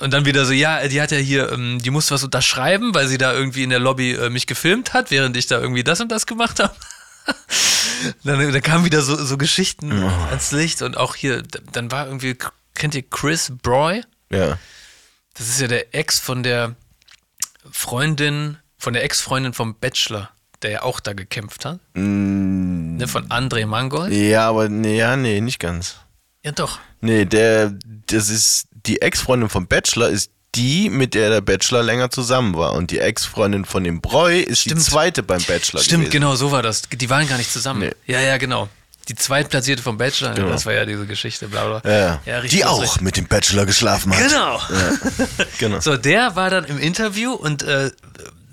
Und 0.00 0.12
dann 0.12 0.24
wieder 0.24 0.44
so, 0.44 0.52
ja, 0.52 0.88
die 0.88 1.00
hat 1.00 1.12
ja 1.12 1.18
hier, 1.18 1.52
ähm, 1.52 1.78
die 1.80 1.90
musste 1.90 2.14
was 2.14 2.24
unterschreiben, 2.24 2.94
weil 2.94 3.06
sie 3.06 3.18
da 3.18 3.32
irgendwie 3.32 3.62
in 3.62 3.70
der 3.70 3.78
Lobby 3.78 4.12
äh, 4.12 4.28
mich 4.28 4.46
gefilmt 4.46 4.92
hat, 4.92 5.10
während 5.10 5.36
ich 5.36 5.46
da 5.46 5.60
irgendwie 5.60 5.84
das 5.84 6.00
und 6.00 6.10
das 6.10 6.26
gemacht 6.26 6.58
habe. 6.58 6.74
Dann, 8.24 8.52
dann 8.52 8.62
kamen 8.62 8.84
wieder 8.84 9.02
so, 9.02 9.16
so 9.16 9.36
Geschichten 9.36 9.92
ans 9.92 10.52
Licht 10.52 10.82
und 10.82 10.96
auch 10.96 11.14
hier, 11.14 11.42
dann 11.72 11.90
war 11.90 12.06
irgendwie, 12.06 12.36
kennt 12.74 12.94
ihr 12.94 13.02
Chris 13.02 13.52
Broy? 13.62 14.02
Ja. 14.30 14.58
Das 15.34 15.48
ist 15.48 15.60
ja 15.60 15.68
der 15.68 15.94
Ex 15.94 16.18
von 16.18 16.42
der 16.42 16.76
Freundin, 17.70 18.58
von 18.78 18.92
der 18.92 19.04
Ex-Freundin 19.04 19.52
vom 19.52 19.74
Bachelor, 19.78 20.30
der 20.62 20.70
ja 20.70 20.82
auch 20.82 21.00
da 21.00 21.12
gekämpft 21.12 21.64
hat. 21.64 21.80
Ne, 21.94 23.06
von 23.08 23.28
André 23.28 23.66
Mangold. 23.66 24.12
Ja, 24.12 24.48
aber 24.48 24.68
nee, 24.68 24.96
ja, 24.96 25.16
nee, 25.16 25.40
nicht 25.40 25.58
ganz. 25.58 25.96
Ja, 26.42 26.52
doch. 26.52 26.78
Nee, 27.00 27.24
der, 27.24 27.74
das 28.06 28.30
ist, 28.30 28.68
die 28.70 29.02
Ex-Freundin 29.02 29.48
vom 29.48 29.66
Bachelor 29.66 30.08
ist 30.08 30.30
die, 30.56 30.90
mit 30.90 31.14
der 31.14 31.30
der 31.30 31.40
Bachelor 31.40 31.82
länger 31.82 32.10
zusammen 32.10 32.56
war. 32.56 32.72
Und 32.72 32.90
die 32.90 32.98
Ex-Freundin 32.98 33.64
von 33.64 33.84
dem 33.84 34.00
Bräu 34.00 34.40
ist 34.40 34.62
Stimmt. 34.62 34.80
die 34.80 34.84
zweite 34.84 35.22
beim 35.22 35.42
Bachelor. 35.42 35.80
Stimmt, 35.82 36.04
gewesen. 36.06 36.10
genau, 36.12 36.34
so 36.34 36.50
war 36.50 36.62
das. 36.62 36.82
Die 36.90 37.10
waren 37.10 37.28
gar 37.28 37.38
nicht 37.38 37.52
zusammen. 37.52 37.80
Nee. 37.80 37.92
Ja, 38.12 38.20
ja, 38.20 38.36
genau. 38.38 38.68
Die 39.08 39.14
zweitplatzierte 39.14 39.82
vom 39.84 39.98
Bachelor, 39.98 40.34
Genau. 40.34 40.48
das 40.48 40.66
war 40.66 40.72
ja 40.72 40.84
diese 40.84 41.06
Geschichte, 41.06 41.46
bla 41.46 41.78
bla. 41.80 41.82
Ja, 41.90 42.20
ja 42.26 42.38
richtig 42.40 42.58
die 42.58 42.64
auch 42.64 42.80
lustig. 42.80 43.02
mit 43.02 43.16
dem 43.16 43.26
Bachelor 43.28 43.64
geschlafen 43.64 44.12
hat. 44.12 44.20
Genau. 44.28 44.60
Genau. 45.58 45.80
So, 45.80 45.96
der 45.96 46.34
war 46.34 46.50
dann 46.50 46.64
im 46.64 46.78
Interview 46.78 47.32
und 47.32 47.62
äh, 47.62 47.92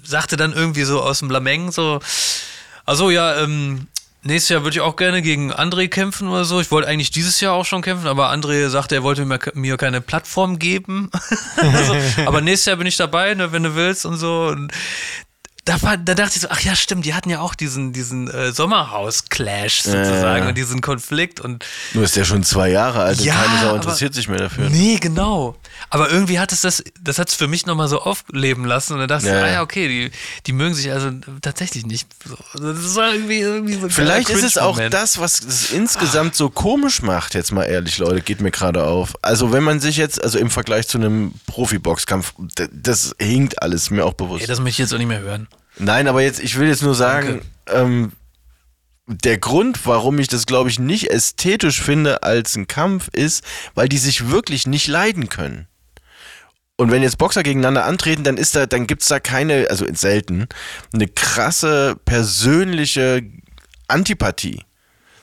sagte 0.04 0.38
dann 0.38 0.54
irgendwie 0.54 0.84
so 0.84 1.01
aus 1.01 1.20
dem 1.20 1.32
Lameng 1.32 1.72
so, 1.72 1.99
also 2.86 3.10
ja, 3.10 3.41
ähm, 3.41 3.88
nächstes 4.24 4.49
Jahr 4.49 4.63
würde 4.63 4.76
ich 4.76 4.82
auch 4.82 4.95
gerne 4.95 5.21
gegen 5.21 5.53
André 5.53 5.88
kämpfen 5.88 6.28
oder 6.28 6.45
so. 6.45 6.59
Ich 6.59 6.71
wollte 6.71 6.88
eigentlich 6.88 7.11
dieses 7.11 7.39
Jahr 7.39 7.53
auch 7.53 7.65
schon 7.65 7.82
kämpfen, 7.82 8.07
aber 8.07 8.32
André 8.32 8.67
sagte, 8.69 8.95
er 8.95 9.03
wollte 9.03 9.26
mir, 9.26 9.39
mir 9.53 9.78
keine 9.78 10.01
Plattform 10.01 10.59
geben. 10.59 11.09
also, 11.57 11.95
aber 12.26 12.41
nächstes 12.41 12.65
Jahr 12.65 12.78
bin 12.78 12.88
ich 12.88 12.97
dabei, 12.97 13.34
ne, 13.34 13.51
wenn 13.51 13.63
du 13.63 13.76
willst 13.76 14.05
und 14.05 14.17
so. 14.17 14.47
Und 14.47 14.71
da, 15.66 15.82
war, 15.82 15.95
da 15.97 16.14
dachte 16.14 16.34
ich 16.36 16.41
so, 16.41 16.47
ach 16.49 16.59
ja, 16.59 16.76
stimmt, 16.76 17.05
die 17.05 17.14
hatten 17.14 17.30
ja 17.30 17.39
auch 17.39 17.55
diesen, 17.55 17.93
diesen 17.93 18.30
äh, 18.30 18.51
Sommerhaus-Clash 18.51 19.84
sozusagen 19.84 20.43
Ja. 20.43 20.49
und 20.49 20.57
diesen 20.57 20.82
Konflikt 20.82 21.39
und 21.39 21.66
Nur 21.93 22.03
ist 22.03 22.16
der 22.18 22.26
schon 22.26 22.43
zwei 22.43 22.70
Jahre 22.70 23.01
alt 23.03 23.20
und 23.20 23.26
Ja, 23.26 23.36
keine 23.36 23.61
Sau 23.61 23.76
interessiert 23.76 24.14
sich 24.14 24.28
mehr 24.28 24.39
dafür. 24.39 24.70
Nee, 24.70 24.97
genau. 24.99 25.55
Aber 25.89 26.09
irgendwie 26.09 26.39
hat 26.39 26.51
es 26.51 26.61
das, 26.61 26.84
das 27.01 27.18
hat 27.18 27.30
es 27.30 27.36
für 27.36 27.47
mich 27.47 27.66
nochmal 27.66 27.88
so 27.88 28.01
aufleben 28.01 28.66
lassen 28.66 28.93
und 28.93 28.99
dann 28.99 29.07
dachte 29.07 29.28
ich, 29.28 29.32
Ja, 29.32 29.41
ah 29.41 29.47
ja. 29.47 29.53
ja, 29.53 29.61
okay, 29.61 29.88
die, 29.88 30.11
die 30.45 30.51
mögen 30.51 30.74
sich 30.76 30.91
also 30.91 31.11
tatsächlich 31.41 31.86
nicht. 31.86 32.07
So. 32.26 32.36
Das 32.59 32.95
war 32.95 33.14
irgendwie, 33.14 33.39
irgendwie 33.39 33.76
so 33.76 33.86
ein 33.86 33.89
Vielleicht 33.89 34.30
ist 34.30 34.43
es 34.43 34.57
auch 34.57 34.80
das, 34.89 35.20
was 35.20 35.39
es 35.41 35.72
insgesamt 35.72 36.36
so 36.36 36.49
komisch 36.49 37.01
macht, 37.01 37.36
jetzt 37.36 37.53
mal 37.53 37.64
ehrlich, 37.64 37.99
Leute, 37.99 38.22
geht 38.22 38.41
mir 38.41 38.51
gerade 38.51 38.84
auf. 38.84 39.14
Also 39.22 39.53
wenn 39.53 39.64
man 39.64 39.80
sich 39.80 39.95
jetzt, 39.95 40.22
also 40.22 40.39
im 40.39 40.49
Vergleich 40.49 40.89
zu 40.89 40.97
einem 40.97 41.34
Profiboxkampf, 41.47 42.34
das 42.72 43.16
hinkt 43.18 43.61
alles, 43.61 43.89
mir 43.89 44.05
auch 44.05 44.14
bewusst. 44.14 44.41
Ey, 44.41 44.47
das 44.47 44.59
möchte 44.59 44.70
ich 44.82 44.86
jetzt 44.86 44.93
auch 44.93 44.97
nicht 44.97 45.07
mehr 45.07 45.22
hören. 45.22 45.47
Nein, 45.78 46.07
aber 46.07 46.21
jetzt, 46.21 46.39
ich 46.39 46.57
will 46.57 46.67
jetzt 46.67 46.84
nur 46.84 46.95
sagen, 46.95 47.41
ähm, 47.67 48.11
der 49.07 49.38
Grund, 49.38 49.86
warum 49.86 50.19
ich 50.19 50.28
das, 50.28 50.45
glaube 50.45 50.69
ich, 50.69 50.80
nicht 50.80 51.09
ästhetisch 51.09 51.82
finde 51.82 52.24
als 52.24 52.55
ein 52.55 52.67
Kampf, 52.67 53.09
ist, 53.13 53.43
weil 53.76 53.89
die 53.89 53.97
sich 53.97 54.30
wirklich 54.30 54.65
nicht 54.67 54.88
leiden 54.88 55.30
können. 55.30 55.67
Und 56.78 56.91
wenn 56.91 57.03
jetzt 57.03 57.17
Boxer 57.17 57.43
gegeneinander 57.43 57.86
antreten, 57.86 58.24
dann 58.24 58.38
ist 58.38 58.55
da, 58.55 58.65
dann 58.65 58.88
gibt's 58.88 59.07
da 59.07 59.19
keine, 59.19 59.67
also 59.69 59.86
selten, 59.93 60.47
eine 60.93 61.07
krasse 61.07 61.95
persönliche 62.05 63.21
Antipathie. 63.88 64.63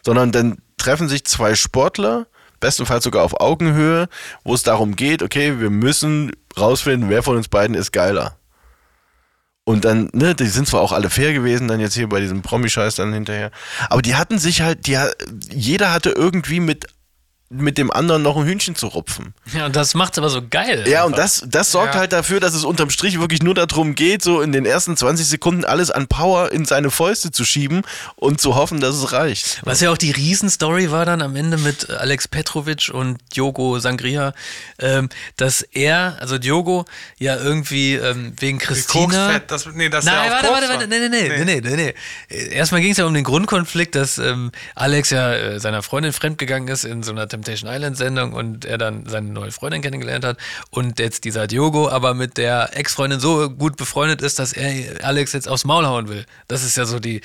Sondern 0.05 0.31
dann 0.33 0.59
treffen 0.77 1.09
sich 1.09 1.25
zwei 1.25 1.55
Sportler, 1.55 2.27
bestenfalls 2.61 3.05
sogar 3.05 3.25
auf 3.25 3.41
Augenhöhe, 3.41 4.09
wo 4.45 4.55
es 4.55 4.63
darum 4.63 4.95
geht, 4.95 5.23
okay, 5.23 5.59
wir 5.59 5.71
müssen 5.71 6.33
rausfinden, 6.59 7.09
wer 7.11 7.23
von 7.23 7.37
uns 7.37 7.49
beiden 7.49 7.75
ist 7.75 7.93
geiler. 7.93 8.37
Und 9.71 9.85
dann, 9.85 10.11
ne, 10.13 10.35
die 10.35 10.47
sind 10.47 10.67
zwar 10.67 10.81
auch 10.81 10.91
alle 10.91 11.11
fair 11.11 11.33
gewesen, 11.33 11.69
dann 11.69 11.79
jetzt 11.79 11.95
hier 11.95 12.09
bei 12.09 12.19
diesem 12.19 12.43
Promi-Scheiß 12.43 12.97
dann 12.97 13.13
hinterher. 13.13 13.53
Aber 13.89 14.03
die 14.03 14.17
hatten 14.17 14.41
sich 14.41 14.63
halt, 14.63 14.89
die, 14.89 14.99
jeder 15.49 15.93
hatte 15.93 16.11
irgendwie 16.11 16.59
mit, 16.59 16.87
mit 17.53 17.79
dem 17.79 17.91
anderen 17.91 18.23
noch 18.23 18.37
ein 18.37 18.45
Hühnchen 18.47 18.77
zu 18.77 18.87
rupfen. 18.87 19.35
Ja, 19.53 19.67
und 19.67 19.75
das 19.75 19.95
macht's 19.95 20.17
aber 20.19 20.31
so 20.31 20.41
geil. 20.49 20.85
Ja, 20.89 21.03
und 21.03 21.15
einfach. 21.15 21.25
das, 21.25 21.45
das 21.49 21.73
sorgt 21.73 21.95
Ja. 21.95 22.01
halt 22.01 22.13
dafür, 22.13 22.39
dass 22.39 22.55
es 22.55 22.63
unterm 22.65 22.91
Strich 22.91 23.19
wirklich 23.19 23.43
nur 23.43 23.55
darum 23.55 23.97
geht, 23.97 24.23
so 24.23 24.41
in 24.41 24.53
den 24.53 24.65
ersten 24.65 24.97
20 24.97 25.27
Sekunden 25.27 25.65
alles 25.65 25.91
an 25.91 26.07
Power 26.07 26.53
in 26.53 26.65
seine 26.65 26.93
Fäuste 26.93 27.33
zu 27.33 27.45
schieben 27.45 27.83
und 28.15 28.41
zu 28.41 28.55
hoffen, 28.55 28.81
dass 28.81 28.95
es 28.95 29.11
reicht. 29.13 29.61
Was 29.65 29.81
ja 29.81 29.91
auch 29.91 29.99
die 29.99 30.13
Riesenstory 30.13 30.93
war 30.93 31.05
dann 31.05 31.23
am 31.23 31.35
Ende 31.35 31.57
mit 31.59 31.91
Alex 31.91 32.29
Petrovic 32.29 32.89
und 32.95 33.19
Diogo 33.35 33.81
Sangria, 33.81 34.33
ähm, 34.79 35.09
dass 35.37 35.63
er, 35.63 36.19
also 36.21 36.39
Diogo, 36.39 36.85
ja 37.19 37.35
irgendwie 37.37 37.95
ähm, 37.95 38.33
wegen 38.39 38.59
Christina. 38.59 39.07
Koksfett, 39.27 39.51
das, 39.51 39.67
nee, 39.75 39.89
das 39.89 40.05
Nein, 40.05 40.27
ja 40.27 40.31
warte, 40.31 40.49
warte, 40.51 40.69
warte, 40.69 40.81
war. 40.83 40.87
nee, 40.87 41.09
nee, 41.09 41.29
nee, 41.29 41.45
nee, 41.45 41.61
nee, 41.77 41.95
nee. 42.29 42.55
Erstmal 42.55 42.81
ging 42.81 42.93
es 42.93 42.99
ja 42.99 43.07
um 43.07 43.15
den 43.15 43.25
Grundkonflikt, 43.25 43.97
dass 43.97 44.19
ähm, 44.19 44.53
Alex 44.77 45.11
ja 45.11 45.33
äh, 45.35 45.59
seiner 45.59 45.83
Freundin 45.83 46.13
fremdgegangen 46.13 46.69
ist 46.69 46.85
in 46.85 47.03
so 47.03 47.11
einer 47.11 47.27
Temptation 47.43 47.71
Island 47.71 47.97
Sendung 47.97 48.33
und 48.33 48.65
er 48.65 48.79
dann 48.79 49.07
seine 49.07 49.29
neue 49.29 49.51
Freundin 49.51 49.83
kennengelernt 49.83 50.25
hat 50.25 50.39
und 50.71 50.99
jetzt 50.99 51.25
dieser 51.25 51.47
Diogo 51.47 51.89
aber 51.89 52.15
mit 52.15 52.37
der 52.37 52.77
Ex-Freundin 52.77 53.21
so 53.21 53.51
gut 53.51 53.77
befreundet 53.77 54.23
ist, 54.23 54.39
dass 54.39 54.53
er 54.53 55.05
Alex 55.05 55.33
jetzt 55.33 55.49
aufs 55.49 55.65
Maul 55.65 55.87
hauen 55.87 56.09
will. 56.09 56.27
Das 56.49 56.63
ist 56.63 56.77
ja 56.77 56.85
so 56.85 57.01
die, 57.01 57.21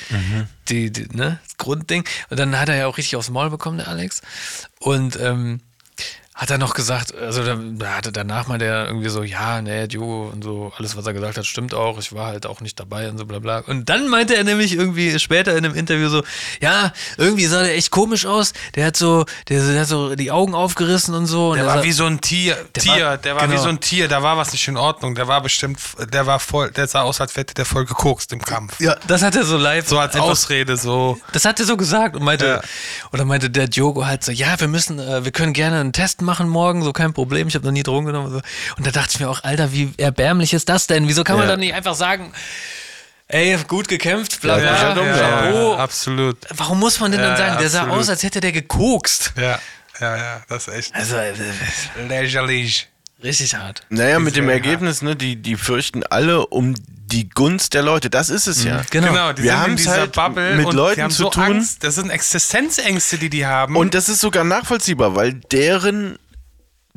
die, 0.70 0.92
die 0.92 1.08
ne, 1.16 1.40
das 1.44 1.58
Grundding. 1.58 2.04
Und 2.30 2.40
dann 2.40 2.60
hat 2.60 2.70
er 2.70 2.76
ja 2.76 2.88
auch 2.88 2.98
richtig 2.98 3.16
aufs 3.16 3.30
Maul 3.30 3.50
bekommen, 3.50 3.78
der 3.78 3.88
Alex. 3.88 4.22
Und 4.80 5.20
ähm, 5.20 5.62
hat 6.38 6.50
er 6.52 6.58
noch 6.58 6.74
gesagt, 6.74 7.16
also 7.16 7.46
da, 7.46 7.56
da 7.58 7.92
hatte 7.96 8.12
danach 8.12 8.48
mal 8.48 8.58
der 8.58 8.88
irgendwie 8.88 9.08
so, 9.08 9.24
ja, 9.24 9.62
nee, 9.62 9.88
Diogo 9.88 10.30
und 10.34 10.44
so, 10.44 10.74
alles, 10.78 10.98
was 10.98 11.06
er 11.08 11.14
gesagt 11.14 11.38
hat, 11.38 11.46
stimmt 11.46 11.74
auch, 11.74 11.98
ich 11.98 12.12
war 12.14 12.28
halt 12.28 12.46
auch 12.46 12.60
nicht 12.60 12.78
dabei 12.78 13.08
und 13.10 13.18
so 13.18 13.26
bla 13.26 13.40
bla. 13.40 13.60
Und 13.60 13.88
dann 13.88 14.10
meinte 14.10 14.36
er 14.36 14.44
nämlich 14.44 14.74
irgendwie 14.74 15.18
später 15.18 15.54
in 15.58 15.64
einem 15.64 15.74
Interview 15.74 16.10
so, 16.10 16.24
ja, 16.60 16.92
irgendwie 17.18 17.46
sah 17.46 17.64
der 17.64 17.76
echt 17.76 17.90
komisch 17.90 18.26
aus, 18.26 18.52
der 18.76 18.86
hat 18.88 18.98
so, 18.98 19.24
der, 19.48 19.66
der 19.66 19.80
hat 19.80 19.88
so 19.88 20.14
die 20.16 20.30
Augen 20.30 20.54
aufgerissen 20.56 21.16
und 21.16 21.26
so. 21.26 21.52
Und 21.52 21.56
Der 21.56 21.64
er 21.64 21.70
war 21.70 21.78
sah- 21.78 21.84
wie 21.86 21.94
so 21.94 22.06
ein 22.06 22.20
Tier, 22.20 22.58
Der 22.76 22.84
Tier, 22.84 23.06
war- 23.06 23.18
der 23.18 23.36
war 23.38 23.44
wie 23.44 23.48
genau. 23.52 23.62
so 23.64 23.70
ein 23.70 23.80
Tier, 23.80 24.10
da 24.10 24.22
war 24.22 24.36
was 24.36 24.52
nicht 24.52 24.68
in 24.68 24.76
Ordnung, 24.76 25.16
der 25.16 25.30
war 25.30 25.40
bestimmt, 25.42 25.80
der 26.12 26.26
war 26.28 26.42
voll, 26.42 26.70
der 26.72 26.88
sah 26.88 27.04
aus, 27.04 27.22
als 27.22 27.38
hätte 27.38 27.54
der 27.54 27.66
voll 27.66 27.86
gekokst 27.86 28.34
im 28.34 28.42
Kampf. 28.42 28.82
ja, 28.82 28.98
das 29.08 29.22
hat 29.24 29.38
er 29.38 29.46
so 29.46 29.56
live. 29.56 29.88
So 29.88 29.98
als 30.00 30.14
einfach- 30.16 30.28
Ausrede, 30.28 30.76
so. 30.76 31.18
Das 31.32 31.46
hat 31.46 31.62
er 31.62 31.66
so 31.66 31.78
gesagt 31.78 32.18
und 32.18 32.24
meinte, 32.24 32.46
Ja. 32.46 32.62
oder 33.14 33.24
meinte 33.24 33.50
der 33.50 33.70
Diogo 33.70 34.06
halt 34.06 34.22
so, 34.26 34.34
ja, 34.34 34.60
wir 34.60 34.68
müssen, 34.68 35.00
äh, 35.00 35.24
wir 35.24 35.32
können 35.32 35.54
gerne 35.54 35.80
einen 35.80 35.94
Test 35.94 36.22
machen 36.22 36.25
morgen, 36.50 36.84
so 36.84 36.92
kein 36.94 37.14
Problem, 37.14 37.48
ich 37.48 37.56
habe 37.56 37.66
noch 37.66 37.72
nie 37.72 37.84
Drogen 37.84 38.08
genommen. 38.08 38.28
Und, 38.28 38.34
so. 38.34 38.42
und 38.78 38.86
da 38.88 38.92
dachte 38.92 39.12
ich 39.14 39.20
mir 39.20 39.30
auch, 39.30 39.44
Alter, 39.44 39.72
wie 39.72 39.94
erbärmlich 39.98 40.54
ist 40.54 40.70
das 40.70 40.88
denn? 40.88 41.08
Wieso 41.08 41.24
kann 41.24 41.36
man 41.38 41.46
Ja. 41.46 41.52
dann 41.52 41.60
nicht 41.60 41.74
einfach 41.74 41.96
sagen, 41.96 42.32
ey, 43.28 43.58
gut 43.68 43.88
gekämpft, 43.88 44.42
bla 44.42 44.58
Ja, 44.58 44.72
bla. 44.74 44.88
ja, 44.90 44.94
bla. 44.94 45.06
ja, 45.06 45.18
Chapeau. 45.18 45.76
absolut. 45.76 46.38
Warum 46.56 46.80
muss 46.80 47.00
man 47.00 47.12
denn 47.12 47.22
dann 47.22 47.32
Ja, 47.32 47.38
sagen, 47.38 47.58
der 47.60 47.70
sah 47.70 47.88
aus, 47.88 48.10
als 48.10 48.24
hätte 48.24 48.40
der 48.42 48.52
gekokst? 48.52 49.34
Ja, 49.38 49.60
ja, 50.00 50.18
ja, 50.18 50.42
das 50.50 50.68
ist 50.68 50.74
echt 50.74 50.96
Also, 50.96 51.16
äh, 51.16 51.34
lächerlich. 52.08 52.88
richtig 53.24 53.56
hart. 53.56 53.82
Naja, 53.90 54.20
mit 54.20 54.36
dem 54.36 54.50
Ergebnis, 54.50 55.02
ne, 55.02 55.16
die, 55.16 55.36
die 55.38 55.56
fürchten 55.56 56.04
alle 56.04 56.46
um 56.48 56.76
die 57.16 57.30
Gunst 57.30 57.74
der 57.74 57.82
Leute. 57.82 58.10
Das 58.10 58.30
ist 58.30 58.46
es 58.46 58.64
ja. 58.66 58.84
Genau. 58.90 59.08
Genau, 59.08 59.34
die 59.34 59.44
Wir 59.44 59.52
sind 59.52 59.58
in 59.58 59.64
haben's 59.64 59.82
dieser 59.84 59.92
halt 59.94 60.12
Bubble 60.12 60.56
mit 60.56 60.66
und 60.66 60.76
Leuten 60.76 60.96
die 60.96 61.04
haben 61.04 61.12
zu 61.12 61.24
so 61.24 61.30
tun. 61.30 61.44
Angst. 61.44 61.84
Das 61.84 61.96
sind 61.96 62.10
Existenzängste, 62.10 63.18
die 63.18 63.30
die 63.30 63.46
haben. 63.46 63.78
Und 63.78 63.94
das 63.94 64.10
ist 64.10 64.20
sogar 64.20 64.44
nachvollziehbar, 64.44 65.16
weil 65.16 65.34
deren 65.34 66.20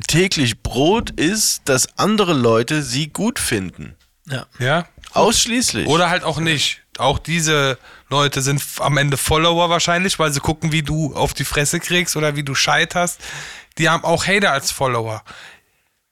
täglich 0.09 0.60
Brot 0.62 1.10
ist, 1.10 1.62
dass 1.66 1.98
andere 1.98 2.32
Leute 2.32 2.82
sie 2.82 3.09
gut 3.09 3.38
finden. 3.38 3.94
Ja. 4.26 4.47
ja, 4.59 4.86
Ausschließlich. 5.12 5.86
Oder 5.86 6.10
halt 6.10 6.24
auch 6.24 6.38
nicht. 6.38 6.82
Auch 6.98 7.18
diese 7.18 7.78
Leute 8.10 8.43
sind 8.43 8.62
am 8.80 8.97
Ende 8.97 9.16
Follower 9.16 9.70
wahrscheinlich, 9.70 10.18
weil 10.18 10.32
sie 10.32 10.40
gucken, 10.40 10.72
wie 10.72 10.82
du 10.82 11.14
auf 11.14 11.32
die 11.32 11.44
Fresse 11.44 11.80
kriegst 11.80 12.16
oder 12.16 12.36
wie 12.36 12.43
du 12.43 12.55
scheiterst. 12.55 13.20
Die 13.78 13.88
haben 13.88 14.05
auch 14.05 14.26
Hater 14.26 14.52
als 14.52 14.72
Follower. 14.72 15.22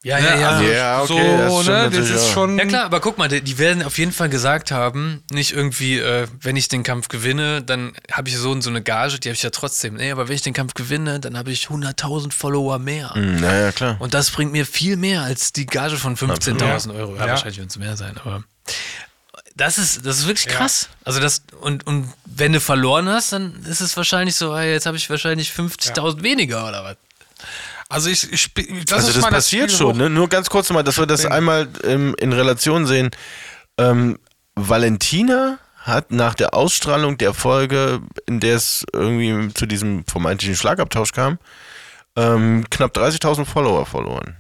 Ja, 0.07 0.19
ja, 0.21 0.37
ja. 0.39 0.51
Also 0.51 0.65
Ja, 0.71 1.03
okay, 1.03 1.49
so, 1.49 1.63
das 1.63 1.67
ne? 1.67 1.91
Das 1.99 2.11
ist 2.11 2.31
schon. 2.31 2.59
Ja 2.59 2.65
klar, 2.65 2.85
aber 2.85 3.01
guck 3.01 3.19
mal, 3.19 3.27
die, 3.27 3.41
die 3.41 3.59
werden 3.59 3.83
auf 3.83 3.99
jeden 3.99 4.13
Fall 4.13 4.29
gesagt 4.29 4.71
haben, 4.71 5.25
nicht 5.33 5.53
irgendwie, 5.53 5.99
äh, 5.99 6.29
wenn 6.41 6.55
ich 6.55 6.69
den 6.69 6.85
Kampf 6.85 7.09
gewinne, 7.09 7.61
dann 7.63 7.93
habe 8.13 8.29
ich 8.29 8.37
so 8.39 8.53
und 8.53 8.63
so 8.63 8.71
eine 8.71 8.83
Gage, 8.83 9.19
die 9.19 9.29
habe 9.29 9.35
ich 9.35 9.43
ja 9.43 9.51
trotzdem. 9.51 9.95
Nee, 9.95 10.13
aber 10.13 10.29
wenn 10.29 10.37
ich 10.37 10.43
den 10.43 10.55
Kampf 10.55 10.75
gewinne, 10.75 11.19
dann 11.19 11.37
habe 11.37 11.51
ich 11.51 11.67
100.000 11.67 12.33
Follower 12.33 12.79
mehr. 12.79 13.15
Hm, 13.15 13.41
naja, 13.41 13.73
klar. 13.73 13.97
Und 13.99 14.15
das 14.15 14.31
bringt 14.31 14.53
mir 14.53 14.65
viel 14.65 14.97
mehr 14.97 15.23
als 15.23 15.53
die 15.53 15.67
Gage 15.67 15.97
von 15.97 16.17
15.000 16.17 16.95
Euro. 16.97 17.17
Ja, 17.17 17.23
Ja. 17.23 17.27
wahrscheinlich 17.33 17.59
wird 17.59 17.71
es 17.71 17.77
mehr 17.77 17.97
sein, 17.97 18.15
aber 18.25 18.45
das 19.57 19.79
ist, 19.79 20.07
das 20.07 20.19
ist 20.19 20.27
wirklich 20.29 20.47
krass. 20.47 20.89
Also 21.03 21.19
das, 21.19 21.43
und, 21.63 21.85
und 21.87 22.13
wenn 22.27 22.53
du 22.53 22.61
verloren 22.61 23.09
hast, 23.09 23.33
dann 23.33 23.65
ist 23.69 23.81
es 23.81 23.97
wahrscheinlich 23.97 24.37
so, 24.37 24.57
hey, 24.57 24.71
jetzt 24.71 24.87
habe 24.87 24.97
ich 24.99 25.11
wahrscheinlich 25.11 25.51
50.000 25.51 26.23
weniger 26.23 26.69
oder 26.69 26.85
was. 26.85 26.97
Also 27.89 28.11
ich, 28.11 28.33
ich 28.33 28.41
spiel- 28.41 28.85
das 28.85 28.99
also 28.99 29.09
ist 29.11 29.17
das 29.17 29.31
passiert 29.31 29.71
Spiel 29.71 29.79
schon, 29.79 29.97
ne? 29.97 30.11
Nur 30.11 30.29
ganz 30.29 30.51
kurz 30.51 30.71
mal, 30.71 30.83
dass 30.83 30.99
wir 30.99 31.07
das 31.07 31.25
einmal 31.25 31.69
ähm, 31.85 32.15
in 32.19 32.33
Relation 32.33 32.87
sehen. 32.87 33.11
Ähm, 33.79 34.19
Valentina 34.57 35.59
hat 35.79 36.11
nach 36.11 36.35
der 36.35 36.55
Ausstrahlung 36.55 37.17
der 37.19 37.33
Folge, 37.33 38.01
in 38.27 38.41
der 38.41 38.57
es 38.57 38.85
irgendwie 38.93 39.53
zu 39.55 39.67
diesem 39.67 40.05
vermeintlichen 40.07 40.57
Schlagabtausch 40.57 41.13
kam, 41.13 41.39
ähm, 42.17 42.65
knapp 42.71 42.97
30.000 42.97 43.45
Follower 43.45 43.87
verloren. 43.87 44.37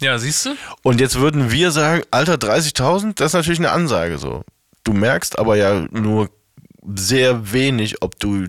Ja, 0.00 0.18
siehst 0.18 0.46
du? 0.46 0.54
Und 0.82 1.00
jetzt 1.00 1.16
würden 1.16 1.50
wir 1.50 1.72
sagen, 1.72 2.02
Alter, 2.12 2.34
30.000, 2.34 3.14
das 3.16 3.28
ist 3.28 3.32
natürlich 3.34 3.58
eine 3.58 3.72
Ansage 3.72 4.18
so. 4.18 4.44
Du 4.84 4.92
merkst 4.92 5.38
aber 5.38 5.56
ja 5.56 5.86
nur 5.90 6.30
sehr 6.94 7.52
wenig, 7.52 8.00
ob 8.02 8.18
du 8.20 8.46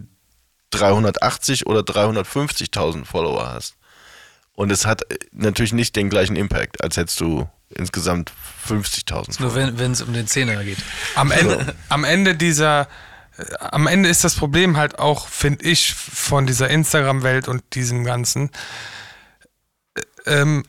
380 0.69 1.65
oder 1.68 1.81
350.000 1.81 3.06
Follower 3.06 3.52
hast. 3.53 3.76
Und 4.62 4.72
es 4.72 4.86
hat 4.86 5.12
äh, 5.12 5.18
natürlich 5.32 5.74
nicht 5.74 5.96
den 5.96 6.12
gleichen 6.12 6.36
Impact, 6.36 6.84
als 6.84 6.96
hättest 6.96 7.20
du 7.20 7.50
insgesamt 7.70 8.32
50.000. 8.70 9.42
Nur 9.42 9.56
wenn 9.56 9.92
es 9.92 10.04
um 10.04 10.14
den 10.14 10.28
Zehner 10.28 10.64
geht. 10.64 10.78
Am 11.16 11.32
Ende, 11.32 11.74
am 11.90 12.04
Ende 12.04 12.36
dieser, 12.36 12.88
äh, 13.40 13.44
am 13.60 13.88
Ende 13.88 14.08
ist 14.08 14.24
das 14.24 14.36
Problem 14.36 14.78
halt 14.78 15.00
auch, 15.00 15.28
finde 15.28 15.66
ich, 15.66 15.96
von 15.96 16.46
dieser 16.46 16.70
Instagram-Welt 16.70 17.48
und 17.48 17.64
diesem 17.74 18.04
Ganzen. 18.04 18.52
äh, 19.96 20.02
Ähm, 20.28 20.64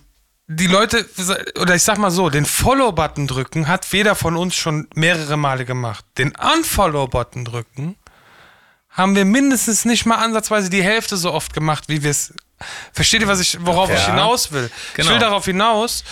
die 0.46 0.68
Leute, 0.68 1.06
oder 1.60 1.74
ich 1.74 1.82
sag 1.82 1.98
mal 1.98 2.10
so, 2.10 2.30
den 2.30 2.46
Follow-Button 2.46 3.26
drücken 3.26 3.68
hat 3.68 3.84
jeder 3.92 4.14
von 4.14 4.38
uns 4.38 4.54
schon 4.54 4.88
mehrere 4.94 5.36
Male 5.36 5.66
gemacht. 5.66 6.04
Den 6.16 6.32
Unfollow-Button 6.34 7.44
drücken 7.44 7.96
haben 8.88 9.16
wir 9.16 9.26
mindestens 9.26 9.84
nicht 9.84 10.06
mal 10.06 10.16
ansatzweise 10.16 10.70
die 10.70 10.82
Hälfte 10.82 11.18
so 11.18 11.32
oft 11.32 11.52
gemacht, 11.52 11.84
wie 11.88 12.02
wir 12.02 12.10
es. 12.10 12.32
Versteht 12.92 13.20
ihr, 13.22 13.28
was 13.28 13.40
ich, 13.40 13.58
worauf 13.64 13.90
ich 13.92 14.04
hinaus 14.06 14.52
will? 14.52 14.70
Ich 14.90 14.94
Genau. 14.94 15.10
will 15.10 15.18
darauf 15.18 15.44
hinaus, 15.44 16.04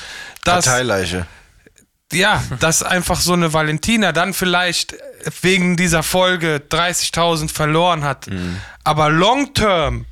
dass 0.44 0.64
Parteileiche. 0.64 1.26
ja, 2.12 2.42
dass 2.60 2.82
einfach 2.82 3.20
so 3.20 3.32
eine 3.34 3.52
Valentina 3.52 4.12
dann 4.12 4.34
vielleicht 4.34 4.94
wegen 5.42 5.76
dieser 5.76 6.02
Folge 6.02 6.60
30.000 6.68 7.50
verloren 7.52 8.04
hat. 8.04 8.26
Mhm. 8.28 8.56
Aber 8.84 9.10
long 9.10 9.52
term 9.54 10.06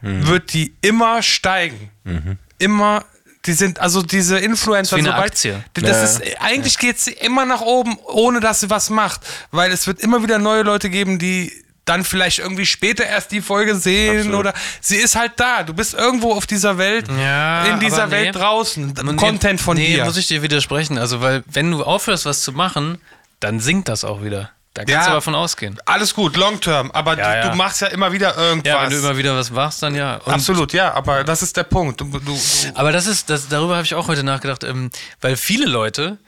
wird 0.00 0.52
die 0.52 0.74
immer 0.82 1.22
steigen. 1.22 1.90
Mhm. 2.04 2.38
Immer, 2.58 3.04
die 3.46 3.52
sind, 3.54 3.78
also 3.80 4.02
diese 4.02 4.38
Influencer, 4.38 4.96
Ist 4.96 5.02
wie 5.04 5.08
eine 5.08 5.16
sobald- 5.16 5.32
Aktie. 5.32 5.64
Das 5.74 5.82
Ja. 5.90 6.02
ist, 6.04 6.40
eigentlich 6.40 6.78
geht 6.78 6.98
sie 7.00 7.12
immer 7.12 7.44
nach 7.46 7.60
oben, 7.62 7.96
ohne 8.04 8.40
dass 8.40 8.60
sie 8.60 8.68
was 8.70 8.90
macht. 8.90 9.20
Weil 9.50 9.70
es 9.72 9.86
wird 9.86 10.00
immer 10.00 10.22
wieder 10.22 10.38
neue 10.38 10.62
Leute 10.62 10.90
geben, 10.90 11.18
die 11.18 11.52
dann 11.84 12.04
vielleicht 12.04 12.38
irgendwie 12.38 12.66
später 12.66 13.04
erst 13.04 13.30
die 13.30 13.40
Folge 13.42 13.74
sehen 13.76 14.18
Absolut. 14.18 14.40
oder 14.40 14.54
sie 14.80 14.96
ist 14.96 15.16
halt 15.16 15.32
da. 15.36 15.62
Du 15.62 15.74
bist 15.74 15.94
irgendwo 15.94 16.32
auf 16.32 16.46
dieser 16.46 16.78
Welt, 16.78 17.06
Ja, 17.08 17.64
in 17.66 17.80
dieser 17.80 18.04
aber 18.04 18.16
nee. 18.16 18.24
Welt 18.26 18.36
draußen. 18.36 18.94
Nee, 19.04 19.16
Content 19.16 19.60
von 19.60 19.76
nee, 19.76 19.94
dir. 19.96 20.04
muss 20.04 20.16
ich 20.16 20.26
dir 20.26 20.42
widersprechen. 20.42 20.98
Also, 20.98 21.20
weil, 21.20 21.42
wenn 21.46 21.70
du 21.70 21.82
aufhörst, 21.84 22.24
was 22.26 22.42
zu 22.42 22.52
machen, 22.52 22.98
dann 23.40 23.60
sinkt 23.60 23.88
das 23.88 24.04
auch 24.04 24.22
wieder. 24.22 24.50
Da 24.72 24.82
kannst 24.82 24.92
Ja. 24.92 25.04
du 25.04 25.10
aber 25.12 25.22
von 25.22 25.34
ausgehen. 25.36 25.78
Alles 25.84 26.14
gut, 26.14 26.36
long 26.36 26.58
term, 26.60 26.90
aber 26.90 27.16
Ja, 27.16 27.30
du, 27.32 27.36
ja. 27.38 27.48
du 27.50 27.56
machst 27.56 27.80
ja 27.80 27.86
immer 27.88 28.10
wieder 28.12 28.36
irgendwas. 28.36 28.72
Ja, 28.72 28.82
wenn 28.82 28.90
du 28.90 28.96
immer 28.98 29.16
wieder 29.16 29.36
was 29.36 29.50
machst, 29.52 29.82
dann 29.84 29.94
ja. 29.94 30.16
Und, 30.16 30.32
Absolut, 30.32 30.72
ja, 30.72 30.92
aber 30.94 31.22
das 31.22 31.42
ist 31.42 31.56
der 31.56 31.62
Punkt. 31.62 32.00
Du, 32.00 32.06
du, 32.18 32.36
Aber 32.74 32.90
das 32.90 33.06
ist, 33.06 33.30
das, 33.30 33.46
darüber 33.48 33.74
habe 33.76 33.84
ich 33.84 33.94
auch 33.94 34.08
heute 34.08 34.24
nachgedacht, 34.24 34.64
ähm, 34.64 34.90
weil 35.20 35.36
viele 35.36 35.66
Leute, 35.66 36.18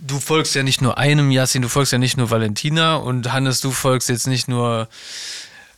du 0.00 0.20
folgst 0.20 0.54
ja 0.54 0.62
nicht 0.62 0.80
nur 0.80 0.98
einem 0.98 1.30
Yassin, 1.30 1.62
du 1.62 1.68
folgst 1.68 1.92
ja 1.92 1.98
nicht 1.98 2.16
nur 2.16 2.30
Valentina 2.30 2.96
und 2.96 3.32
Hannes, 3.32 3.60
du 3.60 3.70
folgst 3.70 4.08
jetzt 4.08 4.26
nicht 4.26 4.48
nur 4.48 4.88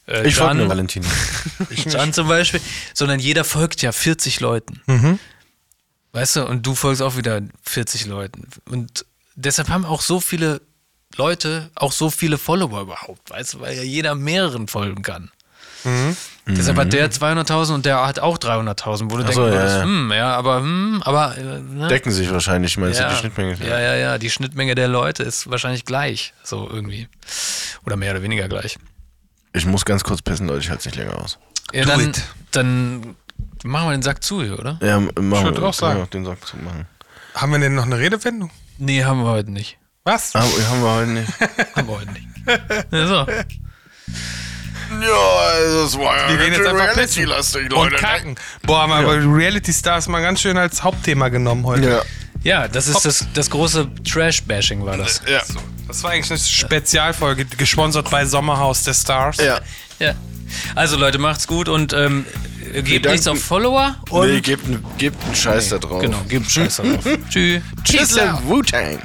äh, 0.07 0.27
Ich 0.27 0.37
folge 0.37 0.51
Can, 0.51 0.57
nur 0.59 0.69
Valentina. 0.69 1.09
Can 1.91 2.13
zum 2.13 2.29
Beispiel, 2.29 2.61
sondern 2.95 3.21
jeder 3.21 3.45
folgt 3.45 3.83
ja 3.83 3.93
40 3.93 4.41
Leuten. 4.41 4.81
Weißt 6.13 6.37
du, 6.37 6.47
und 6.47 6.67
du 6.67 6.75
folgst 6.75 7.03
auch 7.03 7.17
wieder 7.17 7.43
40 7.63 8.07
Leuten. 8.07 8.49
Und 8.65 9.05
deshalb 9.35 9.69
haben 9.69 9.85
auch 9.85 10.01
so 10.01 10.21
viele 10.21 10.61
Leute 11.17 11.71
auch 11.75 11.93
so 11.93 12.11
viele 12.11 12.39
Follower 12.39 12.83
überhaupt, 12.83 13.31
weißt 13.31 13.55
du, 13.55 13.61
weil 13.61 13.77
ja 13.77 13.83
jeder 13.83 14.15
mehreren 14.15 14.69
folgen 14.69 15.03
kann. 15.03 15.31
Deshalb 16.57 16.79
hat 16.79 16.93
der 16.93 17.11
200.000 17.11 17.75
und 17.75 17.87
der 17.87 18.07
hat 18.07 18.21
auch 18.21 18.39
300.000, 18.39 19.11
wo 19.11 19.17
du 19.17 19.23
Ach 19.23 19.27
denkst, 19.27 19.35
so, 19.35 19.47
ja, 19.47 19.53
würdest, 19.53 19.77
ja. 19.77 19.83
hm, 19.83 20.13
ja, 20.13 20.35
aber, 20.35 20.61
hm, 20.61 21.03
aber, 21.05 21.37
äh, 21.37 21.61
ne? 21.61 21.89
Decken 21.89 22.11
sich 22.11 22.31
wahrscheinlich, 22.31 22.77
meinst 22.79 22.99
ja. 23.01 23.09
du, 23.09 23.15
die 23.15 23.21
Schnittmenge? 23.21 23.57
Ja, 23.67 23.79
ja, 23.79 23.95
ja, 23.95 24.19
die 24.19 24.31
Schnittmenge 24.31 24.75
der 24.75 24.89
Leute 24.89 25.23
ist 25.23 25.51
wahrscheinlich 25.51 25.85
gleich, 25.85 26.33
so 26.43 26.69
irgendwie. 26.71 27.09
Oder 27.85 27.97
mehr 27.97 28.13
oder 28.13 28.23
weniger 28.23 28.49
gleich. 28.49 28.79
Ich 29.53 29.67
muss 29.67 29.85
ganz 29.85 30.05
kurz 30.05 30.23
pissen, 30.23 30.47
Leute, 30.47 30.61
ich 30.61 30.71
halte 30.71 30.81
es 30.81 30.87
nicht 30.87 30.97
länger 30.97 31.23
aus. 31.23 31.39
Ja, 31.73 31.85
Do 31.85 31.91
dann, 31.91 32.01
it. 32.01 32.23
dann 32.53 33.17
machen 33.65 33.89
wir 33.89 33.93
den 33.93 34.03
Sack 34.03 34.23
zu 34.23 34.43
hier, 34.43 34.59
oder? 34.59 34.79
Ja, 34.83 35.01
machen 35.01 35.15
wir 35.31 35.45
würd 35.45 35.63
auch 35.63 35.75
sagen. 35.75 36.01
wir 36.01 36.07
den 36.07 36.25
Sack 36.25 36.47
zu 36.47 36.57
machen. 36.57 36.87
haben 37.35 37.53
wir 37.53 37.59
denn 37.59 37.75
noch 37.75 37.85
eine 37.85 37.99
Redewendung? 37.99 38.51
Nee, 38.79 39.05
haben 39.05 39.23
wir 39.23 39.31
heute 39.31 39.51
nicht. 39.51 39.77
Was? 40.05 40.35
Aber 40.35 40.47
haben 40.47 40.83
wir 40.83 40.95
heute 40.95 41.11
nicht. 41.11 41.33
Haben 41.77 41.89
wir 41.89 42.01
heute 42.01 42.13
nicht. 42.13 42.27
Ja, 42.91 43.07
so. 43.07 43.27
Ja, 44.91 45.39
also, 45.55 45.83
das 45.85 45.99
war 45.99 46.17
ja 46.17 46.29
Wir 46.29 46.37
gehen 46.39 46.53
jetzt 46.55 46.67
einfach 46.67 46.95
pissen 46.95 47.25
Leute. 47.27 47.75
und 47.75 47.93
ne? 47.93 47.99
kacken. 47.99 48.37
Boah, 48.63 48.83
haben 48.83 48.91
wir 48.91 48.97
aber 48.97 49.17
Reality 49.37 49.73
Stars 49.73 50.09
mal 50.09 50.23
ganz 50.23 50.41
schön 50.41 50.57
als 50.57 50.83
Hauptthema 50.83 51.29
genommen 51.29 51.65
heute. 51.67 51.89
Ja. 51.91 52.03
Ja, 52.45 52.69
das 52.69 52.87
ist 52.87 53.05
das, 53.05 53.27
das 53.35 53.51
große 53.51 53.89
Trash-Bashing 54.05 54.85
war 54.87 54.97
das. 54.97 55.21
Ja. 55.29 55.43
Das 55.89 56.03
war 56.05 56.13
eigentlich 56.13 56.31
eine 56.31 56.39
Spezialfolge, 56.39 57.45
gesponsert 57.45 58.11
bei 58.11 58.25
Sommerhaus 58.27 58.85
der 58.85 58.95
Stars. 58.95 59.39
Ja. 59.39 59.61
ja. 59.99 60.15
Also 60.75 60.97
Leute, 60.97 61.19
macht's 61.19 61.47
gut 61.47 61.69
und 61.69 61.93
ähm, 61.93 62.25
gebt 62.85 63.07
nichts 63.07 63.27
auf 63.27 63.43
Follower 63.43 63.97
und 64.11 64.29
Nee, 64.33 64.41
gebt, 64.41 64.65
gebt 64.99 65.23
einen 65.25 65.35
Scheiß 65.35 65.71
da 65.71 65.79
drauf. 65.79 66.01
genau, 66.01 66.19
gebt 66.29 66.43
einen 66.45 66.51
Scheiß 66.51 66.77
da 66.77 66.83
drauf. 66.85 67.05
Tschüss. 67.29 67.63
Tschüss, 67.85 68.15
Peace 68.15 68.19
out. 68.19 68.45
Wu-Tang. 68.47 68.99